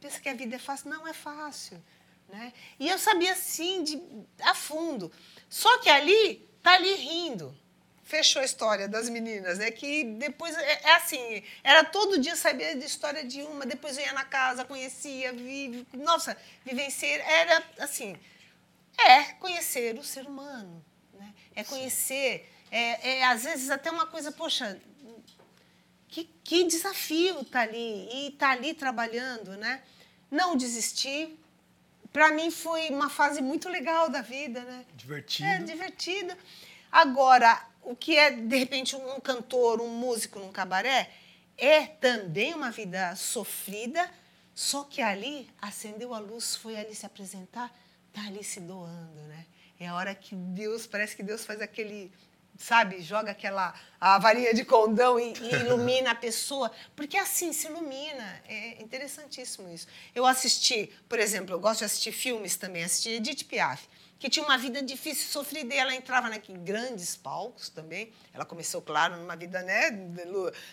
Pensa 0.00 0.18
que 0.18 0.28
a 0.28 0.34
vida 0.34 0.56
é 0.56 0.58
fácil? 0.58 0.90
Não 0.90 1.06
é 1.06 1.12
fácil. 1.12 1.80
Né? 2.28 2.52
E 2.80 2.88
eu 2.88 2.98
sabia 2.98 3.34
assim, 3.34 3.84
de, 3.84 4.02
a 4.42 4.52
fundo. 4.52 5.12
Só 5.48 5.78
que 5.78 5.88
ali, 5.88 6.44
tá 6.60 6.72
ali 6.72 6.92
rindo 6.96 7.56
fechou 8.04 8.42
a 8.42 8.44
história 8.44 8.88
das 8.88 9.08
meninas, 9.08 9.58
né? 9.58 9.70
Que 9.70 10.04
depois 10.04 10.54
é, 10.58 10.80
é 10.82 10.94
assim, 10.96 11.42
era 11.64 11.82
todo 11.82 12.18
dia 12.18 12.36
saber 12.36 12.74
da 12.74 12.84
história 12.84 13.24
de 13.24 13.40
uma, 13.42 13.64
depois 13.64 13.96
eu 13.96 14.04
ia 14.04 14.12
na 14.12 14.24
casa, 14.24 14.66
conhecia, 14.66 15.32
vi, 15.32 15.86
nossa, 15.94 16.36
vivenciar, 16.62 17.20
era 17.20 17.62
assim, 17.78 18.14
é 18.98 19.32
conhecer 19.34 19.98
o 19.98 20.04
ser 20.04 20.26
humano, 20.26 20.84
né? 21.14 21.32
É 21.54 21.64
conhecer, 21.64 22.48
é, 22.70 23.18
é 23.18 23.24
às 23.24 23.44
vezes 23.44 23.70
até 23.70 23.90
uma 23.90 24.06
coisa, 24.06 24.30
poxa, 24.32 24.80
que, 26.08 26.24
que 26.44 26.64
desafio 26.64 27.44
tá 27.44 27.62
ali 27.62 28.08
e 28.12 28.30
tá 28.32 28.50
ali 28.50 28.74
trabalhando, 28.74 29.56
né? 29.56 29.82
Não 30.30 30.56
desistir. 30.56 31.38
Para 32.12 32.30
mim 32.32 32.50
foi 32.50 32.90
uma 32.90 33.08
fase 33.08 33.40
muito 33.40 33.68
legal 33.68 34.10
da 34.10 34.20
vida, 34.20 34.60
né? 34.60 34.84
Divertido. 34.94 35.48
É 35.48 35.58
divertido. 35.58 36.36
Agora, 36.90 37.66
o 37.82 37.96
que 37.96 38.16
é, 38.16 38.30
de 38.30 38.56
repente, 38.56 38.94
um 38.94 39.18
cantor, 39.20 39.80
um 39.80 39.88
músico 39.88 40.38
num 40.38 40.52
cabaré, 40.52 41.10
é 41.56 41.86
também 41.86 42.52
uma 42.54 42.70
vida 42.70 43.16
sofrida, 43.16 44.10
só 44.54 44.84
que 44.84 45.00
ali 45.00 45.48
acendeu 45.60 46.12
a 46.12 46.18
luz, 46.18 46.54
foi 46.54 46.76
ali 46.76 46.94
se 46.94 47.06
apresentar, 47.06 47.74
tá 48.12 48.26
ali 48.26 48.44
se 48.44 48.60
doando, 48.60 49.20
né? 49.28 49.46
É 49.80 49.88
a 49.88 49.94
hora 49.94 50.14
que 50.14 50.34
Deus, 50.34 50.86
parece 50.86 51.16
que 51.16 51.22
Deus 51.22 51.44
faz 51.44 51.60
aquele 51.60 52.12
sabe, 52.58 53.00
joga 53.00 53.32
aquela 53.32 53.74
a 54.00 54.18
varinha 54.18 54.54
de 54.54 54.64
condão 54.64 55.18
e, 55.18 55.32
e 55.32 55.54
ilumina 55.56 56.10
a 56.10 56.14
pessoa, 56.14 56.70
porque 56.94 57.16
assim 57.16 57.52
se 57.52 57.66
ilumina. 57.66 58.42
É 58.48 58.82
interessantíssimo 58.82 59.68
isso. 59.72 59.86
Eu 60.14 60.26
assisti, 60.26 60.90
por 61.08 61.18
exemplo, 61.18 61.54
eu 61.54 61.60
gosto 61.60 61.80
de 61.80 61.84
assistir 61.86 62.12
filmes 62.12 62.56
também, 62.56 62.84
assisti 62.84 63.10
Edith 63.10 63.44
Piaf 63.44 63.82
que 64.22 64.30
tinha 64.30 64.46
uma 64.46 64.56
vida 64.56 64.80
difícil, 64.80 65.28
sofrida, 65.28 65.74
e 65.74 65.78
ela 65.78 65.92
entrava 65.92 66.28
naqueles 66.28 66.62
grandes 66.62 67.16
palcos 67.16 67.68
também. 67.68 68.12
Ela 68.32 68.44
começou, 68.44 68.80
claro, 68.80 69.16
numa 69.16 69.34
vida, 69.34 69.60
né? 69.62 69.90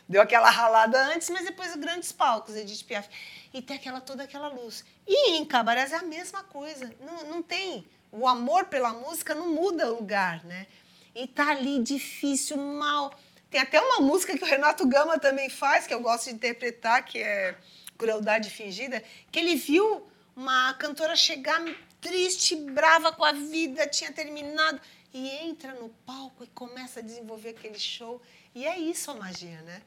Deu 0.07 0.21
aquela 0.21 0.51
ralada 0.51 1.03
antes, 1.07 1.31
mas 1.31 1.45
depois 1.45 1.75
grandes 1.75 2.11
palcos, 2.11 2.55
Edith 2.55 2.83
Piaf. 2.83 3.09
E 3.51 3.59
tem 3.59 3.77
aquela, 3.77 3.99
toda 3.99 4.21
aquela 4.21 4.49
luz. 4.49 4.85
E 5.07 5.31
em 5.31 5.43
Cabarés 5.43 5.91
é 5.91 5.95
a 5.95 6.03
mesma 6.03 6.43
coisa. 6.43 6.93
Não, 7.01 7.23
não 7.23 7.41
tem. 7.41 7.87
O 8.11 8.27
amor 8.27 8.65
pela 8.65 8.93
música 8.93 9.33
não 9.33 9.49
muda 9.49 9.91
o 9.91 9.95
lugar, 9.95 10.45
né? 10.45 10.67
E 11.15 11.25
tá 11.25 11.49
ali 11.49 11.81
difícil, 11.81 12.55
mal. 12.55 13.11
Tem 13.49 13.59
até 13.59 13.81
uma 13.81 13.99
música 13.99 14.37
que 14.37 14.43
o 14.43 14.47
Renato 14.47 14.87
Gama 14.87 15.17
também 15.17 15.49
faz, 15.49 15.87
que 15.87 15.93
eu 15.95 16.01
gosto 16.01 16.25
de 16.25 16.35
interpretar, 16.35 17.03
que 17.03 17.17
é 17.17 17.57
Crueldade 17.97 18.51
Fingida, 18.51 19.03
que 19.31 19.39
ele 19.39 19.55
viu 19.55 20.07
uma 20.35 20.71
cantora 20.75 21.15
chegar 21.15 21.59
triste, 22.01 22.55
brava 22.55 23.11
com 23.11 23.23
a 23.23 23.31
vida, 23.31 23.87
tinha 23.87 24.11
terminado. 24.11 24.79
E 25.13 25.27
entra 25.47 25.73
no 25.73 25.89
palco 26.05 26.43
e 26.43 26.47
começa 26.47 26.99
a 26.99 27.03
desenvolver 27.03 27.49
aquele 27.49 27.79
show. 27.79 28.21
E 28.53 28.65
é 28.65 28.77
isso 28.77 29.09
a 29.09 29.15
magia, 29.15 29.61
né? 29.61 29.81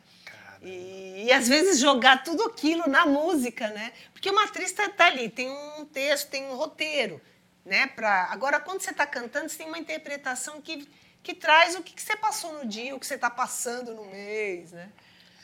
E, 0.63 1.25
e, 1.27 1.33
às 1.33 1.49
vezes 1.49 1.81
jogar 1.81 2.23
tudo 2.23 2.45
aquilo 2.45 2.89
na 2.89 3.05
música, 3.05 3.69
né? 3.71 3.93
Porque 4.13 4.31
uma 4.31 4.45
atriz 4.45 4.71
está 4.71 4.89
tá 4.89 5.07
ali, 5.07 5.29
tem 5.29 5.51
um 5.51 5.85
texto, 5.85 6.29
tem 6.29 6.45
um 6.45 6.55
roteiro, 6.55 7.21
né? 7.65 7.89
Pra... 7.89 8.27
Agora, 8.31 8.61
quando 8.61 8.81
você 8.81 8.91
está 8.91 9.05
cantando, 9.05 9.49
você 9.49 9.59
tem 9.59 9.67
uma 9.67 9.79
interpretação 9.79 10.61
que, 10.61 10.89
que 11.21 11.35
traz 11.35 11.75
o 11.75 11.83
que, 11.83 11.93
que 11.93 12.03
você 12.03 12.17
passou 12.17 12.53
no 12.53 12.69
dia, 12.69 12.95
o 12.95 13.01
que 13.01 13.07
você 13.07 13.15
está 13.15 13.29
passando 13.29 13.93
no 13.93 14.05
mês, 14.05 14.71
né? 14.71 14.89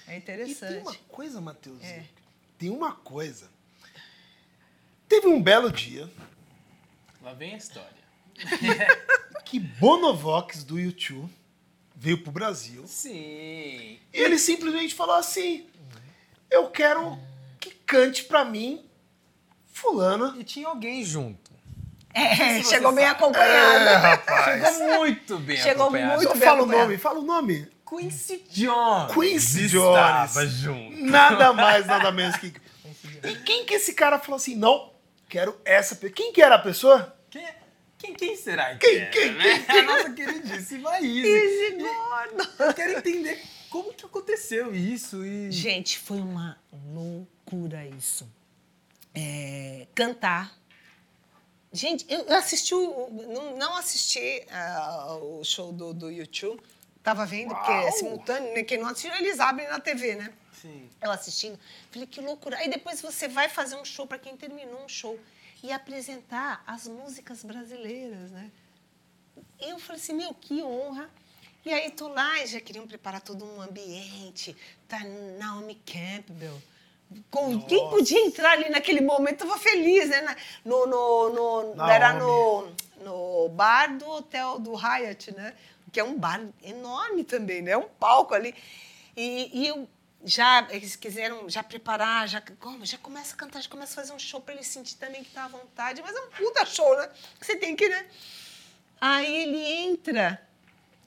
É 0.06 0.16
interessante. 0.16 0.72
E 0.72 0.74
tem 0.74 0.82
uma 0.82 0.94
coisa, 1.08 1.40
Matheus, 1.40 1.82
É. 1.82 2.04
tem 2.56 2.70
uma 2.70 2.92
coisa. 2.92 3.50
Teve 5.08 5.26
um 5.26 5.42
belo 5.42 5.72
dia 5.72 6.08
Lá 7.22 7.32
vem 7.34 7.54
a 7.54 7.56
história. 7.56 7.98
que 9.44 9.58
Bonovox 9.58 10.62
do 10.64 10.78
YouTube 10.78 11.28
veio 11.96 12.18
pro 12.22 12.30
Brasil 12.30 12.84
Sim. 12.86 13.10
e 13.12 14.00
ele 14.12 14.38
simplesmente 14.38 14.94
falou 14.94 15.16
assim: 15.16 15.66
Eu 16.50 16.68
quero 16.70 17.18
que 17.58 17.70
cante 17.70 18.24
pra 18.24 18.44
mim 18.44 18.84
fulana. 19.72 20.34
E 20.38 20.44
tinha 20.44 20.68
alguém 20.68 21.04
junto. 21.04 21.48
É, 22.14 22.62
chegou 22.62 22.92
bem 22.92 23.04
sabe. 23.04 23.16
acompanhada. 23.16 23.90
É, 23.90 23.96
rapaz. 23.96 24.76
Chegou 24.76 24.98
muito 24.98 25.38
bem 25.38 25.56
Chegou 25.56 25.82
acompanhado. 25.84 26.16
muito 26.16 26.28
Só 26.28 26.34
bem 26.34 26.42
fala 26.42 26.58
o 26.58 26.62
acompanhado. 26.62 26.86
nome, 26.88 26.98
fala 26.98 27.18
o 27.18 27.22
nome. 27.22 27.68
Quincy 27.88 28.44
Jones. 28.50 29.14
Quincy 29.14 29.64
Estava 29.66 30.26
Jones. 30.46 30.50
junto. 30.52 31.04
Nada 31.04 31.52
mais, 31.52 31.86
nada 31.86 32.10
menos 32.12 32.36
que. 32.36 32.52
E 33.24 33.34
quem 33.44 33.64
que 33.64 33.74
esse 33.74 33.94
cara 33.94 34.18
falou 34.18 34.36
assim? 34.36 34.54
Não, 34.54 34.92
quero 35.28 35.60
essa 35.64 35.94
pessoa. 35.94 36.14
Quem 36.14 36.32
que 36.32 36.42
era 36.42 36.54
a 36.54 36.58
pessoa? 36.58 37.16
Quem, 37.30 37.46
quem, 37.98 38.14
quem 38.14 38.36
será 38.36 38.76
que 38.76 38.86
Quem, 38.86 38.96
era, 38.98 39.10
quem, 39.10 39.32
né? 39.32 39.58
quem, 39.64 39.78
A 39.78 39.82
nossa 39.82 40.10
queridíssima 40.12 41.00
Izzy. 41.00 41.28
Esse 41.28 41.76
gordo. 41.76 42.54
Eu 42.58 42.74
quero 42.74 42.98
entender 42.98 43.42
como 43.68 43.92
que 43.92 44.04
aconteceu 44.04 44.74
isso 44.74 45.24
e... 45.24 45.50
Gente, 45.50 45.98
foi 45.98 46.18
uma 46.18 46.58
loucura 46.94 47.84
isso. 47.86 48.28
É, 49.14 49.86
cantar. 49.94 50.56
Gente, 51.72 52.06
eu 52.08 52.34
assisti, 52.34 52.74
o, 52.74 53.10
não, 53.28 53.56
não 53.56 53.76
assisti 53.76 54.42
ah, 54.50 55.18
o 55.20 55.44
show 55.44 55.70
do, 55.70 55.92
do 55.92 56.10
YouTube. 56.10 56.62
Tava 57.02 57.26
vendo, 57.26 57.54
porque 57.54 57.72
é 57.72 57.90
simultâneo, 57.90 58.54
né? 58.54 58.62
Quem 58.62 58.78
não 58.78 58.88
assistiu, 58.88 59.14
eles 59.14 59.38
abrem 59.40 59.68
na 59.68 59.80
TV, 59.80 60.14
né? 60.14 60.32
Sim. 60.60 60.88
Eu 61.02 61.10
assistindo, 61.10 61.58
falei, 61.90 62.06
que 62.06 62.20
loucura. 62.20 62.56
Aí 62.58 62.68
depois 62.68 63.00
você 63.00 63.28
vai 63.28 63.48
fazer 63.48 63.76
um 63.76 63.84
show 63.84 64.06
para 64.06 64.18
quem 64.18 64.36
terminou 64.36 64.82
um 64.84 64.88
show 64.88 65.18
e 65.62 65.72
apresentar 65.72 66.62
as 66.66 66.86
músicas 66.86 67.42
brasileiras, 67.42 68.30
né? 68.30 68.50
Eu 69.60 69.78
falei 69.78 70.00
assim, 70.00 70.12
meu, 70.14 70.32
que 70.34 70.62
honra. 70.62 71.08
E 71.64 71.72
aí 71.72 71.90
tô 71.90 72.08
lá 72.08 72.42
e 72.42 72.46
já 72.46 72.60
queriam 72.60 72.86
preparar 72.86 73.20
todo 73.20 73.44
um 73.44 73.60
ambiente. 73.60 74.56
Tá 74.86 75.00
Naomi 75.38 75.74
Campbell. 75.84 76.60
Com, 77.30 77.60
quem 77.62 77.88
podia 77.90 78.20
entrar 78.26 78.52
ali 78.52 78.68
naquele 78.68 79.00
momento 79.00 79.38
tava 79.38 79.58
feliz, 79.58 80.08
né? 80.10 80.36
No, 80.64 80.86
no, 80.86 81.30
no- 81.74 81.82
era 81.90 82.12
no, 82.12 82.72
no 83.02 83.48
bar 83.48 83.96
do 83.96 84.06
hotel 84.08 84.58
do 84.58 84.74
Hyatt, 84.74 85.32
né? 85.34 85.54
Que 85.90 86.00
é 86.00 86.04
um 86.04 86.18
bar 86.18 86.40
enorme 86.62 87.24
também, 87.24 87.62
né? 87.62 87.70
É 87.72 87.78
um 87.78 87.88
palco 87.88 88.34
ali. 88.34 88.54
E, 89.16 89.50
e 89.62 89.66
eu 89.66 89.88
já 90.24 90.66
eles 90.70 90.96
quiseram 90.96 91.48
já 91.48 91.62
preparar, 91.62 92.28
já 92.28 92.40
como, 92.58 92.84
já 92.84 92.98
começa 92.98 93.34
a 93.34 93.36
cantar, 93.36 93.60
já 93.62 93.68
começa 93.68 93.92
a 93.92 94.02
fazer 94.02 94.12
um 94.12 94.18
show 94.18 94.40
para 94.40 94.54
ele 94.54 94.64
sentir 94.64 94.96
também 94.96 95.22
que 95.22 95.30
tá 95.30 95.44
à 95.44 95.48
vontade, 95.48 96.02
mas 96.02 96.14
é 96.14 96.20
um 96.20 96.30
puta 96.30 96.66
show, 96.66 96.96
né? 96.96 97.08
Você 97.40 97.56
tem 97.56 97.76
que, 97.76 97.88
né? 97.88 98.06
Aí 99.00 99.42
ele 99.44 99.58
entra 99.62 100.42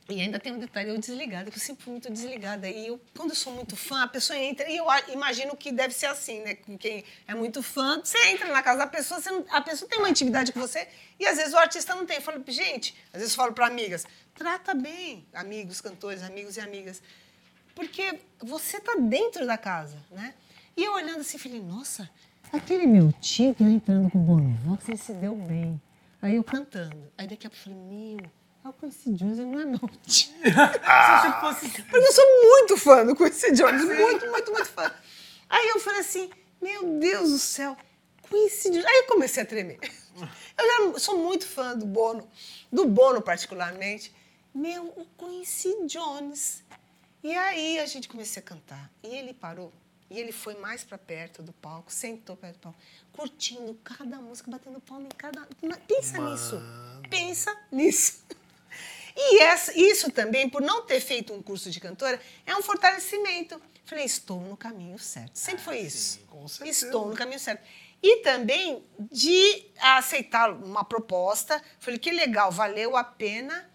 e 0.10 0.20
ainda 0.20 0.40
tem 0.40 0.52
um 0.52 0.60
detalhe, 0.60 0.90
eu 0.90 0.98
desligada, 0.98 1.50
que 1.50 1.58
eu 1.58 1.62
sempre 1.62 1.84
fui 1.84 1.92
muito 1.92 2.10
desligada. 2.12 2.70
E 2.70 2.88
eu, 2.88 3.00
quando 3.16 3.30
eu 3.30 3.36
sou 3.36 3.54
muito 3.54 3.78
fã, 3.78 4.04
a 4.04 4.08
pessoa 4.08 4.38
entra 4.38 4.70
e 4.70 4.76
eu 4.76 4.86
imagino 5.10 5.56
que 5.56 5.72
deve 5.72 5.94
ser 5.94 6.08
assim, 6.08 6.40
né? 6.42 6.56
Com 6.56 6.78
quem 6.78 7.04
é 7.28 7.34
muito 7.34 7.62
fã, 7.64 8.02
você 8.04 8.18
entra 8.28 8.48
na 8.52 8.62
casa 8.62 8.80
da 8.80 8.88
pessoa, 8.88 9.22
não- 9.28 9.46
a 9.50 9.62
pessoa 9.62 9.90
tem 9.90 10.00
uma 10.00 10.10
intimidade 10.10 10.52
com 10.52 10.60
você 10.60 10.88
e 11.20 11.26
às 11.26 11.38
vezes 11.38 11.54
o 11.54 11.58
artista 11.58 11.96
não 11.96 12.06
tem. 12.06 12.18
Eu 12.18 12.22
falo, 12.22 12.44
gente, 12.48 12.96
às 13.14 13.20
vezes 13.22 13.34
eu 13.34 13.38
falo 13.42 13.54
para 13.54 13.68
amigas, 13.68 14.06
trata 14.36 14.74
bem 14.74 15.26
amigos, 15.34 15.80
cantores, 15.80 16.24
amigos 16.24 16.58
e 16.58 16.62
amigas. 16.62 17.02
Porque 17.76 18.20
você 18.40 18.80
tá 18.80 18.96
dentro 19.00 19.46
da 19.46 19.58
casa, 19.58 19.98
né? 20.12 20.34
E 20.76 20.84
eu 20.84 20.94
olhando 20.94 21.22
assim, 21.22 21.38
falei, 21.38 21.62
nossa, 21.62 22.10
aquele 22.52 22.86
meu 22.86 23.12
tio 23.14 23.54
que 23.54 23.64
tá 23.64 23.70
entrando 23.70 24.10
com 24.10 24.20
o 24.20 24.22
Bonovox, 24.22 24.88
ele 24.90 24.98
se 24.98 25.14
deu 25.14 25.36
bem. 25.36 25.82
Aí 26.22 26.36
eu 26.36 26.44
cantando. 26.44 27.12
Aí 27.18 27.28
daqui 27.28 27.48
a 27.48 27.50
pouco 27.50 27.70
eu 27.70 27.74
falei, 27.74 28.16
meu, 28.16 28.32
é 28.64 28.70
o 28.70 28.74
Quincy 28.74 29.14
Jones, 29.14 29.38
não 29.40 29.60
é 29.60 29.66
meu 29.66 29.80
tio. 30.06 30.32
Porque 31.90 32.08
eu 32.08 32.14
sou 32.14 32.26
muito 32.44 32.78
fã 32.78 33.06
do 33.06 33.16
Quincy 33.16 33.52
Jones, 33.54 33.84
muito, 33.84 34.28
muito, 34.28 34.52
muito 34.52 34.70
fã. 34.70 34.92
Aí 35.50 35.70
eu 35.70 35.80
falei 35.80 36.02
assim, 36.02 36.30
meu 36.62 37.00
Deus 37.00 37.32
do 37.32 37.40
céu, 37.40 37.76
Quincy 38.30 38.70
Jones. 38.70 38.86
Aí 38.86 38.98
eu 38.98 39.08
comecei 39.08 39.42
a 39.42 39.46
tremer. 39.46 39.80
Eu 40.58 40.94
já 40.94 41.00
sou 41.00 41.18
muito 41.18 41.48
fã 41.48 41.76
do 41.76 41.86
Bono, 41.86 42.28
do 42.72 42.86
Bono 42.86 43.22
particularmente. 43.22 44.14
Meu, 44.54 44.86
o 44.86 45.06
Quincy 45.18 45.88
Jones. 45.88 46.64
E 47.24 47.36
aí 47.36 47.80
a 47.80 47.86
gente 47.86 48.08
começou 48.08 48.40
a 48.42 48.44
cantar. 48.44 48.92
E 49.04 49.08
ele 49.08 49.34
parou. 49.34 49.72
E 50.10 50.20
ele 50.20 50.32
foi 50.32 50.56
mais 50.56 50.84
para 50.84 50.98
perto 50.98 51.42
do 51.42 51.54
palco, 51.54 51.92
sentou 51.92 52.36
perto 52.36 52.56
do 52.56 52.60
palco, 52.60 52.80
curtindo 53.14 53.74
cada 53.84 54.18
música, 54.18 54.52
batendo 54.52 54.80
palma 54.82 55.06
em 55.06 55.16
cada. 55.18 55.48
Pensa 55.88 56.18
nisso. 56.20 56.62
Pensa 57.10 57.58
nisso. 57.72 58.24
E 59.16 59.40
essa- 59.40 59.78
isso 59.78 60.12
também, 60.12 60.50
por 60.50 60.62
não 60.62 60.84
ter 60.86 61.00
feito 61.00 61.34
um 61.34 61.42
curso 61.42 61.70
de 61.70 61.80
cantora, 61.80 62.20
é 62.46 62.56
um 62.56 62.62
fortalecimento. 62.62 63.62
Falei, 63.86 64.06
estou 64.06 64.40
no 64.42 64.56
caminho 64.58 64.98
certo. 65.00 65.36
Sempre 65.38 65.64
foi 65.64 65.80
isso. 65.80 66.20
com 66.30 66.48
certeza. 66.48 66.86
Estou 66.86 67.08
no 67.08 67.16
caminho 67.16 67.40
certo. 67.40 67.62
E 68.04 68.18
também 68.24 68.84
de 69.00 69.66
aceitar 69.80 70.50
uma 70.52 70.84
proposta. 70.84 71.62
Falei, 71.80 72.00
que 72.00 72.10
legal, 72.12 72.52
valeu 72.52 72.98
a 72.98 73.04
pena 73.04 73.70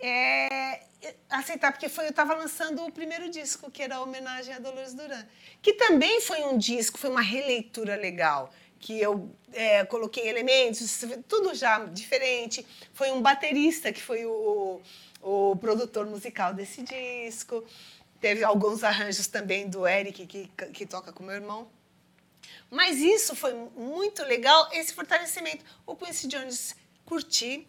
é, 0.00 0.82
aceitar, 1.30 1.72
porque 1.72 1.88
foi, 1.88 2.06
eu 2.06 2.10
estava 2.10 2.34
lançando 2.34 2.84
o 2.84 2.92
primeiro 2.92 3.30
disco, 3.30 3.70
que 3.70 3.82
era 3.82 3.96
a 3.96 4.02
homenagem 4.02 4.54
a 4.54 4.58
Dolores 4.58 4.94
Duran. 4.94 5.24
Que 5.62 5.72
também 5.74 6.20
foi 6.20 6.42
um 6.42 6.58
disco, 6.58 6.98
foi 6.98 7.10
uma 7.10 7.20
releitura 7.22 7.96
legal. 7.96 8.52
Que 8.80 9.00
eu 9.00 9.30
é, 9.52 9.84
coloquei 9.84 10.28
elementos, 10.28 11.04
tudo 11.28 11.54
já 11.54 11.84
diferente. 11.86 12.66
Foi 12.92 13.10
um 13.10 13.20
baterista 13.20 13.92
que 13.92 14.00
foi 14.00 14.24
o, 14.24 14.80
o 15.22 15.56
produtor 15.56 16.06
musical 16.06 16.54
desse 16.54 16.82
disco. 16.82 17.64
Teve 18.20 18.42
alguns 18.44 18.82
arranjos 18.82 19.26
também 19.26 19.68
do 19.68 19.86
Eric, 19.86 20.26
que, 20.26 20.50
que 20.72 20.86
toca 20.86 21.12
com 21.12 21.22
meu 21.22 21.34
irmão. 21.34 21.68
Mas 22.70 22.98
isso 22.98 23.34
foi 23.34 23.54
muito 23.54 24.22
legal, 24.24 24.68
esse 24.72 24.92
fortalecimento. 24.92 25.64
O 25.86 25.96
Quincy 25.96 26.26
Jones 26.28 26.76
curti. 27.04 27.66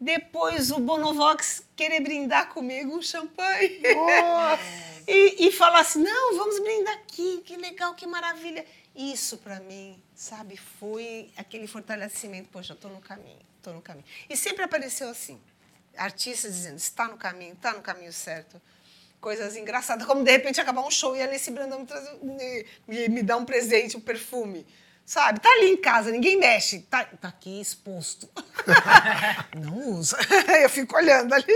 Depois 0.00 0.70
o 0.70 0.78
Bonovox 0.80 1.62
querer 1.76 2.00
brindar 2.00 2.48
comigo 2.48 2.96
um 2.96 3.02
champanhe. 3.02 3.82
e, 5.06 5.46
e 5.48 5.52
falar 5.52 5.80
assim, 5.80 6.02
não, 6.02 6.36
vamos 6.36 6.58
brindar 6.60 6.94
aqui, 6.94 7.42
que 7.44 7.56
legal, 7.56 7.94
que 7.94 8.06
maravilha. 8.06 8.64
Isso 8.96 9.36
para 9.38 9.60
mim, 9.60 10.00
sabe, 10.14 10.56
foi 10.56 11.30
aquele 11.36 11.66
fortalecimento. 11.66 12.48
Poxa, 12.50 12.72
estou 12.72 12.90
no 12.90 13.00
caminho, 13.00 13.38
estou 13.58 13.74
no 13.74 13.82
caminho. 13.82 14.06
E 14.28 14.36
sempre 14.36 14.64
apareceu 14.64 15.08
assim, 15.10 15.38
artistas 15.96 16.54
dizendo, 16.54 16.78
está 16.78 17.06
no 17.06 17.16
caminho, 17.18 17.52
está 17.52 17.72
no 17.74 17.82
caminho 17.82 18.12
certo 18.12 18.60
coisas 19.20 19.54
engraçadas, 19.54 20.06
como 20.06 20.24
de 20.24 20.30
repente 20.30 20.60
acabar 20.62 20.80
um 20.80 20.90
show 20.90 21.14
e 21.14 21.20
a 21.20 21.26
Alice 21.26 21.50
Brandão 21.50 21.86
me, 22.22 22.34
me, 22.34 22.66
me- 22.88 23.08
me 23.08 23.22
dar 23.22 23.36
um 23.36 23.44
presente, 23.44 23.94
um 23.96 24.00
perfume. 24.00 24.66
Sabe? 25.10 25.40
Tá 25.40 25.48
ali 25.48 25.70
em 25.72 25.76
casa, 25.76 26.12
ninguém 26.12 26.38
mexe. 26.38 26.82
Tá, 26.82 27.04
tá 27.04 27.26
aqui 27.26 27.60
exposto. 27.60 28.28
Não 29.60 29.88
usa. 29.88 30.16
Eu 30.62 30.70
fico 30.70 30.96
olhando 30.96 31.34
ali. 31.34 31.52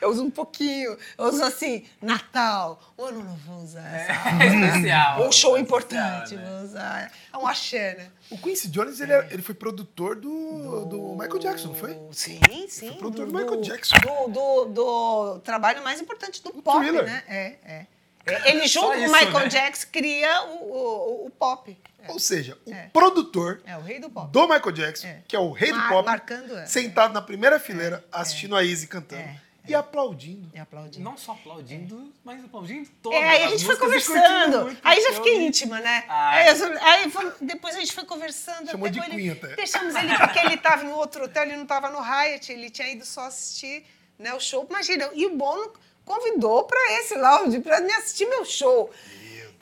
Eu 0.00 0.08
uso 0.08 0.24
um 0.24 0.30
pouquinho. 0.30 0.96
Eu 1.18 1.26
uso 1.26 1.44
assim, 1.44 1.84
Natal. 2.00 2.80
O 2.96 3.04
ano 3.04 3.22
novo 3.22 3.36
vou 3.46 3.62
usar. 3.62 3.82
sabe? 3.82 4.42
É 4.42 4.46
especial. 4.68 5.22
Um 5.28 5.30
show 5.30 5.58
É 5.58 5.60
importante, 5.60 6.34
especial, 6.34 6.40
né? 6.40 6.56
vou 6.56 6.64
usar. 6.64 7.12
É 7.30 7.36
um 7.36 7.46
axé, 7.46 7.94
né? 7.94 8.10
O 8.30 8.38
Quincy 8.38 8.68
Jones, 8.68 9.00
ele, 9.00 9.12
é- 9.12 9.28
ele 9.32 9.42
foi 9.42 9.54
produtor 9.54 10.16
do, 10.16 10.86
do 10.86 11.12
Michael 11.12 11.38
Jackson, 11.40 11.68
não 11.68 11.74
foi? 11.74 11.94
Sim, 12.12 12.40
sim. 12.70 12.88
Foi 12.88 12.96
produtor 13.00 13.26
do 13.26 13.34
Michael 13.34 13.60
Jackson. 13.60 13.96
Do, 13.98 14.28
do, 14.28 14.64
do 14.64 15.38
trabalho 15.40 15.84
mais 15.84 16.00
importante 16.00 16.42
do 16.42 16.50
pop, 16.62 16.78
Thriller. 16.78 17.04
né? 17.04 17.22
É, 17.28 17.56
é. 17.66 17.86
É, 18.30 18.50
Ele, 18.50 18.66
junto 18.66 18.86
Só 18.86 18.92
com 18.92 18.98
o 18.98 19.04
isso, 19.04 19.12
Michael 19.12 19.38
né? 19.40 19.48
Jackson, 19.48 19.86
cria 19.92 20.42
o, 20.44 20.54
o, 20.54 21.26
o 21.26 21.30
pop. 21.30 21.76
Ou 22.08 22.18
seja, 22.18 22.56
o 22.64 22.72
É. 22.72 22.88
produtor 22.92 23.60
É, 23.66 23.76
o 23.76 23.80
rei 23.82 23.98
do 24.00 24.08
pop. 24.08 24.30
do 24.32 24.42
Michael 24.48 24.72
Jackson, 24.72 25.06
É. 25.08 25.22
que 25.28 25.36
é 25.36 25.38
o 25.38 25.50
rei 25.52 25.70
do 25.72 25.76
Mar- 25.78 25.88
pop, 25.90 26.06
marcando, 26.06 26.56
é. 26.56 26.64
sentado 26.66 27.12
na 27.12 27.20
primeira 27.20 27.60
fileira, 27.60 28.02
assistindo 28.10 28.56
a 28.56 28.64
Izzy 28.64 28.86
cantando 28.86 29.20
É. 29.22 29.36
e 29.66 29.74
aplaudindo. 29.74 30.48
E 30.54 30.58
aplaudindo. 30.58 31.04
Não 31.04 31.18
só 31.18 31.32
aplaudindo, 31.32 32.10
mas 32.24 32.42
aplaudindo 32.42 32.88
todas 33.02 33.20
É, 33.20 33.28
aí 33.28 33.42
a 33.44 33.48
gente 33.48 33.64
foi 33.66 33.76
conversando. 33.76 34.74
Aí 34.82 35.00
já 35.02 35.12
fiquei 35.12 35.46
íntima, 35.46 35.80
né? 35.80 36.04
Ah, 36.08 36.30
aí, 36.30 36.58
eu- 36.58 36.82
aí 36.82 37.10
fomos- 37.10 37.34
depois 37.42 37.76
a 37.76 37.80
gente 37.80 37.92
foi 37.92 38.04
conversando. 38.06 38.70
Chamou 38.70 38.88
até 38.88 39.00
de 39.00 39.10
ele, 39.14 39.30
até. 39.30 39.48
Deixamos 39.56 39.94
ele 39.94 40.16
porque 40.16 40.38
ele 40.38 40.54
estava 40.54 40.84
em 40.84 40.92
outro 40.92 41.24
hotel, 41.24 41.42
ele 41.42 41.56
não 41.56 41.64
estava 41.64 41.90
no 41.90 41.98
Hyatt, 42.00 42.50
ele 42.50 42.70
tinha 42.70 42.88
ido 42.90 43.04
só 43.04 43.22
assistir 43.26 43.84
né, 44.18 44.32
o 44.34 44.40
show. 44.40 44.66
Imagina, 44.68 45.10
e 45.14 45.26
o 45.26 45.36
Bono 45.36 45.72
convidou 46.08 46.64
para 46.64 46.92
esse 46.98 47.14
lounge, 47.14 47.60
para 47.60 47.80
me 47.82 47.92
assistir 47.92 48.26
meu 48.26 48.44
show. 48.44 48.90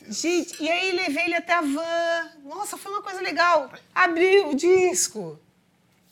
Gente, 0.08 0.62
e 0.62 0.70
aí 0.70 0.92
levei 0.92 1.24
ele 1.24 1.34
até 1.34 1.52
a 1.52 1.60
van. 1.60 2.30
Nossa, 2.44 2.78
foi 2.78 2.92
uma 2.92 3.02
coisa 3.02 3.20
legal. 3.20 3.68
Abri 3.92 4.38
o 4.40 4.54
disco. 4.54 5.36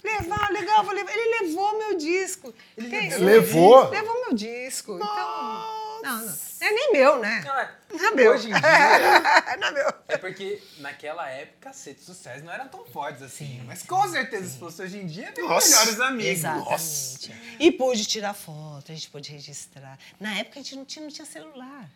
Levar, 0.03 0.51
legal, 0.51 0.85
vou 0.85 0.93
levar. 0.93 1.12
Ele 1.16 1.47
levou 1.47 1.78
meu 1.78 1.97
disco. 1.97 2.53
Ele 2.76 3.16
Levou? 3.18 3.89
Levou 3.89 4.26
meu 4.26 4.35
disco. 4.35 4.97
Então, 4.97 6.01
não, 6.03 6.26
não. 6.26 6.35
É 6.67 6.71
nem 6.73 6.93
meu, 6.93 7.19
né? 7.19 7.43
Não, 7.45 7.59
é- 7.59 7.75
Não 7.93 8.07
é 8.07 8.11
meu. 8.15 8.33
Hoje 8.33 8.49
em 8.51 8.53
dia, 8.55 8.61
não 9.61 9.69
é 9.69 9.71
meu. 9.73 9.89
é 10.09 10.17
porque 10.17 10.62
naquela 10.79 11.29
época 11.29 11.69
as 11.71 11.85
redes 11.85 12.05
sociais 12.05 12.43
não 12.43 12.51
eram 12.53 12.69
tão 12.69 12.85
fortes 12.87 13.21
assim. 13.23 13.62
Mas 13.67 13.83
com 13.83 14.09
certeza, 14.09 14.49
se 14.49 14.59
fosse 14.59 14.81
hoje 14.83 14.99
em 14.99 15.07
dia, 15.07 15.31
tem 15.33 15.47
Nossa. 15.47 15.69
melhores 15.69 16.01
amigos. 16.01 16.31
Exatamente. 16.31 17.35
E 17.61 17.71
pude 17.73 18.07
tirar 18.07 18.33
foto, 18.33 18.91
a 18.91 18.95
gente 18.95 19.11
pôde 19.11 19.31
registrar. 19.31 19.99
Na 20.19 20.39
época 20.39 20.59
a 20.61 20.62
gente 20.62 20.77
não 20.77 20.85
tinha, 20.87 21.05
não 21.05 21.12
tinha 21.12 21.27
celular. 21.27 21.89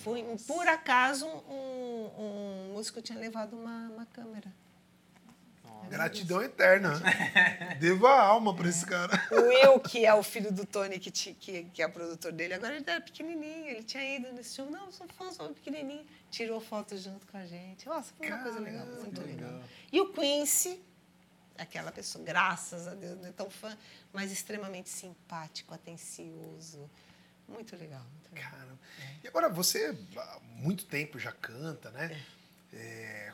Foi, 0.00 0.20
por 0.48 0.66
acaso, 0.66 1.26
um, 1.26 2.10
um 2.18 2.72
músico 2.74 3.00
tinha 3.00 3.18
levado 3.18 3.54
uma, 3.56 3.88
uma 3.90 4.06
câmera. 4.06 4.52
Gratidão 5.88 6.42
eterna. 6.42 7.00
Devo 7.80 8.06
a 8.06 8.20
alma 8.20 8.54
pra 8.54 8.68
esse 8.68 8.84
cara. 8.86 9.12
O 9.30 9.40
Will, 9.48 9.80
que 9.80 10.04
é 10.06 10.14
o 10.14 10.22
filho 10.22 10.52
do 10.52 10.64
Tony, 10.66 10.98
que, 10.98 11.10
ti- 11.10 11.36
que, 11.38 11.64
que 11.64 11.82
é 11.82 11.88
produtor 11.88 12.32
dele, 12.32 12.54
agora 12.54 12.76
ele 12.76 12.84
era 12.88 13.00
pequenininho, 13.00 13.66
ele 13.68 13.82
tinha 13.82 14.16
ido 14.16 14.32
nesse 14.32 14.54
show. 14.56 14.70
Não, 14.70 14.90
sou 14.92 15.06
fã, 15.08 15.30
sou 15.32 15.48
pequenininho. 15.54 16.04
Tirou 16.30 16.60
foto 16.60 16.96
junto 16.96 17.26
com 17.26 17.36
a 17.38 17.46
gente. 17.46 17.86
Nossa, 17.86 18.12
foi 18.16 18.28
uma 18.28 18.42
coisa 18.42 18.60
legal, 18.60 18.86
muito 18.86 19.20
legal. 19.22 19.62
E 19.92 20.00
o 20.00 20.12
Quincy, 20.12 20.80
aquela 21.56 21.90
pessoa, 21.92 22.24
graças 22.24 22.86
a 22.86 22.94
Deus, 22.94 23.18
não 23.20 23.28
é 23.28 23.32
tão 23.32 23.48
fã, 23.48 23.76
mas 24.12 24.30
extremamente 24.32 24.88
simpático, 24.88 25.72
atencioso. 25.72 26.90
Muito 27.48 27.76
legal. 27.76 28.02
Muito 28.12 28.34
legal. 28.34 28.50
Cara, 28.50 28.78
e 29.22 29.28
agora 29.28 29.48
você 29.48 29.96
há 30.16 30.38
muito 30.56 30.84
tempo 30.86 31.16
já 31.18 31.30
canta, 31.30 31.90
né? 31.92 32.06
É, 32.12 32.20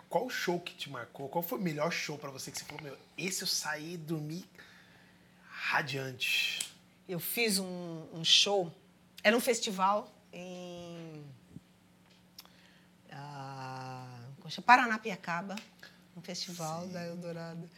qual 0.09 0.29
show 0.29 0.61
que 0.61 0.75
te 0.75 0.91
marcou? 0.91 1.29
Qual 1.29 1.43
foi 1.43 1.59
o 1.59 1.63
melhor 1.63 1.91
show 1.91 2.19
pra 2.19 2.31
você 2.31 2.51
que 2.51 2.59
você 2.59 2.65
falou, 2.65 2.83
meu, 2.83 2.99
esse 3.17 3.43
eu 3.43 3.49
saí 3.49 3.95
e 3.95 3.97
dormi 3.97 4.45
radiante. 5.49 6.73
Eu 7.09 7.19
fiz 7.19 7.59
um, 7.59 8.07
um 8.13 8.25
show, 8.25 8.73
era 9.23 9.37
um 9.37 9.41
festival 9.41 10.13
em 10.33 11.25
poxa, 14.41 14.61
Paranapiacaba, 14.61 15.57
um 16.17 16.21
festival 16.21 16.87
da 16.89 17.07
Eldorado. 17.07 17.69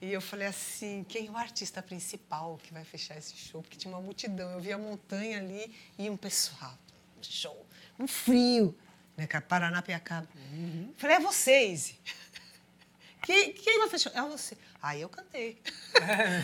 E 0.00 0.12
eu 0.12 0.20
falei 0.20 0.48
assim, 0.48 1.04
quem 1.08 1.28
é 1.28 1.30
o 1.30 1.36
artista 1.36 1.80
principal 1.80 2.58
que 2.62 2.72
vai 2.72 2.84
fechar 2.84 3.16
esse 3.16 3.36
show? 3.36 3.62
Porque 3.62 3.76
tinha 3.76 3.94
uma 3.94 4.00
multidão, 4.00 4.50
eu 4.50 4.60
vi 4.60 4.72
a 4.72 4.78
montanha 4.78 5.38
ali 5.38 5.72
e 5.96 6.10
um 6.10 6.16
pessoal, 6.16 6.76
um 7.18 7.22
show, 7.22 7.64
um 7.98 8.08
frio, 8.08 8.76
né, 9.16 9.26
cara, 9.26 9.44
Paranapiacaba. 9.46 10.28
Falei, 10.96 11.16
é 11.16 11.20
vocês. 11.20 11.94
Quem, 13.22 13.52
quem 13.52 13.78
vai 13.78 13.88
fechar? 13.88 14.12
É 14.14 14.20
você. 14.22 14.56
Aí 14.82 15.00
eu 15.00 15.08
cantei. 15.08 15.58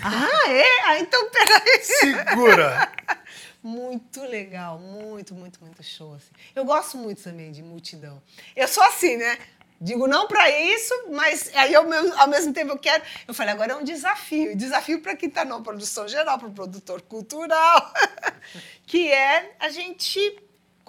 ah, 0.02 0.50
é? 0.50 0.80
Ah, 0.86 0.98
então 0.98 1.30
peraí. 1.30 1.82
Segura! 1.82 2.92
Muito 3.62 4.22
legal, 4.22 4.78
muito, 4.78 5.34
muito, 5.34 5.62
muito 5.62 5.82
show. 5.82 6.14
Assim. 6.14 6.30
Eu 6.56 6.64
gosto 6.64 6.96
muito 6.96 7.22
também 7.22 7.52
de 7.52 7.62
multidão. 7.62 8.22
Eu 8.56 8.66
sou 8.66 8.82
assim, 8.82 9.18
né? 9.18 9.38
Digo 9.78 10.06
não 10.06 10.26
para 10.26 10.48
isso, 10.50 10.94
mas 11.10 11.50
aí 11.54 11.74
ao 11.74 11.84
mesmo, 11.84 12.14
ao 12.18 12.26
mesmo 12.26 12.54
tempo 12.54 12.72
eu 12.72 12.78
quero. 12.78 13.04
Eu 13.28 13.34
falei, 13.34 13.52
agora 13.52 13.72
é 13.72 13.76
um 13.76 13.84
desafio. 13.84 14.56
Desafio 14.56 15.02
para 15.02 15.14
quem 15.14 15.28
está 15.28 15.44
na 15.44 15.60
produção 15.60 16.08
geral, 16.08 16.38
para 16.38 16.48
o 16.48 16.52
produtor 16.52 17.02
cultural, 17.02 17.92
que 18.86 19.12
é 19.12 19.54
a 19.58 19.68
gente 19.68 20.38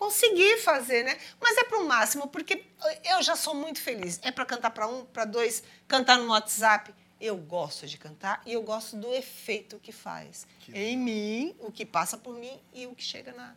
conseguir 0.05 0.57
fazer, 0.63 1.03
né? 1.03 1.15
Mas 1.39 1.55
é 1.59 1.63
para 1.63 1.77
o 1.77 1.87
máximo, 1.87 2.27
porque 2.27 2.65
eu 3.05 3.21
já 3.21 3.35
sou 3.35 3.53
muito 3.53 3.79
feliz. 3.79 4.19
É 4.23 4.31
para 4.31 4.43
cantar 4.45 4.71
para 4.71 4.87
um, 4.87 5.05
para 5.05 5.25
dois, 5.25 5.61
cantar 5.87 6.17
no 6.17 6.29
WhatsApp. 6.31 6.91
Eu 7.19 7.37
gosto 7.37 7.85
de 7.85 7.99
cantar 7.99 8.41
e 8.43 8.51
eu 8.53 8.63
gosto 8.63 8.97
do 8.97 9.13
efeito 9.13 9.77
que 9.77 9.91
faz 9.91 10.47
em 10.73 10.97
mim, 10.97 11.55
o 11.59 11.71
que 11.71 11.85
passa 11.85 12.17
por 12.17 12.33
mim 12.33 12.59
e 12.73 12.87
o 12.87 12.95
que 12.95 13.03
chega 13.03 13.31
na, 13.33 13.53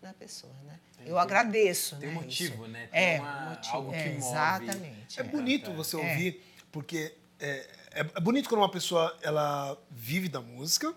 na 0.00 0.12
pessoa, 0.14 0.52
né? 0.64 0.78
eu 1.04 1.18
agradeço, 1.18 1.96
Tem 1.96 2.10
um 2.10 2.12
né, 2.14 2.20
motivo, 2.20 2.62
isso. 2.62 2.72
né? 2.72 2.86
Tem 2.92 3.14
É, 3.16 3.20
uma- 3.20 3.46
um 3.46 3.48
motivo. 3.50 3.74
algo 3.76 3.90
que 3.90 3.96
é, 3.98 4.04
move. 4.12 4.16
Exatamente. 4.18 5.18
É 5.18 5.20
é. 5.20 5.24
bonito 5.24 5.72
você 5.72 5.96
ouvir, 5.96 6.44
porque 6.70 7.12
é, 7.40 7.48
é, 7.92 8.00
é 8.00 8.20
bonito 8.20 8.48
quando 8.48 8.60
uma 8.60 8.70
pessoa 8.70 9.16
ela 9.20 9.76
vive 9.90 10.28
da 10.28 10.40
música 10.40 10.94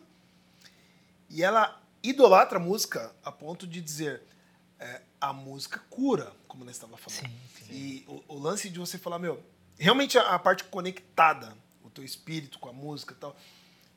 e 1.28 1.42
ela 1.44 1.82
idolatra 2.04 2.58
a 2.58 2.62
música 2.62 3.12
a 3.24 3.32
ponto 3.32 3.66
de 3.66 3.82
dizer 3.82 4.22
é, 4.82 5.02
a 5.22 5.32
música 5.32 5.80
cura, 5.90 6.34
como 6.48 6.66
nós 6.66 6.76
estava 6.76 6.98
falando. 6.98 7.32
Sim, 7.58 7.66
E 7.70 8.04
o, 8.08 8.36
o 8.36 8.40
lance 8.40 8.70
de 8.70 8.80
você 8.80 8.98
falar, 8.98 9.20
meu, 9.20 9.42
realmente 9.78 10.18
a, 10.18 10.34
a 10.34 10.40
parte 10.40 10.64
conectada, 10.66 11.56
o 11.84 11.90
teu 11.90 12.04
espírito 12.04 12.60
com 12.60 12.68
a 12.68 12.74
música 12.74 13.14
e 13.14 13.18
tal, 13.18 13.36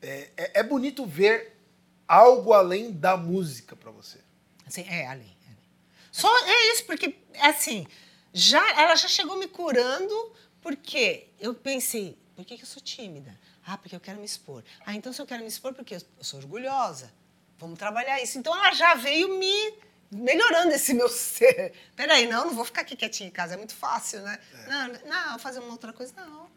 é, 0.01 0.31
é, 0.37 0.59
é 0.59 0.63
bonito 0.63 1.05
ver 1.05 1.59
algo 2.07 2.53
além 2.53 2.91
da 2.91 3.17
música 3.17 3.75
para 3.75 3.89
você. 3.89 4.19
Assim, 4.65 4.81
é, 4.87 5.07
ali. 5.07 5.35
Só 6.11 6.29
é 6.47 6.71
isso, 6.71 6.85
porque, 6.85 7.17
assim, 7.41 7.85
já, 8.31 8.81
ela 8.81 8.95
já 8.95 9.07
chegou 9.09 9.37
me 9.37 9.47
curando, 9.47 10.33
porque 10.61 11.27
eu 11.39 11.53
pensei, 11.53 12.17
por 12.35 12.45
que, 12.45 12.55
que 12.55 12.63
eu 12.63 12.67
sou 12.67 12.81
tímida? 12.81 13.37
Ah, 13.65 13.77
porque 13.77 13.95
eu 13.95 13.99
quero 13.99 14.19
me 14.19 14.25
expor. 14.25 14.63
Ah, 14.85 14.95
então 14.95 15.11
se 15.11 15.21
eu 15.21 15.25
quero 15.25 15.41
me 15.41 15.49
expor, 15.49 15.73
porque 15.73 15.95
eu 15.95 16.01
sou 16.21 16.39
orgulhosa. 16.39 17.11
Vamos 17.57 17.77
trabalhar 17.77 18.21
isso. 18.21 18.37
Então 18.37 18.55
ela 18.55 18.71
já 18.73 18.93
veio 18.95 19.37
me 19.37 19.73
melhorando 20.15 20.73
esse 20.73 20.93
meu 20.93 21.07
ser. 21.09 21.73
Peraí, 21.95 22.27
não, 22.27 22.45
não 22.47 22.53
vou 22.55 22.65
ficar 22.65 22.81
aqui 22.81 22.95
quietinha 22.95 23.27
em 23.29 23.31
casa, 23.31 23.53
é 23.53 23.57
muito 23.57 23.75
fácil, 23.75 24.21
né? 24.21 24.39
Não, 24.67 24.87
não, 25.09 25.39
fazer 25.39 25.59
uma 25.59 25.71
outra 25.71 25.91
coisa, 25.93 26.13
não. 26.15 26.49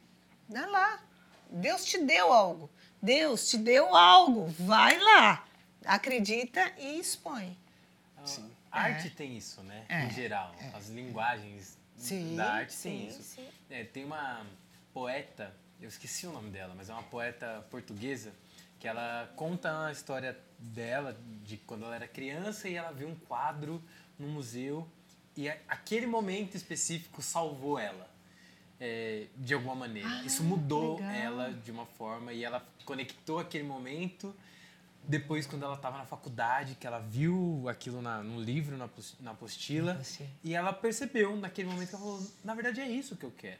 Vai 0.48 0.66
lá. 0.66 1.02
Deus 1.50 1.84
te 1.84 1.98
deu 1.98 2.32
algo. 2.32 2.70
Deus 3.02 3.48
te 3.48 3.58
deu 3.58 3.94
algo. 3.94 4.46
Vai 4.58 4.98
lá. 4.98 5.44
Acredita 5.84 6.72
e 6.78 6.98
expõe. 6.98 7.56
Sim. 8.24 8.50
A 8.70 8.82
arte 8.82 9.10
tem 9.10 9.36
isso, 9.36 9.62
né? 9.62 9.84
É, 9.88 10.04
Em 10.04 10.10
geral. 10.10 10.54
As 10.74 10.88
linguagens 10.88 11.78
Sim, 11.96 12.36
da 12.36 12.52
arte 12.52 12.72
sim, 12.74 12.90
tem 12.90 13.08
isso. 13.08 13.22
sim. 13.22 13.48
É, 13.70 13.84
tem 13.84 14.04
uma 14.04 14.44
poeta, 14.92 15.54
eu 15.80 15.88
esqueci 15.88 16.26
o 16.26 16.32
nome 16.32 16.50
dela, 16.50 16.74
mas 16.76 16.90
é 16.90 16.92
uma 16.92 17.02
poeta 17.02 17.66
portuguesa 17.70 18.32
que 18.78 18.86
ela 18.88 19.30
conta 19.36 19.86
a 19.86 19.92
história 19.92 20.38
dela 20.58 21.16
de 21.44 21.56
quando 21.56 21.84
ela 21.84 21.94
era 21.96 22.08
criança 22.08 22.68
e 22.68 22.74
ela 22.74 22.92
viu 22.92 23.08
um 23.08 23.14
quadro 23.14 23.82
no 24.18 24.28
museu 24.28 24.88
e 25.36 25.48
a- 25.48 25.56
aquele 25.68 26.06
momento 26.06 26.56
específico 26.56 27.20
salvou 27.22 27.78
ela. 27.78 28.08
é, 28.80 29.26
de 29.36 29.52
alguma 29.54 29.74
maneira. 29.74 30.08
Isso 30.24 30.44
mudou 30.44 30.98
legal. 30.98 31.10
ela 31.10 31.52
de 31.52 31.72
uma 31.72 31.84
forma 31.84 32.32
e 32.32 32.44
ela 32.44 32.64
conectou 32.84 33.40
aquele 33.40 33.64
momento 33.64 34.32
depois, 35.02 35.48
quando 35.48 35.64
ela 35.64 35.74
estava 35.74 35.98
na 35.98 36.04
faculdade, 36.04 36.76
que 36.76 36.86
ela 36.86 37.00
viu 37.00 37.64
aquilo 37.68 38.00
na, 38.00 38.22
no 38.22 38.40
livro, 38.40 38.76
na, 38.76 38.86
pos- 38.86 39.16
na 39.18 39.32
apostila, 39.32 39.94
Na 39.94 40.00
apostila. 40.00 40.28
e 40.44 40.54
ela 40.54 40.72
percebeu 40.72 41.34
naquele 41.36 41.68
momento 41.68 41.88
que 41.88 41.94
ela 41.96 42.04
falou: 42.04 42.24
na 42.44 42.54
verdade 42.54 42.80
é 42.80 42.88
isso 42.88 43.16
que 43.16 43.24
eu 43.24 43.32
quero. 43.36 43.58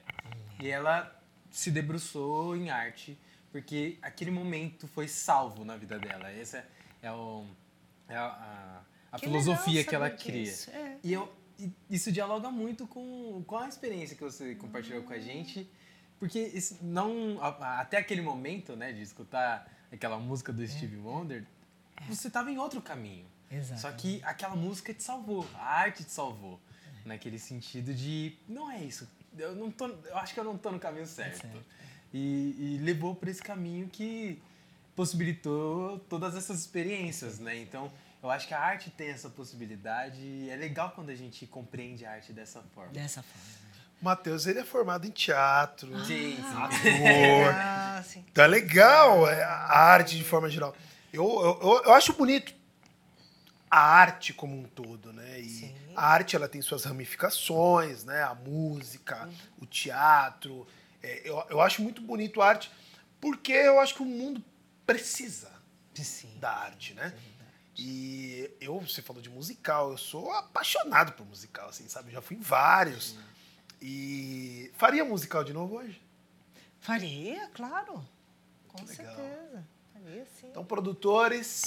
E 0.61 0.69
ela 0.69 1.13
se 1.51 1.73
debruçou 1.73 2.55
em 2.57 2.71
arte, 2.71 3.19
porque 3.63 3.99
aquele 4.01 4.31
momento 4.31 4.87
foi 4.87 5.09
salvo 5.09 5.65
na 5.65 5.77
vida 5.77 5.99
dela. 5.99 6.31
Essa 6.31 6.65
é, 7.03 7.11
o, 7.11 7.45
é 8.09 8.15
a, 8.17 8.25
a- 8.27 8.83
a 9.11 9.19
Que 9.19 9.25
filosofia 9.27 9.83
que 9.85 9.95
ela 9.95 10.09
cria. 10.11 10.53
é. 10.73 10.97
E 11.03 11.13
eu, 11.13 11.33
isso 11.91 12.13
dialoga 12.13 12.51
muito 12.51 12.87
com, 12.87 13.43
com 13.45 13.57
a 13.59 13.69
experiência 13.69 14.17
que 14.17 14.23
você 14.23 14.55
compartilhou 14.55 15.03
com 15.03 15.13
a 15.13 15.19
gente 15.19 15.69
Porque 16.21 16.39
isso 16.39 16.79
não, 16.83 17.39
até 17.43 17.97
aquele 17.97 18.23
momento, 18.23 18.77
né, 18.77 18.93
de 18.93 19.03
escutar 19.03 19.69
aquela 19.91 20.19
música 20.19 20.53
do 20.53 20.67
Stevie 20.67 20.99
Wonder, 20.99 21.45
você 22.09 22.31
tava 22.31 22.51
em 22.53 22.59
outro 22.59 22.81
caminho. 22.81 23.27
Exatamente. 23.51 23.81
Só 23.81 23.91
que 23.93 24.21
aquela 24.25 24.55
música 24.55 24.93
te 24.95 25.03
salvou, 25.03 25.45
a 25.55 25.65
arte 25.81 26.05
te 26.05 26.13
salvou. 26.13 26.61
Naquele 27.05 27.39
sentido 27.39 27.93
de, 27.95 28.37
não 28.47 28.71
é 28.71 28.85
isso, 28.85 29.09
eu, 29.37 29.55
não 29.57 29.71
tô, 29.71 29.87
eu 29.89 30.17
acho 30.19 30.35
que 30.35 30.39
eu 30.41 30.45
não 30.45 30.59
tô 30.59 30.71
no 30.71 30.79
caminho 30.79 31.07
certo. 31.07 31.41
certo, 31.41 31.65
E, 32.13 32.57
e 32.59 32.79
levou 32.83 33.15
por 33.15 33.29
esse 33.29 33.43
caminho 33.43 33.89
que 33.89 34.41
possibilitou 34.97 35.99
todas 36.09 36.35
essas 36.35 36.59
experiências, 36.61 37.39
né? 37.39 37.57
Então, 37.59 37.91
eu 38.23 38.31
acho 38.31 38.49
que 38.49 38.55
a 38.55 38.61
arte 38.61 38.91
tem 38.91 39.09
essa 39.11 39.29
possibilidade 39.31 40.21
e 40.21 40.51
é 40.51 40.57
legal 40.57 40.91
quando 40.95 41.11
a 41.11 41.15
gente 41.15 41.47
compreende 41.47 42.05
a 42.05 42.13
arte 42.13 42.33
dessa 42.33 42.63
forma. 42.75 42.93
Dessa 42.93 43.23
forma. 43.23 43.59
Matheus, 44.01 44.47
ele 44.47 44.61
é 44.61 44.65
formado 44.65 45.07
em 45.07 45.11
teatro, 45.11 45.89
Sim, 46.05 46.37
sim. 46.37 46.57
ator. 46.57 47.55
Ah, 47.55 48.03
sim. 48.05 48.25
Então 48.31 48.45
é 48.45 48.47
legal 48.47 49.29
é, 49.29 49.43
a 49.43 49.79
arte 49.79 50.17
de 50.17 50.25
forma 50.25 50.49
geral. 50.49 50.75
Eu, 51.13 51.25
eu, 51.63 51.83
eu- 51.85 51.93
acho 51.95 52.13
bonito 52.13 52.55
a 53.71 53.81
arte 53.81 54.33
como 54.33 54.57
um 54.57 54.65
todo, 54.65 55.13
né? 55.13 55.41
E 55.41 55.49
Sim. 55.49 55.75
a 55.97 56.07
arte 56.07 56.35
ela 56.37 56.49
tem 56.49 56.63
suas 56.63 56.85
ramificações, 56.85 58.05
né? 58.05 58.23
A 58.23 58.35
música, 58.35 59.29
o 59.61 59.67
teatro. 59.67 60.67
É, 61.03 61.29
eu, 61.29 61.45
eu 61.51 61.61
acho 61.61 61.83
muito 61.83 62.01
bonito 62.01 62.41
a 62.43 62.49
arte 62.49 62.71
porque 63.21 63.53
eu 63.53 63.81
acho 63.81 63.95
que 63.95 64.03
o 64.03 64.07
mundo 64.07 64.43
precisa 64.87 65.51
Sim. 65.95 66.39
da 66.39 66.51
arte, 66.51 66.95
né? 66.95 67.13
E 67.77 68.51
eu, 68.61 68.81
você 68.81 69.01
falou 69.01 69.23
de 69.23 69.29
musical, 69.29 69.93
eu 69.93 69.99
sou 69.99 70.33
apaixonado 70.33 71.13
por 71.13 71.25
musical, 71.27 71.69
assim, 71.69 71.89
sabe? 71.89 72.09
Eu 72.09 72.15
já 72.15 72.23
fui 72.23 72.37
em 72.37 72.41
vários. 72.41 73.17
E 73.81 74.73
faria 74.75 75.05
musical 75.05 75.45
de 75.45 75.53
novo 75.53 75.77
hoje? 75.77 76.01
Faria, 76.81 77.49
claro. 77.55 78.05
Com 78.69 78.85
Legal. 78.85 79.15
certeza. 79.15 79.65
Faria, 79.93 80.27
sim. 80.41 80.49
Então, 80.49 80.65
produtores, 80.65 81.67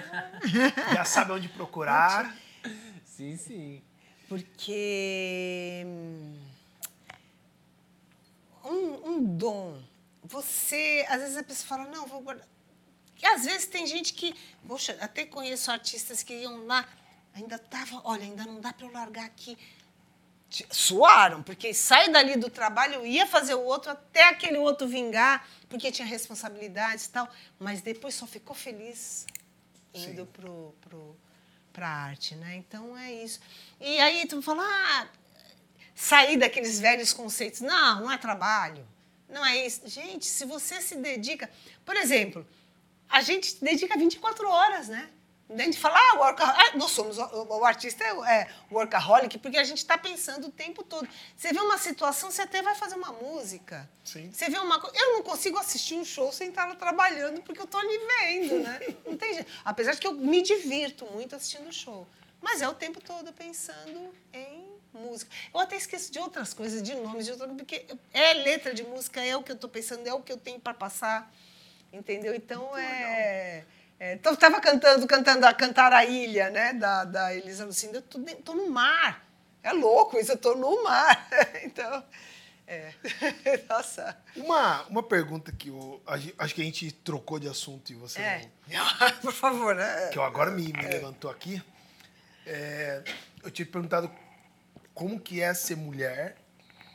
já 0.94 1.04
sabem 1.04 1.36
onde 1.36 1.48
procurar. 1.48 2.34
Sim, 3.04 3.36
sim. 3.36 3.82
Porque 4.28 5.82
hum, 5.84 6.38
um, 8.72 9.08
um 9.10 9.36
dom, 9.36 9.82
você, 10.22 11.04
às 11.08 11.20
vezes 11.20 11.36
a 11.36 11.42
pessoa 11.42 11.66
fala, 11.66 11.90
não, 11.90 12.06
vou 12.06 12.20
guardar. 12.20 12.46
E 13.20 13.26
às 13.26 13.44
vezes 13.44 13.66
tem 13.66 13.86
gente 13.86 14.14
que, 14.14 14.34
poxa, 14.66 14.96
até 15.00 15.24
conheço 15.24 15.70
artistas 15.70 16.22
que 16.22 16.34
iam 16.34 16.66
lá, 16.66 16.88
ainda 17.34 17.58
tava, 17.58 18.00
olha, 18.04 18.22
ainda 18.22 18.44
não 18.44 18.60
dá 18.60 18.72
para 18.72 18.86
eu 18.86 18.92
largar 18.92 19.24
aqui. 19.24 19.56
Suaram, 20.70 21.42
porque 21.42 21.72
sai 21.72 22.10
dali 22.10 22.36
do 22.36 22.50
trabalho, 22.50 23.06
ia 23.06 23.26
fazer 23.26 23.54
o 23.54 23.62
outro 23.62 23.90
até 23.90 24.24
aquele 24.28 24.58
outro 24.58 24.86
vingar, 24.86 25.48
porque 25.68 25.90
tinha 25.90 26.06
responsabilidades 26.06 27.06
e 27.06 27.10
tal, 27.10 27.28
mas 27.58 27.80
depois 27.80 28.14
só 28.14 28.26
ficou 28.26 28.54
feliz 28.54 29.24
indo 29.94 30.26
pro, 30.26 30.74
pro, 30.80 31.16
pra 31.72 31.88
arte, 31.88 32.34
né? 32.34 32.56
Então 32.56 32.96
é 32.98 33.12
isso. 33.12 33.40
E 33.80 33.98
aí 33.98 34.26
tu 34.26 34.42
fala, 34.42 34.62
ah, 34.62 35.08
sair 35.94 36.36
daqueles 36.36 36.80
velhos 36.80 37.12
conceitos. 37.12 37.60
Não, 37.60 38.00
não 38.02 38.12
é 38.12 38.18
trabalho. 38.18 38.86
Não 39.28 39.44
é 39.44 39.66
isso. 39.66 39.80
Gente, 39.86 40.26
se 40.26 40.44
você 40.44 40.80
se 40.80 40.96
dedica. 40.96 41.48
Por 41.84 41.96
exemplo, 41.96 42.46
a 43.08 43.20
gente 43.22 43.52
se 43.52 43.64
dedica 43.64 43.96
24 43.96 44.48
horas, 44.48 44.88
né? 44.88 45.08
A 45.50 45.62
gente 45.62 45.78
fala, 45.78 45.98
ah, 45.98 46.18
worka- 46.18 46.44
ah, 46.44 46.76
nós 46.76 46.92
somos, 46.92 47.18
o, 47.18 47.64
artista 47.64 48.02
é, 48.02 48.08
é 48.08 48.48
workaholic, 48.70 49.36
porque 49.38 49.58
a 49.58 49.64
gente 49.64 49.78
está 49.78 49.98
pensando 49.98 50.46
o 50.46 50.50
tempo 50.50 50.82
todo. 50.82 51.06
Você 51.36 51.52
vê 51.52 51.60
uma 51.60 51.76
situação, 51.76 52.30
você 52.30 52.42
até 52.42 52.62
vai 52.62 52.74
fazer 52.74 52.94
uma 52.94 53.12
música. 53.12 53.88
Sim. 54.02 54.30
Você 54.32 54.48
vê 54.48 54.56
uma 54.58 54.80
coisa. 54.80 54.96
Eu 54.96 55.12
não 55.12 55.22
consigo 55.22 55.58
assistir 55.58 55.94
um 55.94 56.04
show 56.06 56.32
sem 56.32 56.48
estar 56.48 56.74
trabalhando, 56.76 57.42
porque 57.42 57.60
eu 57.60 57.66
estou 57.66 57.80
ali 57.80 57.98
vendo, 57.98 58.60
né? 58.60 58.80
Não 59.06 59.16
tem 59.16 59.34
jeito. 59.34 59.52
Apesar 59.62 59.92
de 59.92 60.00
que 60.00 60.06
eu 60.06 60.14
me 60.14 60.40
divirto 60.40 61.04
muito 61.06 61.36
assistindo 61.36 61.68
o 61.68 61.72
show. 61.72 62.06
Mas 62.40 62.62
é 62.62 62.68
o 62.68 62.74
tempo 62.74 63.00
todo 63.00 63.30
pensando 63.32 64.14
em 64.32 64.61
música. 64.92 65.30
Eu 65.52 65.60
até 65.60 65.76
esqueço 65.76 66.12
de 66.12 66.18
outras 66.18 66.52
coisas, 66.54 66.82
de 66.82 66.94
nomes, 66.94 67.26
de 67.26 67.32
outras 67.32 67.50
porque 67.52 67.86
é 68.12 68.34
letra 68.34 68.74
de 68.74 68.82
música, 68.82 69.20
é 69.24 69.36
o 69.36 69.42
que 69.42 69.52
eu 69.52 69.56
estou 69.56 69.70
pensando, 69.70 70.06
é 70.06 70.12
o 70.12 70.20
que 70.20 70.32
eu 70.32 70.36
tenho 70.36 70.60
para 70.60 70.74
passar. 70.74 71.32
Entendeu? 71.92 72.34
Então 72.34 72.76
é. 72.76 73.64
é 74.00 74.12
então, 74.14 74.32
estava 74.32 74.60
cantando, 74.60 75.06
cantando 75.06 75.46
a 75.46 75.54
Cantar 75.54 75.92
a 75.92 76.04
Ilha, 76.04 76.50
né? 76.50 76.72
Da, 76.72 77.04
da 77.04 77.34
Elisa 77.34 77.64
Lucinda. 77.64 77.98
Eu 77.98 78.02
tô, 78.02 78.18
tô 78.44 78.54
no 78.54 78.68
mar. 78.68 79.24
É 79.62 79.72
louco 79.72 80.18
isso, 80.18 80.32
eu 80.32 80.38
tô 80.38 80.54
no 80.56 80.82
mar. 80.82 81.28
então. 81.62 82.04
É. 82.66 82.92
Nossa. 83.68 84.16
Uma, 84.34 84.82
uma 84.84 85.02
pergunta 85.02 85.52
que 85.52 85.68
eu 85.68 86.02
acho 86.38 86.54
que 86.54 86.62
a 86.62 86.64
gente 86.64 86.90
trocou 86.90 87.38
de 87.38 87.48
assunto 87.48 87.92
e 87.92 87.94
você 87.94 88.20
É. 88.20 88.48
não- 88.68 89.12
Por 89.20 89.32
favor, 89.32 89.74
né? 89.74 90.08
que 90.08 90.18
eu 90.18 90.22
agora 90.22 90.50
me, 90.50 90.72
me 90.72 90.86
levantou 90.86 91.30
aqui. 91.30 91.62
É, 92.46 93.02
eu 93.44 93.50
tinha 93.50 93.66
perguntado 93.66 94.10
como 94.94 95.18
que 95.20 95.40
é 95.40 95.52
ser 95.54 95.76
mulher 95.76 96.36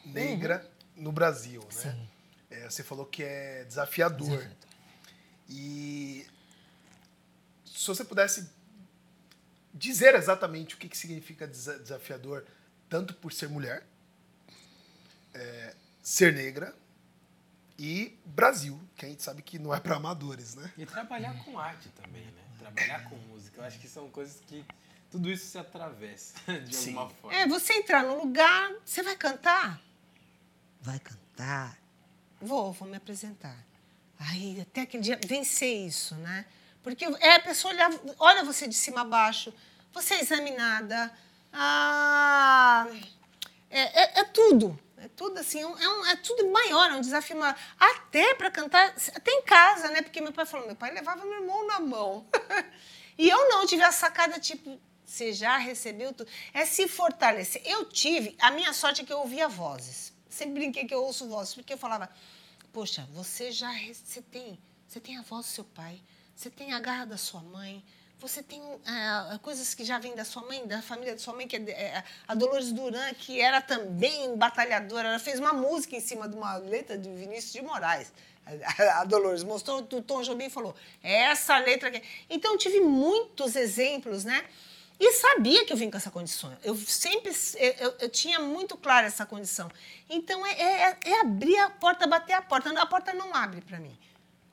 negra 0.05 0.69
no 0.95 1.11
Brasil, 1.11 1.61
né? 1.61 1.69
Sim. 1.71 2.07
É, 2.49 2.69
você 2.69 2.83
falou 2.83 3.05
que 3.05 3.23
é 3.23 3.63
desafiador. 3.65 4.47
E 5.49 6.25
se 7.65 7.87
você 7.87 8.03
pudesse 8.03 8.49
dizer 9.73 10.15
exatamente 10.15 10.75
o 10.75 10.77
que, 10.77 10.89
que 10.89 10.97
significa 10.97 11.45
desa- 11.47 11.77
desafiador, 11.79 12.45
tanto 12.89 13.13
por 13.13 13.31
ser 13.33 13.47
mulher, 13.49 13.85
é, 15.33 15.75
ser 16.01 16.33
negra 16.33 16.73
e 17.77 18.17
Brasil, 18.25 18.79
que 18.95 19.05
a 19.05 19.09
gente 19.09 19.21
sabe 19.21 19.41
que 19.41 19.59
não 19.59 19.73
é 19.73 19.79
para 19.79 19.95
amadores, 19.95 20.55
né? 20.55 20.71
E 20.77 20.85
trabalhar 20.85 21.43
com 21.43 21.59
arte 21.59 21.89
também, 21.89 22.25
né? 22.25 22.43
Trabalhar 22.57 23.03
com 23.09 23.15
música. 23.17 23.61
Eu 23.61 23.65
acho 23.65 23.79
que 23.79 23.87
são 23.87 24.09
coisas 24.09 24.41
que 24.47 24.65
tudo 25.09 25.29
isso 25.31 25.45
se 25.47 25.57
atravessa 25.57 26.33
de 26.65 26.75
Sim. 26.75 26.89
alguma 26.97 27.09
forma. 27.21 27.37
É, 27.37 27.47
você 27.47 27.73
entrar 27.73 28.03
num 28.03 28.17
lugar, 28.19 28.71
você 28.85 29.01
vai 29.03 29.15
cantar? 29.15 29.81
Vai 30.81 30.99
cantar. 30.99 31.77
Vou, 32.41 32.71
vou 32.73 32.87
me 32.87 32.97
apresentar. 32.97 33.57
Aí, 34.19 34.59
até 34.61 34.81
aquele 34.81 35.03
dia, 35.03 35.19
vencer 35.25 35.85
isso, 35.87 36.15
né? 36.15 36.45
Porque 36.83 37.05
é 37.05 37.35
a 37.35 37.39
pessoa 37.41 37.73
olhar, 37.73 37.91
olha 38.19 38.43
você 38.43 38.67
de 38.67 38.75
cima 38.75 39.01
a 39.01 39.03
baixo, 39.05 39.53
você 39.93 40.15
é 40.15 40.21
examinada, 40.21 41.11
ah, 41.51 42.87
é, 43.69 43.81
é- 44.03 44.19
é 44.21 44.23
tudo. 44.25 44.77
É 44.99 45.07
tudo 45.09 45.37
assim, 45.39 45.61
é, 45.61 45.67
um- 45.67 45.77
é 45.77 45.87
um- 45.89 46.05
é 46.07 46.15
tudo 46.15 46.49
maior, 46.51 46.89
é 46.89 46.95
um 46.95 47.01
desafio 47.01 47.37
maior. 47.37 47.55
Até 47.79 48.33
para 48.33 48.49
cantar, 48.49 48.95
até 49.15 49.31
em 49.31 49.43
casa, 49.43 49.89
né? 49.89 50.01
Porque 50.01 50.19
meu 50.21 50.33
pai 50.33 50.45
falou, 50.45 50.65
meu 50.65 50.75
pai 50.75 50.91
levava 50.91 51.23
meu 51.23 51.35
irmão 51.41 51.67
na 51.67 51.79
mão. 51.79 52.25
e 53.17 53.29
eu 53.29 53.49
não 53.49 53.65
tive 53.67 53.83
a 53.83 53.91
sacada, 53.91 54.39
tipo, 54.39 54.79
você 55.07 55.31
já 55.31 55.57
recebeu 55.57 56.13
tudo. 56.13 56.29
É 56.53 56.65
se 56.65 56.85
fortalecer. 56.87 57.61
Eu 57.65 57.85
tive, 57.85 58.35
a 58.39 58.51
minha 58.51 58.73
sorte 58.73 59.01
é 59.01 59.05
que 59.05 59.13
eu 59.13 59.19
ouvia 59.19 59.47
vozes. 59.47 60.13
Sempre 60.29 60.55
brinquei 60.55 60.85
que 60.85 60.93
eu 60.93 61.01
ouço 61.01 61.27
vozes, 61.29 61.55
porque 61.55 61.73
eu 61.73 61.77
falava, 61.77 62.09
poxa, 62.73 63.07
você 63.13 63.49
já 63.49 63.71
você 63.93 64.21
tem, 64.21 64.59
você 64.85 64.99
tem 64.99 65.17
a 65.17 65.21
voz 65.21 65.45
do 65.45 65.49
seu 65.49 65.63
pai, 65.63 66.01
você 66.35 66.49
tem 66.49 66.73
a 66.73 66.79
garra 66.79 67.05
da 67.05 67.17
sua 67.17 67.41
mãe, 67.41 67.83
você 68.19 68.43
tem 68.43 68.61
ah, 68.85 69.39
coisas 69.41 69.73
que 69.73 69.85
já 69.85 69.97
vêm 69.97 70.13
da 70.13 70.25
sua 70.25 70.43
mãe, 70.43 70.67
da 70.67 70.81
família 70.81 71.13
da 71.13 71.19
sua 71.19 71.33
mãe, 71.33 71.47
que 71.47 71.55
é, 71.55 71.71
é, 71.71 72.03
a 72.27 72.35
Dolores 72.35 72.73
Duran, 72.73 73.13
que 73.13 73.39
era 73.39 73.61
também 73.61 74.35
batalhadora, 74.35 75.07
ela 75.07 75.19
fez 75.19 75.39
uma 75.39 75.53
música 75.53 75.95
em 75.95 76.01
cima 76.01 76.27
de 76.27 76.35
uma 76.35 76.57
letra 76.57 76.97
de 76.97 77.09
Vinícius 77.09 77.53
de 77.53 77.61
Moraes. 77.61 78.11
A, 78.45 79.01
a 79.01 79.03
Dolores 79.05 79.43
mostrou 79.43 79.79
o 79.79 80.01
Tom 80.01 80.21
Jobim 80.21 80.49
falou, 80.49 80.75
"É 81.01 81.23
essa 81.23 81.57
letra 81.57 81.89
aqui. 81.89 82.01
Então, 82.29 82.57
tive 82.57 82.81
muitos 82.81 83.55
exemplos, 83.55 84.25
né? 84.25 84.45
E 84.99 85.13
sabia 85.13 85.63
que 85.65 85.71
eu 85.71 85.77
vim 85.77 85.91
com 85.91 85.97
essa 85.97 86.09
condição. 86.09 86.57
Eu 86.63 86.75
sempre 86.75 87.31
eu, 87.79 87.95
eu 87.99 88.09
tinha 88.09 88.39
muito 88.39 88.75
clara 88.75 89.05
essa 89.05 89.25
condição. 89.25 89.69
Então 90.09 90.45
é, 90.45 90.51
é- 90.59 90.97
é 91.05 91.21
abrir 91.21 91.57
a 91.59 91.69
porta, 91.69 92.07
bater 92.07 92.33
a 92.33 92.41
porta. 92.41 92.69
A 92.79 92.85
porta 92.85 93.13
não 93.13 93.33
abre 93.35 93.61
para 93.61 93.79
mim. 93.79 93.97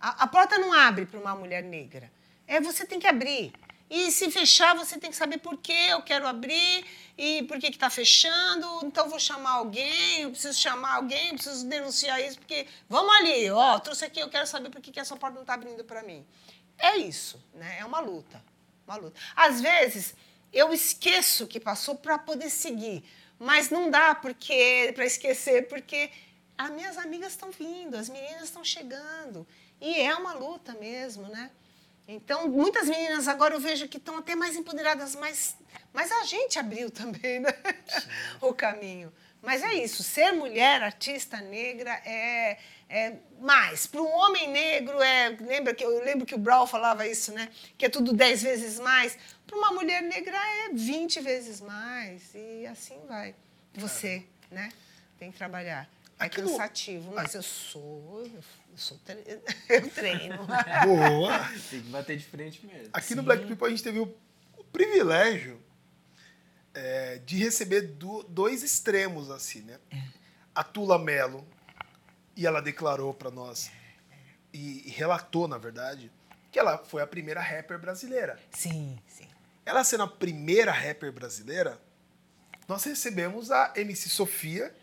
A, 0.00 0.24
a 0.24 0.26
porta 0.26 0.58
não 0.58 0.72
abre 0.72 1.06
para 1.06 1.18
uma 1.18 1.34
mulher 1.34 1.62
negra. 1.62 2.12
É 2.46 2.60
você 2.60 2.84
tem 2.84 3.00
que 3.00 3.06
abrir. 3.06 3.52
E 3.88 4.10
se 4.10 4.30
fechar, 4.30 4.74
você 4.74 4.98
tem 4.98 5.10
que 5.10 5.16
saber 5.16 5.38
por 5.38 5.56
que 5.58 5.72
eu 5.72 6.02
quero 6.02 6.26
abrir 6.26 6.84
e 7.16 7.42
por 7.44 7.58
que 7.58 7.68
está 7.68 7.88
fechando. 7.88 8.66
Então 8.84 9.08
vou 9.08 9.18
chamar 9.20 9.52
alguém, 9.52 10.22
eu 10.22 10.30
preciso 10.30 10.58
chamar 10.58 10.96
alguém, 10.96 11.28
eu 11.28 11.34
preciso 11.34 11.66
denunciar 11.66 12.20
isso, 12.20 12.38
porque 12.38 12.66
vamos 12.88 13.14
ali, 13.16 13.50
ó, 13.50 13.78
trouxe 13.78 14.04
aqui, 14.06 14.20
eu 14.20 14.28
quero 14.28 14.46
saber 14.46 14.70
por 14.70 14.80
que, 14.80 14.90
que 14.90 15.00
essa 15.00 15.16
porta 15.16 15.34
não 15.34 15.42
está 15.42 15.54
abrindo 15.54 15.84
para 15.84 16.02
mim. 16.02 16.26
É 16.78 16.96
isso, 16.96 17.42
né? 17.54 17.76
É 17.78 17.84
uma 17.84 18.00
luta. 18.00 18.42
Uma 18.86 18.96
luta. 18.96 19.18
Às 19.36 19.60
vezes, 19.60 20.14
eu 20.54 20.72
esqueço 20.72 21.46
que 21.46 21.58
passou 21.58 21.96
para 21.96 22.16
poder 22.16 22.48
seguir, 22.48 23.04
mas 23.38 23.68
não 23.68 23.90
dá 23.90 24.14
porque 24.14 24.92
para 24.94 25.04
esquecer, 25.04 25.68
porque 25.68 26.10
as 26.56 26.70
minhas 26.70 26.96
amigas 26.96 27.32
estão 27.32 27.50
vindo, 27.50 27.96
as 27.96 28.08
meninas 28.08 28.44
estão 28.44 28.64
chegando. 28.64 29.46
E 29.80 30.00
é 30.00 30.14
uma 30.14 30.32
luta 30.34 30.72
mesmo, 30.74 31.28
né? 31.28 31.50
Então, 32.06 32.48
muitas 32.48 32.86
meninas 32.86 33.26
agora 33.28 33.54
eu 33.54 33.60
vejo 33.60 33.88
que 33.88 33.96
estão 33.96 34.18
até 34.18 34.34
mais 34.36 34.54
empoderadas, 34.56 35.16
mas, 35.16 35.56
mas 35.92 36.12
a 36.12 36.24
gente 36.24 36.58
abriu 36.58 36.90
também 36.90 37.40
né? 37.40 37.50
o 38.40 38.52
caminho. 38.52 39.12
Mas 39.42 39.62
é 39.62 39.74
isso, 39.74 40.02
ser 40.02 40.32
mulher, 40.32 40.82
artista 40.82 41.38
negra, 41.38 41.90
é, 42.06 42.56
é 42.88 43.12
mais. 43.40 43.86
Para 43.86 44.00
um 44.00 44.08
homem 44.08 44.50
negro, 44.50 45.02
é, 45.02 45.36
lembra 45.40 45.74
que, 45.74 45.84
eu 45.84 46.02
lembro 46.02 46.24
que 46.24 46.34
o 46.34 46.38
Brown 46.38 46.66
falava 46.66 47.06
isso, 47.06 47.32
né? 47.32 47.50
Que 47.76 47.86
é 47.86 47.88
tudo 47.90 48.14
dez 48.14 48.42
vezes 48.42 48.80
mais. 48.80 49.18
Para 49.46 49.56
uma 49.58 49.72
mulher 49.72 50.02
negra 50.02 50.36
é 50.36 50.70
20 50.72 51.20
vezes 51.20 51.60
mais. 51.60 52.34
E 52.34 52.66
assim 52.66 52.98
vai. 53.06 53.34
Você, 53.74 54.24
né? 54.50 54.70
Tem 55.18 55.30
que 55.30 55.38
trabalhar. 55.38 55.88
É 56.18 56.24
Aqui 56.26 56.40
no- 56.40 56.50
cansativo, 56.50 57.12
mas 57.14 57.34
eu 57.34 57.42
sou. 57.42 58.24
Eu 58.24 58.42
sou 58.76 58.98
tre- 59.04 59.24
eu 59.68 59.90
treino. 59.90 60.38
Boa! 60.86 61.38
Tem 61.70 61.80
que 61.82 61.88
bater 61.88 62.16
de 62.16 62.24
frente 62.24 62.64
mesmo. 62.66 62.88
Aqui 62.92 63.14
no 63.14 63.22
Black 63.22 63.46
People 63.46 63.66
a 63.66 63.70
gente 63.70 63.82
teve 63.82 63.98
o, 63.98 64.16
o 64.56 64.64
privilégio 64.64 65.60
é, 66.72 67.18
de 67.24 67.36
receber 67.36 67.82
do- 67.82 68.22
dois 68.24 68.62
extremos, 68.62 69.30
assim, 69.30 69.60
né? 69.62 69.78
A 70.54 70.62
Tula 70.64 70.98
Mello, 70.98 71.46
e 72.36 72.46
ela 72.46 72.60
declarou 72.60 73.12
pra 73.12 73.30
nós, 73.30 73.70
e, 74.52 74.86
e 74.88 74.90
relatou, 74.90 75.46
na 75.48 75.58
verdade, 75.58 76.10
que 76.50 76.58
ela 76.58 76.78
foi 76.78 77.02
a 77.02 77.06
primeira 77.06 77.40
rapper 77.40 77.78
brasileira. 77.78 78.38
Sim, 78.52 78.98
sim. 79.08 79.26
Ela 79.64 79.82
sendo 79.84 80.02
a 80.02 80.08
primeira 80.08 80.70
rapper 80.70 81.12
brasileira, 81.12 81.80
nós 82.68 82.84
recebemos 82.84 83.50
a 83.50 83.72
MC 83.76 84.08
Sofia, 84.08 84.74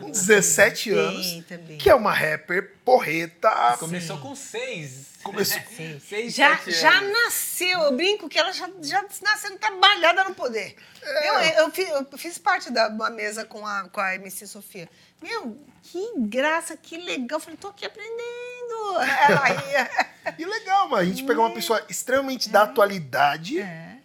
com 0.00 0.10
17 0.10 0.90
anos, 0.90 1.44
também. 1.46 1.78
que 1.78 1.88
é 1.90 1.94
uma 1.94 2.12
rapper 2.12 2.72
porreta. 2.84 3.76
Começou 3.78 4.18
com 4.18 4.34
seis. 4.34 5.08
Começou- 5.22 5.60
Sim. 5.76 6.00
Seis, 6.06 6.34
já, 6.34 6.56
sete 6.58 6.72
já 6.72 7.00
nasceu, 7.00 7.80
eu 7.80 7.96
brinco 7.96 8.28
que 8.28 8.38
ela 8.38 8.52
já, 8.52 8.68
já 8.82 9.02
nasceu 9.22 9.58
trabalhada 9.58 10.24
no 10.24 10.34
poder. 10.34 10.74
É. 11.02 11.28
Eu, 11.28 11.64
eu, 11.64 11.70
fi- 11.70 11.88
eu 11.88 12.06
fiz 12.18 12.38
parte 12.38 12.70
da 12.72 12.88
uma 12.88 13.10
mesa 13.10 13.44
com 13.44 13.66
a, 13.66 13.88
com 13.88 14.00
a 14.00 14.14
MC 14.14 14.46
Sofia. 14.46 14.88
Meu, 15.22 15.58
que 15.82 16.12
graça, 16.18 16.76
que 16.76 16.96
legal. 16.96 17.38
Eu 17.38 17.40
falei, 17.40 17.56
tô 17.56 17.68
aqui 17.68 17.84
aprendendo. 17.84 18.98
Ela 19.28 19.48
ia. 19.70 19.90
E 20.38 20.44
legal, 20.44 20.88
mano. 20.88 21.02
A 21.02 21.04
gente 21.04 21.24
pegou 21.24 21.44
uma 21.44 21.54
pessoa 21.54 21.84
extremamente 21.88 22.48
da 22.48 22.62
atualidade. 22.62 23.58
É, 23.60 23.96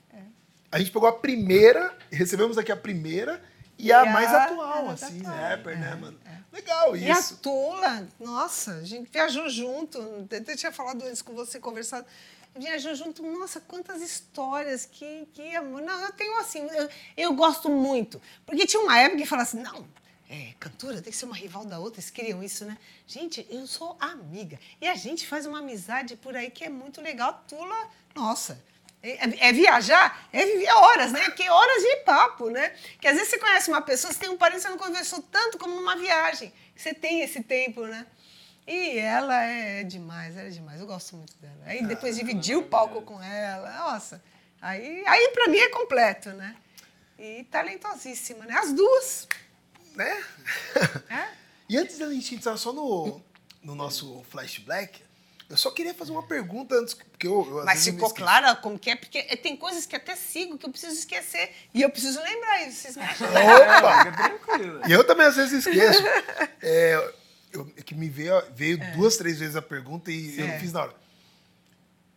A 0.71 0.79
gente 0.79 0.91
pegou 0.91 1.07
a 1.07 1.13
primeira, 1.13 1.95
recebemos 2.11 2.57
aqui 2.57 2.71
a 2.71 2.75
primeira 2.75 3.41
e 3.77 3.91
a 3.91 4.05
E 4.05 4.09
mais 4.09 4.33
a- 4.33 4.43
atual, 4.45 4.89
a 4.89 4.93
assim, 4.93 5.19
atual. 5.21 5.35
rapper, 5.35 5.79
né, 5.79 5.95
mano? 5.95 6.19
Legal 6.51 6.95
E 6.95 7.09
a 7.09 7.17
isso. 7.19 7.37
Tula, 7.37 8.07
nossa, 8.19 8.73
a 8.75 8.83
gente 8.83 9.09
viajou 9.11 9.49
junto. 9.49 9.97
Eu 9.99 10.55
tinha 10.57 10.71
falado 10.71 11.07
isso 11.09 11.23
com 11.25 11.33
você, 11.33 11.59
conversado. 11.59 12.05
Viajou 12.55 12.93
junto, 12.93 13.23
nossa, 13.23 13.59
quantas 13.59 13.99
histórias, 14.01 14.85
que, 14.85 15.27
que 15.33 15.55
amor. 15.55 15.81
Não, 15.81 15.99
eu 16.01 16.11
tenho 16.11 16.37
assim, 16.39 16.59
eu, 16.71 16.87
eu 17.17 17.33
gosto 17.33 17.69
muito. 17.69 18.21
Porque 18.45 18.67
tinha 18.67 18.81
uma 18.83 18.97
época 18.99 19.21
que 19.21 19.25
falava 19.27 19.49
assim, 19.49 19.59
não, 19.59 19.87
é, 20.29 20.53
cantora 20.59 21.01
tem 21.01 21.11
que 21.11 21.17
ser 21.17 21.25
uma 21.25 21.35
rival 21.35 21.65
da 21.65 21.79
outra, 21.79 21.99
eles 21.99 22.11
queriam 22.11 22.43
isso, 22.43 22.63
né? 22.65 22.77
Gente, 23.07 23.45
eu 23.49 23.65
sou 23.65 23.97
amiga. 23.99 24.59
E 24.79 24.87
a 24.87 24.93
gente 24.93 25.25
faz 25.25 25.47
uma 25.47 25.57
amizade 25.59 26.15
por 26.15 26.35
aí 26.35 26.51
que 26.51 26.63
é 26.63 26.69
muito 26.69 27.01
legal. 27.01 27.31
A 27.31 27.33
Tula, 27.33 27.87
nossa, 28.13 28.61
é, 29.03 29.25
é- 29.27 29.49
é 29.49 29.53
viajar, 29.53 30.27
é 30.31 30.45
viver 30.45 30.71
horas, 30.71 31.11
né? 31.11 31.29
Que 31.31 31.47
horas 31.49 31.83
de 31.83 31.95
papo, 31.97 32.49
né? 32.49 32.69
Que 32.99 33.07
às 33.07 33.15
vezes 33.15 33.29
você 33.29 33.37
conhece 33.37 33.69
uma 33.69 33.81
pessoa, 33.81 34.11
você 34.13 34.19
tem 34.19 34.29
um 34.29 34.37
parente, 34.37 34.61
você 34.61 34.69
não 34.69 34.77
conversou 34.77 35.21
tanto 35.21 35.57
como 35.57 35.75
numa 35.75 35.95
viagem. 35.97 36.51
Você 36.75 36.93
tem 36.93 37.21
esse 37.21 37.43
tempo, 37.43 37.85
né? 37.85 38.07
E 38.65 38.97
ela 38.97 39.43
é 39.43 39.83
demais, 39.83 40.37
ela 40.37 40.47
é 40.47 40.51
demais. 40.51 40.79
Eu 40.79 40.87
gosto 40.87 41.17
muito 41.17 41.35
dela. 41.37 41.59
Aí 41.65 41.85
depois 41.85 42.15
dividir 42.15 42.55
o 42.57 42.63
palco 42.63 43.01
com 43.01 43.21
ela, 43.21 43.69
nossa. 43.91 44.23
Aí, 44.61 45.03
aí 45.05 45.29
para 45.33 45.49
mim 45.49 45.57
é 45.57 45.67
completo, 45.69 46.29
né? 46.29 46.55
E 47.19 47.43
talentosíssima, 47.51 48.45
né? 48.45 48.55
As 48.57 48.71
duas. 48.71 49.27
Né? 49.95 50.23
É? 51.09 51.27
E 51.69 51.77
antes 51.77 51.97
da 51.97 52.09
gente 52.09 52.35
entrar 52.35 52.55
só 52.57 52.71
no, 52.73 53.21
no 53.61 53.75
nosso 53.75 54.23
Flash 54.29 54.59
Black, 54.59 55.01
eu 55.53 55.57
só 55.57 55.69
queria 55.69 55.93
fazer 55.93 56.11
uma 56.11 56.23
pergunta 56.23 56.73
antes, 56.73 56.95
porque 56.95 57.27
eu, 57.27 57.59
eu 57.59 57.63
Mas 57.63 57.83
ficou 57.85 58.11
clara 58.11 58.55
como 58.55 58.79
que 58.79 58.89
é, 58.89 58.95
porque 58.95 59.21
tem 59.37 59.55
coisas 59.55 59.85
que 59.85 59.95
até 59.95 60.15
sigo 60.15 60.57
que 60.57 60.65
eu 60.65 60.71
preciso 60.71 60.93
esquecer. 60.97 61.53
E 61.71 61.83
eu 61.83 61.91
preciso 61.91 62.19
lembrar 62.21 62.67
isso. 62.67 62.81
Vocês 62.81 62.97
me 62.97 63.03
acham? 63.03 63.27
Opa! 63.29 64.05
Fica 64.05 64.17
tranquilo. 64.29 64.81
E 64.87 64.91
eu 64.91 65.03
também 65.05 65.27
às 65.27 65.35
vezes 65.35 65.65
esqueço. 65.65 66.01
É, 66.65 67.13
eu, 67.51 67.71
é 67.77 67.81
que 67.83 67.93
me 67.93 68.09
veio, 68.09 68.41
veio 68.55 68.79
duas, 68.93 69.15
três 69.17 69.37
vezes 69.37 69.55
a 69.55 69.61
pergunta 69.61 70.09
e 70.09 70.39
eu 70.39 70.47
não 70.47 70.53
É. 70.55 70.59
fiz 70.59 70.71
na 70.73 70.81
hora. 70.83 70.95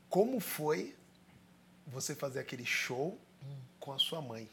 Como 0.08 0.38
foi 0.40 0.94
você 1.86 2.14
fazer 2.14 2.38
aquele 2.38 2.64
show 2.64 3.20
com 3.78 3.92
a 3.92 3.98
sua 3.98 4.22
mãe? 4.22 4.48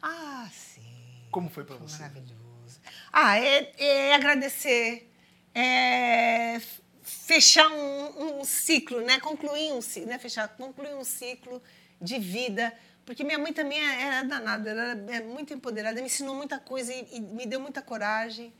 Ah, 0.00 0.48
sim. 0.52 1.26
Como 1.32 1.50
foi 1.50 1.64
pra 1.64 1.74
você? 1.76 2.00
Maravilhoso. 2.02 2.80
Ah, 3.12 3.38
é, 3.38 3.72
é 3.78 4.14
agradecer, 4.14 5.10
é 5.54 6.60
fechar 7.08 7.68
um, 7.70 8.40
um 8.40 8.44
ciclo, 8.44 9.00
né? 9.00 9.18
Concluir 9.20 9.72
um 9.72 9.80
ciclo, 9.80 10.08
né? 10.08 10.18
Fechar, 10.18 10.48
concluir 10.48 10.94
um 10.94 11.04
ciclo 11.04 11.62
de 12.00 12.18
vida. 12.18 12.72
Porque 13.06 13.24
minha 13.24 13.38
mãe 13.38 13.52
também 13.52 13.78
é- 13.80 14.02
era 14.02 14.22
danada, 14.24 14.70
ela 14.70 14.82
era 14.82 15.16
é 15.16 15.20
muito 15.22 15.52
empoderada, 15.54 16.00
me 16.00 16.06
ensinou 16.06 16.34
muita 16.34 16.58
coisa 16.58 16.92
e, 16.92 17.06
e 17.12 17.20
me 17.20 17.46
deu 17.46 17.60
muita 17.60 17.80
coragem. 17.82 18.52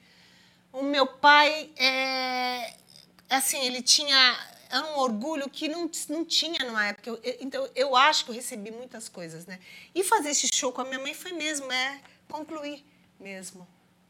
O 0.73 0.83
meu 0.83 1.07
pai, 1.07 1.71
é, 1.77 2.75
assim, 3.31 3.61
ele 3.65 3.83
tinha 3.83 4.39
era 4.71 4.85
um 4.87 4.99
orgulho 4.99 5.49
que 5.49 5.67
não, 5.67 5.91
não 6.11 6.25
tinha 6.27 6.59
numa 6.67 6.87
época. 6.89 7.09
Eu- 7.11 7.21
então, 7.41 7.69
eu 7.75 7.97
acho 7.97 8.25
que 8.25 8.31
eu 8.31 8.35
recebi 8.35 8.71
muitas 8.71 9.09
coisas, 9.09 9.47
né? 9.47 9.59
E 9.95 10.05
fazer 10.05 10.31
esse 10.31 10.49
show 10.55 10.73
com 10.73 10.83
a 10.83 10.85
minha 10.85 10.99
mãe 10.99 11.15
foi 11.15 11.33
mesmo, 11.33 11.71
é 11.73 12.01
concluir 12.29 12.85
mesmo 13.19 13.67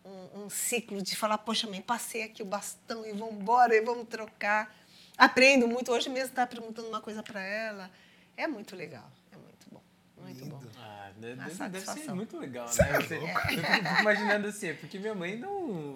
um, 0.08 0.44
um 0.44 0.50
ciclo 0.50 1.02
de 1.02 1.14
falar, 1.16 1.38
poxa, 1.38 1.66
mãe, 1.68 1.80
passei 1.80 2.22
aqui 2.22 2.42
o 2.42 2.46
bastão 2.46 3.04
e 3.06 3.12
vamos 3.12 3.34
embora 3.34 3.74
e 3.74 3.80
vamos 3.80 4.08
trocar. 4.08 4.74
Aprendo 5.16 5.66
muito. 5.68 5.90
Hoje 5.92 6.08
mesmo 6.08 6.28
estava 6.30 6.46
perguntando 6.48 6.88
uma 6.88 7.00
coisa 7.00 7.22
para 7.22 7.40
ela. 7.42 7.90
É 8.36 8.46
muito 8.46 8.76
legal, 8.76 9.10
é 9.32 9.36
muito 9.36 9.66
bom, 9.70 9.82
muito 10.22 10.44
bom. 10.46 10.62
Ah, 10.78 11.10
deve, 11.16 11.34
deve 11.68 11.80
ser 11.86 12.14
muito 12.14 12.38
legal, 12.38 12.66
né? 12.66 12.72
é 12.72 13.00
Você- 13.02 13.18
louco. 13.18 13.38
eu 13.50 13.64
fico 13.64 14.00
imaginando 14.00 14.46
assim, 14.48 14.68
é 14.68 14.74
porque 14.74 14.98
minha 14.98 15.14
mãe 15.14 15.36
não, 15.36 15.94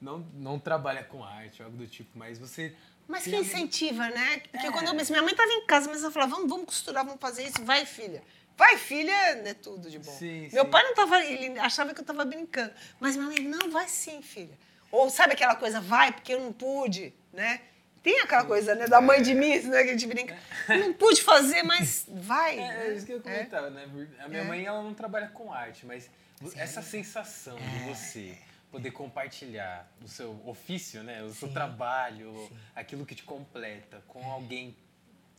não, 0.00 0.18
não 0.34 0.58
trabalha 0.58 1.02
com 1.02 1.24
arte, 1.24 1.62
algo 1.62 1.76
do 1.76 1.86
tipo, 1.86 2.10
mas 2.18 2.38
você. 2.38 2.76
Mas 3.08 3.24
que 3.24 3.34
incentiva, 3.34 4.08
né? 4.10 4.38
Porque 4.50 4.66
É. 4.66 4.70
quando 4.70 4.86
eu, 4.88 4.94
minha 4.94 5.22
mãe 5.22 5.32
estava 5.32 5.50
em 5.50 5.66
casa, 5.66 5.88
mas 5.88 6.02
ela 6.02 6.12
falava, 6.12 6.32
vamos, 6.34 6.48
vamos 6.50 6.66
costurar, 6.66 7.04
vamos 7.04 7.20
fazer 7.20 7.44
isso. 7.46 7.64
Vai, 7.64 7.84
filha. 7.86 8.22
Vai, 8.56 8.76
filha, 8.76 9.12
é 9.12 9.54
tudo 9.54 9.90
de 9.90 9.98
bom. 9.98 10.10
Sim, 10.12 10.48
Meu 10.52 10.64
sim. 10.64 10.70
pai 10.70 10.82
não 10.82 10.90
estava, 10.90 11.24
ele 11.24 11.58
achava 11.58 11.92
que 11.92 12.00
eu 12.00 12.02
estava 12.02 12.24
brincando. 12.24 12.72
Mas 13.00 13.16
minha 13.16 13.28
mãe, 13.28 13.40
não, 13.40 13.70
vai 13.70 13.88
sim, 13.88 14.22
filha. 14.22 14.56
Ou 14.90 15.08
sabe 15.10 15.32
aquela 15.32 15.56
coisa, 15.56 15.80
vai, 15.80 16.12
porque 16.12 16.34
eu 16.34 16.40
não 16.40 16.52
pude, 16.52 17.12
né? 17.32 17.60
Tem 18.02 18.18
aquela 18.20 18.44
coisa, 18.44 18.74
né, 18.74 18.88
da 18.88 19.00
mãe 19.00 19.22
de 19.22 19.32
mim, 19.32 19.58
né, 19.60 19.84
que 19.84 19.90
a 19.90 19.92
gente 19.92 20.06
brinca. 20.06 20.36
Não 20.68 20.92
pude 20.92 21.22
fazer, 21.22 21.62
mas 21.62 22.04
vai. 22.08 22.58
É, 22.60 22.68
né? 22.68 22.86
é 22.88 22.94
isso 22.94 23.06
que 23.06 23.12
eu 23.12 23.20
comentava, 23.20 23.70
né? 23.70 23.84
A 24.18 24.28
minha 24.28 24.42
É. 24.42 24.44
mãe, 24.44 24.64
ela 24.66 24.82
não 24.82 24.92
trabalha 24.92 25.28
com 25.28 25.52
arte, 25.52 25.86
mas 25.86 26.10
essa 26.56 26.82
sensação 26.82 27.56
de 27.56 27.78
você 27.88 28.36
poder 28.72 28.90
compartilhar 28.90 29.88
o 30.02 30.08
seu 30.08 30.40
ofício, 30.44 31.02
né? 31.04 31.22
O 31.22 31.32
seu 31.32 31.48
trabalho, 31.52 32.50
aquilo 32.74 33.06
que 33.06 33.14
te 33.14 33.22
completa 33.22 34.02
com 34.08 34.28
alguém 34.30 34.76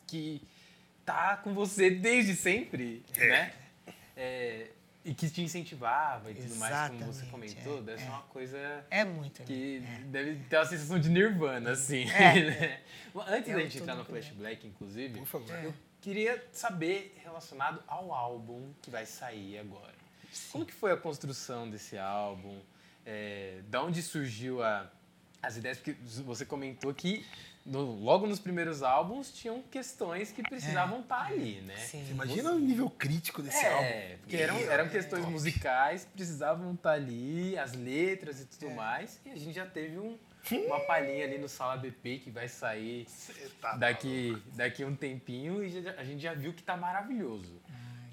que 0.08 0.42
tá 1.06 1.38
com 1.38 1.54
você 1.54 1.90
desde 1.90 2.36
sempre, 2.36 3.04
né? 3.18 3.54
É, 4.16 4.68
e 5.06 5.14
que 5.14 5.30
te 5.30 5.42
incentivava 5.42 6.32
e 6.32 6.36
tudo 6.36 6.56
mais, 6.56 6.90
como 6.92 7.00
você 7.12 7.24
Exatamente, 7.24 7.32
comentou, 7.56 7.80
é, 7.80 7.82
deve 7.82 7.98
ser 8.00 8.08
é. 8.08 8.10
uma 8.10 8.22
coisa 8.24 8.86
É 8.90 9.04
muito. 9.04 9.44
que 9.44 9.80
deve 10.06 10.36
ter 10.50 10.58
uma 10.58 10.66
sensação 10.66 11.00
de 11.00 11.10
nirvana, 11.10 11.72
assim. 11.72 12.10
É. 12.10 12.34
né? 12.50 12.82
Antes 13.28 13.50
É 13.50 13.54
da 13.54 13.60
gente 13.62 13.78
entrar 13.80 13.96
no 13.96 14.06
Flash 14.06 14.30
Black, 14.30 14.66
inclusive, 14.66 15.18
Por 15.20 15.28
favor. 15.28 15.56
eu 15.64 15.74
queria 16.02 16.42
saber 16.54 17.16
relacionado 17.24 17.84
ao 17.88 18.14
álbum 18.14 18.72
que 18.82 18.90
vai 18.90 19.06
sair 19.06 19.58
agora. 19.60 19.94
Como 20.52 20.66
que 20.66 20.74
foi 20.74 20.92
a 20.92 20.98
construção 20.98 21.70
desse 21.70 21.98
álbum? 21.98 22.60
É, 23.06 23.60
da 23.68 23.84
onde 23.84 24.02
surgiu 24.02 24.64
a, 24.64 24.90
as 25.42 25.58
ideias? 25.58 25.78
Porque 25.78 25.94
você 26.24 26.46
comentou 26.46 26.94
que 26.94 27.26
no- 27.66 27.96
logo 28.00 28.28
nos 28.28 28.40
primeiros 28.40 28.84
álbuns 28.84 29.32
tinham 29.32 29.62
questões 29.72 30.32
que 30.32 30.42
precisavam 30.44 31.00
estar 31.02 31.28
ali, 31.28 31.62
né? 31.62 31.78
Sim. 31.78 32.06
Imagina 32.12 32.52
o 32.52 32.60
nível 32.60 32.90
crítico 32.90 33.42
desse 33.42 33.66
álbum. 33.66 33.84
É, 33.86 34.18
porque 34.22 34.36
eram, 34.36 34.58
eram 34.60 34.90
questões 34.90 35.26
musicais 35.26 36.06
precisavam 36.14 36.74
estar 36.74 36.92
ali, 36.92 37.58
as 37.58 37.74
letras 37.74 38.42
e 38.42 38.46
tudo 38.46 38.72
mais. 38.72 39.20
E 39.26 39.32
a 39.32 39.36
gente 39.38 39.54
já 39.54 39.66
teve 39.66 39.98
um- 39.98 40.18
uma 40.68 40.80
palhinha 40.82 41.24
ali 41.24 41.38
no 41.38 41.48
Sala 41.48 41.78
BP 41.78 42.20
que 42.20 42.30
vai 42.30 42.50
sair 42.50 43.08
tá 43.62 43.78
daqui, 43.78 44.38
daqui 44.56 44.84
um 44.84 44.94
tempinho 44.96 45.64
e 45.64 45.70
já- 45.82 45.92
a 45.98 46.04
gente 46.04 46.22
já 46.22 46.34
viu 46.34 46.54
que 46.54 46.62
tá 46.64 46.76
maravilhoso. 46.76 47.62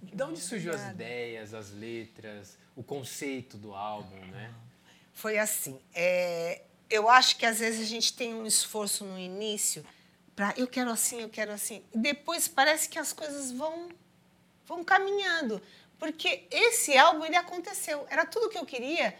De 0.02 0.22
onde 0.22 0.40
surgiu 0.40 0.72
as 0.72 0.88
ideias, 0.90 1.54
as 1.54 1.72
letras, 1.72 2.56
o 2.76 2.82
conceito 2.82 3.56
do 3.56 3.74
álbum, 3.74 4.16
né? 4.26 4.52
Foi 5.12 5.38
assim. 5.38 5.78
é, 5.94 6.62
eu 6.90 7.08
acho 7.08 7.36
que 7.36 7.46
às 7.46 7.60
vezes 7.60 7.80
a 7.80 7.88
gente 7.88 8.12
tem 8.12 8.34
um 8.34 8.46
esforço 8.46 9.04
no 9.04 9.18
início 9.18 9.84
para 10.34 10.54
eu 10.56 10.66
quero 10.66 10.90
assim, 10.90 11.20
eu 11.20 11.28
quero 11.28 11.52
assim. 11.52 11.84
E 11.94 11.98
depois 11.98 12.48
parece 12.48 12.88
que 12.88 12.98
as 12.98 13.12
coisas 13.12 13.52
vão 13.52 13.88
vão 14.66 14.84
caminhando. 14.84 15.60
Porque 15.98 16.46
esse 16.50 16.96
álbum, 16.96 17.24
ele 17.24 17.36
aconteceu. 17.36 18.06
Era 18.08 18.24
tudo 18.24 18.48
que 18.48 18.56
eu 18.56 18.64
queria, 18.64 19.14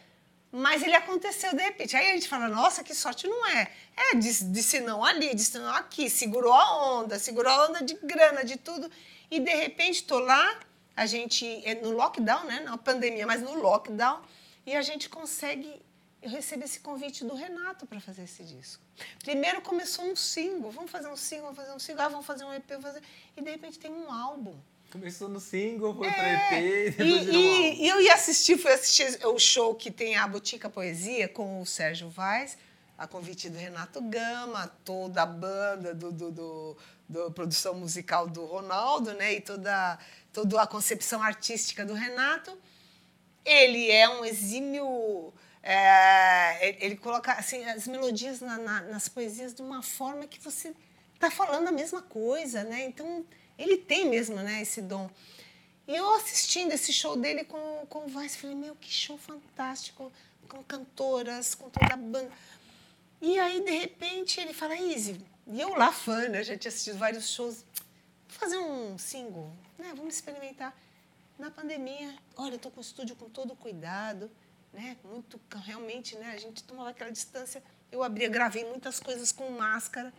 mas 0.50 0.82
ele 0.82 0.94
aconteceu 0.94 1.54
de 1.54 1.62
repente. 1.62 1.96
Aí 1.96 2.10
a 2.10 2.14
gente 2.14 2.28
fala, 2.28 2.48
nossa, 2.48 2.82
que 2.82 2.94
sorte 2.94 3.26
não 3.26 3.46
é. 3.46 3.70
É, 3.96 4.14
disse, 4.14 4.44
disse 4.44 4.80
não 4.80 5.04
ali, 5.04 5.34
disse 5.34 5.58
não 5.58 5.74
aqui, 5.74 6.08
segurou 6.08 6.54
a 6.54 6.98
onda, 6.98 7.18
segurou 7.18 7.52
a 7.52 7.66
onda 7.68 7.84
de 7.84 7.94
grana, 8.02 8.44
de 8.44 8.56
tudo. 8.56 8.90
E 9.30 9.38
de 9.38 9.54
repente 9.54 10.04
tô 10.04 10.18
lá, 10.18 10.58
a 10.96 11.04
gente, 11.04 11.44
é 11.64 11.74
no 11.74 11.90
lockdown, 11.90 12.44
né? 12.44 12.60
Não 12.60 12.78
pandemia, 12.78 13.26
mas 13.26 13.42
no 13.42 13.54
lockdown, 13.54 14.22
e 14.64 14.74
a 14.74 14.82
gente 14.82 15.08
consegue. 15.08 15.82
Eu 16.22 16.28
recebi 16.30 16.64
esse 16.64 16.80
convite 16.80 17.24
do 17.24 17.34
Renato 17.34 17.86
para 17.86 17.98
fazer 18.00 18.24
esse 18.24 18.42
disco. 18.44 18.82
Primeiro 19.24 19.62
começou 19.62 20.04
um 20.04 20.14
single, 20.14 20.70
vamos 20.70 20.90
fazer 20.90 21.08
um 21.08 21.16
single, 21.16 21.44
vamos 21.46 21.56
fazer 21.58 21.72
um 21.72 21.78
single, 21.78 22.02
ah, 22.04 22.08
vamos 22.08 22.26
fazer 22.26 22.44
um 22.44 22.52
EP, 22.52 22.64
vamos 22.68 22.84
fazer... 22.84 23.02
e 23.36 23.40
de 23.42 23.50
repente 23.50 23.78
tem 23.78 23.90
um 23.90 24.12
álbum. 24.12 24.54
Começou 24.92 25.28
no 25.28 25.40
single, 25.40 25.94
foi 25.94 26.08
É, 26.08 26.12
pro 26.12 26.56
EP, 26.56 26.62
e, 26.62 26.90
depois 26.90 27.26
e, 27.28 27.82
e 27.84 27.88
eu 27.88 28.00
ia 28.02 28.12
assistir, 28.14 28.58
fui 28.58 28.70
assistir 28.72 29.24
o 29.26 29.38
show 29.38 29.74
que 29.74 29.90
tem 29.90 30.16
a 30.16 30.26
Botica 30.26 30.68
Poesia 30.68 31.26
com 31.28 31.62
o 31.62 31.64
Sérgio 31.64 32.10
Vaz, 32.10 32.58
a 32.98 33.06
convite 33.06 33.48
do 33.48 33.56
Renato 33.56 34.02
Gama, 34.02 34.66
toda 34.84 35.22
a 35.22 35.26
banda 35.26 35.94
do, 35.94 36.12
do, 36.12 36.30
do- 36.30 36.76
do 37.08 37.30
produção 37.32 37.74
musical 37.74 38.28
do 38.28 38.44
Ronaldo, 38.44 39.14
né? 39.14 39.32
E 39.34 39.40
toda, 39.40 39.98
toda 40.32 40.60
a 40.62 40.66
concepção 40.66 41.20
artística 41.22 41.84
do 41.84 41.94
Renato. 41.94 42.56
Ele 43.44 43.90
é 43.90 44.08
um 44.08 44.24
exímio. 44.24 45.32
É, 45.62 46.68
ele- 46.68 46.78
ele 46.80 46.96
coloca 46.96 47.32
assim, 47.32 47.64
as 47.64 47.86
melodias 47.86 48.40
na- 48.40 48.58
na- 48.58 48.80
nas 48.82 49.08
poesias 49.08 49.54
de 49.54 49.62
uma 49.62 49.82
forma 49.82 50.26
que 50.26 50.40
você 50.40 50.74
está 51.14 51.30
falando 51.30 51.68
a 51.68 51.72
mesma 51.72 52.00
coisa, 52.02 52.64
né? 52.64 52.84
Então, 52.84 53.24
ele 53.58 53.76
tem 53.76 54.08
mesmo 54.08 54.36
né, 54.36 54.62
esse 54.62 54.80
dom. 54.80 55.10
E 55.86 55.94
eu 55.94 56.14
assistindo 56.14 56.72
esse 56.72 56.92
show 56.92 57.16
dele 57.16 57.44
com, 57.44 57.84
com 57.88 58.04
o 58.04 58.08
Vaz, 58.08 58.36
falei, 58.36 58.56
meu, 58.56 58.74
que 58.76 58.90
show 58.90 59.18
fantástico, 59.18 60.10
com 60.48 60.62
cantoras, 60.64 61.54
com 61.54 61.68
toda 61.68 61.94
a 61.94 61.96
banda. 61.96 62.30
E 63.20 63.38
aí, 63.38 63.62
de 63.62 63.70
repente, 63.72 64.40
ele 64.40 64.54
fala, 64.54 64.74
Izzy, 64.76 65.20
e 65.46 65.60
eu 65.60 65.74
lá 65.74 65.92
fã, 65.92 66.28
né? 66.28 66.42
Já 66.42 66.56
tinha 66.56 66.70
assistido 66.70 66.96
vários 66.98 67.28
shows. 67.30 67.56
Vou 68.28 68.38
fazer 68.38 68.56
um 68.58 68.96
single, 68.96 69.52
né? 69.78 69.92
Vamos 69.96 70.14
experimentar. 70.14 70.74
Na 71.38 71.50
pandemia, 71.50 72.14
olha, 72.36 72.54
eu 72.54 72.58
tô 72.58 72.70
com 72.70 72.78
o 72.78 72.82
estúdio 72.82 73.16
com 73.16 73.28
todo 73.28 73.54
cuidado, 73.56 74.30
né? 74.72 74.96
Muito, 75.04 75.40
realmente, 75.64 76.16
né? 76.16 76.32
A 76.32 76.38
gente 76.38 76.62
tomava 76.64 76.90
aquela 76.90 77.10
distância. 77.10 77.62
Eu 77.90 78.02
abria, 78.02 78.28
gravei 78.28 78.64
muitas 78.64 79.00
coisas 79.00 79.32
com 79.32 79.50
máscara. 79.50 80.12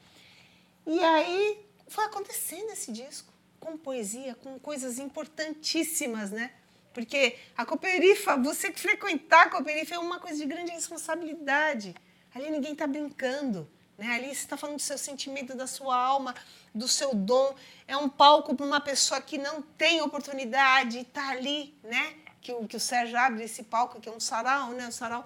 E 0.86 1.00
aí 1.00 1.66
foi 1.88 2.06
acontecendo 2.06 2.72
esse 2.72 2.92
disco, 2.92 3.32
com 3.60 3.78
poesia, 3.78 4.36
com 4.36 4.60
coisas 4.60 5.00
importantíssimas, 5.00 6.32
né? 6.32 6.52
Porque 6.94 7.38
a 7.56 7.66
Cooperifa, 7.66 8.36
você 8.38 8.72
frequentar 8.74 9.48
a 9.48 9.50
Cooperifa 9.50 9.96
é 9.96 10.00
uma 10.00 10.20
coisa 10.20 10.38
de 10.38 10.46
grande 10.46 10.72
responsabilidade. 10.72 11.96
Ali 12.34 12.50
ninguém 12.50 12.74
está 12.74 12.86
brincando. 12.86 13.70
Né? 13.98 14.08
Ali 14.08 14.28
você 14.28 14.42
está 14.42 14.58
falando 14.58 14.78
do 14.78 14.82
seu 14.82 14.98
sentimento, 14.98 15.56
da 15.56 15.68
sua 15.68 15.96
alma, 15.96 16.36
do 16.74 16.88
seu 16.88 17.14
dom. 17.14 17.56
É 17.88 17.96
um 17.96 18.10
palco 18.10 18.56
para 18.56 18.66
uma 18.66 18.82
pessoa 18.82 19.22
que 19.22 19.38
não 19.38 19.62
tem 19.62 20.02
oportunidade, 20.02 21.00
está 21.00 21.30
ali, 21.30 21.78
né? 21.84 22.16
Que 22.42 22.52
o, 22.52 22.68
que 22.68 22.76
o 22.76 22.80
Sérgio 22.80 23.18
abre 23.18 23.44
esse 23.44 23.64
palco, 23.64 24.02
que 24.02 24.10
é 24.10 24.12
um 24.12 24.20
sarau, 24.20 24.72
né? 24.72 24.88
O 24.88 24.92
sarau 24.92 25.24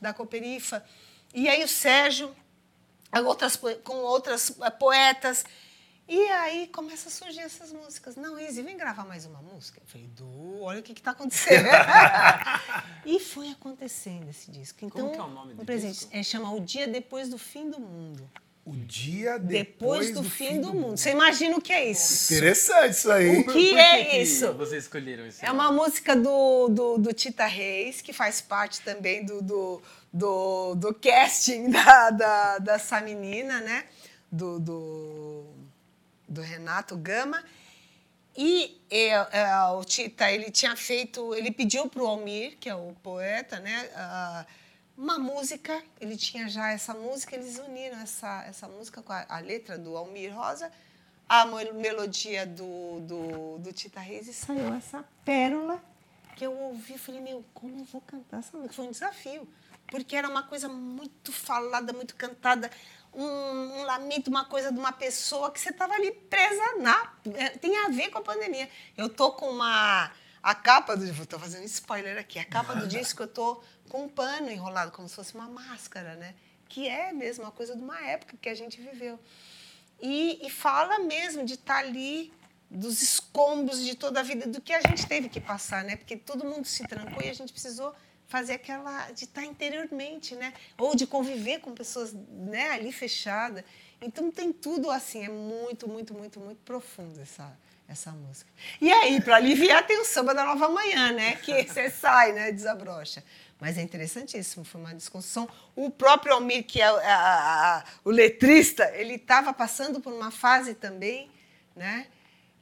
da 0.00 0.12
Cooperifa. 0.12 0.84
E 1.34 1.48
aí 1.48 1.64
o 1.64 1.68
Sérgio 1.68 2.34
outras, 3.24 3.58
com 3.82 3.96
outras 3.96 4.56
eh, 4.60 4.70
poetas. 4.70 5.44
E 6.06 6.18
aí 6.30 6.68
começa 6.68 7.08
a 7.08 7.12
surgir 7.12 7.40
essas 7.40 7.70
músicas. 7.70 8.16
Não, 8.16 8.38
Izzy, 8.38 8.62
vem 8.62 8.76
gravar 8.78 9.04
mais 9.04 9.26
uma 9.26 9.42
música. 9.42 9.80
Eu 9.80 9.86
falei, 9.86 10.06
Du, 10.08 10.62
olha 10.62 10.80
o 10.80 10.82
que 10.82 10.92
está 10.92 11.10
acontecendo. 11.10 11.68
e 13.04 13.20
foi 13.20 13.50
acontecendo 13.50 14.28
esse 14.30 14.50
disco. 14.50 14.84
Então, 14.84 15.02
Como 15.02 15.12
que 15.12 15.18
é 15.18 15.22
o 15.22 15.28
nome 15.28 15.54
do 15.54 15.62
um 15.62 15.66
presente. 15.66 15.94
disco? 15.98 16.10
É, 16.12 16.22
chama 16.22 16.50
O 16.52 16.60
Dia 16.60 16.88
Depois 16.88 17.28
do 17.28 17.36
Fim 17.36 17.68
do 17.68 17.78
Mundo. 17.78 18.28
O 18.68 18.76
dia 18.76 19.38
Depois, 19.38 20.10
do, 20.12 20.22
fim, 20.22 20.60
do, 20.60 20.74
mundo. 20.74 20.98
Você 20.98 21.12
imagina 21.12 21.56
o 21.56 21.60
que 21.60 21.72
é 21.72 21.90
isso? 21.90 22.34
Interessante 22.34 22.92
isso 22.92 23.10
aí. 23.10 23.38
O 23.38 23.44
que 23.46 23.70
por 23.70 23.78
é 23.78 24.04
que 24.04 24.16
isso? 24.18 24.52
vocês 24.52 24.84
escolheram 24.84 25.26
esse 25.26 25.42
É 25.42 25.50
uma 25.50 25.72
música 25.72 26.14
do, 26.14 26.68
do, 26.68 26.98
do 26.98 27.14
Tita 27.14 27.46
Reis, 27.46 28.02
que 28.02 28.12
faz 28.12 28.42
parte 28.42 28.82
também 28.82 29.24
do, 29.24 29.40
do, 29.40 29.82
do, 30.12 30.74
do 30.74 30.92
casting 30.92 31.70
da, 31.72 32.10
da, 32.10 32.58
dessa 32.58 33.00
menina, 33.00 33.58
né? 33.62 33.86
Do, 34.30 34.60
do, 34.60 35.46
do 36.28 36.42
Renato 36.42 36.94
Gama. 36.94 37.42
E 38.36 38.82
é, 38.90 39.08
é, 39.08 39.64
o 39.72 39.82
Tita, 39.82 40.30
ele 40.30 40.50
tinha 40.50 40.76
feito, 40.76 41.34
ele 41.34 41.50
pediu 41.50 41.88
para 41.88 42.02
o 42.02 42.06
Almir, 42.06 42.58
que 42.60 42.68
é 42.68 42.74
o 42.74 42.94
poeta, 43.02 43.60
né? 43.60 43.88
ah, 43.96 44.44
uma 44.98 45.16
música, 45.16 45.80
ele 46.00 46.16
tinha 46.16 46.48
já 46.48 46.72
essa 46.72 46.92
música, 46.92 47.36
eles 47.36 47.56
uniram 47.56 47.96
essa, 48.00 48.44
essa 48.48 48.66
música 48.66 49.00
com 49.00 49.12
a, 49.12 49.24
a 49.28 49.38
letra 49.38 49.78
do 49.78 49.96
Almir 49.96 50.34
Rosa, 50.34 50.72
a 51.28 51.44
melodia 51.46 52.44
do, 52.44 52.98
do, 53.02 53.58
do 53.58 53.72
Tita 53.72 54.00
Reis 54.00 54.26
e 54.26 54.34
saiu 54.34 54.74
essa 54.74 55.04
pérola 55.24 55.80
que 56.34 56.44
eu 56.44 56.52
ouvi 56.52 56.94
e 56.94 56.98
falei, 56.98 57.20
meu, 57.20 57.44
como 57.54 57.78
eu 57.78 57.84
vou 57.84 58.00
cantar 58.00 58.38
essa 58.38 58.56
música? 58.56 58.74
Foi 58.74 58.86
um 58.86 58.90
desafio, 58.90 59.48
porque 59.86 60.16
era 60.16 60.28
uma 60.28 60.42
coisa 60.42 60.68
muito 60.68 61.30
falada, 61.32 61.92
muito 61.92 62.16
cantada, 62.16 62.68
um, 63.14 63.24
um 63.24 63.82
lamento, 63.84 64.28
uma 64.28 64.44
coisa 64.46 64.72
de 64.72 64.78
uma 64.78 64.92
pessoa 64.92 65.50
que 65.52 65.60
você 65.60 65.70
estava 65.70 65.94
ali 65.94 66.10
presa 66.10 66.76
na... 66.78 67.12
é, 67.36 67.50
Tem 67.50 67.76
a 67.84 67.88
ver 67.88 68.10
com 68.10 68.18
a 68.18 68.22
pandemia. 68.22 68.68
Eu 68.96 69.08
tô 69.08 69.32
com 69.32 69.48
uma... 69.48 70.10
A 70.48 70.54
capa 70.54 70.96
do... 70.96 71.04
Estou 71.04 71.38
fazendo 71.38 71.64
spoiler 71.66 72.16
aqui. 72.16 72.38
A 72.38 72.44
capa 72.44 72.74
do 72.74 72.88
disco, 72.88 73.22
eu 73.22 73.28
tô 73.28 73.62
com 73.90 74.04
um 74.04 74.08
pano 74.08 74.50
enrolado, 74.50 74.90
como 74.90 75.06
se 75.06 75.14
fosse 75.14 75.34
uma 75.34 75.46
máscara, 75.46 76.14
né? 76.14 76.34
Que 76.70 76.88
é 76.88 77.12
mesmo 77.12 77.44
uma 77.44 77.50
coisa 77.50 77.76
de 77.76 77.82
uma 77.82 78.00
época 78.00 78.34
que 78.40 78.48
a 78.48 78.54
gente 78.54 78.80
viveu. 78.80 79.20
E, 80.00 80.40
e 80.46 80.48
fala 80.48 81.00
mesmo 81.00 81.44
de 81.44 81.52
estar 81.52 81.76
ali, 81.76 82.32
dos 82.70 83.02
escombros 83.02 83.84
de 83.84 83.94
toda 83.94 84.20
a 84.20 84.22
vida, 84.22 84.46
do 84.46 84.58
que 84.58 84.72
a 84.72 84.80
gente 84.80 85.06
teve 85.06 85.28
que 85.28 85.38
passar, 85.38 85.84
né? 85.84 85.96
Porque 85.96 86.16
todo 86.16 86.46
mundo 86.46 86.64
se 86.64 86.82
trancou 86.88 87.22
e 87.22 87.28
a 87.28 87.34
gente 87.34 87.52
precisou 87.52 87.94
fazer 88.26 88.54
aquela 88.54 89.10
de 89.10 89.24
estar 89.24 89.44
interiormente, 89.44 90.34
né? 90.34 90.54
Ou 90.78 90.96
de 90.96 91.06
conviver 91.06 91.60
com 91.60 91.74
pessoas, 91.74 92.14
né, 92.14 92.70
ali 92.70 92.90
fechada. 92.90 93.62
Então 94.00 94.30
tem 94.30 94.50
tudo 94.50 94.90
assim, 94.90 95.26
é 95.26 95.28
muito, 95.28 95.86
muito, 95.86 96.14
muito, 96.14 96.40
muito 96.40 96.62
profundo 96.62 97.20
essa 97.20 97.54
essa 97.88 98.10
música. 98.12 98.50
E 98.80 98.92
aí, 98.92 99.20
para 99.20 99.36
aliviar, 99.36 99.86
tem 99.86 99.98
o 99.98 100.04
samba 100.04 100.34
da 100.34 100.44
Nova 100.44 100.68
Manhã, 100.68 101.12
né? 101.12 101.36
Que 101.36 101.64
você 101.66 101.90
sai, 101.90 102.32
né? 102.32 102.52
Desabrocha. 102.52 103.24
Mas 103.60 103.76
é 103.76 103.82
interessantíssimo, 103.82 104.64
foi 104.64 104.80
uma 104.80 104.94
discussão. 104.94 105.48
O 105.74 105.90
próprio 105.90 106.34
Almir, 106.34 106.64
que 106.64 106.80
é 106.80 106.84
a- 106.86 106.92
a- 106.92 107.78
a- 107.78 107.84
o 108.04 108.10
letrista, 108.10 108.84
ele 108.94 109.14
estava 109.14 109.52
passando 109.52 110.00
por 110.00 110.12
uma 110.12 110.30
fase 110.30 110.74
também, 110.74 111.28
né? 111.74 112.06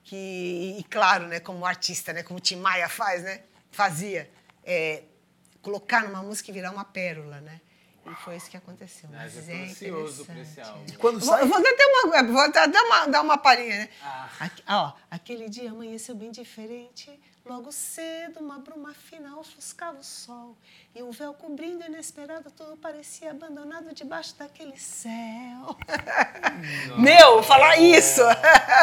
Que, 0.05 0.77
e 0.79 0.85
claro, 0.85 1.27
né, 1.27 1.41
como 1.41 1.67
artista, 1.67 2.13
né, 2.13 2.23
como 2.23 2.39
o 2.39 2.41
Tim 2.41 2.57
Maia 2.57 2.89
faz, 2.89 3.25
né, 3.25 3.43
fazia, 3.73 4.31
é, 4.65 5.03
colocar 5.61 6.05
numa 6.05 6.23
música 6.23 6.49
e 6.51 6.55
virar 6.55 6.71
uma 6.71 6.85
pérola, 6.85 7.41
né? 7.41 7.61
E 8.11 8.15
foi 8.17 8.37
isso 8.37 8.49
que 8.51 8.57
aconteceu. 8.57 9.09
Mas 9.13 9.35
Mas, 9.35 9.49
é 9.49 9.63
ansioso 9.65 10.25
por 10.25 10.33
interessante. 10.33 10.61
esse 10.61 10.71
álbum. 10.71 10.93
Quando 10.99 11.21
Vou, 11.21 11.29
sai? 11.29 11.43
eu 11.43 11.49
vou 11.49 11.63
dar 11.63 11.71
até 11.71 11.87
uma, 11.87 12.23
vou 12.33 12.41
até 12.41 12.67
dar 12.69 12.83
uma, 12.83 13.07
dar 13.07 13.21
uma 13.23 13.39
palhinha, 13.39 13.77
né? 13.79 13.89
Ah. 14.03 14.29
Aqui- 14.41 14.63
ó, 14.69 14.93
aquele 15.11 15.49
dia 15.49 15.71
amanheceu 15.71 16.15
bem 16.15 16.31
diferente. 16.31 17.21
Logo 17.47 17.71
cedo, 17.71 18.41
uma 18.41 18.59
bruma 18.59 18.93
fina 18.93 19.39
ofuscava 19.39 20.01
o 20.01 20.03
sol. 20.03 20.57
E 20.93 21.01
um 21.01 21.13
véu 21.13 21.33
cobrindo 21.33 21.85
inesperado, 21.85 22.51
tudo 22.51 22.77
parecia 22.77 23.31
abandonado 23.31 23.95
debaixo 23.95 24.35
daquele 24.37 24.77
céu. 24.77 25.77
Meu, 26.99 27.45
falar 27.45 27.77
isso! 27.77 28.21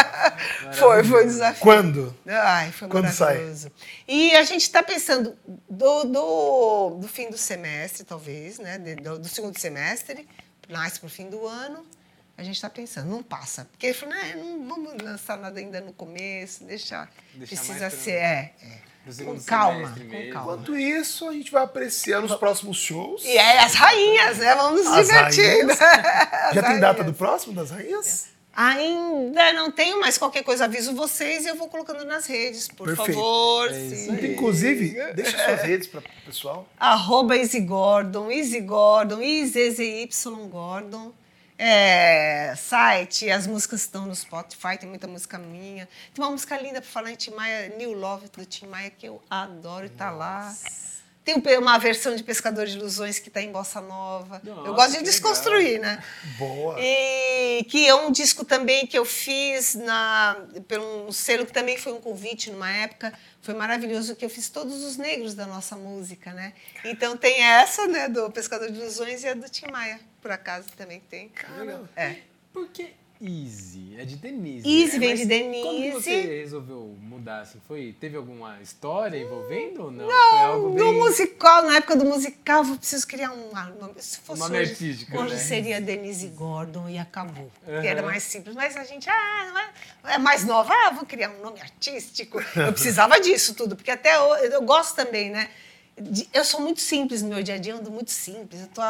foi, 0.80 1.04
foi 1.04 1.26
um 1.26 1.28
desafio. 1.28 1.62
Quando? 1.62 2.18
Ai, 2.26 2.72
foi 2.72 2.88
Quando 2.88 3.12
sai? 3.12 3.34
maravilhoso. 3.34 3.70
E 4.08 4.34
a 4.34 4.44
gente 4.44 4.62
está 4.62 4.82
pensando 4.82 5.38
do, 5.70 6.06
do, 6.06 6.90
do 7.02 7.08
fim 7.10 7.30
do 7.30 7.38
semestre, 7.38 8.06
talvez, 8.06 8.60
né? 8.60 8.78
do, 8.78 9.20
do 9.20 9.28
segundo 9.28 9.60
semestre, 9.60 10.26
mais 10.70 10.98
para 10.98 11.08
o 11.08 11.10
fim 11.10 11.30
do 11.30 11.46
ano. 11.46 11.86
A 12.38 12.44
gente 12.44 12.56
está 12.56 12.70
pensando, 12.70 13.10
não 13.10 13.22
passa. 13.22 13.66
Porque 13.66 13.88
ele 13.88 13.94
falou, 13.94 14.16
não, 14.36 14.58
não 14.58 14.84
vamos 14.86 15.04
lançar 15.04 15.38
nada 15.38 15.60
ainda 15.60 15.80
no 15.82 15.94
começo, 15.94 16.64
deixa, 16.64 17.08
Deixar 17.36 17.56
precisa 17.56 17.90
ser, 17.90 18.12
é, 18.12 18.54
é. 18.62 18.94
Com 19.26 19.38
calma, 19.42 19.90
com 19.90 20.32
calma. 20.32 20.54
Enquanto 20.54 20.78
isso, 20.78 21.28
a 21.28 21.34
gente 21.34 21.52
vai 21.52 21.64
apreciando 21.64 22.26
os 22.26 22.36
próximos 22.36 22.78
shows. 22.78 23.24
E 23.26 23.38
é 23.38 23.60
as 23.60 23.74
rainhas, 23.74 24.38
né? 24.38 24.56
Vamos 24.56 24.86
nos 24.86 25.10
rainhas. 25.10 25.82
As 25.82 26.56
Já 26.56 26.64
tem 26.64 26.80
data 26.80 27.00
rainhas. 27.00 27.06
do 27.06 27.14
próximo 27.14 27.54
das 27.54 27.70
rainhas? 27.70 28.30
Ainda 28.56 29.52
não 29.52 29.72
tenho, 29.72 30.00
mas 30.00 30.18
qualquer 30.18 30.44
coisa 30.44 30.66
aviso 30.66 30.96
vocês 30.96 31.44
e 31.44 31.50
eu 31.50 31.56
vou 31.56 31.68
colocando 31.68 32.06
nas 32.06 32.28
redes, 32.28 32.68
por 32.70 32.86
Perfeito. 32.88 33.14
favor. 33.14 33.70
É. 33.72 34.26
Inclusive, 34.28 34.90
deixa 35.16 35.38
suas 35.38 35.62
redes 35.68 35.88
para 35.88 36.00
o 36.00 36.04
pessoal. 36.26 36.68
Arroba 36.80 37.36
Easy 37.36 37.60
Gordon, 37.60 38.32
Easy 38.32 38.62
Gordon, 38.62 39.22
IZZY 39.22 40.08
Gordon. 40.50 41.12
É, 41.66 42.54
site, 42.58 43.32
as 43.32 43.48
músicas 43.48 43.80
estão 43.80 44.06
no 44.06 44.14
Spotify, 44.14 44.78
tem 44.78 44.90
muita 44.90 45.08
música 45.08 45.38
minha. 45.38 45.88
Tem 46.14 46.22
uma 46.22 46.30
música 46.30 46.58
linda 46.58 46.82
para 46.82 46.90
falar 46.90 47.12
em 47.12 47.16
Tim 47.16 47.32
Maia, 47.32 47.74
New 47.78 47.94
Love 47.94 48.28
do 48.28 48.46
Tim 48.46 48.68
Maia, 48.68 48.90
que 48.90 49.08
eu 49.08 49.22
adoro 49.30 49.86
e 49.86 49.90
tá 49.90 50.12
lá. 50.12 50.54
Tem 51.24 51.36
um 51.36 51.60
uma 51.62 51.78
versão 51.78 52.18
de 52.18 52.22
Pescador 52.22 52.66
de 52.66 52.78
Ilusões 52.78 53.18
que 53.18 53.30
está 53.30 53.42
em 53.42 53.50
Bossa 53.50 53.80
Nova. 53.80 54.42
Nossa, 54.44 54.68
eu 54.68 54.74
gosto 54.74 54.98
de 54.98 55.04
desconstruir, 55.04 55.80
né? 55.80 56.04
Boa. 56.38 56.76
E 56.78 57.64
que 57.70 57.88
é 57.88 57.96
um 57.96 58.12
disco 58.12 58.44
também 58.44 58.86
que 58.86 58.98
eu 58.98 59.06
fiz 59.06 59.74
na, 59.74 60.36
por 60.68 60.80
um 60.80 61.14
selo 61.14 61.46
que 61.46 61.54
também 61.54 61.78
foi 61.78 61.94
um 61.94 62.02
convite 62.02 62.52
numa 62.52 62.70
época. 62.70 63.14
Foi 63.42 63.54
maravilhoso 63.54 64.18
que 64.18 64.26
eu 64.26 64.30
fiz 64.30 64.50
todos 64.50 64.84
os 64.84 64.98
negros 64.98 65.34
da 65.34 65.46
nossa 65.46 65.78
música, 65.78 66.34
né? 66.34 66.52
Então 66.84 67.16
tem 67.16 67.42
essa, 67.42 67.88
né, 67.88 68.10
do 68.10 68.30
Pescador 68.32 68.70
de 68.70 68.78
Ilusões 68.78 69.24
e 69.24 69.30
a 69.30 69.34
do 69.34 69.48
Tim 69.48 69.72
Maia, 69.72 70.02
por 70.24 70.32
acaso 70.32 70.70
também 70.78 71.02
tem. 71.02 71.28
Caramba. 71.30 71.90
É. 71.98 72.16
Por 72.54 72.70
que 72.70 72.94
Easy? 73.22 73.96
É 73.98 74.06
de 74.06 74.16
Denise. 74.16 74.68
Easy 74.68 74.98
né? 74.98 75.08
vem 75.08 75.16
de 75.16 75.22
Mas 75.22 75.28
Denise. 75.28 75.64
Quando 75.64 75.94
você 75.94 76.22
resolveu 76.22 76.98
mudar, 77.00 77.42
assim, 77.42 77.62
foi, 77.68 77.96
teve 78.00 78.18
alguma 78.18 78.60
história 78.62 79.18
envolvendo 79.18 79.84
ou 79.84 79.92
não? 79.92 80.08
Não, 80.08 80.74
bem... 80.74 80.84
no 80.84 80.94
musical, 80.94 81.64
na 81.64 81.78
época 81.78 81.96
do 81.96 82.06
musical, 82.06 82.66
eu 82.66 82.78
preciso 82.78 83.06
criar 83.08 83.32
um 83.32 83.52
nome. 83.80 83.94
Se 84.00 84.20
fosse 84.20 84.42
nome 84.42 84.60
hoje, 84.60 84.72
artístico, 84.72 85.18
hoje 85.18 85.36
né? 85.36 85.40
seria 85.40 85.82
Denise 85.82 86.28
Gordon 86.30 86.90
e 86.90 86.98
acabou. 86.98 87.52
Uhum. 87.68 87.82
Que 87.82 87.88
era 87.88 88.02
mais 88.02 88.24
simples. 88.24 88.56
Mas 88.56 88.76
a 88.76 88.84
gente, 88.84 89.10
ah, 89.10 89.52
não 90.04 90.10
é, 90.10 90.16
é 90.16 90.18
mais 90.18 90.44
nova, 90.46 90.74
ah, 90.74 90.92
vou 90.92 91.06
criar 91.06 91.30
um 91.32 91.42
nome 91.42 91.62
artístico. 91.62 92.42
Eu 92.56 92.72
precisava 92.74 93.20
disso 93.20 93.54
tudo, 93.54 93.76
porque 93.76 93.92
até 93.92 94.16
eu, 94.16 94.36
eu 94.52 94.62
gosto 94.64 94.96
também, 94.96 95.30
né? 95.30 95.50
de- 96.00 96.28
eu 96.34 96.44
sou 96.44 96.60
muito 96.60 96.82
simples 96.82 97.22
no 97.22 97.30
meu 97.30 97.44
dia 97.44 97.56
a 97.56 97.58
dia, 97.58 97.74
eu 97.74 97.78
ando 97.78 97.92
muito 97.92 98.12
simples. 98.12 98.62
Eu 98.62 98.68
tô, 98.68 98.82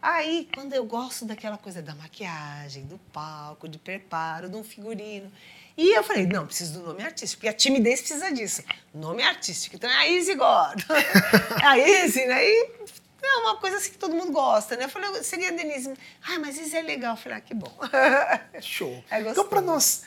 aí, 0.00 0.48
quando 0.54 0.72
eu 0.72 0.84
gosto 0.84 1.24
daquela 1.24 1.56
coisa 1.58 1.82
da 1.82 1.94
maquiagem, 1.94 2.84
do 2.84 2.98
palco, 3.12 3.68
de 3.68 3.78
preparo, 3.78 4.48
de 4.48 4.56
um 4.56 4.64
figurino. 4.64 5.30
E 5.76 5.94
eu 5.94 6.02
falei, 6.02 6.26
não, 6.26 6.46
preciso 6.46 6.80
do 6.80 6.86
nome 6.86 7.02
artístico, 7.02 7.40
porque 7.40 7.48
a 7.48 7.52
timidez 7.52 8.00
precisa 8.00 8.32
disso. 8.32 8.62
Nome 8.94 9.22
artístico. 9.22 9.76
Então 9.76 9.90
é 9.90 9.94
a 9.94 10.08
Easy 10.08 10.34
God. 10.34 10.82
É 11.62 11.66
a 11.66 11.78
Easy, 11.78 12.24
né? 12.26 12.44
E 12.44 12.70
é 13.22 13.36
uma 13.38 13.56
coisa 13.56 13.76
assim 13.76 13.90
que 13.90 13.98
todo 13.98 14.14
mundo 14.14 14.32
gosta, 14.32 14.76
né? 14.76 14.84
Eu 14.84 14.88
falei, 14.88 15.22
seria 15.22 15.48
a 15.48 15.52
Denise. 15.52 15.92
Ah, 16.22 16.38
mas 16.38 16.58
Easy 16.58 16.76
é 16.76 16.82
legal. 16.82 17.14
Eu 17.14 17.16
falei, 17.16 17.38
ah, 17.38 17.40
que 17.40 17.54
bom. 17.54 17.72
Show. 18.60 19.04
É 19.10 19.20
então, 19.20 19.46
para 19.46 19.60
nós 19.60 20.04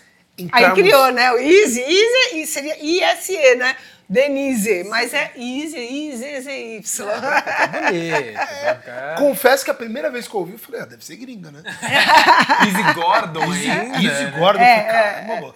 Aí 0.52 0.72
criou, 0.74 1.12
né? 1.12 1.32
O 1.32 1.38
Easy, 1.38 1.82
Easy, 1.82 2.48
seria 2.48 2.78
ISE, 2.82 3.56
né? 3.56 3.76
Denise, 4.10 4.86
mas 4.86 5.14
é 5.14 5.32
Easy, 5.36 5.78
Easy, 5.78 6.26
Easy, 6.26 6.50
Y. 6.80 6.82
Tá 7.06 7.68
bonito. 7.68 8.34
vai 8.34 8.76
ficar- 8.76 9.16
Confesso 9.18 9.64
que 9.64 9.70
a 9.70 9.74
primeira 9.76 10.10
vez 10.10 10.28
que 10.28 10.34
eu 10.34 10.40
ouvi, 10.40 10.54
eu 10.54 10.58
falei, 10.60 10.82
ah, 10.82 10.86
deve 10.86 11.06
ser 11.06 11.16
gringa, 11.18 11.52
né? 11.52 11.62
Easy 12.66 12.94
Gordon 12.94 13.44
ainda. 13.44 13.98
Easy 14.04 14.24
né? 14.26 14.32
Gordon, 14.40 14.60
É, 14.64 14.74
eu 14.74 14.86
falei, 14.86 14.92
caramba, 14.92 15.36
mano. 15.42 15.54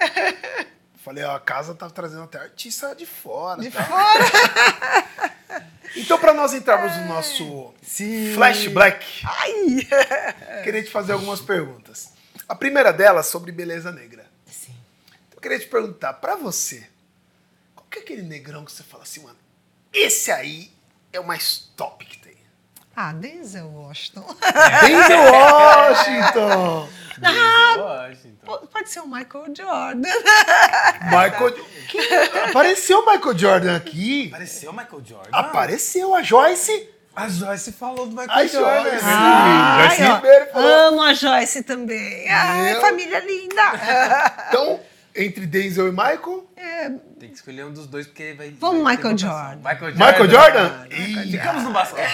Falei, 1.04 1.24
ó, 1.24 1.36
a 1.36 1.40
casa 1.40 1.74
tá 1.74 1.90
trazendo 1.90 2.24
até 2.24 2.38
artista 2.38 2.94
de 2.96 3.06
fora. 3.08 3.60
De 3.62 3.72
tá? 3.72 3.84
fora. 3.84 5.34
Então, 5.96 6.18
para 6.18 6.34
nós 6.34 6.56
entrarmos 6.56 6.98
no 6.98 7.06
nosso 7.06 7.72
Sim. 7.84 8.34
Flash 8.34 8.66
Black, 8.68 9.06
Ai! 9.24 9.88
queria 10.64 10.82
te 10.82 10.90
fazer 10.90 11.14
algumas 11.14 11.40
perguntas. 11.40 12.14
A 12.50 12.56
primeira 12.56 12.92
delas 12.92 13.28
sobre 13.28 13.52
beleza 13.52 13.92
negra. 13.92 14.26
Sim. 14.48 14.74
Então, 15.28 15.36
eu 15.36 15.40
queria 15.42 15.60
te 15.60 15.68
perguntar, 15.68 16.14
pra 16.14 16.36
você, 16.36 16.84
que 17.94 18.00
é 18.00 18.02
aquele 18.02 18.24
negrão 18.24 18.66
que 18.66 18.72
você 18.72 18.84
fala 18.84 19.04
assim, 19.04 19.22
mano, 19.22 19.38
esse 19.94 20.32
aí 20.32 20.72
é 21.12 21.20
o 21.20 21.24
mais 21.26 21.72
top 21.78 22.04
que 22.06 22.18
tem? 22.18 22.34
Ah, 22.96 23.14
Denzel 23.14 23.68
Washington. 23.70 24.26
Denzel 24.82 25.24
Washington! 25.32 26.90
Denzel 27.18 27.84
Washington. 27.84 28.68
Pode 28.72 28.90
ser 28.90 29.00
o 29.00 29.08
Michael 29.08 29.46
Jordan. 29.56 30.10
Michael... 31.06 31.56
Apareceu 32.50 33.00
o 33.00 33.06
Michael 33.06 33.38
Jordan 33.38 33.76
aqui. 33.78 34.28
Apareceu 34.28 34.72
o 34.72 34.74
Michael 34.74 35.04
Jordan? 35.06 35.30
Apareceu 35.32 36.16
a 36.16 36.22
Joyce. 36.24 36.90
A 37.16 37.30
Joyce 37.30 37.72
falou 37.72 38.08
do 38.08 38.12
Michael 38.16 38.32
A 38.32 38.46
Jordan. 38.48 38.90
Joyce. 38.90 39.06
Ai, 39.06 39.90
Joyce 39.90 40.04
ó, 40.04 40.16
Ribeiro 40.16 40.52
falou. 40.52 40.68
amo 40.88 41.02
a 41.04 41.14
Joyce 41.14 41.64
também. 41.64 42.28
Ai, 42.30 42.74
Meu. 42.74 42.82
família 42.82 43.20
linda. 43.20 43.64
Então, 44.50 44.80
entre 45.16 45.46
Denzel 45.46 45.88
e 45.88 45.92
Michael, 45.92 46.48
Tem 47.20 47.30
que 47.30 47.36
escolher 47.36 47.66
um 47.66 47.72
dos 47.72 47.86
dois 47.88 48.08
porque 48.08 48.34
vai. 48.34 48.50
Vamos, 48.60 48.84
vai 48.84 48.96
Michael. 48.96 49.18
Jordan. 49.18 49.56
Michael 49.58 49.92
Jordan. 49.92 50.06
Michael 50.06 50.30
Jordan? 50.30 51.32
Ficamos 51.32 51.64
no 51.64 51.72
basquete. 51.72 52.10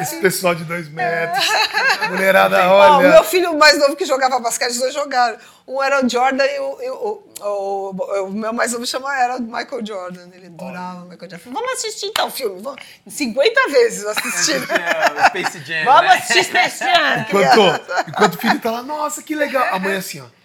esse 0.00 0.16
pessoal 0.20 0.54
de 0.54 0.64
dois 0.64 0.88
metros, 0.88 1.44
mulherada, 2.10 2.68
Ó, 2.68 2.72
o 2.72 2.96
olha. 2.96 3.08
meu 3.10 3.24
filho 3.24 3.56
mais 3.58 3.78
novo 3.78 3.94
que 3.96 4.06
jogava 4.06 4.40
basquete, 4.40 4.70
os 4.70 4.78
dois 4.78 4.94
jogaram. 4.94 5.36
Um 5.68 5.80
era 5.80 6.04
o 6.04 6.08
Jordan 6.08 6.44
e 6.44 6.58
o, 6.58 6.82
e 6.82 6.90
o, 6.90 7.22
o, 7.40 8.24
o 8.24 8.30
meu 8.32 8.52
mais 8.52 8.72
novo 8.72 8.84
chama 8.84 9.16
era 9.16 9.36
o 9.36 9.40
Michael 9.42 9.86
Jordan. 9.86 10.28
Ele 10.32 10.46
adorava 10.46 11.04
o 11.04 11.08
Michael 11.08 11.30
Jordan. 11.30 11.38
Falei, 11.38 11.54
Vamos 11.54 11.72
assistir 11.74 12.06
então 12.06 12.28
o 12.28 12.30
filme. 12.30 12.60
Vamos. 12.62 12.82
50 13.06 13.68
vezes 13.68 14.02
eu 14.02 14.10
assisti. 14.10 14.52
É, 14.52 15.20
o 15.20 15.26
Space 15.28 15.58
Jam. 15.64 15.84
Vamos 15.84 16.10
né? 16.10 16.16
assistir 16.16 16.44
Space 16.44 16.78
Jam. 16.78 17.26
Enquanto, 17.28 18.08
enquanto 18.08 18.34
o 18.34 18.38
filho 18.38 18.58
tá 18.58 18.70
lá, 18.70 18.82
nossa, 18.82 19.22
que 19.22 19.34
legal. 19.34 19.66
A 19.70 19.78
mãe 19.78 19.96
assim, 19.96 20.20
ó. 20.20 20.41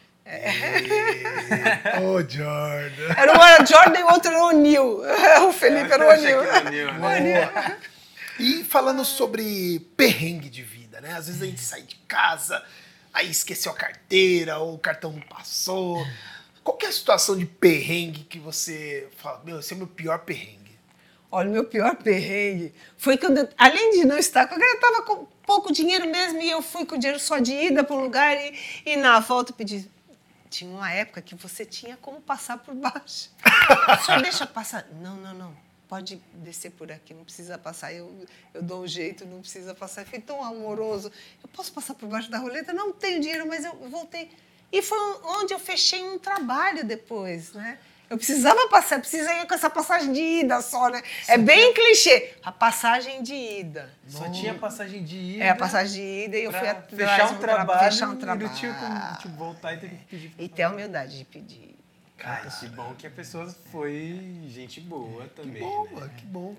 Ô, 2.02 2.20
Jordan. 2.22 3.14
Era 3.18 3.32
um 3.38 3.44
era 3.44 3.66
Jordan 3.66 4.00
e 4.00 4.04
o 4.04 4.12
outro 4.12 4.32
era 4.32 4.44
o 4.44 4.52
Neil. 4.52 5.02
O 5.48 5.54
Felipe 5.54 5.92
era 5.92 6.04
o. 6.04 6.10
O'Neal, 6.10 6.44
né? 7.22 7.78
E 8.40 8.64
falando 8.64 9.04
sobre 9.04 9.80
perrengue 9.96 10.50
de 10.50 10.62
vida, 10.62 11.02
né? 11.02 11.14
Às 11.14 11.28
vezes 11.28 11.42
a 11.42 11.46
gente 11.46 11.62
sai 11.62 11.82
de 11.82 11.96
casa, 12.08 12.64
aí 13.14 13.30
esqueceu 13.32 13.72
a 13.72 13.76
carteira, 13.76 14.60
ou 14.60 14.76
o 14.76 14.80
cartão 14.80 15.12
não 15.12 15.22
passou. 15.22 16.06
Qual 16.64 16.78
que 16.78 16.86
é 16.86 16.90
a 16.90 16.92
situação 16.92 17.38
de 17.38 17.46
perrengue 17.46 18.26
que 18.26 18.38
você 18.38 19.08
fala, 19.18 19.42
meu, 19.44 19.60
esse 19.60 19.74
é 19.74 19.76
o 19.76 19.80
meu 19.80 19.88
pior 19.88 20.20
perrengue? 20.20 20.78
Olha, 21.32 21.50
o 21.50 21.52
meu 21.54 21.64
pior 21.64 21.96
perrengue 21.96 22.74
foi 22.98 23.18
quando, 23.18 23.40
eu, 23.40 23.50
além 23.58 23.92
de 23.92 24.06
não 24.06 24.18
estar 24.18 24.48
com 24.48 24.56
eu 24.56 24.74
estava 24.74 25.02
com 25.02 25.26
pouco 25.46 25.72
dinheiro 25.72 26.08
mesmo 26.08 26.42
e 26.42 26.50
eu 26.50 26.62
fui 26.62 26.86
com 26.86 26.98
dinheiro 26.98 27.20
só 27.20 27.40
de 27.40 27.54
ida 27.54 27.84
para 27.84 27.96
um 27.96 28.02
lugar 28.02 28.36
e, 28.36 28.54
e 28.86 28.96
na 28.98 29.20
volta 29.20 29.52
eu 29.52 29.56
pedi. 29.56 29.90
Tinha 30.50 30.70
uma 30.70 30.92
época 30.92 31.22
que 31.22 31.36
você 31.36 31.66
tinha 31.66 31.98
como 31.98 32.22
passar 32.22 32.58
por 32.58 32.74
baixo. 32.74 33.30
Só 34.06 34.20
deixa 34.20 34.46
passar. 34.46 34.88
Não, 35.02 35.16
não, 35.16 35.34
não. 35.34 35.68
Pode 35.88 36.22
descer 36.34 36.72
por 36.72 36.92
aqui, 36.92 37.14
não 37.14 37.24
precisa 37.24 37.58
passar. 37.58 37.94
Eu, 37.94 38.26
eu 38.54 38.62
dou 38.62 38.84
um 38.84 38.88
jeito, 38.88 39.26
não 39.26 39.40
precisa 39.40 39.74
passar. 39.74 40.06
Foi 40.06 40.20
tão 40.20 40.44
amoroso. 40.44 41.12
Eu 41.42 41.50
posso 41.50 41.72
passar 41.72 41.94
por 41.94 42.10
baixo 42.10 42.30
da 42.30 42.38
roleta? 42.38 42.74
Não 42.74 42.92
tenho 42.92 43.22
dinheiro, 43.22 43.48
mas 43.48 43.64
eu 43.64 43.74
voltei. 43.90 44.30
E 44.72 44.82
foi 44.82 44.98
onde 45.24 45.54
eu 45.54 45.60
fechei 45.60 46.04
um 46.04 46.20
trabalho 46.20 46.84
depois, 46.84 47.54
né? 47.54 47.80
Eu 48.10 48.18
precisava 48.18 48.70
passar, 48.70 49.00
precisa 49.00 49.34
ir 49.34 49.46
com 49.46 49.54
essa 49.54 49.70
passagem 49.70 50.14
de 50.14 50.22
ida 50.22 50.62
só, 50.62 50.90
né? 50.90 51.02
É 51.28 51.38
bem 51.38 51.74
clichê. 51.74 52.34
A 52.42 52.52
passagem 52.54 53.22
de 53.22 53.34
ida. 53.34 53.94
Só 54.08 54.30
tinha 54.30 54.54
passagem 54.54 55.04
de 55.04 55.18
ida. 55.18 55.44
É 55.44 55.50
a 55.50 55.56
passagem 55.56 55.94
de 56.02 56.26
ida 56.26 56.38
e 56.38 56.44
eu 56.46 56.52
fui 56.52 56.68
atrás 56.68 56.88
fechar 56.90 57.32
um 57.34 57.38
trabalho. 57.38 57.80
fechar 57.80 58.08
um 58.08 58.12
E 58.12 58.14
não 58.14 58.22
trabalho. 58.22 58.50
tinha 58.56 58.74
como 58.74 59.18
tipo, 59.18 59.36
voltar 59.36 59.74
e 59.74 59.78
teve 59.80 59.96
que 59.98 60.06
pedir. 60.06 60.34
E 60.40 60.48
ter 60.48 60.64
a 60.64 60.70
humildade 60.70 61.18
de 61.18 61.26
pedir. 61.26 61.78
Cara, 62.18 62.50
que 62.50 62.68
bom 62.70 62.96
que 62.96 63.06
a 63.06 63.12
pessoa 63.12 63.54
foi 63.72 64.42
gente 64.48 64.80
boa 64.80 65.28
também. 65.36 65.56
Que 65.56 65.60
bom, 65.60 65.84
né? 65.84 65.90
mano, 65.92 66.10
que 66.18 66.26
bom. 66.26 66.56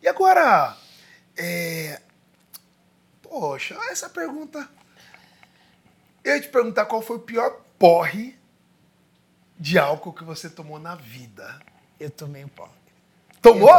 E 0.00 0.08
agora, 0.08 0.76
é... 1.36 2.00
Poxa, 3.22 3.76
essa 3.90 4.08
pergunta... 4.08 4.68
Eu 6.24 6.36
ia 6.36 6.40
te 6.40 6.48
perguntar 6.48 6.86
qual 6.86 7.02
foi 7.02 7.16
o 7.16 7.20
pior 7.20 7.60
porre 7.76 8.38
de 9.62 9.78
álcool 9.78 10.12
que 10.12 10.24
você 10.24 10.50
tomou 10.50 10.80
na 10.80 10.96
vida. 10.96 11.56
Eu 11.98 12.10
tomei 12.10 12.44
um 12.44 12.48
pó. 12.48 12.68
Tomou? 13.40 13.70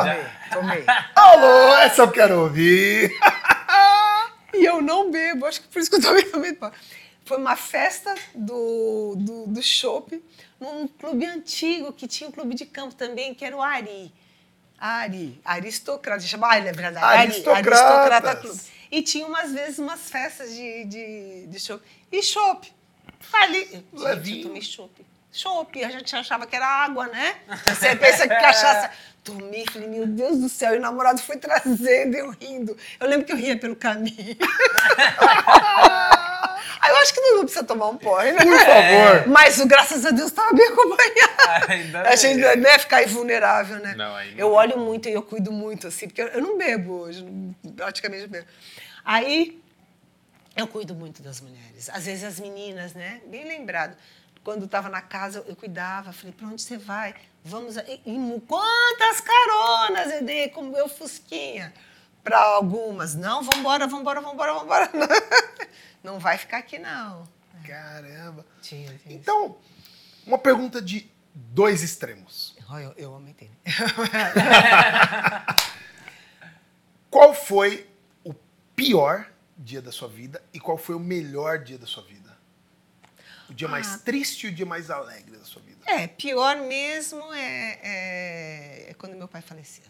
Tomei. 0.50 0.86
Alô, 1.14 1.76
essa 1.76 2.04
eu 2.04 2.12
quero 2.12 2.40
ouvir. 2.40 3.12
E 4.56 4.66
eu 4.66 4.84
não 4.84 5.10
bebo, 5.10 5.48
acho 5.48 5.62
que 5.62 5.68
por 5.68 5.80
isso 5.82 5.90
que 5.90 5.96
eu 5.96 6.02
tomei 6.02 6.26
também 6.26 6.54
pó. 6.54 6.72
Foi 7.26 7.38
uma 7.38 7.56
festa 7.56 8.14
do, 8.36 9.16
do, 9.18 9.48
do 9.48 9.64
Chopp, 9.64 10.24
num 10.60 10.88
clube 10.88 11.26
antigo, 11.26 11.92
que 11.92 12.08
tinha 12.08 12.30
um 12.30 12.32
clube 12.32 12.54
de 12.54 12.64
campo 12.64 12.94
também, 12.94 13.34
que 13.34 13.44
era 13.44 13.58
o 13.58 13.62
Ari. 13.64 14.14
Ari, 14.78 15.42
aristocrata, 15.44 16.22
chama, 16.22 16.52
ah, 16.52 16.58
é 16.58 16.72
verdade, 16.72 17.04
Ari, 17.04 17.22
Aristocratas. 17.32 17.82
aristocrata 17.82 18.36
clube. 18.36 18.62
E 18.92 19.02
tinha 19.02 19.26
umas 19.26 19.52
vezes 19.52 19.80
umas 19.80 20.02
festas 20.08 20.52
de, 20.54 20.86
de, 20.86 21.48
de 21.48 21.60
chopp. 21.60 21.84
E 22.12 22.22
chopp. 22.22 22.72
Ali, 23.34 23.66
gente, 23.66 24.38
eu 24.38 24.44
tomei 24.44 24.62
chopp. 24.62 25.04
Chopp, 25.34 25.84
a 25.84 25.90
gente 25.90 26.16
achava 26.16 26.46
que 26.46 26.56
era 26.56 26.68
água, 26.68 27.08
né? 27.08 27.36
Você 27.66 27.96
pensa 27.96 28.28
que 28.28 28.36
cachaça. 28.36 28.92
Tomei, 29.24 29.66
falei, 29.72 29.88
meu 29.88 30.06
Deus 30.06 30.38
do 30.38 30.50
céu, 30.50 30.76
e 30.76 30.78
o 30.78 30.82
namorado 30.82 31.22
foi 31.22 31.38
trazendo, 31.38 32.14
eu 32.16 32.30
rindo. 32.32 32.78
Eu 33.00 33.08
lembro 33.08 33.26
que 33.26 33.32
eu 33.32 33.38
ria 33.38 33.58
pelo 33.58 33.74
caminho. 33.76 34.38
Aí 36.82 36.92
eu 36.92 36.98
acho 36.98 37.14
que 37.14 37.22
não 37.22 37.40
precisa 37.46 37.64
tomar 37.64 37.88
um 37.88 37.98
porre, 37.98 38.34
né? 38.34 38.40
Por 38.42 38.60
favor. 38.60 39.28
Mas 39.30 39.58
o 39.60 39.66
graças 39.66 40.06
a 40.06 40.12
Deus 40.12 40.28
estava 40.28 40.54
bem 40.54 40.68
acompanhado. 40.68 41.72
Ainda 41.72 42.02
a 42.02 42.16
gente 42.18 42.42
bem. 42.42 42.58
não 42.58 42.70
é 42.70 42.78
ficar 42.78 43.02
invulnerável, 43.04 43.80
né? 43.80 43.96
Não, 43.96 44.14
aí 44.14 44.32
não. 44.32 44.40
eu 44.40 44.52
olho 44.52 44.78
muito 44.78 45.08
e 45.08 45.14
eu 45.14 45.24
cuido 45.24 45.52
muito, 45.52 45.88
assim, 45.88 46.08
porque 46.08 46.22
eu, 46.22 46.42
não 46.42 46.58
bebo 46.58 46.92
hoje, 47.00 47.26
praticamente 47.78 48.28
bebo. 48.28 48.46
Aí 49.06 49.58
Eu 50.56 50.68
cuido 50.68 50.94
muito 50.94 51.24
das 51.24 51.40
mulheres. 51.40 51.90
Às 51.90 52.06
vezes 52.06 52.24
as 52.26 52.40
meninas, 52.40 52.94
né? 52.94 53.22
Bem 53.28 53.48
lembrado. 53.48 53.96
Quando 54.44 54.66
estava 54.66 54.90
na 54.90 55.02
casa, 55.02 55.44
eu 55.48 55.56
cuidava. 55.56 56.12
Falei, 56.12 56.34
para 56.34 56.48
onde 56.48 56.62
você 56.62 56.78
vai? 56.78 57.16
Vamos. 57.44 57.78
A... 57.78 57.84
E, 57.84 58.02
e, 58.06 58.42
quantas 58.48 59.22
caronas 59.22 60.14
eu 60.14 60.26
dei 60.26 60.50
com 60.50 60.62
o 60.62 60.72
meu 60.72 60.90
Fusquinha? 60.90 61.74
Para 62.24 62.40
algumas. 62.40 63.16
Não, 63.16 63.42
vamos 63.42 63.60
embora, 63.60 63.86
vamos 63.86 64.02
embora, 64.02 64.22
vamos 64.22 64.34
embora, 64.34 64.54
vamos 64.54 64.94
embora. 64.96 65.24
Não 66.04 66.20
vai 66.20 66.38
ficar 66.38 66.58
aqui, 66.58 66.78
não. 66.78 67.28
Caramba. 67.66 68.46
Tinha, 68.62 68.94
tinha 68.98 69.16
então, 69.16 69.58
uma 70.26 70.38
pergunta 70.38 70.82
de 70.82 71.10
dois 71.34 71.82
extremos. 71.82 72.56
Eu, 72.70 72.94
eu 72.98 73.14
aumentei. 73.14 73.50
Qual 77.14 77.34
foi 77.34 77.88
o 78.24 78.34
pior 78.76 79.28
dia 79.56 79.82
da 79.82 79.92
sua 79.92 80.08
vida 80.08 80.44
e 80.52 80.60
qual 80.60 80.80
foi 80.80 80.96
o 80.96 81.00
melhor 81.00 81.60
dia 81.60 81.78
da 81.78 81.86
sua 81.86 82.02
vida? 82.02 82.23
O 83.54 83.56
dia 83.56 83.68
ah. 83.68 83.72
mais 83.72 84.02
triste 84.02 84.48
e 84.48 84.50
o 84.50 84.52
dia 84.52 84.66
mais 84.66 84.90
alegre 84.90 85.38
da 85.38 85.46
sua 85.46 85.62
vida? 85.62 85.78
É, 85.86 86.08
pior 86.08 86.58
mesmo 86.58 87.22
é, 87.34 87.80
é, 87.84 88.90
é 88.90 88.94
quando 88.96 89.16
meu 89.16 89.28
pai 89.28 89.44
faleceu. 89.44 89.86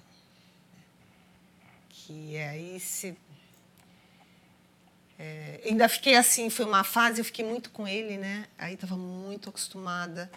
Que 1.88 2.38
aí 2.38 2.78
se 2.82 3.18
é, 5.18 5.62
ainda 5.64 5.88
fiquei 5.88 6.18
assim, 6.18 6.50
foi 6.50 6.66
uma 6.66 6.84
fase, 6.84 7.22
eu 7.22 7.26
fiquei 7.26 7.46
muito 7.46 7.70
com 7.70 7.88
ele, 7.88 8.18
né? 8.18 8.48
Aí 8.58 8.74
estava 8.74 8.98
muito 8.98 9.48
acostumada. 9.48 10.30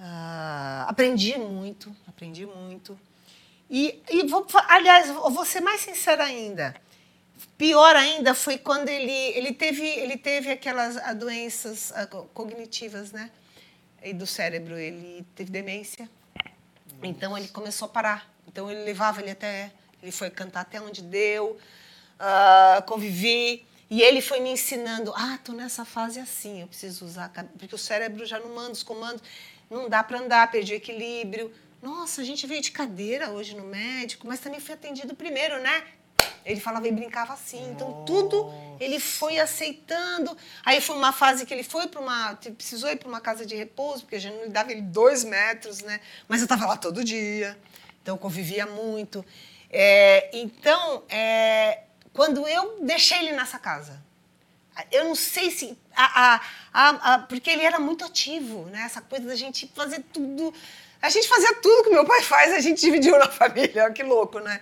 Ah, 0.00 0.86
aprendi 0.88 1.36
muito, 1.36 1.94
aprendi 2.08 2.46
muito. 2.46 2.98
E, 3.68 4.02
e 4.10 4.26
vou, 4.26 4.46
aliás, 4.68 5.08
vou 5.10 5.44
ser 5.44 5.60
mais 5.60 5.82
sincera 5.82 6.24
ainda. 6.24 6.74
Pior 7.56 7.94
ainda 7.96 8.34
foi 8.34 8.58
quando 8.58 8.88
ele, 8.88 9.10
ele, 9.10 9.52
teve, 9.52 9.84
ele 9.84 10.16
teve 10.16 10.50
aquelas 10.50 10.96
doenças 11.16 11.92
ah, 11.92 12.06
cognitivas, 12.34 13.12
né? 13.12 13.30
E 14.02 14.12
do 14.12 14.26
cérebro, 14.26 14.76
ele 14.76 15.24
teve 15.34 15.50
demência. 15.50 16.08
Então 17.02 17.36
ele 17.36 17.48
começou 17.48 17.86
a 17.86 17.88
parar. 17.88 18.32
Então 18.46 18.70
ele 18.70 18.84
levava 18.84 19.20
ele 19.20 19.30
até, 19.30 19.72
ele 20.02 20.12
foi 20.12 20.30
cantar 20.30 20.62
até 20.62 20.80
onde 20.80 21.02
deu, 21.02 21.56
uh, 22.18 22.82
convivi. 22.84 23.64
E 23.88 24.00
ele 24.00 24.20
foi 24.22 24.40
me 24.40 24.50
ensinando, 24.50 25.12
ah, 25.14 25.38
tô 25.44 25.52
nessa 25.52 25.84
fase 25.84 26.18
assim, 26.18 26.62
eu 26.62 26.66
preciso 26.66 27.04
usar, 27.04 27.30
porque 27.58 27.74
o 27.74 27.78
cérebro 27.78 28.24
já 28.24 28.38
não 28.38 28.54
manda 28.54 28.72
os 28.72 28.82
comandos, 28.82 29.22
não 29.68 29.86
dá 29.86 30.02
para 30.02 30.18
andar, 30.18 30.50
perdi 30.50 30.72
o 30.72 30.76
equilíbrio. 30.76 31.52
Nossa, 31.82 32.22
a 32.22 32.24
gente 32.24 32.46
veio 32.46 32.62
de 32.62 32.70
cadeira 32.70 33.30
hoje 33.30 33.54
no 33.54 33.64
médico, 33.64 34.26
mas 34.26 34.40
também 34.40 34.60
fui 34.60 34.72
atendido 34.72 35.14
primeiro, 35.14 35.60
né? 35.60 35.84
Ele 36.44 36.60
falava 36.60 36.88
e 36.88 36.92
brincava 36.92 37.32
assim. 37.32 37.70
Então, 37.70 37.90
Nossa. 37.90 38.04
tudo 38.04 38.52
ele 38.80 38.98
foi 38.98 39.38
aceitando. 39.38 40.36
Aí 40.64 40.80
foi 40.80 40.96
uma 40.96 41.12
fase 41.12 41.46
que 41.46 41.54
ele 41.54 41.62
foi 41.62 41.86
para 41.86 42.00
uma. 42.00 42.34
precisou 42.56 42.90
ir 42.90 42.96
para 42.96 43.08
uma 43.08 43.20
casa 43.20 43.46
de 43.46 43.54
repouso, 43.54 44.02
porque 44.02 44.16
a 44.16 44.20
gente 44.20 44.36
não 44.36 44.48
dava 44.48 44.72
ele 44.72 44.82
dois 44.82 45.24
metros, 45.24 45.80
né? 45.82 46.00
Mas 46.28 46.40
eu 46.40 46.46
estava 46.46 46.66
lá 46.66 46.76
todo 46.76 47.04
dia. 47.04 47.58
Então, 48.02 48.18
convivia 48.18 48.66
muito. 48.66 49.24
É, 49.70 50.30
então, 50.32 51.04
é, 51.08 51.84
quando 52.12 52.46
eu 52.46 52.78
deixei 52.82 53.18
ele 53.18 53.32
nessa 53.32 53.58
casa. 53.58 54.02
Eu 54.90 55.04
não 55.04 55.14
sei 55.14 55.50
se. 55.50 55.76
A, 55.94 56.40
a, 56.72 56.88
a, 57.14 57.18
porque 57.20 57.50
ele 57.50 57.62
era 57.62 57.78
muito 57.78 58.04
ativo, 58.04 58.64
né? 58.66 58.82
Essa 58.84 59.00
coisa 59.00 59.26
da 59.26 59.36
gente 59.36 59.70
fazer 59.74 60.02
tudo. 60.12 60.52
A 61.00 61.10
gente 61.10 61.28
fazia 61.28 61.54
tudo 61.56 61.84
que 61.84 61.90
meu 61.90 62.06
pai 62.06 62.22
faz, 62.22 62.52
a 62.52 62.60
gente 62.60 62.80
dividiu 62.80 63.18
na 63.18 63.28
família, 63.30 63.90
que 63.90 64.02
louco, 64.02 64.38
né? 64.38 64.60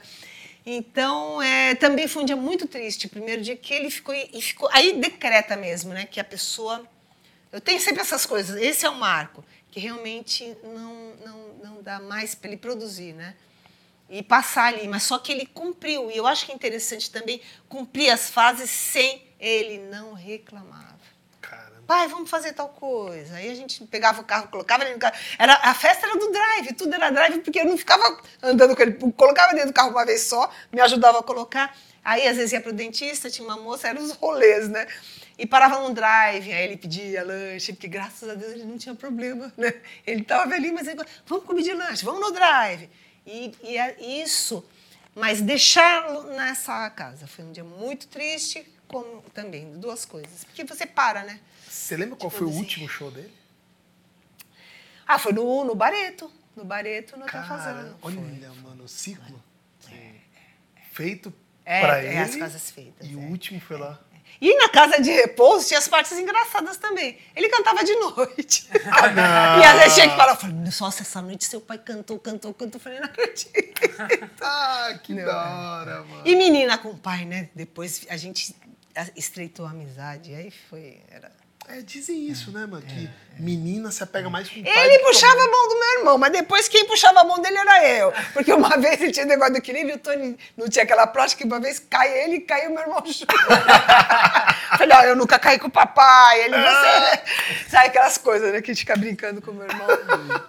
Então, 0.64 1.40
é, 1.42 1.74
também 1.74 2.06
foi 2.06 2.22
um 2.22 2.26
dia 2.26 2.36
muito 2.36 2.66
triste. 2.66 3.06
O 3.06 3.10
primeiro 3.10 3.42
dia 3.42 3.56
que 3.56 3.72
ele 3.72 3.90
ficou. 3.90 4.14
E 4.14 4.40
ficou 4.40 4.68
aí 4.72 4.98
decreta 4.98 5.56
mesmo, 5.56 5.92
né? 5.92 6.06
Que 6.06 6.20
a 6.20 6.24
pessoa. 6.24 6.84
Eu 7.52 7.60
tenho 7.60 7.80
sempre 7.80 8.00
essas 8.00 8.26
coisas. 8.26 8.60
Esse 8.60 8.86
é 8.86 8.90
o 8.90 8.94
marco, 8.94 9.44
que 9.70 9.80
realmente 9.80 10.56
não, 10.62 11.14
não, 11.24 11.48
não 11.64 11.82
dá 11.82 11.98
mais 11.98 12.34
para 12.34 12.48
ele 12.48 12.56
produzir, 12.56 13.12
né? 13.12 13.34
e 14.10 14.24
passar 14.24 14.74
ali, 14.74 14.88
mas 14.88 15.04
só 15.04 15.18
que 15.18 15.30
ele 15.30 15.46
cumpriu. 15.46 16.10
E 16.10 16.16
eu 16.16 16.26
acho 16.26 16.44
que 16.44 16.52
é 16.52 16.54
interessante 16.54 17.10
também 17.10 17.40
cumprir 17.68 18.10
as 18.10 18.28
fases 18.28 18.68
sem 18.68 19.22
ele 19.38 19.78
não 19.78 20.12
reclamava. 20.12 20.99
Pai, 21.90 22.06
vamos 22.06 22.30
fazer 22.30 22.52
tal 22.52 22.68
coisa. 22.68 23.34
Aí 23.34 23.50
a 23.50 23.54
gente 23.56 23.84
pegava 23.86 24.20
o 24.20 24.24
carro, 24.24 24.46
colocava 24.46 24.84
ele 24.84 24.92
no 24.92 25.00
carro. 25.00 25.16
Era, 25.36 25.54
a 25.54 25.74
festa 25.74 26.06
era 26.06 26.16
do 26.16 26.30
drive, 26.30 26.72
tudo 26.74 26.94
era 26.94 27.10
drive, 27.10 27.40
porque 27.40 27.58
eu 27.58 27.64
não 27.64 27.76
ficava 27.76 28.16
andando 28.40 28.76
com 28.76 28.82
ele. 28.82 28.92
Colocava 29.16 29.54
dentro 29.54 29.70
do 29.70 29.72
carro 29.72 29.90
uma 29.90 30.06
vez 30.06 30.20
só, 30.20 30.48
me 30.70 30.80
ajudava 30.80 31.18
a 31.18 31.22
colocar. 31.24 31.76
Aí, 32.04 32.28
às 32.28 32.36
vezes, 32.36 32.52
ia 32.52 32.60
para 32.60 32.70
o 32.70 32.72
dentista, 32.72 33.28
tinha 33.28 33.44
uma 33.44 33.56
moça, 33.56 33.88
eram 33.88 34.04
os 34.04 34.12
rolês, 34.12 34.68
né? 34.68 34.86
E 35.36 35.44
parava 35.44 35.80
num 35.80 35.92
drive, 35.92 36.52
aí 36.52 36.62
ele 36.62 36.76
pedia 36.76 37.24
lanche, 37.24 37.72
porque 37.72 37.88
graças 37.88 38.28
a 38.28 38.34
Deus 38.34 38.52
ele 38.52 38.62
não 38.66 38.78
tinha 38.78 38.94
problema, 38.94 39.52
né? 39.58 39.74
Ele 40.06 40.22
estava 40.22 40.48
velhinho, 40.48 40.74
mas 40.74 40.86
ele 40.86 41.02
vamos 41.26 41.44
comer 41.44 41.62
de 41.62 41.72
lanche, 41.72 42.04
vamos 42.04 42.20
no 42.20 42.30
drive. 42.30 42.88
E, 43.26 43.52
e 43.64 43.76
é 43.76 43.96
isso. 44.00 44.64
Mas 45.12 45.40
deixá-lo 45.40 46.22
nessa 46.34 46.88
casa 46.90 47.26
foi 47.26 47.44
um 47.44 47.50
dia 47.50 47.64
muito 47.64 48.06
triste, 48.06 48.64
como 48.86 49.24
também 49.34 49.72
duas 49.72 50.04
coisas. 50.04 50.44
Porque 50.44 50.62
você 50.62 50.86
para, 50.86 51.24
né? 51.24 51.40
Você 51.70 51.97
lembra 51.97 52.16
qual 52.16 52.30
foi 52.30 52.48
o 52.48 52.51
último 52.51 52.88
show 52.88 53.12
dele? 53.12 53.32
Ah, 55.06 55.20
foi 55.20 55.32
no, 55.32 55.64
no 55.64 55.74
Bareto. 55.76 56.28
No 56.56 56.64
Bareto, 56.64 57.16
no 57.16 57.26
Cara, 57.26 57.47
Fazendo. 57.47 57.97
Olha, 58.02 58.16
foi. 58.16 58.62
mano, 58.62 58.84
o 58.84 58.88
ciclo. 58.88 59.40
É, 59.88 60.14
Feito 60.92 61.32
é, 61.64 61.80
para 61.80 62.02
é, 62.02 62.09
ele. 62.09 62.18
as 62.18 62.34
casas 62.34 62.70
feitas. 62.72 63.09
E 63.09 63.14
o 63.14 63.22
é. 63.22 63.26
último 63.26 63.60
foi 63.60 63.78
lá. 63.78 64.01
E 64.40 64.56
na 64.56 64.68
casa 64.68 65.01
de 65.01 65.10
repouso 65.10 65.68
tinha 65.68 65.78
as 65.78 65.86
partes 65.86 66.18
engraçadas 66.18 66.76
também. 66.76 67.18
Ele 67.36 67.48
cantava 67.48 67.84
de 67.84 67.94
noite. 67.94 68.68
Ah, 68.90 69.09
não. 69.09 69.62
E 69.62 69.64
às 69.64 69.78
vezes 69.78 69.94
tinha 69.94 70.10
que 70.10 70.16
falar, 70.16 70.34
falei, 70.34 70.56
nossa, 70.56 71.02
essa 71.02 71.22
noite 71.22 71.44
seu 71.44 71.60
pai 71.60 71.78
cantou, 71.78 72.18
cantou, 72.18 72.52
cantou. 72.52 72.78
Eu 72.78 72.82
falei, 72.82 72.98
não 72.98 73.06
acredito. 73.06 73.80
ah, 74.42 74.98
que 75.02 75.14
não. 75.14 75.24
da 75.24 75.78
hora, 75.78 76.02
mano. 76.02 76.22
E 76.24 76.34
menina 76.34 76.78
com 76.78 76.97
pai, 76.97 77.24
né? 77.24 77.48
Depois 77.55 78.06
a 78.09 78.16
gente 78.16 78.56
estreitou 79.14 79.66
a 79.66 79.70
amizade. 79.70 80.34
Aí 80.34 80.51
foi. 80.51 81.01
Era... 81.09 81.39
É, 81.72 81.82
dizem 81.82 82.28
isso, 82.28 82.51
né, 82.51 82.66
mano? 82.66 82.82
Que 82.82 83.09
menina 83.38 83.90
se 83.90 84.02
apega 84.02 84.28
mais 84.28 84.48
com 84.48 84.60
o 84.60 84.64
pai. 84.64 84.86
Ele 84.86 84.98
puxava 85.05 85.40
a 85.40 85.47
mão 85.47 85.68
do 85.68 85.78
meu 85.78 85.98
irmão, 85.98 86.18
mas 86.18 86.32
depois 86.32 86.68
quem 86.68 86.84
puxava 86.84 87.20
a 87.20 87.24
mão 87.24 87.40
dele 87.40 87.59
era 87.59 87.88
eu. 87.88 88.12
Porque 88.32 88.52
uma 88.52 88.76
vez 88.78 89.01
ele 89.01 89.12
tinha 89.12 89.24
negócio 89.24 89.52
do 89.52 89.59
equilíbrio, 89.59 89.97
o 89.97 89.98
Tony 89.98 90.38
não 90.56 90.68
tinha 90.68 90.84
aquela 90.84 91.06
prática, 91.06 91.42
que 91.42 91.47
uma 91.47 91.60
vez 91.60 91.78
cai 91.78 92.24
ele 92.24 92.36
e 92.36 92.40
caiu 92.40 92.70
meu 92.70 92.80
irmão 92.80 93.02
junto. 93.06 93.26
Falei, 94.76 94.97
ó, 94.97 95.02
eu 95.02 95.16
nunca 95.16 95.38
caí 95.38 95.59
com 95.59 95.68
o 95.68 95.70
papai. 95.70 96.42
Ele, 96.42 96.56
você. 96.56 97.68
Sabe 97.70 97.86
aquelas 97.86 98.18
coisas, 98.18 98.52
né? 98.52 98.60
Que 98.60 98.70
a 98.70 98.74
gente 98.74 98.80
fica 98.80 98.97
brincando 98.97 99.40
com 99.40 99.52
o 99.52 99.55
meu 99.55 99.66
irmão. 99.66 99.88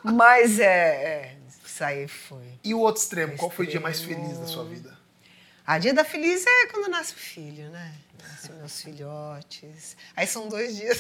mas 0.03 0.60
é, 0.60 0.65
é. 0.65 1.35
Isso 1.64 1.84
aí 1.84 2.07
foi. 2.07 2.60
E 2.64 2.73
o 2.73 2.80
outro 2.80 3.02
extremo, 3.02 3.35
qual 3.38 3.49
foi 3.49 3.65
o 3.65 3.69
dia 3.69 3.80
mais 3.80 4.02
feliz 4.02 4.38
da 4.38 4.45
sua 4.45 4.64
vida? 4.65 4.99
A 5.65 5.77
dia 5.77 5.93
da 5.93 6.03
feliz 6.03 6.43
é 6.45 6.68
quando 6.68 6.89
nasce 6.89 7.14
o 7.14 7.18
filho, 7.18 7.69
né? 7.69 7.93
Meus 8.49 8.81
filhotes. 8.81 9.95
Aí 10.15 10.27
são 10.27 10.47
dois 10.47 10.76
dias. 10.76 10.99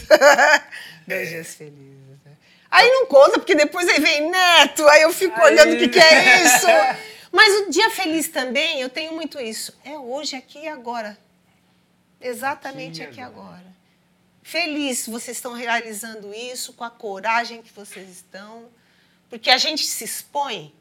dois 1.07 1.29
dias 1.29 1.55
felizes. 1.55 2.17
Né? 2.25 2.31
Aí 2.69 2.87
não 2.89 3.05
conta, 3.05 3.39
porque 3.39 3.55
depois 3.55 3.87
aí 3.87 3.99
vem 3.99 4.29
neto, 4.29 4.87
aí 4.87 5.01
eu 5.01 5.11
fico 5.11 5.39
aí... 5.41 5.53
olhando 5.53 5.73
o 5.73 5.77
que, 5.77 5.89
que 5.89 5.99
é 5.99 6.43
isso. 6.43 6.67
Mas 7.31 7.67
o 7.67 7.71
dia 7.71 7.89
feliz 7.89 8.27
também, 8.27 8.81
eu 8.81 8.89
tenho 8.89 9.13
muito 9.13 9.39
isso. 9.39 9.73
É 9.83 9.97
hoje, 9.97 10.35
aqui 10.35 10.59
e 10.59 10.67
agora. 10.67 11.17
Exatamente 12.19 13.01
aqui, 13.01 13.11
aqui 13.11 13.21
agora. 13.21 13.47
agora. 13.47 13.71
Feliz 14.43 15.07
vocês 15.07 15.37
estão 15.37 15.53
realizando 15.53 16.33
isso, 16.33 16.73
com 16.73 16.83
a 16.83 16.89
coragem 16.89 17.61
que 17.61 17.71
vocês 17.71 18.09
estão. 18.09 18.69
Porque 19.29 19.49
a 19.49 19.57
gente 19.57 19.87
se 19.87 20.03
expõe. 20.03 20.73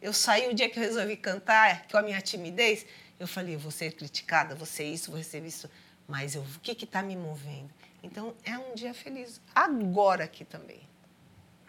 Eu 0.00 0.12
saí 0.12 0.48
o 0.50 0.54
dia 0.54 0.68
que 0.68 0.78
eu 0.78 0.82
resolvi 0.82 1.16
cantar, 1.16 1.86
com 1.88 1.96
a 1.96 2.02
minha 2.02 2.20
timidez, 2.20 2.84
eu 3.20 3.28
falei, 3.28 3.54
eu 3.54 3.58
vou 3.60 3.70
ser 3.70 3.92
criticada, 3.92 4.56
vou 4.56 4.66
ser 4.66 4.82
isso, 4.82 5.12
vou 5.12 5.18
receber 5.18 5.46
isso. 5.46 5.70
Mas 6.08 6.34
eu, 6.34 6.42
o 6.42 6.60
que 6.60 6.72
está 6.84 7.02
me 7.02 7.16
movendo? 7.16 7.70
Então, 8.02 8.34
é 8.44 8.58
um 8.58 8.74
dia 8.74 8.92
feliz. 8.92 9.40
Agora 9.54 10.24
aqui 10.24 10.44
também. 10.44 10.80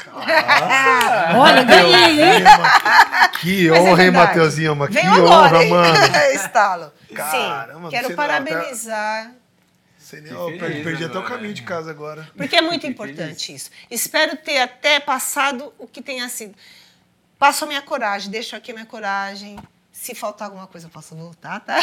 Olha, 1.37 1.63
ganhei, 1.63 2.21
hein? 2.21 2.43
Que 3.39 3.69
é 3.69 3.73
honra, 3.73 4.01
é 4.03 4.05
hein, 4.05 4.11
Mateuzinho? 4.11 4.75
Mas 4.75 4.89
que 4.89 4.99
agora, 4.99 5.59
honra, 5.59 5.65
mano. 5.65 5.97
Estalo. 6.33 6.91
Caramba, 7.13 7.89
Sim, 7.89 7.89
quero 7.89 8.15
parabenizar. 8.15 9.31
Perdi, 10.59 10.83
perdi 10.83 11.05
até 11.05 11.17
o 11.17 11.23
caminho 11.23 11.53
de 11.53 11.63
casa 11.63 11.89
agora. 11.89 12.29
Porque 12.35 12.55
é 12.55 12.61
muito 12.61 12.85
importante 12.85 13.53
isso. 13.53 13.71
Espero 13.89 14.35
ter 14.37 14.59
até 14.59 14.99
passado 14.99 15.73
o 15.79 15.87
que 15.87 16.01
tenha 16.01 16.27
sido. 16.29 16.53
Passo 17.39 17.65
a 17.65 17.67
minha 17.67 17.81
coragem, 17.81 18.29
deixo 18.29 18.55
aqui 18.55 18.71
a 18.71 18.73
minha 18.73 18.85
coragem, 18.85 19.57
se 20.03 20.13
faltar 20.13 20.49
alguma 20.49 20.67
coisa, 20.67 20.87
eu 20.87 20.91
posso 20.91 21.15
voltar, 21.15 21.61
tá? 21.61 21.79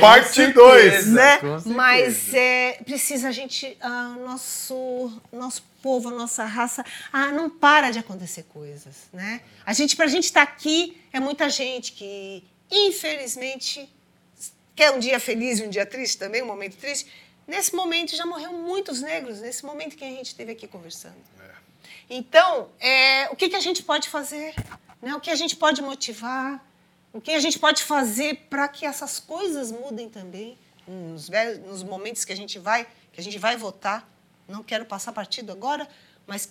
Parte 0.00 0.48
2. 0.48 1.06
Né? 1.08 1.38
Mas 1.64 2.34
é, 2.34 2.80
precisa 2.84 3.28
a 3.28 3.32
gente, 3.32 3.76
ah, 3.80 4.16
nosso, 4.24 5.12
nosso 5.32 5.62
povo, 5.80 6.08
a 6.08 6.12
nossa 6.12 6.44
raça, 6.44 6.84
ah, 7.12 7.30
não 7.30 7.48
para 7.48 7.92
de 7.92 8.00
acontecer 8.00 8.42
coisas, 8.52 9.08
né? 9.12 9.40
A 9.64 9.72
gente, 9.72 9.94
pra 9.94 10.08
gente 10.08 10.24
estar 10.24 10.44
tá 10.44 10.52
aqui, 10.52 11.00
é 11.12 11.20
muita 11.20 11.48
gente 11.48 11.92
que, 11.92 12.42
infelizmente, 12.68 13.88
quer 14.74 14.90
um 14.90 14.98
dia 14.98 15.20
feliz 15.20 15.60
e 15.60 15.62
um 15.62 15.70
dia 15.70 15.86
triste 15.86 16.18
também, 16.18 16.42
um 16.42 16.46
momento 16.46 16.76
triste, 16.76 17.06
Nesse 17.46 17.76
momento 17.76 18.16
já 18.16 18.26
morreu 18.26 18.52
muitos 18.52 19.00
negros, 19.00 19.40
nesse 19.40 19.64
momento 19.64 19.96
que 19.96 20.02
a 20.02 20.08
gente 20.08 20.26
esteve 20.26 20.50
aqui 20.50 20.66
conversando. 20.66 21.14
Então, 22.10 22.68
é, 22.80 23.28
o 23.30 23.36
que, 23.36 23.48
que 23.48 23.54
a 23.54 23.60
gente 23.60 23.84
pode 23.84 24.08
fazer? 24.08 24.52
Né? 25.00 25.14
O 25.14 25.20
que 25.20 25.30
a 25.30 25.36
gente 25.36 25.54
pode 25.54 25.80
motivar? 25.80 26.60
O 27.16 27.20
que 27.20 27.30
a 27.30 27.40
gente 27.40 27.58
pode 27.58 27.82
fazer 27.82 28.46
para 28.50 28.68
que 28.68 28.84
essas 28.84 29.18
coisas 29.18 29.72
mudem 29.72 30.06
também? 30.06 30.58
Nos, 30.86 31.30
nos 31.64 31.82
momentos 31.82 32.26
que 32.26 32.32
a 32.32 32.36
gente 32.36 32.58
vai, 32.58 32.86
que 33.10 33.18
a 33.18 33.24
gente 33.24 33.38
vai 33.38 33.56
votar. 33.56 34.06
Não 34.46 34.62
quero 34.62 34.84
passar 34.84 35.12
partido 35.12 35.50
agora, 35.50 35.88
mas 36.26 36.50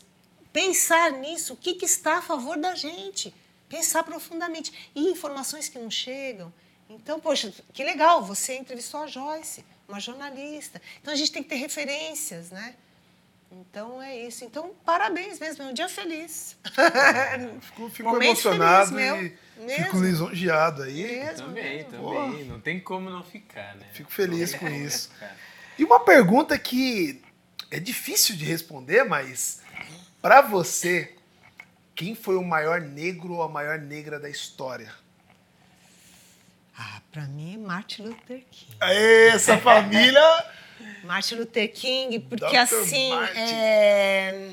pensar 0.52 1.12
nisso, 1.12 1.54
o 1.54 1.56
que, 1.56 1.76
que 1.76 1.86
está 1.86 2.18
a 2.18 2.22
favor 2.24 2.58
da 2.58 2.74
gente? 2.74 3.32
Pensar 3.70 4.04
profundamente. 4.04 4.90
E 4.96 5.08
informações 5.08 5.70
que 5.70 5.78
não 5.78 5.92
chegam. 5.92 6.52
Então, 6.90 7.20
poxa, 7.20 7.54
que 7.72 7.84
legal, 7.84 8.24
você 8.24 8.58
entrevistou 8.58 9.02
a 9.02 9.08
Joyce, 9.08 9.64
uma 9.88 10.00
jornalista. 10.00 10.82
Então, 11.00 11.14
a 11.14 11.16
gente 11.16 11.32
tem 11.32 11.44
que 11.44 11.50
ter 11.50 11.58
referências, 11.58 12.50
né? 12.50 12.76
Então, 13.58 14.02
é 14.02 14.18
isso. 14.18 14.44
Então, 14.44 14.74
parabéns 14.86 15.40
mesmo, 15.40 15.64
é 15.64 15.68
um 15.68 15.74
dia 15.74 15.88
feliz. 15.88 16.58
Fico, 17.62 17.90
fico 17.90 18.10
Momento 18.10 18.26
emocionado 18.32 18.92
feliz, 18.94 19.06
meu. 19.14 19.26
e 19.26 19.38
Mesmo. 19.66 19.84
fico 19.86 20.00
lisonjeado 20.02 20.84
aí. 20.84 21.04
Mesmo, 21.04 21.48
Também, 21.48 21.76
mesmo. 21.78 21.92
também. 21.92 22.44
Não 22.46 22.60
tem 22.60 22.80
como 22.82 23.10
não 23.10 23.24
ficar, 23.24 23.76
né? 23.76 23.86
Fico 23.94 24.12
feliz 24.12 24.54
com 24.54 24.68
isso. 24.68 25.10
E 25.80 25.86
uma 25.86 26.02
pergunta 26.02 26.58
que 26.60 27.22
é 27.72 27.80
difícil 27.80 28.36
de 28.36 28.44
responder, 28.44 29.06
mas 29.06 29.62
pra 30.22 30.42
você, 30.42 31.16
quem 31.96 32.14
foi 32.14 32.36
o 32.36 32.44
maior 32.44 32.82
negro 32.82 33.36
ou 33.36 33.42
a 33.44 33.48
maior 33.50 33.80
negra 33.80 34.20
da 34.20 34.30
história? 34.30 34.94
Ah, 36.78 37.00
para 37.10 37.24
mim, 37.28 37.58
Martin 37.58 38.02
Luther 38.04 38.44
King. 38.52 38.76
Aê, 38.82 39.30
essa 39.30 39.58
família. 39.58 40.22
Martin 41.06 41.36
Luther 41.36 41.72
King, 41.72 42.20
porque 42.20 42.46
Dr. 42.46 42.56
assim. 42.58 43.12
É, 43.36 44.50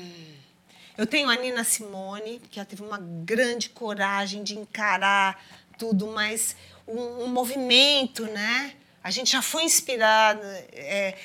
Eu 0.97 1.07
tenho 1.07 1.29
a 1.29 1.35
Nina 1.35 1.63
Simone, 1.63 2.39
que 2.51 2.59
ela 2.59 2.65
teve 2.65 2.83
uma 2.83 2.99
grande 2.99 3.69
coragem 3.69 4.43
de 4.43 4.57
encarar 4.57 5.43
tudo, 5.77 6.07
mas 6.07 6.55
um, 6.87 7.23
um 7.23 7.27
movimento, 7.27 8.23
né? 8.25 8.73
A 9.03 9.09
gente 9.11 9.31
já 9.31 9.41
foi 9.41 9.63
inspirada. 9.63 10.45
é, 10.71 11.15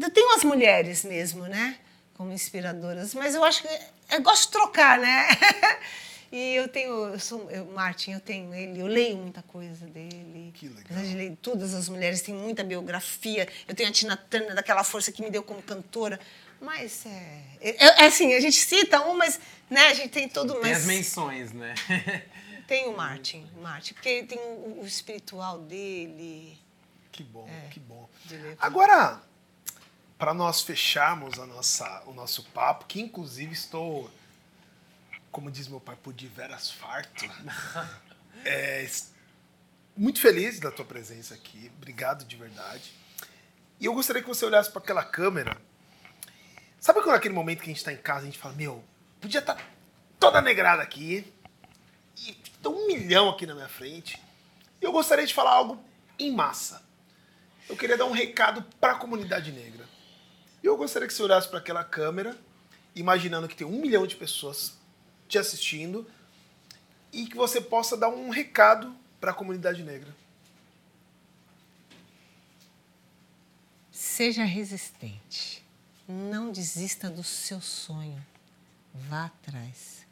Eu 0.00 0.10
tenho 0.10 0.34
as 0.36 0.44
mulheres 0.44 1.04
mesmo, 1.04 1.42
né? 1.46 1.76
Como 2.14 2.32
inspiradoras, 2.32 3.12
mas 3.14 3.34
eu 3.34 3.44
acho 3.44 3.62
que 3.62 3.68
eu 4.10 4.22
gosto 4.22 4.46
de 4.46 4.52
trocar, 4.52 4.98
né? 4.98 5.28
E 6.30 6.54
eu 6.54 6.68
tenho, 6.68 6.92
eu 7.08 7.18
sou, 7.18 7.50
eu, 7.50 7.66
Martin, 7.66 8.12
eu 8.12 8.20
tenho 8.20 8.52
ele, 8.54 8.80
eu 8.80 8.86
leio 8.86 9.16
muita 9.16 9.42
coisa 9.42 9.86
dele. 9.86 10.52
Que 10.54 10.68
legal. 10.68 11.02
De 11.02 11.14
ler 11.14 11.36
todas 11.40 11.74
as 11.74 11.88
mulheres, 11.88 12.20
tem 12.22 12.34
muita 12.34 12.64
biografia. 12.64 13.48
Eu 13.68 13.74
tenho 13.74 13.88
a 13.88 13.92
Tina 13.92 14.16
Turner, 14.16 14.54
daquela 14.54 14.82
força 14.82 15.12
que 15.12 15.22
me 15.22 15.30
deu 15.30 15.42
como 15.42 15.62
cantora. 15.62 16.18
Mas 16.60 17.04
é, 17.06 17.44
é, 17.60 17.84
é 18.02 18.06
assim, 18.06 18.34
a 18.34 18.40
gente 18.40 18.56
cita 18.56 19.00
um, 19.06 19.16
mas 19.16 19.38
né, 19.68 19.88
a 19.88 19.94
gente 19.94 20.10
tem 20.10 20.28
todo. 20.28 20.54
Tem 20.54 20.62
mas 20.62 20.78
as 20.78 20.84
menções, 20.86 21.52
né? 21.52 21.74
tem 22.66 22.88
o 22.88 22.96
Martin, 22.96 23.46
o 23.56 23.60
Martin, 23.60 23.94
porque 23.94 24.22
tem 24.24 24.38
o, 24.38 24.80
o 24.82 24.86
espiritual 24.86 25.58
dele. 25.58 26.58
Que 27.12 27.22
bom, 27.22 27.48
que 27.70 27.80
bom. 27.80 28.08
Agora, 28.58 29.22
para 30.18 30.32
nós 30.34 30.62
fecharmos 30.62 31.38
a 31.38 31.46
nossa, 31.46 32.02
o 32.06 32.12
nosso 32.12 32.42
papo, 32.44 32.86
que 32.86 33.00
inclusive 33.00 33.52
estou, 33.52 34.10
como 35.36 35.50
diz 35.50 35.68
meu 35.68 35.78
pai, 35.78 35.94
por 36.02 36.14
diveras 36.14 36.70
farto, 36.70 37.30
é, 38.42 38.88
muito 39.94 40.18
feliz 40.18 40.58
da 40.58 40.70
tua 40.70 40.86
presença 40.86 41.34
aqui. 41.34 41.70
Obrigado 41.76 42.24
de 42.24 42.36
verdade. 42.36 42.90
E 43.78 43.84
eu 43.84 43.92
gostaria 43.92 44.22
que 44.22 44.28
você 44.28 44.46
olhasse 44.46 44.70
para 44.70 44.80
aquela 44.80 45.04
câmera. 45.04 45.54
Sabe 46.80 47.02
quando 47.02 47.16
naquele 47.16 47.34
momento 47.34 47.58
que 47.58 47.64
a 47.64 47.68
gente 47.68 47.76
está 47.76 47.92
em 47.92 47.98
casa, 47.98 48.22
a 48.22 48.24
gente 48.24 48.38
fala, 48.38 48.54
meu, 48.54 48.82
podia 49.20 49.40
estar 49.40 49.62
toda 50.18 50.40
negrada 50.40 50.82
aqui, 50.82 51.30
e 52.16 52.32
tem 52.32 52.72
um 52.72 52.86
milhão 52.86 53.28
aqui 53.28 53.44
na 53.44 53.54
minha 53.54 53.68
frente. 53.68 54.18
E 54.80 54.86
eu 54.86 54.90
gostaria 54.90 55.26
de 55.26 55.34
falar 55.34 55.50
algo 55.50 55.84
em 56.18 56.32
massa. 56.32 56.82
Eu 57.68 57.76
queria 57.76 57.98
dar 57.98 58.06
um 58.06 58.12
recado 58.12 58.64
para 58.80 58.92
a 58.92 58.96
comunidade 58.98 59.52
negra. 59.52 59.84
E 60.62 60.66
eu 60.66 60.78
gostaria 60.78 61.06
que 61.06 61.12
você 61.12 61.22
olhasse 61.22 61.46
para 61.46 61.58
aquela 61.58 61.84
câmera, 61.84 62.34
imaginando 62.94 63.46
que 63.46 63.54
tem 63.54 63.66
um 63.66 63.82
milhão 63.82 64.06
de 64.06 64.16
pessoas 64.16 64.78
te 65.28 65.38
assistindo 65.38 66.06
e 67.12 67.26
que 67.26 67.36
você 67.36 67.60
possa 67.60 67.96
dar 67.96 68.08
um 68.08 68.30
recado 68.30 68.94
para 69.20 69.30
a 69.30 69.34
comunidade 69.34 69.82
negra. 69.82 70.14
Seja 73.90 74.44
resistente. 74.44 75.64
Não 76.08 76.52
desista 76.52 77.10
do 77.10 77.24
seu 77.24 77.60
sonho. 77.60 78.24
Vá 78.94 79.26
atrás. 79.26 80.06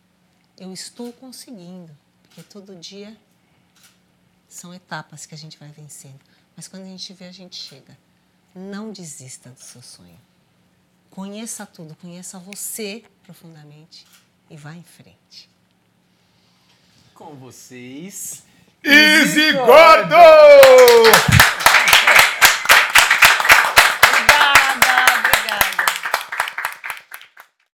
Eu 0.57 0.73
estou 0.73 1.13
conseguindo, 1.13 1.97
porque 2.23 2.43
todo 2.43 2.77
dia 2.77 3.17
são 4.49 4.75
etapas 4.75 5.27
que 5.27 5.35
a 5.35 5.39
gente 5.39 5.59
vai 5.59 5.71
vencendo. 5.71 6.21
Mas 6.57 6.69
quando 6.69 6.83
a 6.83 6.89
gente 6.89 7.13
vê, 7.13 7.27
a 7.27 7.33
gente 7.33 7.57
chega. 7.57 7.97
Não 8.55 8.93
desista 8.93 9.51
do 9.51 9.61
seu 9.61 9.83
sonho. 9.83 10.21
Conheça 11.11 11.65
tudo, 11.67 11.95
conheça 11.97 12.39
você 12.39 13.05
profundamente 13.23 14.07
e 14.55 14.57
vá 14.57 14.73
em 14.73 14.85
frente. 14.85 15.51
Com 17.13 17.35
vocês. 17.35 18.45
Easy 18.85 19.53
Gordo! 19.53 21.34